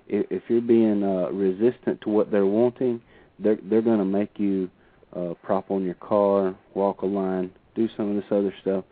If, 0.09 0.27
if 0.31 0.43
you're 0.49 0.61
being 0.61 1.05
uh, 1.05 1.31
resistant 1.31 2.01
to 2.03 2.11
what 2.11 2.31
they're 2.33 2.45
wanting, 2.45 3.01
they're 3.39 3.59
they're 3.63 3.83
going 3.83 3.99
to 4.01 4.05
make 4.05 4.39
you 4.39 4.69
uh, 5.15 5.35
prop 5.43 5.71
on 5.71 5.85
your 5.85 5.95
car, 5.95 6.57
walk 6.75 7.03
a 7.03 7.07
line, 7.07 7.53
do 7.77 7.89
some 7.97 8.11
of 8.11 8.17
this 8.17 8.25
other 8.31 8.53
stuff, 8.61 8.85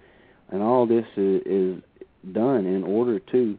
and 0.50 0.62
all 0.62 0.86
this 0.86 1.04
is, 1.16 1.42
is 1.44 1.82
done 2.32 2.66
in 2.66 2.84
order 2.84 3.18
to 3.18 3.58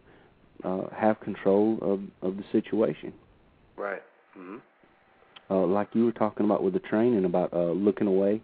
uh, 0.63 0.83
have 0.95 1.19
control 1.19 1.77
of 1.81 1.99
of 2.27 2.37
the 2.37 2.43
situation. 2.51 3.13
Right. 3.75 4.01
hmm 4.33 4.57
Uh, 5.49 5.65
like 5.65 5.89
you 5.93 6.05
were 6.05 6.11
talking 6.13 6.45
about 6.45 6.63
with 6.63 6.73
the 6.73 6.79
training 6.79 7.25
about 7.25 7.51
uh, 7.53 7.71
looking 7.71 8.07
away 8.07 8.41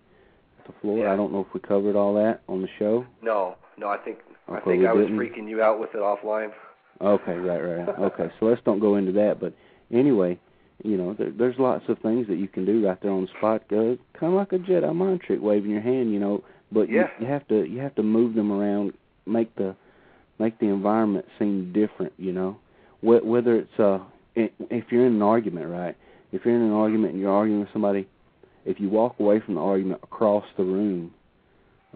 the 0.67 0.73
floor. 0.81 0.99
Yeah. 1.05 1.13
I 1.13 1.15
don't 1.15 1.31
know 1.31 1.41
if 1.41 1.53
we 1.53 1.59
covered 1.59 1.95
all 1.95 2.13
that 2.15 2.41
on 2.47 2.61
the 2.61 2.67
show. 2.77 3.05
No, 3.21 3.55
no. 3.77 3.87
I 3.87 3.97
think 3.97 4.19
I 4.47 4.59
think 4.61 4.85
I 4.85 4.93
was 4.93 5.07
didn't. 5.07 5.19
freaking 5.19 5.49
you 5.49 5.61
out 5.61 5.79
with 5.79 5.89
it 5.93 5.97
offline. 5.99 6.51
Okay, 7.01 7.33
right, 7.35 7.59
right. 7.61 7.89
Okay, 7.89 8.31
so 8.39 8.47
let's 8.47 8.61
don't 8.65 8.79
go 8.79 8.95
into 8.95 9.11
that. 9.13 9.39
But 9.39 9.53
anyway, 9.91 10.39
you 10.83 10.97
know, 10.97 11.13
there, 11.13 11.31
there's 11.31 11.55
lots 11.59 11.83
of 11.89 11.99
things 11.99 12.27
that 12.27 12.37
you 12.37 12.47
can 12.47 12.65
do 12.65 12.85
right 12.87 12.99
there 13.01 13.11
on 13.11 13.21
the 13.23 13.27
spot. 13.37 13.63
Uh, 13.71 13.95
kind 14.19 14.33
of 14.33 14.33
like 14.33 14.51
a 14.53 14.57
Jedi 14.59 14.95
mind 14.95 15.21
trick, 15.21 15.39
waving 15.41 15.71
your 15.71 15.81
hand, 15.81 16.11
you 16.11 16.19
know. 16.19 16.43
But 16.71 16.89
Yeah. 16.89 17.07
you, 17.19 17.25
you 17.27 17.31
have 17.31 17.47
to 17.49 17.65
you 17.65 17.79
have 17.79 17.95
to 17.95 18.03
move 18.03 18.33
them 18.35 18.51
around, 18.51 18.93
make 19.25 19.55
the 19.55 19.75
make 20.39 20.59
the 20.59 20.67
environment 20.67 21.25
seem 21.39 21.71
different, 21.73 22.13
you 22.17 22.31
know. 22.33 22.57
Wh- 23.01 23.25
Whether 23.25 23.55
it's 23.57 23.79
uh, 23.79 23.99
if 24.35 24.85
you're 24.91 25.05
in 25.05 25.13
an 25.15 25.21
argument, 25.21 25.67
right? 25.67 25.95
If 26.31 26.45
you're 26.45 26.55
in 26.55 26.61
an 26.61 26.73
argument 26.73 27.13
and 27.13 27.21
you're 27.21 27.31
arguing 27.31 27.61
with 27.61 27.69
somebody, 27.73 28.07
if 28.67 28.79
you 28.79 28.89
walk 28.89 29.15
away 29.19 29.39
from 29.39 29.55
the 29.55 29.61
argument 29.61 30.01
across 30.03 30.45
the 30.57 30.63
room, 30.63 31.13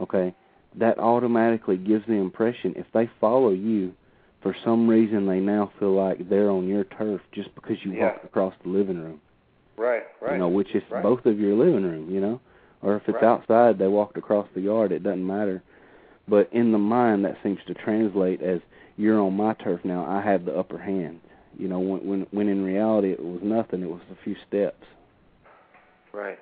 okay, 0.02 0.34
that 0.76 0.98
automatically 0.98 1.78
gives 1.78 2.06
the 2.08 2.14
impression 2.14 2.74
if 2.78 2.86
they 2.94 3.10
follow 3.20 3.52
you 3.52 3.94
for 4.42 4.56
some 4.66 4.88
reason 4.88 5.28
they 5.28 5.40
now 5.40 5.72
feel 5.80 5.94
like 5.94 6.28
they're 6.30 6.50
on 6.50 6.68
your 6.68 6.86
turf 6.86 7.22
just 7.32 7.54
because 7.56 7.78
you 7.84 7.92
Yeah. 7.92 8.06
walked 8.06 8.26
across 8.26 8.54
the 8.64 8.70
living 8.70 9.00
room. 9.00 9.22
Right. 9.78 10.04
Right. 10.20 10.34
You 10.34 10.40
know, 10.40 10.48
which 10.48 10.74
is 10.74 10.84
Right. 10.90 11.04
both 11.04 11.26
of 11.26 11.40
your 11.40 11.56
living 11.56 11.84
room, 11.84 12.10
you 12.10 12.20
know. 12.20 12.40
Or 12.82 12.96
if 12.96 13.08
it's 13.08 13.16
Right. 13.16 13.24
outside 13.24 13.78
they 13.78 13.88
walked 13.88 14.18
across 14.18 14.48
the 14.54 14.62
yard, 14.62 14.92
it 14.92 15.04
doesn't 15.04 15.26
matter. 15.26 15.62
But 16.28 16.48
in 16.52 16.72
the 16.72 16.80
mind 16.80 17.26
that 17.26 17.38
seems 17.44 17.64
to 17.66 17.74
translate 17.74 18.42
as 18.42 18.62
you're 18.98 19.20
on 19.20 19.36
my 19.36 19.54
turf 19.54 19.84
now, 19.84 20.06
I 20.06 20.22
have 20.22 20.46
the 20.46 20.58
upper 20.58 20.78
hand. 20.78 21.20
You 21.58 21.68
know, 21.68 21.80
when 21.80 22.08
when 22.08 22.28
when 22.32 22.48
in 22.48 22.64
reality 22.64 23.12
it 23.12 23.24
was 23.24 23.42
nothing, 23.44 23.84
it 23.84 23.90
was 23.90 24.02
a 24.12 24.16
few 24.24 24.36
steps. 24.48 24.86
Right. 26.14 26.40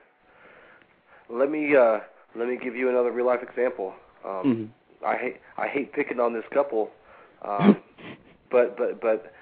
Let 1.30 1.50
me 1.52 1.76
uh 1.76 2.00
let 2.36 2.48
me 2.48 2.58
give 2.62 2.76
you 2.76 2.90
another 2.90 3.12
real 3.12 3.26
life 3.26 3.44
example. 3.44 3.94
Um 4.26 4.44
Mhm. 4.46 4.70
I 5.06 5.16
hate 5.18 5.38
I 5.58 5.68
hate 5.68 5.94
picking 5.94 6.20
on 6.20 6.34
this 6.34 6.46
couple. 6.52 6.92
Um 7.44 7.78
but 8.52 8.78
but 8.78 9.00
but 9.02 9.34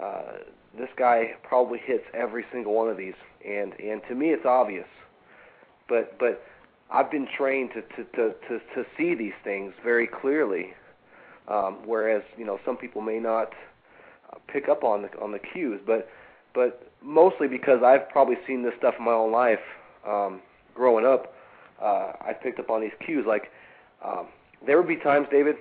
uh 0.00 0.38
this 0.78 0.88
guy 0.96 1.34
probably 1.42 1.78
hits 1.78 2.04
every 2.14 2.44
single 2.52 2.74
one 2.74 2.88
of 2.88 2.96
these 2.96 3.14
and 3.46 3.78
and 3.80 4.02
to 4.08 4.14
me 4.14 4.30
it's 4.30 4.46
obvious. 4.46 4.88
But 5.88 6.18
but 6.18 6.42
I've 6.90 7.10
been 7.10 7.26
trained 7.36 7.70
to 7.74 7.82
to 7.82 8.04
to 8.12 8.34
to, 8.48 8.58
to 8.74 8.86
see 8.96 9.14
these 9.14 9.34
things 9.44 9.74
very 9.84 10.06
clearly. 10.06 10.74
Um 11.48 11.78
whereas, 11.84 12.22
you 12.36 12.44
know, 12.44 12.58
some 12.64 12.76
people 12.76 13.02
may 13.02 13.18
not 13.18 13.52
uh, 14.32 14.38
pick 14.48 14.68
up 14.68 14.84
on 14.84 15.02
the 15.02 15.10
on 15.20 15.32
the 15.32 15.38
cues, 15.38 15.80
but 15.86 16.08
but 16.54 16.90
mostly 17.02 17.46
because 17.46 17.82
I've 17.82 18.08
probably 18.08 18.36
seen 18.46 18.62
this 18.62 18.74
stuff 18.78 18.94
in 18.98 19.04
my 19.04 19.12
own 19.12 19.30
life 19.32 19.60
um 20.06 20.40
growing 20.76 21.04
up. 21.04 21.34
Uh 21.82 22.12
I 22.20 22.32
picked 22.32 22.60
up 22.60 22.70
on 22.70 22.80
these 22.80 22.96
cues 23.04 23.24
like 23.26 23.50
um 24.04 24.28
there 24.66 24.78
would 24.78 24.88
be 24.88 24.96
times, 24.96 25.26
David, 25.30 25.56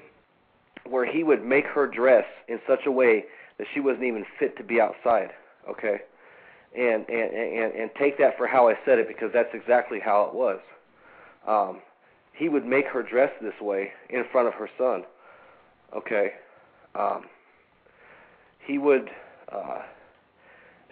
where 0.87 1.05
he 1.05 1.23
would 1.23 1.43
make 1.43 1.65
her 1.65 1.87
dress 1.87 2.25
in 2.47 2.59
such 2.67 2.85
a 2.85 2.91
way 2.91 3.25
that 3.57 3.67
she 3.73 3.79
wasn't 3.79 4.03
even 4.03 4.25
fit 4.39 4.57
to 4.57 4.63
be 4.63 4.79
outside. 4.79 5.31
Okay, 5.69 5.99
and 6.77 7.07
and 7.09 7.33
and 7.33 7.73
and 7.73 7.89
take 7.97 8.17
that 8.19 8.37
for 8.37 8.47
how 8.47 8.69
I 8.69 8.75
said 8.85 8.99
it 8.99 9.07
because 9.07 9.31
that's 9.33 9.53
exactly 9.53 9.99
how 9.99 10.23
it 10.25 10.33
was. 10.33 10.59
Um, 11.47 11.81
he 12.33 12.49
would 12.49 12.65
make 12.65 12.85
her 12.87 13.01
dress 13.01 13.31
this 13.41 13.59
way 13.61 13.91
in 14.09 14.25
front 14.31 14.47
of 14.47 14.53
her 14.55 14.69
son. 14.77 15.03
Okay, 15.95 16.33
um, 16.93 17.25
he 18.65 18.77
would. 18.77 19.09
Uh, 19.51 19.81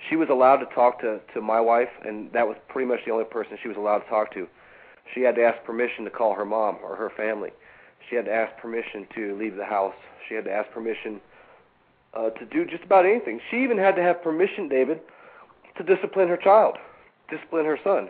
she 0.09 0.15
was 0.15 0.30
allowed 0.30 0.57
to 0.57 0.65
talk 0.73 0.99
to 1.01 1.19
to 1.34 1.41
my 1.41 1.59
wife, 1.59 1.89
and 2.05 2.31
that 2.34 2.47
was 2.47 2.57
pretty 2.67 2.88
much 2.88 2.99
the 3.05 3.11
only 3.11 3.25
person 3.25 3.57
she 3.61 3.67
was 3.67 3.77
allowed 3.77 3.99
to 3.99 4.09
talk 4.09 4.34
to. 4.34 4.47
She 5.13 5.21
had 5.21 5.35
to 5.35 5.43
ask 5.43 5.63
permission 5.63 6.03
to 6.05 6.09
call 6.09 6.34
her 6.34 6.45
mom 6.45 6.77
or 6.84 6.95
her 6.95 7.11
family. 7.15 7.51
She 8.09 8.15
had 8.15 8.25
to 8.25 8.34
ask 8.34 8.55
permission 8.61 9.07
to 9.15 9.38
leave 9.38 9.55
the 9.55 9.65
house. 9.65 9.95
She 10.27 10.35
had 10.35 10.45
to 10.45 10.51
ask 10.51 10.69
permission 10.71 11.21
uh, 12.13 12.30
to 12.31 12.45
do 12.45 12.65
just 12.65 12.84
about 12.84 13.05
anything. 13.05 13.39
She 13.49 13.63
even 13.63 13.77
had 13.77 13.95
to 13.95 14.01
have 14.01 14.21
permission, 14.21 14.67
David, 14.67 14.99
to 15.77 15.84
discipline 15.84 16.27
her 16.27 16.38
child, 16.38 16.77
discipline 17.30 17.65
her 17.65 17.80
son. 17.84 18.09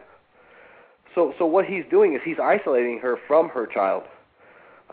So, 1.16 1.34
so 1.38 1.46
what 1.46 1.66
he's 1.66 1.84
doing 1.92 2.16
is 2.16 2.22
he's 2.24 2.40
isolating 2.42 3.00
her 3.00 3.18
from 3.28 3.50
her 3.50 3.68
child, 3.68 4.04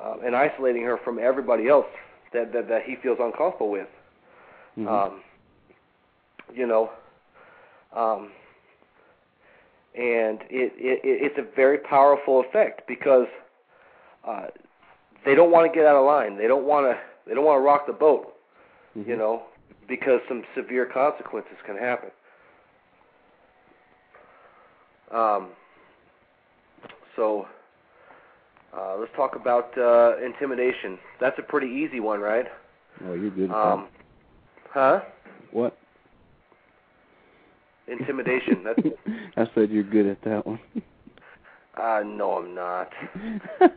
uh, 0.03 0.17
and 0.25 0.37
isolating 0.37 0.83
her 0.83 0.99
from 0.99 1.19
everybody 1.19 1.69
else 1.69 1.87
that 2.33 2.53
that, 2.53 2.69
that 2.69 2.83
he 2.85 2.97
feels 3.03 3.19
uncomfortable 3.21 3.71
with. 3.71 3.89
Mhm. 4.79 4.87
Um, 4.87 5.23
you 6.55 6.67
know, 6.67 6.91
um, 7.95 8.31
and 9.95 10.41
it, 10.51 10.73
it 10.77 11.01
it's 11.03 11.39
a 11.39 11.55
very 11.57 11.79
powerful 11.79 12.41
effect 12.41 12.83
because 12.87 13.27
uh, 14.27 14.47
they 15.25 15.35
don't 15.35 15.51
want 15.51 15.71
to 15.71 15.77
get 15.77 15.87
out 15.87 15.97
of 15.97 16.07
line. 16.07 16.37
They 16.37 16.47
don't 16.47 16.65
want 16.65 16.87
to 16.87 16.99
they 17.27 17.35
don't 17.35 17.45
want 17.45 17.59
to 17.59 17.65
rock 17.65 17.87
the 17.87 17.93
boat. 17.93 18.35
Mhm. 18.97 19.07
You 19.07 19.17
know, 19.17 19.43
because 19.89 20.21
some 20.29 20.43
severe 20.55 20.87
consequences 20.87 21.57
can 21.65 21.77
happen. 21.77 22.11
Um, 25.13 25.49
so 27.17 27.47
uh, 28.77 28.97
let's 28.99 29.13
talk 29.17 29.35
about 29.35 29.77
uh, 29.77 30.25
intimidation. 30.25 30.99
That's 31.21 31.39
a 31.39 31.43
pretty 31.43 31.67
easy 31.67 32.01
one, 32.01 32.21
right? 32.21 32.47
Oh, 33.05 33.15
you're 33.15 33.31
good. 33.31 33.51
Um, 33.51 33.89
huh? 34.73 35.01
What? 35.51 35.77
Intimidation. 37.89 38.65
That's 38.65 38.81
I 39.37 39.47
said 39.55 39.71
you're 39.71 39.83
good 39.83 40.07
at 40.07 40.21
that 40.23 40.47
one. 40.47 40.61
uh, 41.77 42.03
no, 42.05 42.39
I'm 42.39 42.55
not. 42.55 42.93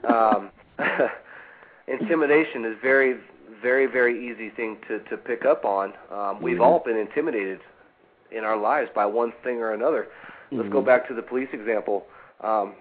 um, 0.37 0.51
intimidation 1.87 2.65
is 2.65 2.75
very, 2.81 3.17
very, 3.61 3.85
very 3.85 4.29
easy 4.31 4.49
thing 4.49 4.77
to 4.87 4.99
to 5.09 5.17
pick 5.17 5.45
up 5.45 5.65
on. 5.65 5.93
Um, 6.11 6.41
we've 6.41 6.57
Mhm. 6.57 6.63
all 6.65 6.79
been 6.79 6.97
intimidated 6.97 7.59
in 8.31 8.43
our 8.43 8.57
lives 8.57 8.89
by 8.95 9.05
one 9.05 9.31
thing 9.43 9.57
or 9.61 9.71
another. 9.73 10.07
Let's 10.51 10.69
go 10.69 10.81
Mhm. 10.81 10.85
back 10.85 11.07
to 11.07 11.13
the 11.13 11.21
police 11.21 11.49
example. 11.53 12.07
Um, 12.41 12.73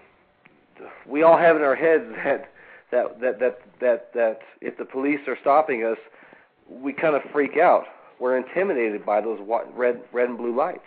we 1.05 1.23
all 1.23 1.37
have 1.37 1.55
in 1.55 1.61
our 1.63 1.75
heads 1.75 2.03
that 2.23 2.49
that 2.91 3.19
that 3.19 3.39
that 3.39 3.59
that 3.79 4.13
that 4.13 4.41
if 4.61 4.77
the 4.77 4.85
police 4.85 5.27
are 5.27 5.37
stopping 5.37 5.83
us, 5.83 5.97
we 6.69 6.93
kind 6.93 7.15
of 7.15 7.23
freak 7.31 7.57
out. 7.57 7.85
We're 8.19 8.37
intimidated 8.37 9.05
by 9.05 9.21
those 9.21 9.39
red 9.75 10.01
red 10.11 10.29
and 10.29 10.37
blue 10.37 10.55
lights. 10.55 10.85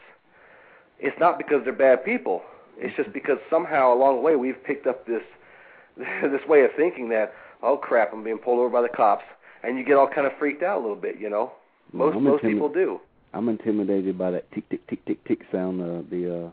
It's 0.98 1.18
not 1.18 1.38
because 1.38 1.62
they're 1.64 1.72
bad 1.72 2.04
people. 2.04 2.42
It's 2.78 2.96
just 2.96 3.12
because 3.12 3.38
somehow 3.50 3.94
along 3.94 4.16
the 4.16 4.22
way 4.22 4.36
we've 4.36 4.62
picked 4.64 4.86
up 4.86 5.06
this 5.06 5.22
this 5.96 6.46
way 6.48 6.62
of 6.62 6.70
thinking 6.76 7.08
that 7.10 7.32
oh 7.62 7.76
crap, 7.76 8.12
I'm 8.12 8.24
being 8.24 8.38
pulled 8.38 8.58
over 8.58 8.68
by 8.68 8.82
the 8.82 8.94
cops, 8.94 9.24
and 9.62 9.78
you 9.78 9.84
get 9.84 9.96
all 9.96 10.08
kind 10.08 10.26
of 10.26 10.32
freaked 10.38 10.62
out 10.62 10.78
a 10.78 10.80
little 10.80 10.96
bit. 10.96 11.18
You 11.18 11.30
know, 11.30 11.52
most 11.92 12.16
I'm 12.16 12.24
most 12.24 12.42
intimi- 12.42 12.52
people 12.52 12.72
do. 12.72 13.00
I'm 13.32 13.48
intimidated 13.48 14.16
by 14.16 14.30
that 14.30 14.50
tick 14.52 14.68
tick 14.68 14.86
tick 14.88 15.04
tick 15.04 15.24
tick 15.26 15.40
sound 15.52 15.80
uh, 15.80 16.02
the 16.10 16.34
uh, 16.34 16.50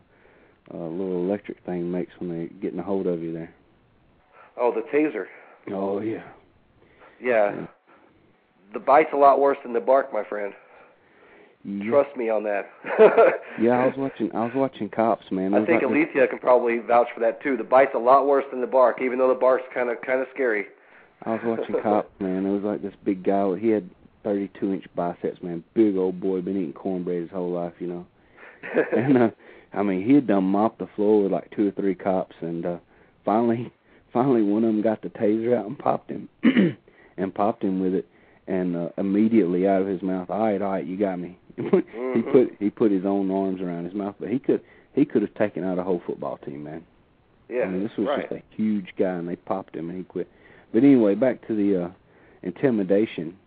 uh, 0.74 0.88
little 0.88 1.24
electric 1.24 1.64
thing 1.66 1.92
makes 1.92 2.12
when 2.20 2.30
they're 2.30 2.48
getting 2.62 2.80
a 2.80 2.84
hold 2.84 3.08
of 3.08 3.22
you 3.22 3.34
there. 3.34 3.54
Oh, 4.58 4.74
the 4.74 4.82
taser. 4.96 5.26
Oh 5.72 6.00
yeah. 6.02 6.24
Yeah. 7.22 7.56
Yeah. 7.56 7.68
The 8.74 8.80
bite's 8.80 9.10
a 9.14 9.18
lot 9.18 9.40
worse 9.40 9.58
than 9.64 9.74
the 9.74 9.80
bark, 9.80 10.12
my 10.12 10.24
friend. 10.24 10.54
Yeah. 11.66 11.90
Trust 11.90 12.18
me 12.18 12.30
on 12.30 12.44
that. 12.44 12.70
Yeah, 13.62 13.84
I 13.84 13.86
was 13.86 13.96
watching. 13.96 14.32
I 14.34 14.46
was 14.46 14.52
watching 14.56 14.90
Cops, 14.90 15.26
man. 15.32 15.54
It 15.54 15.58
I 15.62 15.66
think 15.66 15.84
like 15.84 15.92
this- 15.92 16.08
Alicia 16.16 16.28
can 16.28 16.40
probably 16.40 16.80
vouch 16.80 17.08
for 17.14 17.20
that 17.20 17.42
too. 17.44 17.56
The 17.56 17.64
bite's 17.64 17.94
a 17.94 18.00
lot 18.00 18.26
worse 18.26 18.46
than 18.52 18.62
the 18.62 18.68
bark, 18.68 19.00
even 19.00 19.20
though 19.20 19.28
the 19.28 19.40
bark's 19.40 19.64
kind 19.74 19.90
of 19.90 20.02
kind 20.02 20.22
of 20.22 20.28
scary. 20.34 20.66
I 21.24 21.34
was 21.34 21.42
watching 21.46 21.76
Cops, 21.84 22.10
man. 22.20 22.46
It 22.46 22.50
was 22.50 22.64
like 22.64 22.82
this 22.82 22.96
big 23.06 23.24
guy. 23.24 23.56
He 23.58 23.70
had 23.70 23.88
32 24.24 24.74
inch 24.74 24.86
biceps, 24.96 25.42
man. 25.44 25.64
Big 25.76 25.96
old 25.96 26.20
boy, 26.20 26.42
been 26.42 26.58
eating 26.58 26.74
cornbread 26.74 27.22
his 27.22 27.32
whole 27.32 27.52
life, 27.52 27.74
you 27.80 27.88
know. 27.88 28.06
and 28.98 29.18
uh, 29.18 29.30
I 29.74 29.84
mean, 29.84 30.04
he 30.04 30.14
had 30.16 30.28
done 30.28 30.46
mopped 30.46 30.80
the 30.80 30.88
floor 30.96 31.24
with 31.24 31.32
like 31.32 31.52
two 31.56 31.68
or 31.68 31.72
three 31.72 31.96
cops, 31.96 32.36
and 32.42 32.66
uh, 32.66 32.78
finally, 33.24 33.72
finally, 34.12 34.42
one 34.42 34.64
of 34.64 34.74
them 34.74 34.82
got 34.82 35.02
the 35.02 35.10
taser 35.10 35.58
out 35.58 35.68
and 35.68 35.78
popped 35.78 36.10
him, 36.10 36.28
and 37.18 37.36
popped 37.36 37.64
him 37.64 37.80
with 37.80 37.94
it, 37.94 38.08
and 38.48 38.76
uh, 38.76 38.90
immediately 38.98 39.68
out 39.68 39.82
of 39.82 39.88
his 39.88 40.02
mouth, 40.02 40.30
all 40.30 40.40
right, 40.44 40.62
all 40.62 40.72
right, 40.72 40.86
you 40.86 40.98
got 40.98 41.20
me. 41.20 41.38
He 41.56 41.62
Mhm. 41.64 42.32
put 42.32 42.56
he 42.60 42.70
put 42.70 42.92
his 42.92 43.06
own 43.06 43.30
arms 43.32 43.62
around 43.62 43.86
his 43.86 43.94
mouth, 43.94 44.16
but 44.20 44.30
he 44.30 44.40
could 44.40 44.62
he 44.94 45.06
could 45.06 45.22
have 45.22 45.34
taken 45.36 45.64
out 45.64 45.80
a 45.80 45.84
whole 45.84 46.02
football 46.06 46.38
team, 46.38 46.64
man. 46.64 46.84
yeah, 47.50 47.64
I 47.64 47.68
mean, 47.68 47.84
this 47.84 47.96
was 47.98 48.08
right. 48.08 48.30
just 48.30 48.32
a 48.32 48.56
huge 48.56 48.94
guy, 48.98 49.14
and 49.16 49.28
they 49.28 49.36
popped 49.36 49.76
him, 49.76 49.90
and 49.90 49.98
he 49.98 50.04
quit. 50.04 50.28
But 50.72 50.84
anyway, 50.84 51.16
back 51.16 51.46
to 51.48 51.56
the 51.56 51.86
uh, 51.86 51.90
intimidation. 52.42 53.38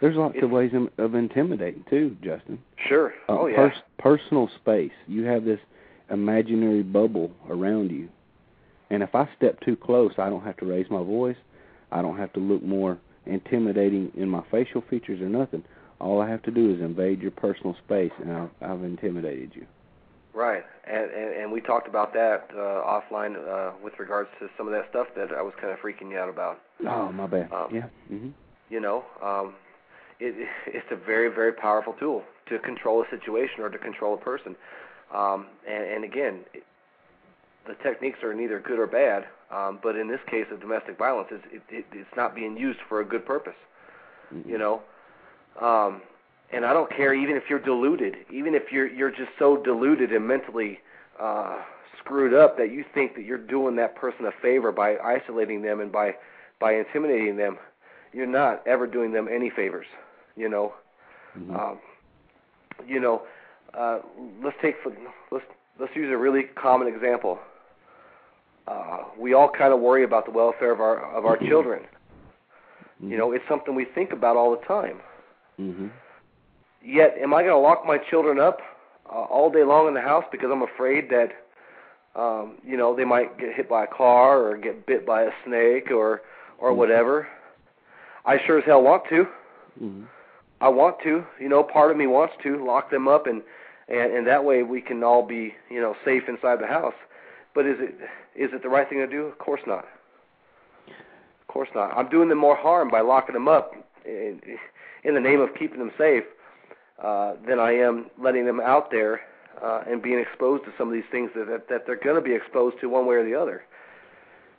There's 0.00 0.16
lots 0.16 0.36
of 0.42 0.50
ways 0.50 0.72
of, 0.74 0.90
of 0.98 1.14
intimidating 1.14 1.84
too, 1.88 2.16
Justin. 2.22 2.58
Sure. 2.86 3.14
Uh, 3.28 3.38
oh 3.40 3.46
yeah. 3.46 3.56
pers- 3.56 3.82
personal 3.98 4.48
space. 4.60 4.92
You 5.06 5.24
have 5.24 5.44
this 5.44 5.60
imaginary 6.10 6.82
bubble 6.82 7.30
around 7.48 7.90
you. 7.90 8.08
And 8.90 9.02
if 9.02 9.14
I 9.14 9.28
step 9.36 9.58
too 9.60 9.74
close, 9.74 10.12
I 10.18 10.28
don't 10.28 10.44
have 10.44 10.56
to 10.58 10.66
raise 10.66 10.88
my 10.90 11.02
voice. 11.02 11.36
I 11.90 12.02
don't 12.02 12.18
have 12.18 12.32
to 12.34 12.40
look 12.40 12.62
more 12.62 12.98
intimidating 13.24 14.12
in 14.16 14.28
my 14.28 14.42
facial 14.50 14.82
features 14.82 15.20
or 15.20 15.28
nothing. 15.28 15.64
All 16.00 16.20
I 16.20 16.28
have 16.28 16.42
to 16.42 16.50
do 16.50 16.74
is 16.74 16.80
invade 16.80 17.22
your 17.22 17.30
personal 17.30 17.74
space, 17.84 18.12
and 18.20 18.32
I've, 18.32 18.50
I've 18.60 18.84
intimidated 18.84 19.52
you. 19.54 19.66
Right, 20.34 20.64
and, 20.86 21.10
and 21.10 21.34
and 21.34 21.52
we 21.52 21.62
talked 21.62 21.88
about 21.88 22.12
that 22.12 22.50
uh, 22.52 22.58
offline 22.84 23.36
uh, 23.36 23.72
with 23.82 23.94
regards 23.98 24.28
to 24.38 24.48
some 24.58 24.66
of 24.66 24.72
that 24.74 24.86
stuff 24.90 25.06
that 25.16 25.32
I 25.32 25.40
was 25.40 25.54
kind 25.58 25.72
of 25.72 25.78
freaking 25.78 26.10
you 26.10 26.18
out 26.18 26.28
about. 26.28 26.60
Oh, 26.86 27.10
my 27.10 27.26
bad. 27.26 27.50
Um, 27.50 27.68
yeah. 27.72 27.88
Mhm. 28.12 28.32
You 28.68 28.80
know, 28.80 29.04
um, 29.22 29.54
it, 30.20 30.34
it's 30.66 30.86
a 30.90 30.96
very 30.96 31.28
very 31.34 31.52
powerful 31.52 31.94
tool 31.94 32.22
to 32.50 32.58
control 32.58 33.02
a 33.02 33.08
situation 33.08 33.60
or 33.60 33.70
to 33.70 33.78
control 33.78 34.12
a 34.12 34.18
person. 34.18 34.54
Um, 35.14 35.46
and, 35.66 35.84
and 35.84 36.04
again, 36.04 36.40
it, 36.52 36.64
the 37.66 37.74
techniques 37.82 38.18
are 38.22 38.34
neither 38.34 38.60
good 38.60 38.78
or 38.78 38.86
bad, 38.86 39.24
um, 39.50 39.78
but 39.82 39.96
in 39.96 40.06
this 40.06 40.20
case 40.30 40.46
of 40.52 40.60
domestic 40.60 40.98
violence, 40.98 41.28
it's, 41.30 41.44
it, 41.50 41.62
it, 41.74 41.84
it's 41.92 42.16
not 42.16 42.34
being 42.34 42.58
used 42.58 42.80
for 42.88 43.00
a 43.00 43.04
good 43.06 43.24
purpose. 43.24 43.56
Mhm. 44.34 44.46
You 44.46 44.58
know, 44.58 44.82
um, 45.60 46.02
and 46.52 46.64
I 46.64 46.72
don't 46.72 46.90
care 46.90 47.14
even 47.14 47.36
if 47.36 47.44
you're 47.48 47.58
deluded, 47.58 48.16
even 48.32 48.54
if 48.54 48.70
you're 48.70 48.86
you're 48.88 49.10
just 49.10 49.30
so 49.38 49.56
deluded 49.56 50.12
and 50.12 50.26
mentally 50.26 50.80
uh, 51.20 51.58
screwed 51.98 52.34
up 52.34 52.56
that 52.58 52.70
you 52.72 52.84
think 52.94 53.14
that 53.16 53.24
you're 53.24 53.38
doing 53.38 53.76
that 53.76 53.96
person 53.96 54.26
a 54.26 54.32
favor 54.42 54.72
by 54.72 54.96
isolating 54.98 55.62
them 55.62 55.80
and 55.80 55.90
by 55.90 56.14
by 56.60 56.74
intimidating 56.74 57.36
them. 57.36 57.58
You're 58.12 58.26
not 58.26 58.66
ever 58.66 58.86
doing 58.86 59.12
them 59.12 59.28
any 59.30 59.50
favors. 59.50 59.86
You 60.36 60.48
know, 60.48 60.74
Mhm. 61.38 61.58
um, 61.58 61.78
you 62.86 63.00
know. 63.00 63.22
Uh, 63.74 63.98
let's 64.42 64.56
take 64.62 64.76
let's 65.30 65.44
let's 65.78 65.94
use 65.94 66.10
a 66.10 66.16
really 66.16 66.44
common 66.44 66.88
example. 66.88 67.38
Uh, 68.66 69.04
we 69.18 69.34
all 69.34 69.48
kind 69.48 69.72
of 69.72 69.80
worry 69.80 70.02
about 70.02 70.24
the 70.24 70.30
welfare 70.30 70.70
of 70.72 70.80
our 70.80 70.98
of 71.14 71.26
our 71.26 71.36
children. 71.36 71.82
Mhm. 73.02 73.10
You 73.10 73.18
know, 73.18 73.32
it's 73.32 73.46
something 73.48 73.74
we 73.74 73.84
think 73.84 74.12
about 74.12 74.36
all 74.36 74.50
the 74.52 74.64
time. 74.64 75.00
Mhm. 75.60 75.90
Yet, 76.82 77.16
am 77.18 77.34
I 77.34 77.42
going 77.42 77.54
to 77.54 77.58
lock 77.58 77.84
my 77.86 77.98
children 77.98 78.38
up 78.38 78.60
uh, 79.10 79.22
all 79.22 79.50
day 79.50 79.64
long 79.64 79.88
in 79.88 79.94
the 79.94 80.00
house 80.00 80.24
because 80.30 80.50
I'm 80.50 80.62
afraid 80.62 81.10
that, 81.10 81.32
um, 82.14 82.58
you 82.64 82.76
know, 82.76 82.94
they 82.94 83.04
might 83.04 83.38
get 83.38 83.54
hit 83.54 83.68
by 83.68 83.84
a 83.84 83.86
car 83.86 84.40
or 84.42 84.56
get 84.56 84.86
bit 84.86 85.06
by 85.06 85.22
a 85.22 85.30
snake 85.44 85.90
or 85.90 86.22
or 86.58 86.70
Mhm. 86.72 86.76
whatever? 86.76 87.28
I 88.24 88.38
sure 88.38 88.58
as 88.58 88.64
hell 88.64 88.82
want 88.82 89.04
to. 89.06 89.28
Mhm. 89.80 90.06
I 90.60 90.68
want 90.68 90.98
to. 91.00 91.26
You 91.38 91.48
know, 91.48 91.62
part 91.62 91.90
of 91.90 91.96
me 91.96 92.06
wants 92.06 92.34
to 92.42 92.56
lock 92.64 92.90
them 92.90 93.08
up 93.08 93.26
and 93.26 93.42
and 93.88 94.12
and 94.12 94.26
that 94.26 94.44
way 94.44 94.62
we 94.62 94.80
can 94.80 95.04
all 95.04 95.22
be, 95.22 95.54
you 95.68 95.80
know, 95.80 95.94
safe 96.04 96.28
inside 96.28 96.58
the 96.60 96.66
house. 96.66 96.94
But 97.54 97.66
is 97.66 97.78
it 97.80 97.94
is 98.34 98.52
it 98.52 98.62
the 98.62 98.68
right 98.68 98.88
thing 98.88 98.98
to 98.98 99.06
do? 99.06 99.26
Of 99.26 99.38
course 99.38 99.60
not. 99.66 99.86
Of 100.88 101.46
course 101.48 101.68
not. 101.74 101.96
I'm 101.96 102.08
doing 102.08 102.28
them 102.28 102.38
more 102.38 102.56
harm 102.56 102.88
by 102.88 103.00
locking 103.00 103.34
them 103.34 103.48
up 103.48 103.74
in, 104.04 104.40
in 105.06 105.14
the 105.14 105.20
name 105.20 105.40
of 105.40 105.50
keeping 105.58 105.78
them 105.78 105.92
safe 105.96 106.24
uh, 107.02 107.34
than 107.48 107.58
I 107.58 107.72
am 107.72 108.06
letting 108.22 108.44
them 108.44 108.60
out 108.60 108.90
there 108.90 109.20
uh, 109.62 109.82
and 109.88 110.02
being 110.02 110.18
exposed 110.18 110.64
to 110.64 110.72
some 110.76 110.88
of 110.88 110.94
these 110.94 111.04
things 111.10 111.30
that 111.34 111.46
that, 111.46 111.68
that 111.68 111.86
they're 111.86 112.00
going 112.02 112.16
to 112.16 112.22
be 112.22 112.34
exposed 112.34 112.80
to 112.80 112.88
one 112.88 113.06
way 113.06 113.16
or 113.16 113.24
the 113.24 113.34
other. 113.34 113.62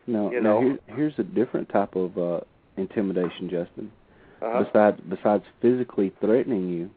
Now, 0.07 0.31
you 0.31 0.41
now 0.41 0.59
know. 0.59 0.61
here, 0.61 0.79
here's 0.95 1.19
a 1.19 1.23
different 1.23 1.69
type 1.69 1.95
of 1.95 2.17
uh, 2.17 2.39
intimidation, 2.77 3.49
Justin. 3.49 3.91
Uh-huh. 4.41 4.63
Besides 4.63 5.01
besides 5.09 5.43
physically 5.61 6.13
threatening 6.21 6.69
you, 6.69 6.91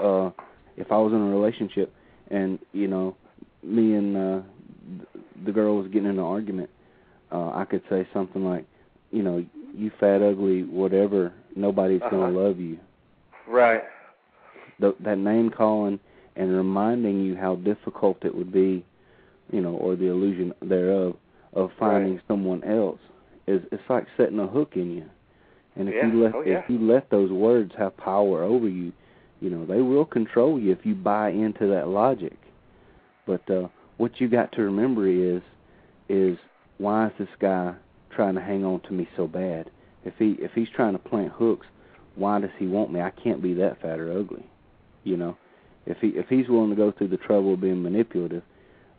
uh, 0.00 0.30
if 0.76 0.90
I 0.90 0.98
was 0.98 1.12
in 1.12 1.20
a 1.20 1.30
relationship 1.30 1.94
and 2.30 2.58
you 2.72 2.88
know 2.88 3.16
me 3.62 3.94
and 3.94 4.16
uh, 4.16 4.40
the 5.44 5.52
girl 5.52 5.76
was 5.76 5.86
getting 5.88 6.08
in 6.08 6.18
an 6.18 6.24
argument, 6.24 6.70
uh, 7.30 7.50
I 7.50 7.64
could 7.64 7.82
say 7.90 8.08
something 8.12 8.44
like, 8.44 8.64
you 9.10 9.22
know, 9.22 9.44
you 9.74 9.90
fat, 10.00 10.22
ugly, 10.22 10.64
whatever. 10.64 11.32
Nobody's 11.56 12.00
Uh-huh. 12.02 12.10
gonna 12.16 12.30
love 12.38 12.58
you. 12.58 12.78
Right. 13.46 13.82
Th- 14.80 14.94
that 15.00 15.18
name 15.18 15.50
calling 15.50 15.98
and 16.36 16.54
reminding 16.56 17.20
you 17.24 17.34
how 17.36 17.56
difficult 17.56 18.24
it 18.24 18.34
would 18.34 18.52
be, 18.52 18.84
you 19.50 19.60
know, 19.60 19.74
or 19.74 19.96
the 19.96 20.06
illusion 20.06 20.52
thereof 20.62 21.16
of 21.54 21.72
finding 21.78 22.14
Right. 22.14 22.22
someone 22.28 22.62
else 22.64 23.00
is 23.46 23.62
it's 23.72 23.88
like 23.88 24.06
setting 24.16 24.38
a 24.38 24.46
hook 24.46 24.76
in 24.76 24.90
you. 24.90 25.04
And 25.76 25.88
if 25.88 25.94
Yeah. 25.94 26.06
you 26.12 26.22
let 26.22 26.34
Oh, 26.34 26.42
yeah. 26.42 26.58
if 26.60 26.70
you 26.70 26.78
let 26.78 27.08
those 27.10 27.32
words 27.32 27.74
have 27.76 27.96
power 27.96 28.42
over 28.42 28.68
you, 28.68 28.92
you 29.40 29.50
know, 29.50 29.64
they 29.64 29.80
will 29.80 30.04
control 30.04 30.58
you 30.58 30.72
if 30.72 30.84
you 30.84 30.94
buy 30.94 31.30
into 31.30 31.66
that 31.68 31.88
logic. 31.88 32.36
But 33.26 33.48
uh 33.50 33.68
what 33.96 34.20
you 34.20 34.28
got 34.28 34.52
to 34.52 34.62
remember 34.62 35.06
is 35.06 35.42
is 36.08 36.38
why 36.78 37.06
is 37.08 37.12
this 37.18 37.28
guy 37.40 37.74
trying 38.10 38.34
to 38.34 38.40
hang 38.40 38.64
on 38.64 38.80
to 38.82 38.92
me 38.92 39.08
so 39.16 39.26
bad? 39.26 39.70
If 40.08 40.14
he 40.18 40.42
if 40.42 40.52
he's 40.54 40.68
trying 40.74 40.94
to 40.94 40.98
plant 40.98 41.32
hooks, 41.32 41.66
why 42.14 42.40
does 42.40 42.50
he 42.58 42.66
want 42.66 42.92
me? 42.92 43.00
I 43.00 43.10
can't 43.10 43.42
be 43.42 43.54
that 43.54 43.80
fat 43.82 44.00
or 44.00 44.18
ugly. 44.18 44.46
You 45.04 45.16
know, 45.16 45.36
if 45.86 45.98
he 45.98 46.08
if 46.08 46.26
he's 46.28 46.48
willing 46.48 46.70
to 46.70 46.76
go 46.76 46.92
through 46.92 47.08
the 47.08 47.18
trouble 47.18 47.54
of 47.54 47.60
being 47.60 47.82
manipulative, 47.82 48.42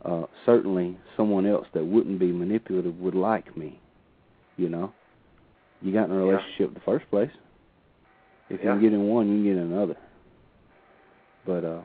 uh, 0.04 0.24
certainly 0.46 0.96
someone 1.16 1.46
else 1.46 1.66
that 1.74 1.84
wouldn't 1.84 2.20
be 2.20 2.32
manipulative 2.32 2.96
would 2.98 3.14
like 3.14 3.56
me. 3.56 3.80
You 4.56 4.68
know, 4.68 4.92
you 5.82 5.92
got 5.92 6.04
in 6.04 6.12
a 6.12 6.14
Yeah. 6.14 6.30
relationship 6.30 6.68
in 6.68 6.74
the 6.74 6.80
first 6.80 7.10
place. 7.10 7.30
If 8.48 8.62
you 8.62 8.70
can 8.70 8.80
get 8.80 8.92
in 8.92 9.08
one, 9.08 9.28
you 9.28 9.34
can 9.34 9.44
get 9.44 9.56
in 9.62 9.72
another. 9.72 9.96
But 11.46 11.64
uh, 11.64 11.80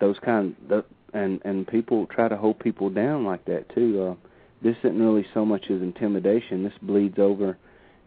those 0.00 0.18
kind 0.20 0.54
that 0.68 0.84
and 1.14 1.40
and 1.44 1.66
people 1.66 2.06
try 2.06 2.28
to 2.28 2.36
hold 2.36 2.58
people 2.58 2.90
down 2.90 3.24
like 3.24 3.44
that 3.46 3.68
too. 3.74 4.02
Uh, 4.02 4.28
this 4.62 4.76
isn't 4.78 4.98
really 4.98 5.26
so 5.34 5.44
much 5.44 5.70
as 5.70 5.80
intimidation. 5.80 6.64
This 6.64 6.72
bleeds 6.82 7.18
over 7.18 7.56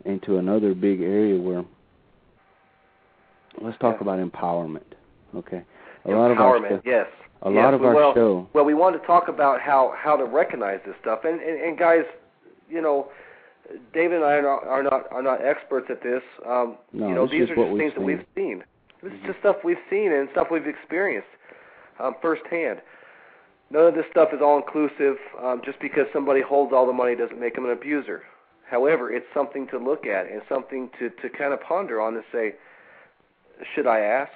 into 0.05 0.37
another 0.37 0.73
big 0.73 1.01
area 1.01 1.39
where 1.39 1.63
let's 3.61 3.77
talk 3.79 3.95
Yeah. 3.95 4.01
about 4.01 4.19
empowerment. 4.19 4.83
Okay, 5.35 5.63
a 6.05 6.11
lot 6.11 6.31
of 6.31 6.37
Empowerment. 6.37 6.71
our 6.71 6.81
yes. 6.83 7.07
a 7.43 7.51
Yes, 7.51 7.63
lot 7.63 7.73
of 7.73 7.83
our 7.83 7.93
well, 7.95 8.13
show. 8.13 8.47
Well, 8.53 8.65
we 8.65 8.73
want 8.73 8.99
to 8.99 9.05
talk 9.07 9.27
about 9.27 9.61
how 9.61 9.93
how 9.97 10.15
to 10.17 10.25
recognize 10.25 10.79
this 10.85 10.95
stuff, 11.01 11.23
and 11.25 11.39
and, 11.41 11.61
and 11.61 11.77
guys, 11.77 12.03
you 12.69 12.81
know, 12.81 13.09
David 13.93 14.17
and 14.17 14.25
I 14.25 14.33
are 14.33 14.41
not 14.41 14.67
are 14.67 14.83
not, 14.83 15.11
are 15.11 15.21
not 15.23 15.43
experts 15.45 15.87
at 15.89 16.01
this. 16.03 16.21
Um, 16.45 16.77
No, 16.91 17.07
you 17.07 17.15
know, 17.15 17.27
these 17.27 17.49
are 17.49 17.55
just 17.55 17.77
things 17.77 17.93
that 17.95 18.01
we've 18.03 18.25
seen. 18.35 18.63
This 19.01 19.13
is 19.13 19.19
just 19.25 19.39
stuff 19.39 19.57
we've 19.63 19.81
seen 19.89 20.11
and 20.11 20.29
stuff 20.31 20.47
we've 20.51 20.67
experienced 20.67 21.29
um, 21.99 22.15
firsthand. 22.21 22.81
None 23.71 23.87
of 23.87 23.95
this 23.95 24.05
stuff 24.11 24.29
is 24.33 24.41
all 24.43 24.57
inclusive. 24.57 25.15
Um, 25.41 25.61
just 25.63 25.79
because 25.79 26.05
somebody 26.13 26.41
holds 26.41 26.73
all 26.73 26.85
the 26.85 26.93
money 26.93 27.15
doesn't 27.15 27.39
make 27.39 27.55
them 27.55 27.65
an 27.65 27.71
abuser. 27.71 28.23
However, 28.71 29.11
it's 29.11 29.25
something 29.33 29.67
to 29.67 29.77
look 29.77 30.07
at 30.07 30.31
and 30.31 30.41
something 30.47 30.89
to 30.97 31.09
to 31.09 31.29
kind 31.29 31.51
of 31.53 31.59
ponder 31.61 31.99
on 31.99 32.15
and 32.15 32.23
say, 32.31 32.55
should 33.75 33.85
I 33.85 33.99
ask? 33.99 34.31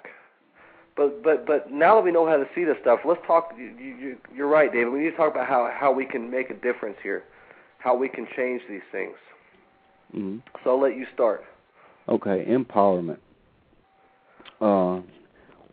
But 0.97 1.23
but 1.23 1.47
but 1.47 1.71
now 1.71 1.95
that 1.95 2.03
we 2.03 2.11
know 2.11 2.27
how 2.27 2.35
to 2.35 2.45
see 2.53 2.65
this 2.65 2.75
stuff, 2.81 2.99
let's 3.05 3.21
talk. 3.25 3.53
You, 3.57 3.73
you, 3.79 4.17
you're 4.35 4.49
right, 4.49 4.71
David. 4.71 4.91
We 4.91 4.99
need 4.99 5.11
to 5.11 5.15
talk 5.15 5.31
about 5.31 5.47
how 5.47 5.71
how 5.73 5.93
we 5.93 6.05
can 6.05 6.29
make 6.29 6.49
a 6.49 6.53
difference 6.53 6.97
here, 7.01 7.23
how 7.77 7.95
we 7.95 8.09
can 8.09 8.27
change 8.35 8.61
these 8.67 8.81
things. 8.91 9.15
Mhm. 10.13 10.41
So 10.63 10.71
I'll 10.71 10.81
let 10.81 10.97
you 10.97 11.05
start. 11.13 11.45
Okay, 12.09 12.45
empowerment. 12.45 13.19
Uh, 14.59 15.01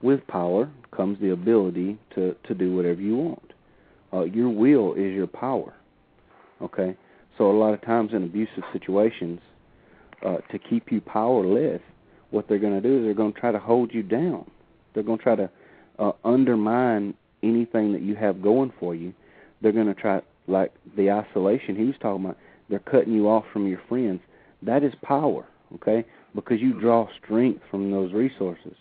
with 0.02 0.24
power 0.28 0.70
comes 0.93 1.18
the 1.20 1.30
ability 1.30 1.98
to 2.14 2.36
to 2.44 2.55
do 2.55 2.76
whatever 2.76 3.01
you 3.01 3.16
want. 3.16 3.52
Uh, 4.12 4.22
your 4.22 4.51
will 4.51 4.94
is 4.94 5.12
your 5.12 5.26
power. 5.26 5.74
Okay, 6.60 6.97
so 7.39 7.51
a 7.51 7.57
lot 7.57 7.75
of 7.75 7.83
times 7.83 8.13
in 8.13 8.23
abusive 8.25 8.65
situations, 8.73 9.41
uh, 10.25 10.39
to 10.51 10.59
keep 10.59 10.93
you 10.93 11.01
powerless, 11.01 11.81
what 12.31 12.49
they're 12.49 12.59
going 12.59 12.81
to 12.81 12.81
do 12.81 12.99
is 12.99 13.05
they're 13.05 13.15
going 13.15 13.33
to 13.33 13.41
try 13.41 13.53
to 13.53 13.59
hold 13.59 13.93
you 13.93 14.03
down. 14.03 14.49
They're 14.95 15.03
going 15.03 15.19
to 15.19 15.25
try 15.25 15.37
to 15.37 15.51
uh, 15.99 16.13
undermine 16.25 17.15
anything 17.43 17.93
that 17.93 18.03
you 18.03 18.15
have 18.17 18.43
going 18.43 18.73
for 18.79 18.95
you. 18.95 19.13
They're 19.61 19.73
going 19.73 19.87
to 19.87 19.95
try, 19.95 20.21
like 20.47 20.73
the 20.97 21.11
isolation 21.11 21.77
he 21.77 21.85
was 21.85 21.95
talking 22.01 22.25
about. 22.25 22.39
They're 22.69 22.79
cutting 22.79 23.13
you 23.13 23.29
off 23.29 23.45
from 23.53 23.67
your 23.67 23.81
friends. 23.89 24.21
That 24.63 24.83
is 24.85 24.93
power, 25.03 25.47
okay? 25.75 26.05
Because 26.35 26.61
you 26.61 26.79
draw 26.81 27.09
strength 27.23 27.63
from 27.71 27.91
those 27.91 28.13
resources. 28.13 28.75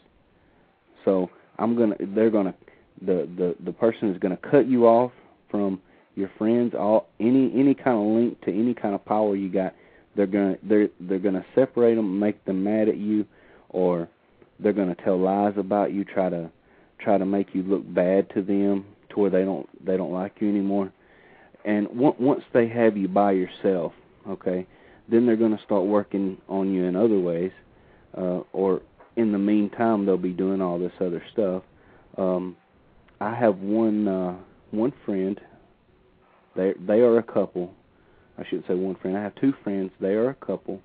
So 1.03 1.29
I'm 1.57 1.75
gonna, 1.75 1.95
they're 1.99 2.29
gonna, 2.29 2.53
the 3.01 3.27
the 3.37 3.55
the 3.65 3.71
person 3.71 4.11
is 4.11 4.19
gonna 4.19 4.37
cut 4.37 4.67
you 4.69 4.85
off 4.85 5.11
from 5.49 5.81
your 6.15 6.29
friends, 6.37 6.73
all 6.77 7.07
any 7.19 7.51
any 7.55 7.73
kind 7.73 7.97
of 7.97 8.15
link 8.15 8.41
to 8.41 8.51
any 8.51 8.73
kind 8.73 8.95
of 8.95 9.03
power 9.05 9.35
you 9.35 9.49
got. 9.49 9.73
They're 10.15 10.27
gonna 10.27 10.57
they're 10.63 10.89
they're 10.99 11.19
gonna 11.19 11.45
separate 11.55 11.95
them, 11.95 12.19
make 12.19 12.43
them 12.45 12.63
mad 12.63 12.89
at 12.89 12.97
you, 12.97 13.25
or 13.69 14.07
they're 14.59 14.73
gonna 14.73 14.95
tell 14.95 15.17
lies 15.17 15.53
about 15.57 15.93
you, 15.93 16.03
try 16.03 16.29
to 16.29 16.49
try 16.99 17.17
to 17.17 17.25
make 17.25 17.55
you 17.55 17.63
look 17.63 17.81
bad 17.93 18.29
to 18.31 18.41
them, 18.41 18.85
to 19.09 19.19
where 19.19 19.29
they 19.29 19.43
don't 19.43 19.67
they 19.85 19.97
don't 19.97 20.11
like 20.11 20.33
you 20.39 20.49
anymore. 20.49 20.91
And 21.65 21.87
on- 21.87 22.15
once 22.19 22.43
they 22.53 22.67
have 22.67 22.97
you 22.97 23.07
by 23.07 23.31
yourself, 23.31 23.93
okay, 24.27 24.65
then 25.09 25.25
they're 25.25 25.35
to 25.57 25.63
start 25.63 25.85
working 25.85 26.37
on 26.49 26.73
you 26.73 26.83
in 26.85 26.95
other 26.95 27.19
ways, 27.19 27.51
uh, 28.17 28.41
or 28.53 28.81
in 29.15 29.31
the 29.31 29.37
meantime 29.37 30.05
they'll 30.05 30.17
be 30.17 30.31
doing 30.33 30.61
all 30.61 30.79
this 30.79 30.93
other 30.99 31.23
stuff. 31.31 31.63
Um, 32.17 32.55
I 33.19 33.35
have 33.35 33.59
one 33.59 34.07
uh 34.07 34.35
one 34.71 34.91
friend. 35.05 35.39
They 36.55 36.73
they 36.85 36.99
are 36.99 37.17
a 37.17 37.23
couple. 37.23 37.73
I 38.37 38.43
shouldn't 38.45 38.67
say 38.67 38.75
one 38.75 38.95
friend. 38.95 39.17
I 39.17 39.23
have 39.23 39.35
two 39.35 39.53
friends. 39.63 39.91
They 39.99 40.13
are 40.13 40.29
a 40.29 40.35
couple. 40.35 40.81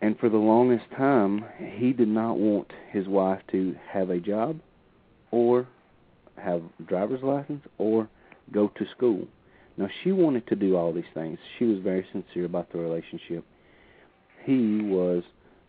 And 0.00 0.18
for 0.18 0.28
the 0.28 0.36
longest 0.36 0.84
time, 0.96 1.44
he 1.58 1.92
did 1.92 2.08
not 2.08 2.38
want 2.38 2.70
his 2.90 3.08
wife 3.08 3.40
to 3.52 3.74
have 3.90 4.10
a 4.10 4.20
job 4.20 4.60
or 5.30 5.66
have 6.36 6.62
driver's 6.86 7.22
license 7.22 7.62
or 7.78 8.08
go 8.52 8.68
to 8.76 8.86
school. 8.94 9.26
Now 9.76 9.88
she 10.02 10.12
wanted 10.12 10.46
to 10.48 10.56
do 10.56 10.76
all 10.76 10.92
these 10.92 11.04
things. 11.14 11.38
She 11.58 11.64
was 11.64 11.78
very 11.80 12.06
sincere 12.12 12.44
about 12.44 12.70
the 12.72 12.78
relationship. 12.78 13.44
He 14.44 14.80
was 14.82 15.22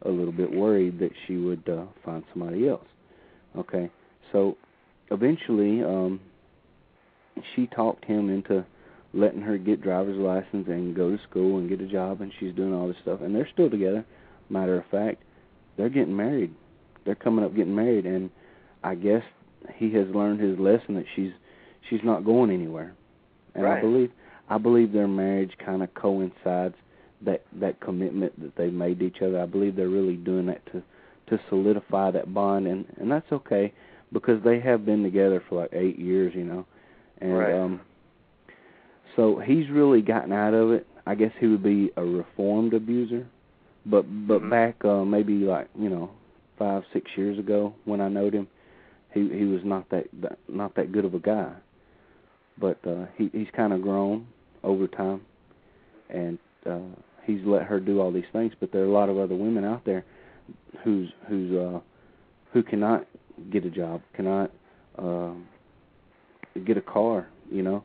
a 0.04 0.10
little 0.10 0.32
bit 0.32 0.52
worried 0.52 1.00
that 1.00 1.12
she 1.26 1.38
would 1.38 1.68
uh, 1.68 1.86
find 2.06 2.24
somebody 2.34 2.68
else. 2.70 2.86
Okay, 3.58 3.90
so 4.32 4.56
eventually, 5.10 5.84
um, 5.84 6.20
she 7.56 7.68
talked 7.68 8.06
him 8.06 8.30
into 8.30 8.66
letting 9.14 9.42
her 9.42 9.58
get 9.58 9.82
driver's 9.82 10.18
license 10.18 10.68
and 10.68 10.96
go 10.96 11.10
to 11.10 11.24
school 11.30 11.58
and 11.58 11.70
get 11.70 11.82
a 11.82 11.88
job, 11.88 12.22
and 12.22 12.32
she's 12.40 12.54
doing 12.56 12.74
all 12.74 12.88
this 12.88 12.98
stuff, 13.02 13.22
and 13.22 13.34
they're 13.36 13.50
still 13.54 13.70
together. 13.70 14.06
Matter 14.50 14.78
of 14.78 14.86
fact, 14.92 15.24
they're 15.78 15.90
getting 15.90 16.16
married. 16.16 16.54
They're 17.06 17.16
coming 17.16 17.44
up 17.44 17.56
getting 17.56 17.76
married, 17.76 18.06
and 18.06 18.30
I 18.84 18.96
guess 18.96 19.24
he 19.76 19.94
has 19.94 20.08
learned 20.14 20.40
his 20.40 20.60
lesson 20.60 20.96
that 20.96 21.06
she's 21.16 21.32
she's 21.90 22.02
not 22.04 22.26
going 22.26 22.52
anywhere. 22.52 22.94
And 23.56 23.64
right. 23.64 23.78
I 23.78 23.82
believe 23.82 24.12
I 24.50 24.58
believe 24.58 24.92
their 24.92 25.08
marriage 25.08 25.52
kind 25.64 25.84
of 25.84 25.94
coincides 25.94 26.76
that 27.22 27.44
that 27.60 27.80
commitment 27.80 28.40
that 28.42 28.56
they've 28.56 28.74
made 28.74 29.00
to 29.00 29.06
each 29.06 29.22
other. 29.22 29.42
I 29.42 29.46
believe 29.46 29.76
they're 29.76 29.90
really 29.90 30.16
doing 30.16 30.48
that 30.48 30.66
to 30.68 30.84
to 31.30 31.42
solidify 31.50 32.12
that 32.12 32.34
bond, 32.34 32.68
and 32.68 32.86
and 33.00 33.12
that's 33.12 33.32
okay 33.32 33.74
because 34.12 34.42
they 34.44 34.60
have 34.60 34.86
been 34.86 35.04
together 35.04 35.44
for 35.48 35.62
like 35.62 35.74
eight 35.74 36.00
years, 36.00 36.34
you 36.36 36.44
know, 36.44 36.66
and 37.22 37.38
right. 37.38 37.54
um. 37.56 37.82
So 39.16 39.40
he's 39.40 39.70
really 39.70 40.02
gotten 40.02 40.32
out 40.32 40.54
of 40.54 40.72
it. 40.72 40.86
I 41.08 41.16
guess 41.16 41.32
he 41.40 41.48
would 41.48 41.64
be 41.64 41.90
a 41.98 42.04
reformed 42.04 42.74
abuser, 42.74 43.26
but 43.86 44.04
but 44.28 44.42
Mhm. 44.42 44.50
back 44.52 44.86
uh, 44.86 45.04
maybe 45.06 45.34
like 45.40 45.70
you 45.78 45.90
know 45.90 46.12
five 46.60 46.84
six 46.94 47.10
years 47.16 47.40
ago 47.40 47.74
when 47.86 48.02
I 48.02 48.10
knowed 48.10 48.34
him, 48.34 48.48
he 49.14 49.28
he 49.30 49.46
was 49.46 49.62
not 49.64 49.90
that, 49.90 50.06
that 50.22 50.38
not 50.48 50.76
that 50.76 50.92
good 50.92 51.06
of 51.06 51.14
a 51.14 51.20
guy. 51.20 51.52
But 52.60 52.78
uh, 52.86 53.06
he 53.18 53.30
he's 53.34 53.48
kind 53.56 53.74
of 53.74 53.82
grown 53.82 54.28
over 54.64 54.88
time, 54.88 55.22
and 56.10 56.38
uh, 56.70 56.80
he's 57.24 57.42
let 57.46 57.64
her 57.64 57.80
do 57.80 58.00
all 58.02 58.12
these 58.12 58.30
things. 58.34 58.54
But 58.60 58.72
there 58.72 58.82
are 58.82 58.86
a 58.88 58.92
lot 58.92 59.10
of 59.10 59.18
other 59.18 59.36
women 59.36 59.64
out 59.64 59.84
there 59.86 60.04
who's 60.84 61.10
who's 61.28 61.56
uh, 61.56 61.80
who 62.54 62.64
cannot 62.64 63.06
get 63.52 63.66
a 63.66 63.70
job, 63.70 64.02
cannot 64.16 64.52
um, 64.98 65.48
get 66.66 66.78
a 66.78 66.82
car. 66.82 67.28
You 67.52 67.64
know, 67.64 67.84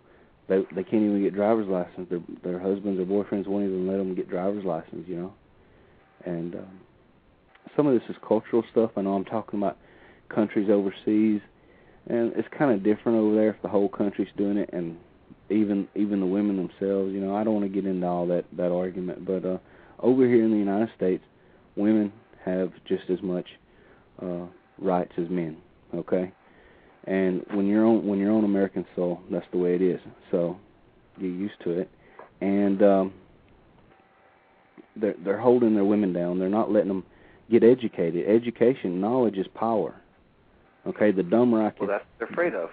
they 0.49 0.59
they 0.75 0.83
can't 0.83 1.03
even 1.03 1.23
get 1.23 1.35
driver's 1.35 1.69
license. 1.69 2.09
Their 2.11 2.21
their 2.43 2.59
husbands 2.59 3.01
or 3.01 3.05
boyfriends 3.05 3.47
won't 3.47 3.65
even 3.65 3.87
let 3.87 3.99
them 3.99 4.15
get 4.15 4.29
driver's 4.29 4.65
license. 4.65 5.07
You 5.07 5.17
know, 5.17 5.35
and 6.25 6.55
um, 6.55 6.81
some 7.77 7.87
of 7.87 7.95
this 7.95 8.09
is 8.09 8.17
cultural 8.27 8.63
stuff. 8.71 8.91
I 8.97 9.03
know 9.03 9.15
I'm 9.15 9.25
talking 9.25 9.59
about 9.59 9.79
countries 10.29 10.69
overseas, 10.71 11.41
and 12.09 12.33
it's 12.35 12.49
kind 12.57 12.73
of 12.73 12.83
different 12.83 13.19
over 13.19 13.35
there 13.35 13.51
if 13.51 13.63
the 13.63 13.69
whole 13.69 13.89
country's 13.89 14.29
doing 14.37 14.57
it, 14.59 14.71
and 14.73 14.97
even 15.51 15.89
even 15.95 16.21
the 16.21 16.27
women 16.27 16.57
themselves. 16.57 17.13
You 17.13 17.21
know, 17.21 17.37
I 17.37 17.45
don't 17.45 17.55
want 17.55 17.73
to 17.73 17.81
get 17.81 17.89
into 17.89 18.07
all 18.07 18.27
that 18.29 18.45
that 18.57 18.73
argument, 18.73 19.25
but 19.25 19.45
uh, 19.45 19.59
over 20.01 20.27
here 20.27 20.45
in 20.45 20.51
the 20.51 20.59
United 20.59 20.91
States, 20.97 21.25
women 21.77 22.13
have 22.45 22.73
just 22.87 23.05
as 23.09 23.23
much 23.23 23.47
uh, 24.21 24.47
rights 24.79 25.13
as 25.19 25.29
men. 25.31 25.57
Okay, 25.95 26.33
and 27.05 27.45
when 27.53 27.67
you're 27.67 27.85
on 27.85 28.07
when 28.07 28.19
you're 28.19 28.33
on 28.33 28.45
American 28.45 28.85
soil, 28.95 29.21
that's 29.31 29.47
the 29.53 29.59
way 29.59 29.75
it 29.75 29.83
is. 29.83 30.01
So 30.31 30.57
get 31.21 31.27
used 31.27 31.61
to 31.65 31.71
it, 31.81 31.91
and 32.41 32.83
um, 32.83 33.13
they're 34.97 35.15
they're 35.25 35.41
holding 35.41 35.75
their 35.75 35.85
women 35.85 36.13
down. 36.13 36.39
They're 36.39 36.49
not 36.49 36.71
letting 36.71 36.89
them 36.89 37.05
get 37.51 37.65
educated. 37.65 38.29
Education, 38.29 39.01
knowledge 39.01 39.37
is 39.37 39.47
power. 39.55 39.95
Okay, 40.87 41.13
the 41.13 41.23
dumber 41.23 41.63
I 41.65 41.71
can, 41.71 41.87
Well, 41.87 41.99
that's 41.99 42.05
what 42.05 42.19
they're 42.19 42.29
afraid 42.29 42.55
of. 42.55 42.69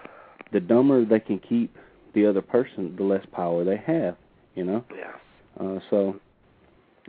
the 0.52 0.60
dumber 0.60 1.04
they 1.04 1.20
can 1.20 1.38
keep 1.38 1.76
the 2.14 2.26
other 2.26 2.42
person, 2.42 2.94
the 2.96 3.04
less 3.04 3.24
power 3.32 3.64
they 3.64 3.76
have. 3.86 4.16
You 4.54 4.64
know. 4.64 4.84
Yeah. 4.96 5.12
Uh, 5.64 5.78
so, 5.90 6.16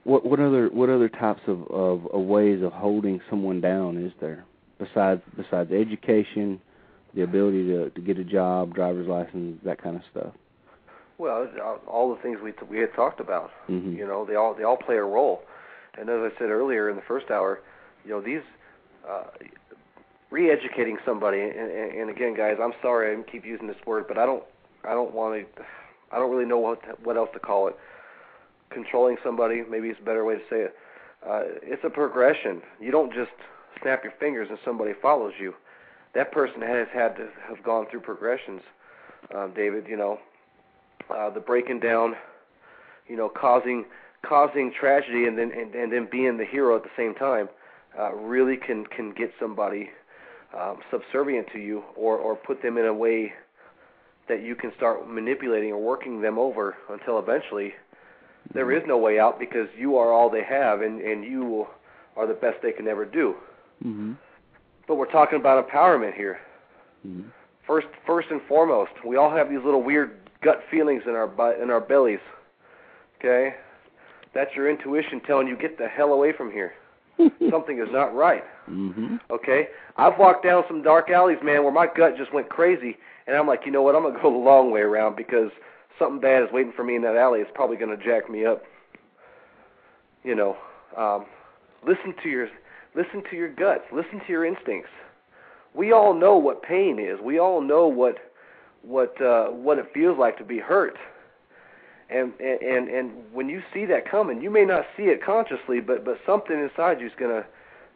what 0.04 0.26
what 0.26 0.40
other 0.40 0.70
what 0.70 0.90
other 0.90 1.10
types 1.10 1.42
of, 1.48 1.64
of 1.72 2.06
of 2.08 2.22
ways 2.22 2.62
of 2.64 2.72
holding 2.72 3.20
someone 3.30 3.62
down 3.62 3.98
is 3.98 4.12
there 4.22 4.46
besides 4.80 5.22
besides 5.36 5.72
education, 5.72 6.60
the 7.14 7.24
ability 7.24 7.68
to 7.68 7.90
to 7.90 8.02
get 8.02 8.18
a 8.18 8.24
job, 8.24 8.74
driver's 8.74 9.08
license, 9.08 9.60
that 9.64 9.82
kind 9.82 9.96
of 9.96 10.02
stuff? 10.12 10.34
Well, 11.18 11.48
all 11.88 12.16
the 12.16 12.22
things 12.22 12.40
we 12.44 12.54
we 12.70 12.80
had 12.80 12.94
talked 12.96 13.20
about. 13.20 13.52
Mhm. 13.70 13.96
You 13.96 14.08
know, 14.08 14.26
they 14.26 14.36
all 14.36 14.54
they 14.54 14.64
all 14.64 14.78
play 14.78 14.96
a 14.96 15.04
role. 15.04 15.44
And 15.98 16.10
as 16.10 16.20
I 16.20 16.40
said 16.40 16.50
earlier 16.50 16.90
in 16.90 16.96
the 16.96 17.02
first 17.02 17.30
hour, 17.30 17.60
you 18.06 18.12
know, 18.12 18.22
these 18.22 18.42
uh, 19.08 19.26
re-educating 20.32 20.98
somebody. 21.06 21.42
And, 21.42 21.52
and, 21.52 22.10
again, 22.10 22.36
guys, 22.36 22.58
I'm 22.62 22.74
sorry 22.82 23.16
I 23.16 23.22
keep 23.30 23.46
using 23.46 23.68
this 23.68 23.78
word, 23.86 24.06
but 24.08 24.18
I 24.18 24.26
don't 24.26 24.44
I 24.84 24.94
don't 24.94 25.14
want 25.14 25.46
to. 25.56 25.64
I 26.12 26.18
don't 26.18 26.32
really 26.32 26.46
know 26.46 26.58
what 26.58 26.80
what 27.06 27.18
else 27.18 27.30
to 27.34 27.40
call 27.40 27.68
it. 27.68 27.76
Controlling 28.72 29.18
somebody, 29.24 29.64
maybe 29.70 29.90
it's 29.90 30.00
a 30.00 30.04
better 30.04 30.26
way 30.26 30.36
to 30.36 30.42
say 30.50 30.62
it. 30.62 30.76
Uh, 31.28 31.42
it's 31.62 31.84
a 31.84 31.90
progression. 31.90 32.62
You 32.80 32.92
don't 32.92 33.14
just 33.14 33.32
snap 33.82 34.04
your 34.04 34.14
fingers 34.20 34.48
and 34.50 34.58
somebody 34.66 34.94
follows 35.02 35.34
you. 35.40 35.54
That 36.14 36.32
person 36.32 36.62
has 36.62 36.88
had 36.94 37.16
to 37.18 37.30
have 37.48 37.64
gone 37.64 37.86
through 37.90 38.02
progressions. 38.02 38.62
Um, 39.34 39.54
David, 39.56 39.86
you 39.88 39.96
know, 39.96 40.20
uh, 41.10 41.30
the 41.30 41.40
breaking 41.40 41.80
down, 41.80 42.16
you 43.08 43.16
know, 43.16 43.30
causing 43.30 43.86
causing 44.24 44.72
tragedy 44.80 45.26
and 45.26 45.38
then 45.38 45.52
and, 45.52 45.74
and 45.74 45.92
then 45.92 46.08
being 46.12 46.38
the 46.38 46.46
hero 46.46 46.76
at 46.76 46.84
the 46.84 46.90
same 46.98 47.16
time, 47.16 47.50
uh, 47.98 48.14
really 48.14 48.58
can 48.58 48.86
can 48.86 49.14
get 49.14 49.32
somebody 49.40 49.90
um, 50.58 50.80
subservient 50.92 51.48
to 51.54 51.60
you 51.60 51.84
or 51.96 52.18
or 52.18 52.36
put 52.36 52.62
them 52.62 52.78
in 52.78 52.86
a 52.86 52.94
way 52.94 53.34
that 54.28 54.44
you 54.44 54.56
can 54.56 54.72
start 54.76 55.10
manipulating 55.10 55.72
or 55.72 55.82
working 55.82 56.22
them 56.22 56.38
over 56.38 56.76
until 56.90 57.20
eventually 57.20 57.74
there 58.54 58.72
is 58.72 58.84
no 58.88 58.98
way 58.98 59.20
out 59.20 59.40
because 59.40 59.68
you 59.78 59.98
are 59.98 60.12
all 60.12 60.30
they 60.30 60.44
have 60.44 60.82
and 60.82 61.02
and 61.02 61.24
you 61.24 61.66
are 62.16 62.28
the 62.28 62.34
best 62.34 62.58
they 62.62 62.72
can 62.72 62.88
ever 62.88 63.06
do. 63.06 63.36
Mm-hmm. 63.86 64.14
But 64.92 64.98
we're 64.98 65.10
talking 65.10 65.40
about 65.40 65.70
empowerment 65.70 66.16
here. 66.16 66.40
Mm-hmm. 67.08 67.30
First, 67.66 67.88
first 68.06 68.28
and 68.30 68.42
foremost, 68.46 68.92
we 69.08 69.16
all 69.16 69.32
have 69.32 69.50
these 69.50 69.64
little 69.64 69.82
weird 69.82 70.18
gut 70.44 70.60
feelings 70.70 71.04
in 71.08 71.12
our 71.12 71.54
in 71.64 71.70
our 71.70 71.80
bellies. 71.80 72.20
Okay, 73.18 73.56
that's 74.34 74.54
your 74.54 74.70
intuition 74.70 75.22
telling 75.22 75.48
you 75.48 75.56
get 75.56 75.78
the 75.78 75.88
hell 75.88 76.12
away 76.12 76.34
from 76.36 76.52
here. 76.52 76.74
Something 77.50 77.80
is 77.80 77.88
not 77.90 78.14
right. 78.14 78.44
Mm-hmm. 78.70 79.16
Okay, 79.32 79.70
I've 79.96 80.20
walked 80.20 80.44
down 80.44 80.66
some 80.68 80.82
dark 80.84 81.10
alleys, 81.10 81.40
man, 81.42 81.64
where 81.64 81.72
my 81.72 81.88
gut 81.88 82.18
just 82.18 82.34
went 82.34 82.50
crazy, 82.50 82.98
and 83.28 83.38
I'm 83.38 83.48
like, 83.48 83.62
you 83.66 83.72
know 83.72 83.84
what? 83.84 83.96
I'm 83.96 84.04
gonna 84.04 84.22
go 84.22 84.30
the 84.30 84.38
long 84.38 84.72
way 84.72 84.82
around 84.82 85.16
because 85.16 85.52
something 85.98 86.20
bad 86.20 86.44
is 86.44 86.50
waiting 86.52 86.74
for 86.76 86.84
me 86.84 86.98
in 86.98 87.02
that 87.04 87.16
alley. 87.16 87.40
It's 87.40 87.52
probably 87.54 87.78
gonna 87.78 87.96
jack 87.96 88.30
me 88.30 88.46
up. 88.46 88.64
You 90.26 90.36
know, 90.36 90.58
um, 90.98 91.28
listen 91.88 92.14
to 92.24 92.30
your 92.30 92.50
listen 92.96 93.24
to 93.30 93.36
your 93.36 93.50
guts. 93.50 93.84
Listen 93.92 94.20
to 94.20 94.32
your 94.32 94.46
instincts. 94.46 94.90
We 95.74 95.92
all 95.92 96.14
know 96.14 96.38
what 96.38 96.64
pain 96.64 97.00
is. 97.00 97.20
We 97.22 97.40
all 97.40 97.62
know 97.62 97.88
what 97.88 98.18
what 98.82 99.22
uh, 99.22 99.48
what 99.48 99.78
it 99.78 99.86
feels 99.94 100.18
like 100.18 100.38
to 100.38 100.44
be 100.44 100.60
hurt. 100.60 100.98
And, 102.10 102.34
and 102.42 102.90
and 102.90 103.12
when 103.32 103.48
you 103.48 103.62
see 103.74 103.86
that 103.86 104.10
coming, 104.10 104.42
you 104.42 104.50
may 104.50 104.66
not 104.66 104.86
see 104.98 105.04
it 105.04 105.24
consciously, 105.24 105.80
but 105.80 106.04
but 106.04 106.18
something 106.26 106.58
inside 106.60 107.00
you 107.00 107.08
is 107.08 107.14
gonna 107.18 107.46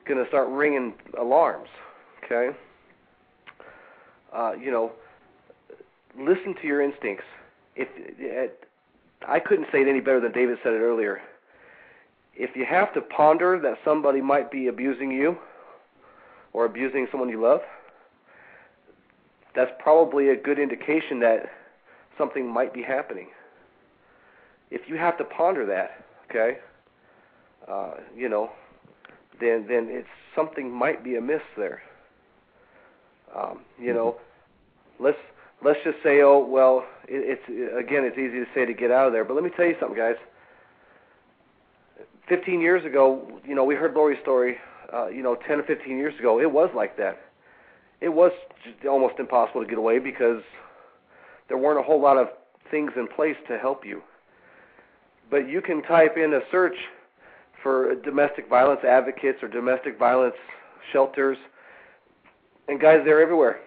gonna 0.08 0.26
start 0.28 0.48
ringing 0.50 0.94
alarms. 1.20 1.68
Okay. 2.24 2.58
Uh, 4.34 4.54
you 4.54 4.72
know, 4.72 4.92
listen 6.18 6.56
to 6.62 6.68
your 6.68 6.82
instincts. 6.82 7.26
If 7.76 7.90
it, 7.98 8.68
I 9.28 9.40
couldn't 9.40 9.68
say 9.72 9.82
it 9.82 9.88
any 9.88 10.00
better 10.00 10.22
than 10.22 10.32
David 10.32 10.60
said 10.64 10.74
it 10.74 10.80
earlier. 10.80 11.22
If 12.36 12.56
you 12.56 12.66
have 12.66 12.94
to 12.94 13.02
ponder 13.02 13.60
that 13.62 13.78
somebody 13.86 14.22
might 14.22 14.52
be 14.52 14.68
abusing 14.68 15.12
you 15.12 15.38
or 16.54 16.66
abusing 16.66 17.08
someone 17.12 17.30
you 17.30 17.42
love, 17.42 17.62
that's 19.56 19.72
probably 19.80 20.30
a 20.30 20.36
good 20.36 20.60
indication 20.60 21.20
that 21.22 21.50
something 22.18 22.46
might 22.46 22.74
be 22.74 22.82
happening. 22.82 23.28
If 24.70 24.82
you 24.88 24.98
have 24.98 25.18
to 25.18 25.24
ponder 25.24 25.66
that, 25.68 26.04
okay, 26.30 26.58
uh, 27.70 27.92
you 28.16 28.28
know, 28.28 28.52
then 29.40 29.66
then 29.68 29.88
it's 29.90 30.08
something 30.36 30.70
might 30.70 31.04
be 31.04 31.16
amiss 31.16 31.42
there. 31.58 31.82
Um, 33.36 33.62
you 33.80 33.94
know, 33.94 34.18
let's 35.00 35.18
let's 35.64 35.80
just 35.84 35.98
say, 36.04 36.22
oh 36.22 36.46
well, 36.46 36.86
it, 37.08 37.40
it's 37.48 37.78
again, 37.78 38.04
it's 38.04 38.18
easy 38.18 38.40
to 38.40 38.46
say 38.54 38.66
to 38.66 38.74
get 38.74 38.92
out 38.92 39.08
of 39.08 39.14
there, 39.14 39.24
but 39.24 39.36
let 39.36 39.44
me 39.44 39.52
tell 39.56 39.66
you 39.66 39.76
something, 39.80 39.98
guys. 39.98 40.16
15 42.28 42.62
years 42.62 42.86
ago, 42.86 43.40
you 43.46 43.56
know, 43.56 43.64
we 43.64 43.76
heard 43.76 43.94
Lori's 43.94 44.20
story. 44.22 44.58
Uh, 44.94 45.08
you 45.08 45.24
know, 45.24 45.36
10 45.48 45.60
or 45.60 45.64
15 45.64 45.98
years 45.98 46.18
ago, 46.20 46.40
it 46.40 46.52
was 46.52 46.70
like 46.76 46.96
that. 46.98 47.20
it 48.02 48.10
was 48.10 48.32
just 48.64 48.86
almost 48.86 49.16
impossible 49.20 49.62
to 49.62 49.68
get 49.68 49.78
away 49.78 50.00
because 50.00 50.42
there 51.48 51.58
weren't 51.58 51.80
a 51.80 51.84
whole 51.84 52.00
lot 52.00 52.18
of 52.18 52.28
things 52.70 52.92
in 52.96 53.08
place 53.08 53.36
to 53.48 53.58
help 53.58 53.86
you. 53.86 54.02
But 55.30 55.50
you 55.50 55.62
can 55.62 55.82
type 55.82 56.18
in 56.18 56.34
a 56.34 56.42
search 56.52 56.76
for 57.64 57.96
domestic 57.96 58.48
violence 58.48 58.82
advocates 58.88 59.42
or 59.42 59.48
domestic 59.48 59.98
violence 59.98 60.36
shelters, 60.94 61.38
and 62.68 62.80
guys, 62.80 63.02
they're 63.06 63.22
everywhere. 63.22 63.60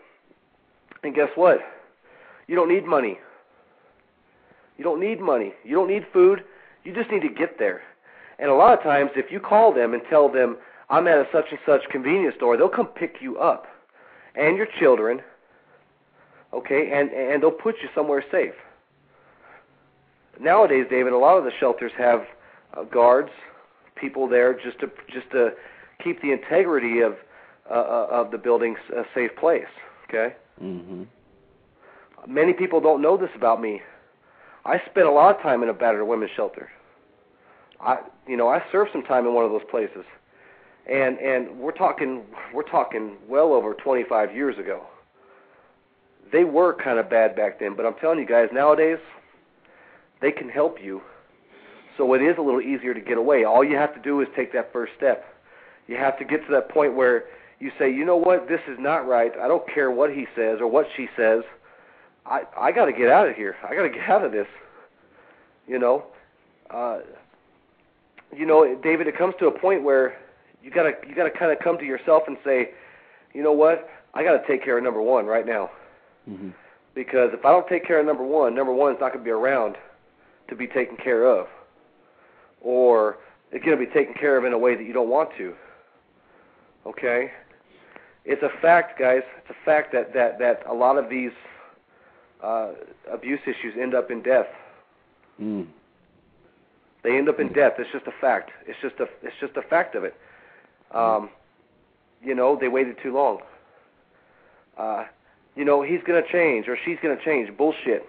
And 1.02 1.14
guess 1.14 1.30
what? 1.34 1.58
You 2.46 2.54
don't 2.54 2.68
need 2.68 2.84
money. 2.84 3.18
You 4.76 4.84
don't 4.84 5.00
need 5.00 5.20
money. 5.20 5.52
You 5.64 5.74
don't 5.74 5.88
need 5.88 6.06
food. 6.12 6.44
You 6.84 6.94
just 6.94 7.10
need 7.10 7.22
to 7.22 7.28
get 7.28 7.58
there. 7.58 7.82
And 8.38 8.50
a 8.50 8.54
lot 8.54 8.76
of 8.76 8.82
times, 8.82 9.10
if 9.16 9.32
you 9.32 9.40
call 9.40 9.74
them 9.74 9.94
and 9.94 10.02
tell 10.08 10.30
them, 10.30 10.56
I'm 10.90 11.06
at 11.06 11.18
a 11.18 11.26
such 11.32 11.46
and 11.50 11.58
such 11.66 11.82
convenience 11.90 12.34
store, 12.36 12.56
they'll 12.56 12.68
come 12.68 12.86
pick 12.86 13.16
you 13.20 13.38
up 13.38 13.66
and 14.34 14.56
your 14.56 14.68
children, 14.78 15.20
okay, 16.54 16.90
and, 16.92 17.10
and 17.10 17.42
they'll 17.42 17.50
put 17.50 17.76
you 17.82 17.88
somewhere 17.94 18.24
safe. 18.30 18.54
Nowadays, 20.40 20.86
David, 20.88 21.12
a 21.12 21.18
lot 21.18 21.36
of 21.36 21.44
the 21.44 21.50
shelters 21.58 21.92
have 21.98 22.20
uh, 22.76 22.84
guards, 22.84 23.30
people 23.96 24.28
there 24.28 24.54
just 24.54 24.78
to 24.78 24.86
just 25.12 25.28
to 25.32 25.50
keep 26.02 26.22
the 26.22 26.30
integrity 26.30 27.00
of 27.00 27.14
uh, 27.68 27.74
uh 27.74 28.08
of 28.10 28.30
the 28.30 28.38
building 28.38 28.76
a 28.96 29.02
safe 29.14 29.34
place. 29.36 29.64
Okay. 30.08 30.36
Mm-hmm. 30.62 31.02
Many 32.32 32.52
people 32.52 32.80
don't 32.80 33.02
know 33.02 33.16
this 33.16 33.30
about 33.34 33.60
me. 33.60 33.80
I 34.64 34.80
spent 34.90 35.06
a 35.06 35.10
lot 35.10 35.36
of 35.36 35.42
time 35.42 35.62
in 35.62 35.68
a 35.68 35.74
battered 35.74 36.06
women's 36.06 36.30
shelter. 36.36 36.70
I, 37.80 37.98
you 38.26 38.36
know, 38.36 38.48
I 38.48 38.62
served 38.72 38.90
some 38.92 39.02
time 39.02 39.26
in 39.26 39.34
one 39.34 39.44
of 39.44 39.50
those 39.50 39.62
places, 39.70 40.04
and 40.90 41.18
and 41.18 41.58
we're 41.58 41.72
talking 41.72 42.22
we're 42.52 42.68
talking 42.68 43.16
well 43.28 43.52
over 43.52 43.74
25 43.74 44.34
years 44.34 44.58
ago. 44.58 44.82
They 46.32 46.44
were 46.44 46.74
kind 46.74 46.98
of 46.98 47.08
bad 47.08 47.36
back 47.36 47.60
then, 47.60 47.74
but 47.76 47.86
I'm 47.86 47.94
telling 47.94 48.18
you 48.18 48.26
guys, 48.26 48.48
nowadays 48.52 48.98
they 50.20 50.32
can 50.32 50.48
help 50.48 50.78
you. 50.82 51.00
So 51.96 52.14
it 52.14 52.22
is 52.22 52.36
a 52.38 52.42
little 52.42 52.60
easier 52.60 52.94
to 52.94 53.00
get 53.00 53.18
away. 53.18 53.44
All 53.44 53.64
you 53.64 53.76
have 53.76 53.94
to 53.94 54.00
do 54.00 54.20
is 54.20 54.28
take 54.36 54.52
that 54.52 54.72
first 54.72 54.92
step. 54.96 55.24
You 55.86 55.96
have 55.96 56.18
to 56.18 56.24
get 56.24 56.44
to 56.46 56.52
that 56.52 56.68
point 56.68 56.94
where 56.94 57.24
you 57.58 57.72
say, 57.78 57.92
you 57.92 58.04
know 58.04 58.16
what, 58.16 58.48
this 58.48 58.60
is 58.68 58.78
not 58.78 59.08
right. 59.08 59.32
I 59.40 59.48
don't 59.48 59.66
care 59.72 59.90
what 59.90 60.10
he 60.10 60.26
says 60.36 60.58
or 60.60 60.68
what 60.68 60.86
she 60.96 61.08
says. 61.16 61.42
I 62.26 62.42
I 62.56 62.72
got 62.72 62.86
to 62.86 62.92
get 62.92 63.08
out 63.08 63.28
of 63.28 63.36
here. 63.36 63.56
I 63.64 63.74
got 63.74 63.82
to 63.82 63.90
get 63.90 64.08
out 64.08 64.24
of 64.24 64.32
this. 64.32 64.46
You 65.66 65.78
know, 65.78 66.04
uh, 66.70 66.98
you 68.36 68.46
know, 68.46 68.74
David. 68.82 69.06
It 69.06 69.16
comes 69.16 69.34
to 69.40 69.46
a 69.46 69.58
point 69.58 69.82
where 69.82 70.18
you 70.62 70.70
gotta 70.70 70.92
you 71.08 71.14
gotta 71.14 71.30
kind 71.30 71.52
of 71.52 71.58
come 71.58 71.78
to 71.78 71.84
yourself 71.84 72.24
and 72.26 72.36
say, 72.44 72.70
you 73.34 73.42
know 73.42 73.52
what, 73.52 73.88
I 74.14 74.24
got 74.24 74.32
to 74.32 74.46
take 74.46 74.64
care 74.64 74.78
of 74.78 74.84
number 74.84 75.02
one 75.02 75.26
right 75.26 75.46
now. 75.46 75.70
Mm-hmm. 76.28 76.50
Because 76.94 77.30
if 77.32 77.44
I 77.44 77.50
don't 77.50 77.68
take 77.68 77.86
care 77.86 78.00
of 78.00 78.06
number 78.06 78.24
one, 78.24 78.54
number 78.54 78.72
one 78.72 78.92
is 78.92 79.00
not 79.00 79.12
going 79.12 79.20
to 79.20 79.24
be 79.24 79.30
around 79.30 79.76
to 80.48 80.56
be 80.56 80.66
taken 80.66 80.96
care 80.96 81.26
of, 81.26 81.46
or 82.60 83.18
it's 83.52 83.64
going 83.64 83.78
to 83.78 83.84
be 83.84 83.90
taken 83.92 84.14
care 84.14 84.36
of 84.36 84.44
in 84.44 84.52
a 84.52 84.58
way 84.58 84.74
that 84.74 84.84
you 84.84 84.92
don't 84.92 85.08
want 85.08 85.30
to. 85.38 85.54
Okay, 86.86 87.30
it's 88.24 88.42
a 88.42 88.48
fact, 88.60 88.98
guys. 88.98 89.22
It's 89.38 89.50
a 89.50 89.64
fact 89.64 89.92
that 89.92 90.12
that 90.14 90.38
that 90.38 90.62
a 90.68 90.74
lot 90.74 90.96
of 90.96 91.08
these 91.08 91.32
uh, 92.42 92.70
abuse 93.12 93.40
issues 93.44 93.74
end 93.80 93.94
up 93.94 94.10
in 94.10 94.22
death. 94.22 94.46
Mm. 95.40 95.66
They 97.02 97.16
end 97.16 97.28
up 97.28 97.38
in 97.38 97.52
debt. 97.52 97.76
It's 97.78 97.90
just 97.92 98.06
a 98.06 98.12
fact. 98.20 98.50
It's 98.66 98.78
just 98.82 98.96
a 99.00 99.08
it's 99.22 99.36
just 99.40 99.56
a 99.56 99.62
fact 99.62 99.94
of 99.94 100.04
it. 100.04 100.14
Um, 100.90 101.30
you 102.22 102.34
know, 102.34 102.56
they 102.56 102.68
waited 102.68 102.96
too 103.02 103.14
long. 103.14 103.40
Uh, 104.76 105.04
you 105.54 105.64
know, 105.64 105.82
he's 105.82 106.00
to 106.22 106.28
change 106.30 106.68
or 106.68 106.76
she's 106.84 106.98
to 107.16 107.24
change. 107.24 107.56
Bullshit. 107.56 108.06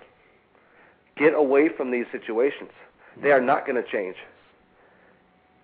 Get 1.17 1.33
away 1.33 1.69
from 1.69 1.91
these 1.91 2.05
situations. 2.11 2.69
They 3.21 3.31
are 3.31 3.41
not 3.41 3.65
to 3.75 3.91
change. 3.91 4.15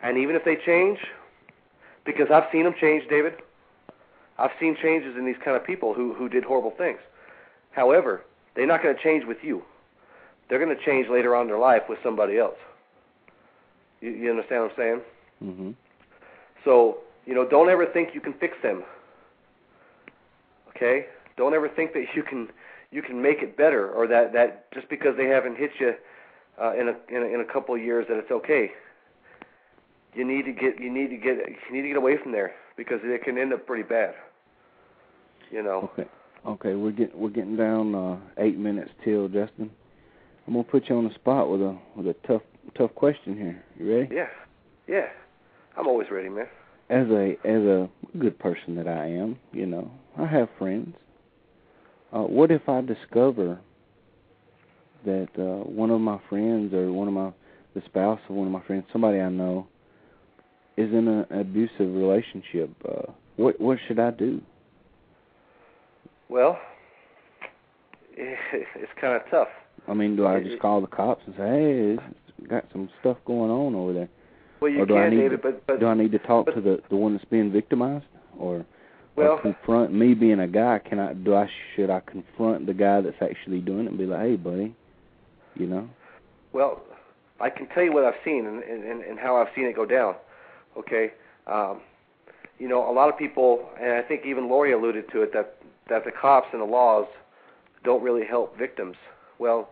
And 0.01 0.17
even 0.17 0.35
if 0.35 0.43
they 0.43 0.57
change, 0.57 0.99
because 2.03 2.27
I've 2.29 2.45
seen 2.51 2.63
them 2.63 2.75
change, 2.79 3.07
David. 3.09 3.35
I've 4.37 4.51
seen 4.59 4.75
changes 4.81 5.15
in 5.15 5.25
these 5.25 5.37
kind 5.43 5.55
of 5.55 5.65
people 5.65 5.93
who 5.93 6.13
who 6.13 6.27
did 6.27 6.43
horrible 6.43 6.71
things. 6.71 6.99
However, 7.71 8.21
they're 8.55 8.67
not 8.67 8.83
going 8.83 8.95
to 8.95 9.01
change 9.01 9.25
with 9.25 9.37
you. 9.41 9.63
They're 10.49 10.63
going 10.63 10.75
to 10.75 10.83
change 10.83 11.09
later 11.09 11.35
on 11.35 11.43
in 11.43 11.47
their 11.47 11.57
life 11.57 11.83
with 11.89 11.99
somebody 12.03 12.37
else. 12.37 12.57
You, 14.05 14.11
you 14.11 14.29
understand 14.29 14.61
what 14.61 14.71
I'm 14.71 14.77
saying? 14.77 15.01
Mm-hmm. 15.43 15.71
So, 16.63 16.99
you 17.25 17.33
know, 17.33 17.47
don't 17.47 17.69
ever 17.69 17.87
think 17.87 18.09
you 18.13 18.21
can 18.21 18.33
fix 18.33 18.55
them. 18.61 18.83
Okay? 20.69 21.07
Don't 21.37 21.55
ever 21.55 21.67
think 21.67 21.93
that 21.93 22.05
you 22.15 22.21
can 22.21 22.49
you 22.91 23.01
can 23.01 23.21
make 23.21 23.39
it 23.39 23.57
better 23.57 23.89
or 23.89 24.07
that 24.07 24.31
that 24.33 24.71
just 24.73 24.87
because 24.89 25.17
they 25.17 25.25
haven't 25.25 25.57
hit 25.57 25.71
you 25.79 25.93
uh, 26.61 26.73
in 26.73 26.87
a 26.87 26.95
in 27.09 27.23
a, 27.23 27.25
in 27.25 27.39
a 27.41 27.51
couple 27.51 27.73
of 27.73 27.81
years 27.81 28.05
that 28.07 28.17
it's 28.17 28.31
okay. 28.31 28.71
You 30.13 30.23
need 30.23 30.45
to 30.45 30.51
get 30.51 30.79
you 30.79 30.91
need 30.91 31.09
to 31.09 31.17
get 31.17 31.37
you 31.37 31.73
need 31.75 31.81
to 31.81 31.87
get 31.87 31.97
away 31.97 32.17
from 32.21 32.31
there 32.31 32.53
because 32.77 32.99
it 33.03 33.23
can 33.23 33.37
end 33.37 33.53
up 33.53 33.65
pretty 33.65 33.83
bad. 33.83 34.13
You 35.51 35.63
know. 35.63 35.89
Okay. 35.93 36.09
Okay, 36.45 36.75
we're 36.75 36.91
getting 36.91 37.19
we're 37.19 37.29
getting 37.29 37.57
down 37.57 37.95
uh, 37.95 38.17
eight 38.37 38.57
minutes 38.57 38.91
till 39.03 39.27
Justin. 39.27 39.71
I'm 40.47 40.53
gonna 40.53 40.63
put 40.63 40.89
you 40.89 40.95
on 40.95 41.07
the 41.07 41.13
spot 41.15 41.49
with 41.49 41.61
a 41.61 41.75
with 41.95 42.07
a 42.07 42.13
tough 42.27 42.43
tough 42.77 42.93
question 42.95 43.35
here. 43.37 43.63
You 43.77 43.95
ready? 43.95 44.15
Yeah. 44.15 44.27
Yeah. 44.87 45.07
I'm 45.77 45.87
always 45.87 46.07
ready, 46.11 46.29
man. 46.29 46.47
As 46.89 47.07
a 47.09 47.35
as 47.43 47.63
a 47.63 47.89
good 48.19 48.37
person 48.39 48.75
that 48.75 48.87
I 48.87 49.07
am, 49.07 49.37
you 49.51 49.65
know, 49.65 49.89
I 50.17 50.25
have 50.27 50.49
friends. 50.57 50.95
Uh, 52.13 52.21
what 52.21 52.51
if 52.51 52.69
I 52.69 52.81
discover 52.81 53.59
that 55.05 55.27
uh, 55.37 55.67
one 55.67 55.89
of 55.89 55.99
my 55.99 56.19
friends 56.29 56.73
or 56.73 56.91
one 56.91 57.07
of 57.07 57.13
my 57.13 57.31
the 57.73 57.81
spouse 57.85 58.19
of 58.29 58.35
one 58.35 58.47
of 58.47 58.53
my 58.53 58.61
friends, 58.63 58.85
somebody 58.91 59.19
I 59.19 59.29
know, 59.29 59.67
is 60.77 60.91
in 60.93 61.07
an 61.07 61.25
abusive 61.31 61.93
relationship? 61.93 62.69
Uh, 62.87 63.11
what 63.35 63.59
what 63.59 63.79
should 63.87 63.99
I 63.99 64.11
do? 64.11 64.41
Well, 66.29 66.59
it's 68.17 68.91
kind 69.01 69.15
of 69.15 69.23
tough. 69.29 69.49
I 69.87 69.93
mean, 69.93 70.15
do 70.15 70.25
I 70.25 70.39
just 70.39 70.61
call 70.61 70.81
the 70.81 70.87
cops 70.87 71.23
and 71.25 71.35
say, 71.35 71.41
"Hey, 71.41 71.97
got 72.47 72.65
some 72.71 72.89
stuff 72.99 73.17
going 73.25 73.51
on 73.51 73.75
over 73.75 73.93
there"? 73.93 74.09
Well, 74.59 74.71
you 74.71 74.81
or 74.81 74.85
do 74.85 74.97
I 74.97 75.03
can, 75.03 75.09
need 75.11 75.21
David, 75.23 75.41
to, 75.41 75.51
but 75.51 75.67
but 75.67 75.79
do 75.79 75.87
I 75.87 75.93
need 75.93 76.11
to 76.11 76.19
talk 76.19 76.45
but- 76.45 76.55
to 76.55 76.61
the 76.61 76.81
the 76.89 76.95
one 76.95 77.13
that's 77.13 77.25
being 77.25 77.51
victimized, 77.51 78.05
or, 78.37 78.65
Well- 79.15 79.33
or 79.33 79.41
confront 79.41 79.93
me 79.93 80.13
being 80.13 80.39
a 80.39 80.47
guy? 80.47 80.79
Can 80.79 80.99
I 80.99 81.13
do 81.13 81.35
I 81.35 81.49
should 81.75 81.89
I 81.89 82.01
confront 82.01 82.65
the 82.65 82.73
guy 82.73 83.01
that's 83.01 83.21
actually 83.21 83.59
doing 83.59 83.85
it 83.85 83.89
and 83.89 83.97
be 83.97 84.05
like, 84.05 84.21
"Hey, 84.21 84.35
buddy," 84.35 84.75
you 85.55 85.67
know? 85.67 85.89
Well, 86.53 86.81
I 87.39 87.49
can 87.49 87.67
tell 87.67 87.83
you 87.83 87.91
what 87.91 88.05
I've 88.05 88.19
seen 88.23 88.45
and, 88.45 88.63
and, 88.63 89.01
and 89.03 89.19
how 89.19 89.35
I've 89.35 89.49
seen 89.55 89.65
it 89.65 89.75
go 89.75 89.85
down. 89.85 90.15
Okay, 90.77 91.11
um, 91.47 91.81
you 92.59 92.67
know, 92.69 92.89
a 92.89 92.93
lot 92.93 93.09
of 93.09 93.17
people, 93.17 93.69
and 93.81 93.91
I 93.91 94.01
think 94.01 94.25
even 94.25 94.47
Lori 94.49 94.71
alluded 94.71 95.09
to 95.11 95.21
it, 95.21 95.33
that 95.33 95.57
that 95.89 96.05
the 96.05 96.11
cops 96.11 96.47
and 96.53 96.61
the 96.61 96.65
laws 96.65 97.07
don't 97.83 98.01
really 98.01 98.25
help 98.25 98.57
victims. 98.57 98.95
Well, 99.37 99.69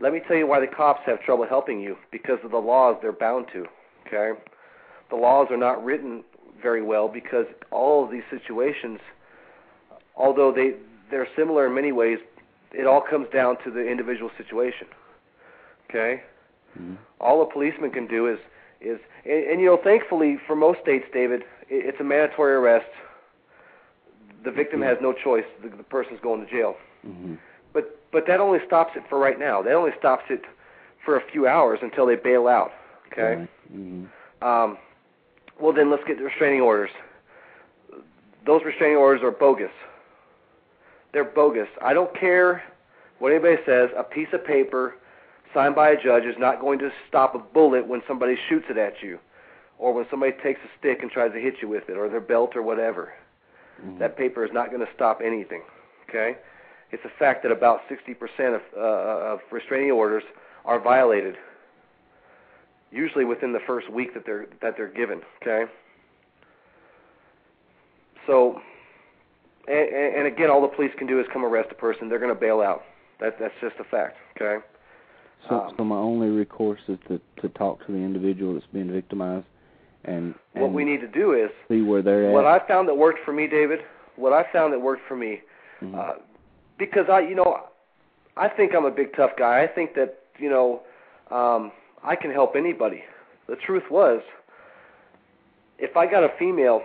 let 0.00 0.12
me 0.12 0.20
tell 0.26 0.36
you 0.36 0.46
why 0.46 0.60
the 0.60 0.66
cops 0.66 1.02
have 1.06 1.20
trouble 1.22 1.46
helping 1.46 1.80
you 1.80 1.96
because 2.10 2.38
of 2.44 2.50
the 2.50 2.58
laws 2.58 2.96
they're 3.02 3.12
bound 3.12 3.46
to. 3.52 3.66
Okay, 4.06 4.38
the 5.10 5.16
laws 5.16 5.48
are 5.50 5.56
not 5.56 5.84
written 5.84 6.24
very 6.62 6.82
well 6.82 7.08
because 7.08 7.46
all 7.70 8.04
of 8.04 8.10
these 8.10 8.22
situations, 8.30 8.98
although 10.16 10.52
they 10.52 10.74
they're 11.10 11.28
similar 11.36 11.66
in 11.66 11.74
many 11.74 11.92
ways, 11.92 12.18
it 12.72 12.86
all 12.86 13.00
comes 13.00 13.28
down 13.32 13.56
to 13.64 13.70
the 13.70 13.86
individual 13.86 14.30
situation. 14.36 14.86
Okay, 15.88 16.22
Mhm. 16.78 16.96
all 17.20 17.42
a 17.42 17.46
policeman 17.46 17.90
can 17.90 18.06
do 18.06 18.26
is 18.26 18.38
is 18.80 18.98
and, 19.24 19.44
and 19.44 19.60
you 19.60 19.66
know 19.66 19.76
thankfully 19.76 20.38
for 20.46 20.56
most 20.56 20.80
states, 20.80 21.06
David, 21.12 21.42
it, 21.68 21.86
it's 21.86 22.00
a 22.00 22.04
mandatory 22.04 22.54
arrest. 22.54 22.88
The 24.42 24.50
victim 24.50 24.80
has 24.80 24.96
no 25.02 25.12
choice. 25.12 25.44
The, 25.62 25.68
the 25.68 25.82
person's 25.82 26.20
going 26.20 26.44
to 26.44 26.50
jail. 26.50 26.76
Mhm. 27.06 27.38
But 28.12 28.26
that 28.26 28.40
only 28.40 28.58
stops 28.66 28.92
it 28.96 29.02
for 29.08 29.18
right 29.18 29.38
now. 29.38 29.62
That 29.62 29.72
only 29.74 29.92
stops 29.98 30.24
it 30.30 30.42
for 31.04 31.16
a 31.16 31.20
few 31.30 31.46
hours 31.46 31.78
until 31.82 32.06
they 32.06 32.16
bail 32.16 32.48
out. 32.48 32.72
Okay. 33.12 33.46
Mhm. 33.72 34.06
Um, 34.42 34.78
well, 35.58 35.72
then 35.72 35.90
let's 35.90 36.04
get 36.04 36.18
the 36.18 36.24
restraining 36.24 36.60
orders. 36.60 36.90
Those 38.46 38.64
restraining 38.64 38.96
orders 38.96 39.22
are 39.22 39.30
bogus. 39.30 39.70
They're 41.12 41.24
bogus. 41.24 41.68
I 41.82 41.92
don't 41.92 42.12
care 42.14 42.62
what 43.18 43.32
anybody 43.32 43.58
says. 43.64 43.90
A 43.96 44.02
piece 44.02 44.32
of 44.32 44.44
paper 44.44 44.94
signed 45.52 45.74
by 45.74 45.90
a 45.90 46.00
judge 46.00 46.24
is 46.24 46.38
not 46.38 46.60
going 46.60 46.78
to 46.78 46.92
stop 47.08 47.34
a 47.34 47.38
bullet 47.38 47.86
when 47.86 48.02
somebody 48.06 48.36
shoots 48.48 48.66
it 48.70 48.78
at 48.78 49.02
you, 49.02 49.18
or 49.78 49.92
when 49.92 50.06
somebody 50.08 50.32
takes 50.32 50.60
a 50.64 50.68
stick 50.78 51.02
and 51.02 51.10
tries 51.10 51.32
to 51.32 51.40
hit 51.40 51.60
you 51.60 51.68
with 51.68 51.88
it, 51.90 51.96
or 51.96 52.08
their 52.08 52.20
belt, 52.20 52.54
or 52.56 52.62
whatever. 52.62 53.12
Mhm. 53.84 53.98
That 53.98 54.16
paper 54.16 54.44
is 54.44 54.52
not 54.52 54.70
going 54.70 54.84
to 54.84 54.92
stop 54.94 55.20
anything. 55.20 55.62
Okay? 56.08 56.36
It's 56.92 57.04
a 57.04 57.18
fact 57.18 57.42
that 57.44 57.52
about 57.52 57.80
60% 57.88 58.54
of, 58.54 58.60
uh, 58.76 58.80
of 59.34 59.40
restraining 59.52 59.90
orders 59.92 60.24
are 60.64 60.80
violated, 60.80 61.36
usually 62.90 63.24
within 63.24 63.52
the 63.52 63.60
first 63.66 63.88
week 63.90 64.12
that 64.14 64.24
they're 64.26 64.46
that 64.60 64.76
they're 64.76 64.88
given. 64.88 65.20
Okay. 65.42 65.70
So, 68.26 68.60
and, 69.66 70.16
and 70.18 70.26
again, 70.26 70.50
all 70.50 70.60
the 70.62 70.68
police 70.68 70.90
can 70.98 71.06
do 71.06 71.20
is 71.20 71.26
come 71.32 71.44
arrest 71.44 71.68
a 71.70 71.74
person. 71.74 72.08
They're 72.08 72.18
going 72.18 72.34
to 72.34 72.40
bail 72.40 72.60
out. 72.60 72.82
That 73.20 73.36
that's 73.38 73.54
just 73.60 73.76
a 73.78 73.84
fact. 73.84 74.16
Okay. 74.40 74.64
So, 75.48 75.54
Um, 75.60 75.74
so 75.78 75.84
my 75.84 75.96
only 75.96 76.28
recourse 76.28 76.80
is 76.88 76.98
to 77.08 77.20
to 77.40 77.48
talk 77.50 77.84
to 77.86 77.92
the 77.92 77.98
individual 77.98 78.54
that's 78.54 78.66
being 78.72 78.90
victimized, 78.90 79.46
and, 80.04 80.34
and 80.54 80.62
What 80.64 80.72
we 80.72 80.84
need 80.84 81.00
to 81.00 81.08
do 81.08 81.32
is 81.34 81.50
see 81.68 81.82
where 81.82 82.02
they're 82.02 82.26
at. 82.28 82.32
what. 82.32 82.46
I 82.46 82.58
found 82.66 82.88
that 82.88 82.94
worked 82.96 83.20
for 83.24 83.32
me, 83.32 83.46
David. 83.46 83.80
What 84.16 84.32
I 84.32 84.44
found 84.52 84.72
that 84.72 84.80
worked 84.80 85.02
for 85.08 85.16
me, 85.16 85.40
Mhm. 85.82 85.94
uh, 85.96 86.14
because 86.80 87.06
I, 87.08 87.20
you 87.20 87.36
know, 87.36 87.60
I 88.36 88.48
think 88.48 88.74
I'm 88.74 88.86
a 88.86 88.90
big 88.90 89.14
tough 89.14 89.32
guy. 89.38 89.62
I 89.62 89.68
think 89.68 89.94
that 89.94 90.18
you 90.40 90.50
know, 90.50 90.80
um, 91.30 91.70
I 92.02 92.16
can 92.16 92.32
help 92.32 92.56
anybody. 92.56 93.04
The 93.46 93.54
truth 93.54 93.84
was, 93.90 94.22
if 95.78 95.96
I 95.96 96.10
got 96.10 96.24
a 96.24 96.30
female 96.38 96.82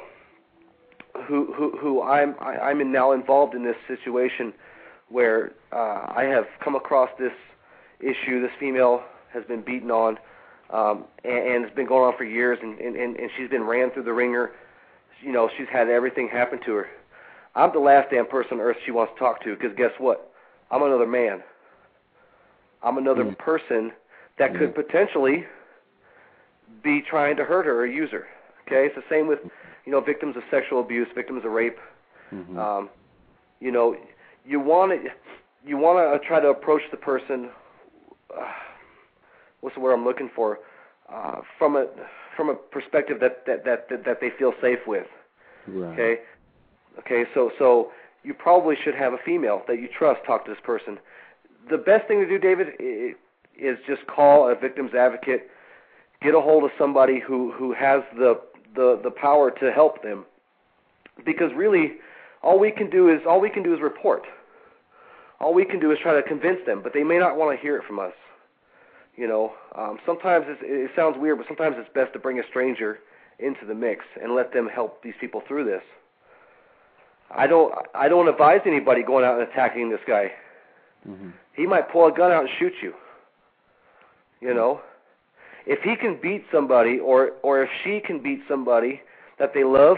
who 1.27 1.51
who 1.53 1.75
who 1.77 2.03
I'm 2.03 2.35
I, 2.39 2.57
I'm 2.57 2.91
now 2.91 3.13
involved 3.13 3.55
in 3.55 3.63
this 3.63 3.77
situation 3.87 4.53
where 5.09 5.53
uh, 5.71 6.11
I 6.15 6.23
have 6.29 6.45
come 6.63 6.75
across 6.75 7.09
this 7.17 7.33
issue. 7.99 8.41
This 8.41 8.51
female 8.59 9.01
has 9.33 9.45
been 9.45 9.61
beaten 9.61 9.91
on, 9.91 10.17
um, 10.71 11.05
and, 11.23 11.47
and 11.47 11.65
it's 11.65 11.75
been 11.75 11.87
going 11.87 12.03
on 12.03 12.17
for 12.17 12.25
years, 12.25 12.59
and 12.61 12.77
and 12.79 12.95
and 12.95 13.29
she's 13.37 13.49
been 13.49 13.63
ran 13.63 13.91
through 13.91 14.03
the 14.03 14.13
ringer. 14.13 14.51
You 15.21 15.31
know, 15.31 15.49
she's 15.57 15.67
had 15.71 15.87
everything 15.89 16.27
happen 16.27 16.59
to 16.65 16.73
her. 16.73 16.87
I'm 17.55 17.71
the 17.71 17.79
last 17.79 18.09
damn 18.11 18.27
person 18.27 18.59
on 18.59 18.61
earth 18.65 18.77
she 18.85 18.91
wants 18.91 19.13
to 19.13 19.19
talk 19.19 19.41
to 19.43 19.55
because 19.55 19.75
guess 19.77 19.91
what? 19.97 20.31
I'm 20.71 20.83
another 20.83 21.07
man. 21.07 21.41
I'm 22.83 22.97
another 22.97 23.23
Mm. 23.25 23.37
person 23.37 23.93
that 24.37 24.51
Yeah. 24.53 24.59
could 24.59 24.75
potentially 24.75 25.47
be 26.83 27.01
trying 27.01 27.35
to 27.37 27.45
hurt 27.45 27.65
her 27.65 27.79
or 27.79 27.85
use 27.85 28.11
her. 28.11 28.27
Okay, 28.67 28.85
it's 28.87 28.95
the 28.95 29.03
same 29.09 29.27
with 29.27 29.39
you 29.85 29.91
know 29.91 30.01
victims 30.01 30.35
of 30.35 30.43
sexual 30.49 30.79
abuse, 30.81 31.07
victims 31.13 31.45
of 31.45 31.51
rape. 31.51 31.79
Mhm. 32.33 32.57
Um, 32.57 32.89
you 33.59 33.71
know, 33.71 33.95
you 34.43 34.59
want 34.59 34.91
to 34.91 35.11
you 35.63 35.77
want 35.77 35.97
to 36.21 36.27
try 36.27 36.39
to 36.39 36.49
approach 36.49 36.81
the 36.91 36.97
person. 36.97 37.51
Uh, 38.35 38.51
what's 39.61 39.75
the 39.75 39.79
word 39.81 39.93
I'm 39.93 40.03
looking 40.03 40.29
for? 40.29 40.59
Uh, 41.07 41.41
from 41.57 41.75
a 41.75 41.87
from 42.35 42.49
a 42.49 42.55
perspective 42.55 43.19
that 43.19 43.45
that 43.45 43.63
that 43.63 43.87
that, 43.89 44.03
that 44.03 44.19
they 44.19 44.31
feel 44.31 44.53
safe 44.61 44.85
with. 44.87 45.07
right. 45.67 45.93
Okay. 45.93 46.21
Okay. 46.99 47.25
So 47.33 47.51
so 47.59 47.91
you 48.23 48.33
probably 48.33 48.75
should 48.83 48.95
have 48.95 49.13
a 49.13 49.19
female 49.23 49.61
that 49.67 49.79
you 49.79 49.87
trust 49.87 50.21
talk 50.25 50.45
to 50.45 50.51
this 50.51 50.59
person. 50.63 50.97
The 51.69 51.77
best 51.77 52.07
thing 52.07 52.19
to 52.19 52.27
do, 52.27 52.37
David, 52.37 52.69
is 53.57 53.77
just 53.87 54.05
call 54.07 54.49
a 54.49 54.55
victim's 54.55 54.93
advocate. 54.93 55.49
Get 56.21 56.33
a 56.33 56.41
hold 56.41 56.63
of 56.63 56.71
somebody 56.77 57.19
who 57.19 57.51
who 57.51 57.73
has 57.73 58.01
the 58.17 58.41
the 58.75 58.99
the 59.03 59.11
power 59.11 59.51
to 59.51 59.71
help 59.71 60.01
them. 60.03 60.25
Because 61.25 61.51
really, 61.55 61.93
all 62.41 62.59
we 62.59 62.71
can 62.71 62.89
do 62.89 63.09
is 63.09 63.21
all 63.27 63.39
we 63.39 63.49
can 63.49 63.63
do 63.63 63.73
is 63.73 63.81
report. 63.81 64.23
All 65.39 65.53
we 65.53 65.65
can 65.65 65.79
do 65.79 65.91
is 65.91 65.97
try 66.01 66.13
to 66.19 66.23
convince 66.23 66.59
them, 66.65 66.81
but 66.81 66.93
they 66.93 67.03
may 67.03 67.17
not 67.17 67.35
want 67.35 67.57
to 67.57 67.61
hear 67.61 67.77
it 67.77 67.83
from 67.85 67.99
us. 67.99 68.13
You 69.15 69.27
know, 69.27 69.53
um, 69.77 69.97
sometimes 70.05 70.45
it's, 70.47 70.61
it 70.63 70.91
sounds 70.95 71.15
weird, 71.17 71.37
but 71.37 71.47
sometimes 71.47 71.75
it's 71.77 71.89
best 71.93 72.13
to 72.13 72.19
bring 72.19 72.39
a 72.39 72.43
stranger 72.49 72.99
into 73.39 73.65
the 73.65 73.73
mix 73.73 74.03
and 74.21 74.35
let 74.35 74.53
them 74.53 74.67
help 74.67 75.03
these 75.03 75.13
people 75.19 75.41
through 75.47 75.65
this. 75.65 75.83
I 77.31 77.47
don't 77.47 77.73
I 77.93 78.07
don't 78.07 78.27
advise 78.27 78.61
anybody 78.65 79.03
going 79.03 79.25
out 79.25 79.39
and 79.39 79.47
attacking 79.49 79.89
this 79.89 79.99
guy. 80.07 80.31
Mhm. 81.07 81.33
He 81.53 81.65
might 81.65 81.89
pull 81.91 82.05
a 82.07 82.11
gun 82.11 82.31
out 82.31 82.41
and 82.41 82.49
shoot 82.59 82.73
you. 82.81 82.93
You 84.41 84.53
know, 84.53 84.81
if 85.65 85.81
he 85.81 85.95
can 85.95 86.15
beat 86.21 86.45
somebody, 86.51 86.99
or 86.99 87.31
or 87.41 87.63
if 87.63 87.69
she 87.83 87.99
can 87.99 88.19
beat 88.19 88.41
somebody 88.47 89.01
that 89.39 89.53
they 89.53 89.63
love, 89.63 89.97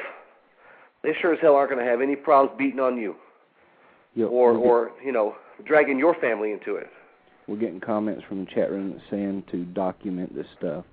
they 1.02 1.14
sure 1.14 1.34
as 1.34 1.40
hell 1.40 1.56
aren't 1.56 1.70
going 1.72 1.84
to 1.84 1.90
have 1.90 2.02
any 2.02 2.16
problems 2.16 2.58
beating 2.58 2.80
on 2.80 2.98
you, 2.98 3.16
or 4.30 4.54
get- 4.54 4.60
or 4.62 4.92
you 5.04 5.12
know 5.12 5.36
dragging 5.66 5.98
your 6.00 6.14
family 6.16 6.52
into 6.52 6.76
it. 6.76 6.90
we're 7.48 7.56
getting 7.58 7.80
comments 7.80 8.24
from 8.26 8.46
the 8.46 8.52
chat 8.52 8.70
room 8.70 9.02
saying 9.10 9.42
to 9.52 9.64
document 9.66 10.34
this 10.36 10.48
stuff. 10.58 10.86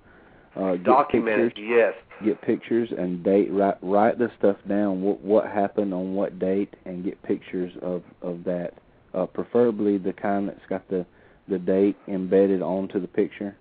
Uh, 0.55 0.77
Document 0.77 1.41
it, 1.41 1.55
pictures, 1.55 1.67
yes. 1.67 1.93
get 2.23 2.41
pictures 2.41 2.89
and 2.97 3.23
date. 3.23 3.51
Write 3.51 3.77
write 3.81 4.17
the 4.17 4.31
stuff 4.39 4.55
down. 4.69 5.01
What 5.01 5.21
what 5.21 5.47
happened 5.47 5.93
on 5.93 6.13
what 6.13 6.39
date, 6.39 6.73
and 6.85 7.03
get 7.03 7.21
pictures 7.23 7.73
of 7.81 8.03
of 8.21 8.43
that. 8.45 8.73
Uh, 9.13 9.25
preferably 9.25 9.97
the 9.97 10.13
kind 10.13 10.47
that's 10.47 10.65
got 10.69 10.87
the 10.89 11.05
the 11.47 11.57
date 11.57 11.97
embedded 12.07 12.61
onto 12.61 13.01
the 13.01 13.07
picture, 13.07 13.55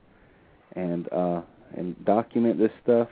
and 0.76 1.12
uh, 1.12 1.42
and 1.76 2.02
document 2.04 2.58
this 2.58 2.70
stuff 2.82 3.08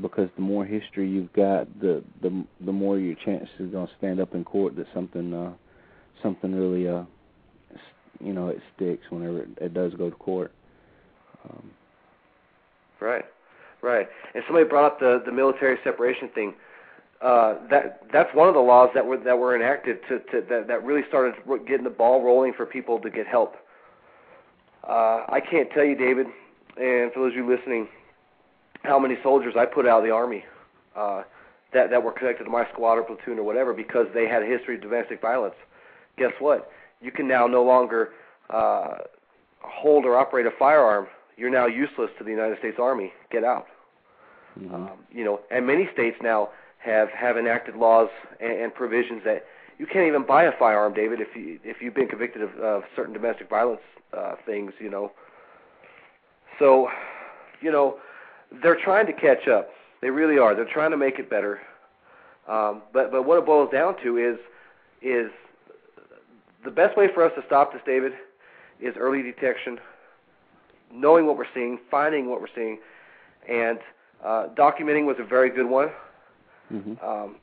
because 0.00 0.28
the 0.36 0.42
more 0.42 0.64
history 0.64 1.08
you've 1.08 1.32
got, 1.32 1.66
the 1.80 2.02
the 2.22 2.44
the 2.64 2.72
more 2.72 2.98
your 2.98 3.14
chances 3.24 3.48
are 3.60 3.66
going 3.66 3.86
to 3.86 3.92
stand 3.98 4.20
up 4.20 4.34
in 4.34 4.44
court 4.44 4.76
that 4.76 4.86
something 4.92 5.32
uh, 5.32 5.52
something 6.22 6.54
really 6.54 6.88
uh, 6.88 7.04
you 8.20 8.32
know 8.32 8.48
it 8.48 8.60
sticks 8.74 9.04
whenever 9.10 9.42
it, 9.42 9.48
it 9.60 9.74
does 9.74 9.92
go 9.94 10.10
to 10.10 10.16
court. 10.16 10.52
Um, 11.48 11.70
Right, 13.04 13.26
right. 13.82 14.08
And 14.34 14.42
somebody 14.46 14.66
brought 14.66 14.86
up 14.86 14.98
the 14.98 15.22
the 15.24 15.32
military 15.32 15.78
separation 15.84 16.30
thing. 16.30 16.54
Uh, 17.20 17.56
that 17.70 18.02
that's 18.10 18.34
one 18.34 18.48
of 18.48 18.54
the 18.54 18.60
laws 18.60 18.88
that 18.94 19.04
were 19.04 19.18
that 19.18 19.38
were 19.38 19.54
enacted 19.54 19.98
to, 20.08 20.20
to 20.30 20.46
that 20.48 20.68
that 20.68 20.82
really 20.84 21.06
started 21.06 21.34
getting 21.66 21.84
the 21.84 21.90
ball 21.90 22.22
rolling 22.24 22.54
for 22.54 22.64
people 22.64 22.98
to 23.00 23.10
get 23.10 23.26
help. 23.26 23.56
Uh, 24.88 25.24
I 25.28 25.40
can't 25.40 25.70
tell 25.70 25.84
you, 25.84 25.94
David, 25.94 26.26
and 26.76 27.12
for 27.12 27.20
those 27.20 27.32
of 27.32 27.36
you 27.36 27.46
listening, 27.46 27.88
how 28.82 28.98
many 28.98 29.16
soldiers 29.22 29.54
I 29.56 29.66
put 29.66 29.86
out 29.86 29.98
of 29.98 30.04
the 30.04 30.10
army 30.10 30.44
uh, 30.96 31.22
that 31.74 31.90
that 31.90 32.02
were 32.02 32.12
connected 32.12 32.44
to 32.44 32.50
my 32.50 32.66
squad 32.72 32.94
or 32.94 33.02
platoon 33.02 33.38
or 33.38 33.42
whatever 33.42 33.74
because 33.74 34.06
they 34.14 34.26
had 34.26 34.42
a 34.42 34.46
history 34.46 34.76
of 34.76 34.80
domestic 34.82 35.20
violence. 35.20 35.56
Guess 36.16 36.32
what? 36.38 36.70
You 37.02 37.10
can 37.10 37.28
now 37.28 37.46
no 37.46 37.62
longer 37.62 38.12
uh, 38.48 38.94
hold 39.60 40.06
or 40.06 40.16
operate 40.16 40.46
a 40.46 40.50
firearm 40.58 41.06
you're 41.36 41.50
now 41.50 41.66
useless 41.66 42.10
to 42.18 42.24
the 42.24 42.30
United 42.30 42.58
States 42.58 42.78
Army. 42.80 43.12
Get 43.30 43.44
out. 43.44 43.66
mhm. 44.58 44.72
Um, 44.72 44.90
you 45.10 45.24
know, 45.24 45.40
and 45.50 45.66
many 45.66 45.88
states 45.92 46.16
now 46.22 46.50
have 46.78 47.08
have 47.10 47.36
enacted 47.36 47.76
laws 47.76 48.08
and, 48.40 48.52
and 48.52 48.74
provisions 48.74 49.22
that 49.24 49.44
you 49.78 49.86
can't 49.86 50.06
even 50.06 50.24
buy 50.24 50.44
a 50.44 50.52
firearm, 50.52 50.94
David, 50.94 51.20
if 51.20 51.34
you 51.34 51.58
if 51.64 51.82
you've 51.82 51.94
been 51.94 52.08
convicted 52.08 52.42
of 52.42 52.50
uh, 52.62 52.86
certain 52.94 53.12
domestic 53.12 53.48
violence 53.48 53.80
uh, 54.16 54.34
things. 54.46 54.72
You 54.78 54.90
know, 54.90 55.12
so 56.58 56.88
you 57.60 57.72
know 57.72 57.98
they're 58.62 58.78
trying 58.80 59.06
to 59.06 59.12
catch 59.12 59.48
up. 59.48 59.70
They 60.00 60.10
really 60.10 60.38
are. 60.38 60.54
They're 60.54 60.64
trying 60.72 60.90
to 60.92 60.96
make 60.96 61.18
it 61.18 61.28
better. 61.28 61.60
Um, 62.48 62.82
but 62.92 63.10
but 63.10 63.24
what 63.24 63.38
it 63.38 63.46
boils 63.46 63.70
down 63.72 63.96
to 64.04 64.16
is 64.18 64.38
is 65.02 65.30
the 66.64 66.70
best 66.70 66.96
way 66.96 67.08
for 67.12 67.22
us 67.24 67.32
to 67.36 67.42
stop 67.46 67.72
this, 67.72 67.82
David, 67.84 68.12
is 68.80 68.94
early 68.98 69.22
detection, 69.22 69.78
knowing 70.94 71.26
what 71.26 71.36
we're 71.36 71.52
seeing, 71.54 71.78
finding 71.90 72.30
what 72.30 72.40
we're 72.40 72.54
seeing, 72.54 72.78
and 73.48 73.78
uh, 74.24 74.46
documenting 74.56 75.04
was 75.04 75.16
a 75.18 75.24
very 75.24 75.50
good 75.50 75.66
one. 75.66 75.90
Mhm. 76.72 77.02
Um, 77.04 77.36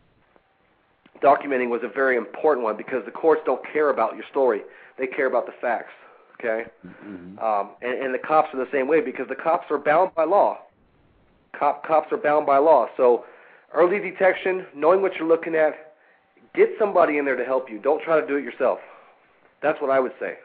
documenting 1.21 1.69
was 1.69 1.81
a 1.83 1.87
very 1.87 2.15
important 2.15 2.63
one 2.63 2.75
because 2.75 3.05
the 3.05 3.11
courts 3.11 3.41
don't 3.45 3.61
care 3.71 3.89
about 3.89 4.15
your 4.15 4.25
story; 4.31 4.61
they 4.97 5.07
care 5.07 5.27
about 5.27 5.45
the 5.45 5.51
facts. 5.53 5.93
Okay, 6.39 6.65
Mhm. 6.85 7.39
um, 7.41 7.69
and, 7.83 7.93
and 8.01 8.13
the 8.13 8.19
cops 8.19 8.51
are 8.53 8.57
the 8.57 8.71
same 8.71 8.87
way 8.87 8.99
because 8.99 9.27
the 9.27 9.35
cops 9.35 9.69
are 9.69 9.77
bound 9.77 10.15
by 10.15 10.23
law. 10.23 10.57
Cop 11.53 11.85
cops 11.85 12.11
are 12.11 12.17
bound 12.17 12.47
by 12.47 12.57
law. 12.57 12.89
So, 12.97 13.25
early 13.73 13.99
detection, 13.99 14.65
knowing 14.73 15.03
what 15.03 15.15
you're 15.17 15.27
looking 15.27 15.53
at, 15.53 15.93
get 16.55 16.69
somebody 16.79 17.19
in 17.19 17.25
there 17.25 17.35
to 17.35 17.45
help 17.45 17.69
you. 17.69 17.77
Don't 17.77 18.01
try 18.01 18.19
to 18.19 18.25
do 18.25 18.37
it 18.37 18.43
yourself. 18.43 18.79
That's 19.61 19.79
what 19.79 19.91
I 19.91 19.99
would 19.99 20.13
say. 20.19 20.39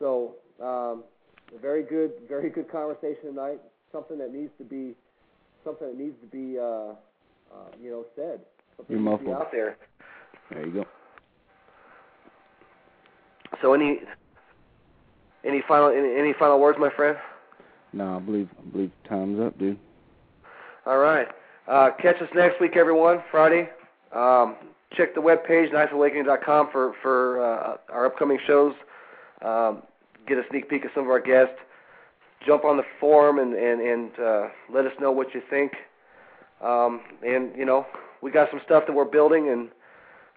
So, 0.00 0.34
um, 0.60 1.04
a 1.54 1.58
very 1.60 1.82
good, 1.84 2.12
very 2.28 2.50
good 2.50 2.70
conversation 2.70 3.34
tonight. 3.34 3.60
Something 3.92 4.18
that 4.18 4.32
needs 4.32 4.50
to 4.58 4.64
be, 4.64 4.94
something 5.64 5.86
that 5.86 5.96
needs 5.98 6.16
to 6.20 6.26
be, 6.26 6.58
uh, 6.58 6.62
uh, 6.62 7.68
you 7.80 7.90
know, 7.90 8.04
said. 8.16 8.40
Something 8.76 8.96
You're 8.96 9.10
needs 9.10 9.18
to 9.20 9.24
be 9.24 9.30
muffled. 9.30 9.46
out 9.46 9.52
there. 9.52 9.76
There 10.50 10.66
you 10.66 10.72
go. 10.72 10.84
So, 13.62 13.74
any, 13.74 14.00
any 15.44 15.62
final, 15.68 15.90
any, 15.90 16.18
any 16.18 16.32
final 16.38 16.58
words, 16.58 16.78
my 16.80 16.90
friend? 16.90 17.16
No, 17.92 18.16
I 18.16 18.20
believe 18.20 18.48
I 18.58 18.70
believe 18.70 18.90
time's 19.08 19.40
up, 19.40 19.58
dude. 19.58 19.78
All 20.86 20.98
right. 20.98 21.28
Uh, 21.68 21.90
catch 22.00 22.20
us 22.22 22.28
next 22.34 22.60
week, 22.60 22.76
everyone. 22.76 23.22
Friday. 23.30 23.68
Um, 24.14 24.56
check 24.92 25.14
the 25.14 25.20
webpage, 25.20 25.72
niceawakening.com, 25.72 26.70
for 26.72 26.94
for 27.02 27.44
uh, 27.44 27.76
our 27.92 28.06
upcoming 28.06 28.38
shows. 28.46 28.74
Um, 29.42 29.82
get 30.34 30.38
a 30.38 30.48
sneak 30.48 30.68
peek 30.68 30.84
of 30.84 30.90
some 30.94 31.04
of 31.04 31.10
our 31.10 31.20
guests. 31.20 31.56
Jump 32.46 32.64
on 32.64 32.76
the 32.76 32.84
forum 32.98 33.38
and 33.38 33.54
and 33.54 33.80
and 33.80 34.10
uh, 34.18 34.48
let 34.72 34.86
us 34.86 34.92
know 35.00 35.12
what 35.12 35.34
you 35.34 35.42
think. 35.50 35.72
Um, 36.62 37.00
and 37.26 37.54
you 37.56 37.64
know, 37.64 37.86
we 38.22 38.30
got 38.30 38.50
some 38.50 38.60
stuff 38.64 38.84
that 38.86 38.94
we're 38.94 39.04
building, 39.04 39.48
and 39.48 39.68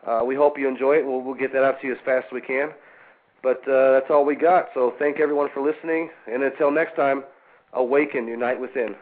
uh, 0.06 0.24
we 0.26 0.36
hope 0.36 0.58
you 0.58 0.68
enjoy 0.68 0.98
it. 0.98 1.06
We'll 1.06 1.22
we'll 1.22 1.36
get 1.36 1.54
that 1.54 1.64
out 1.64 1.80
to 1.82 1.88
you 1.88 1.94
as 1.94 2.00
fast 2.04 2.26
as 2.28 2.32
we 2.34 2.42
can. 2.42 2.72
But 3.42 3.68
uh, 3.68 3.92
that's 3.94 4.10
all 4.10 4.26
we 4.26 4.36
got. 4.36 4.70
So 4.74 4.94
thank 5.00 5.20
everyone 5.20 5.50
for 5.54 5.62
listening, 5.62 6.10
and 6.32 6.44
until 6.44 6.72
next 6.72 6.96
time, 6.96 7.24
awaken, 7.74 8.28
unite 8.28 8.60
within. 8.60 8.96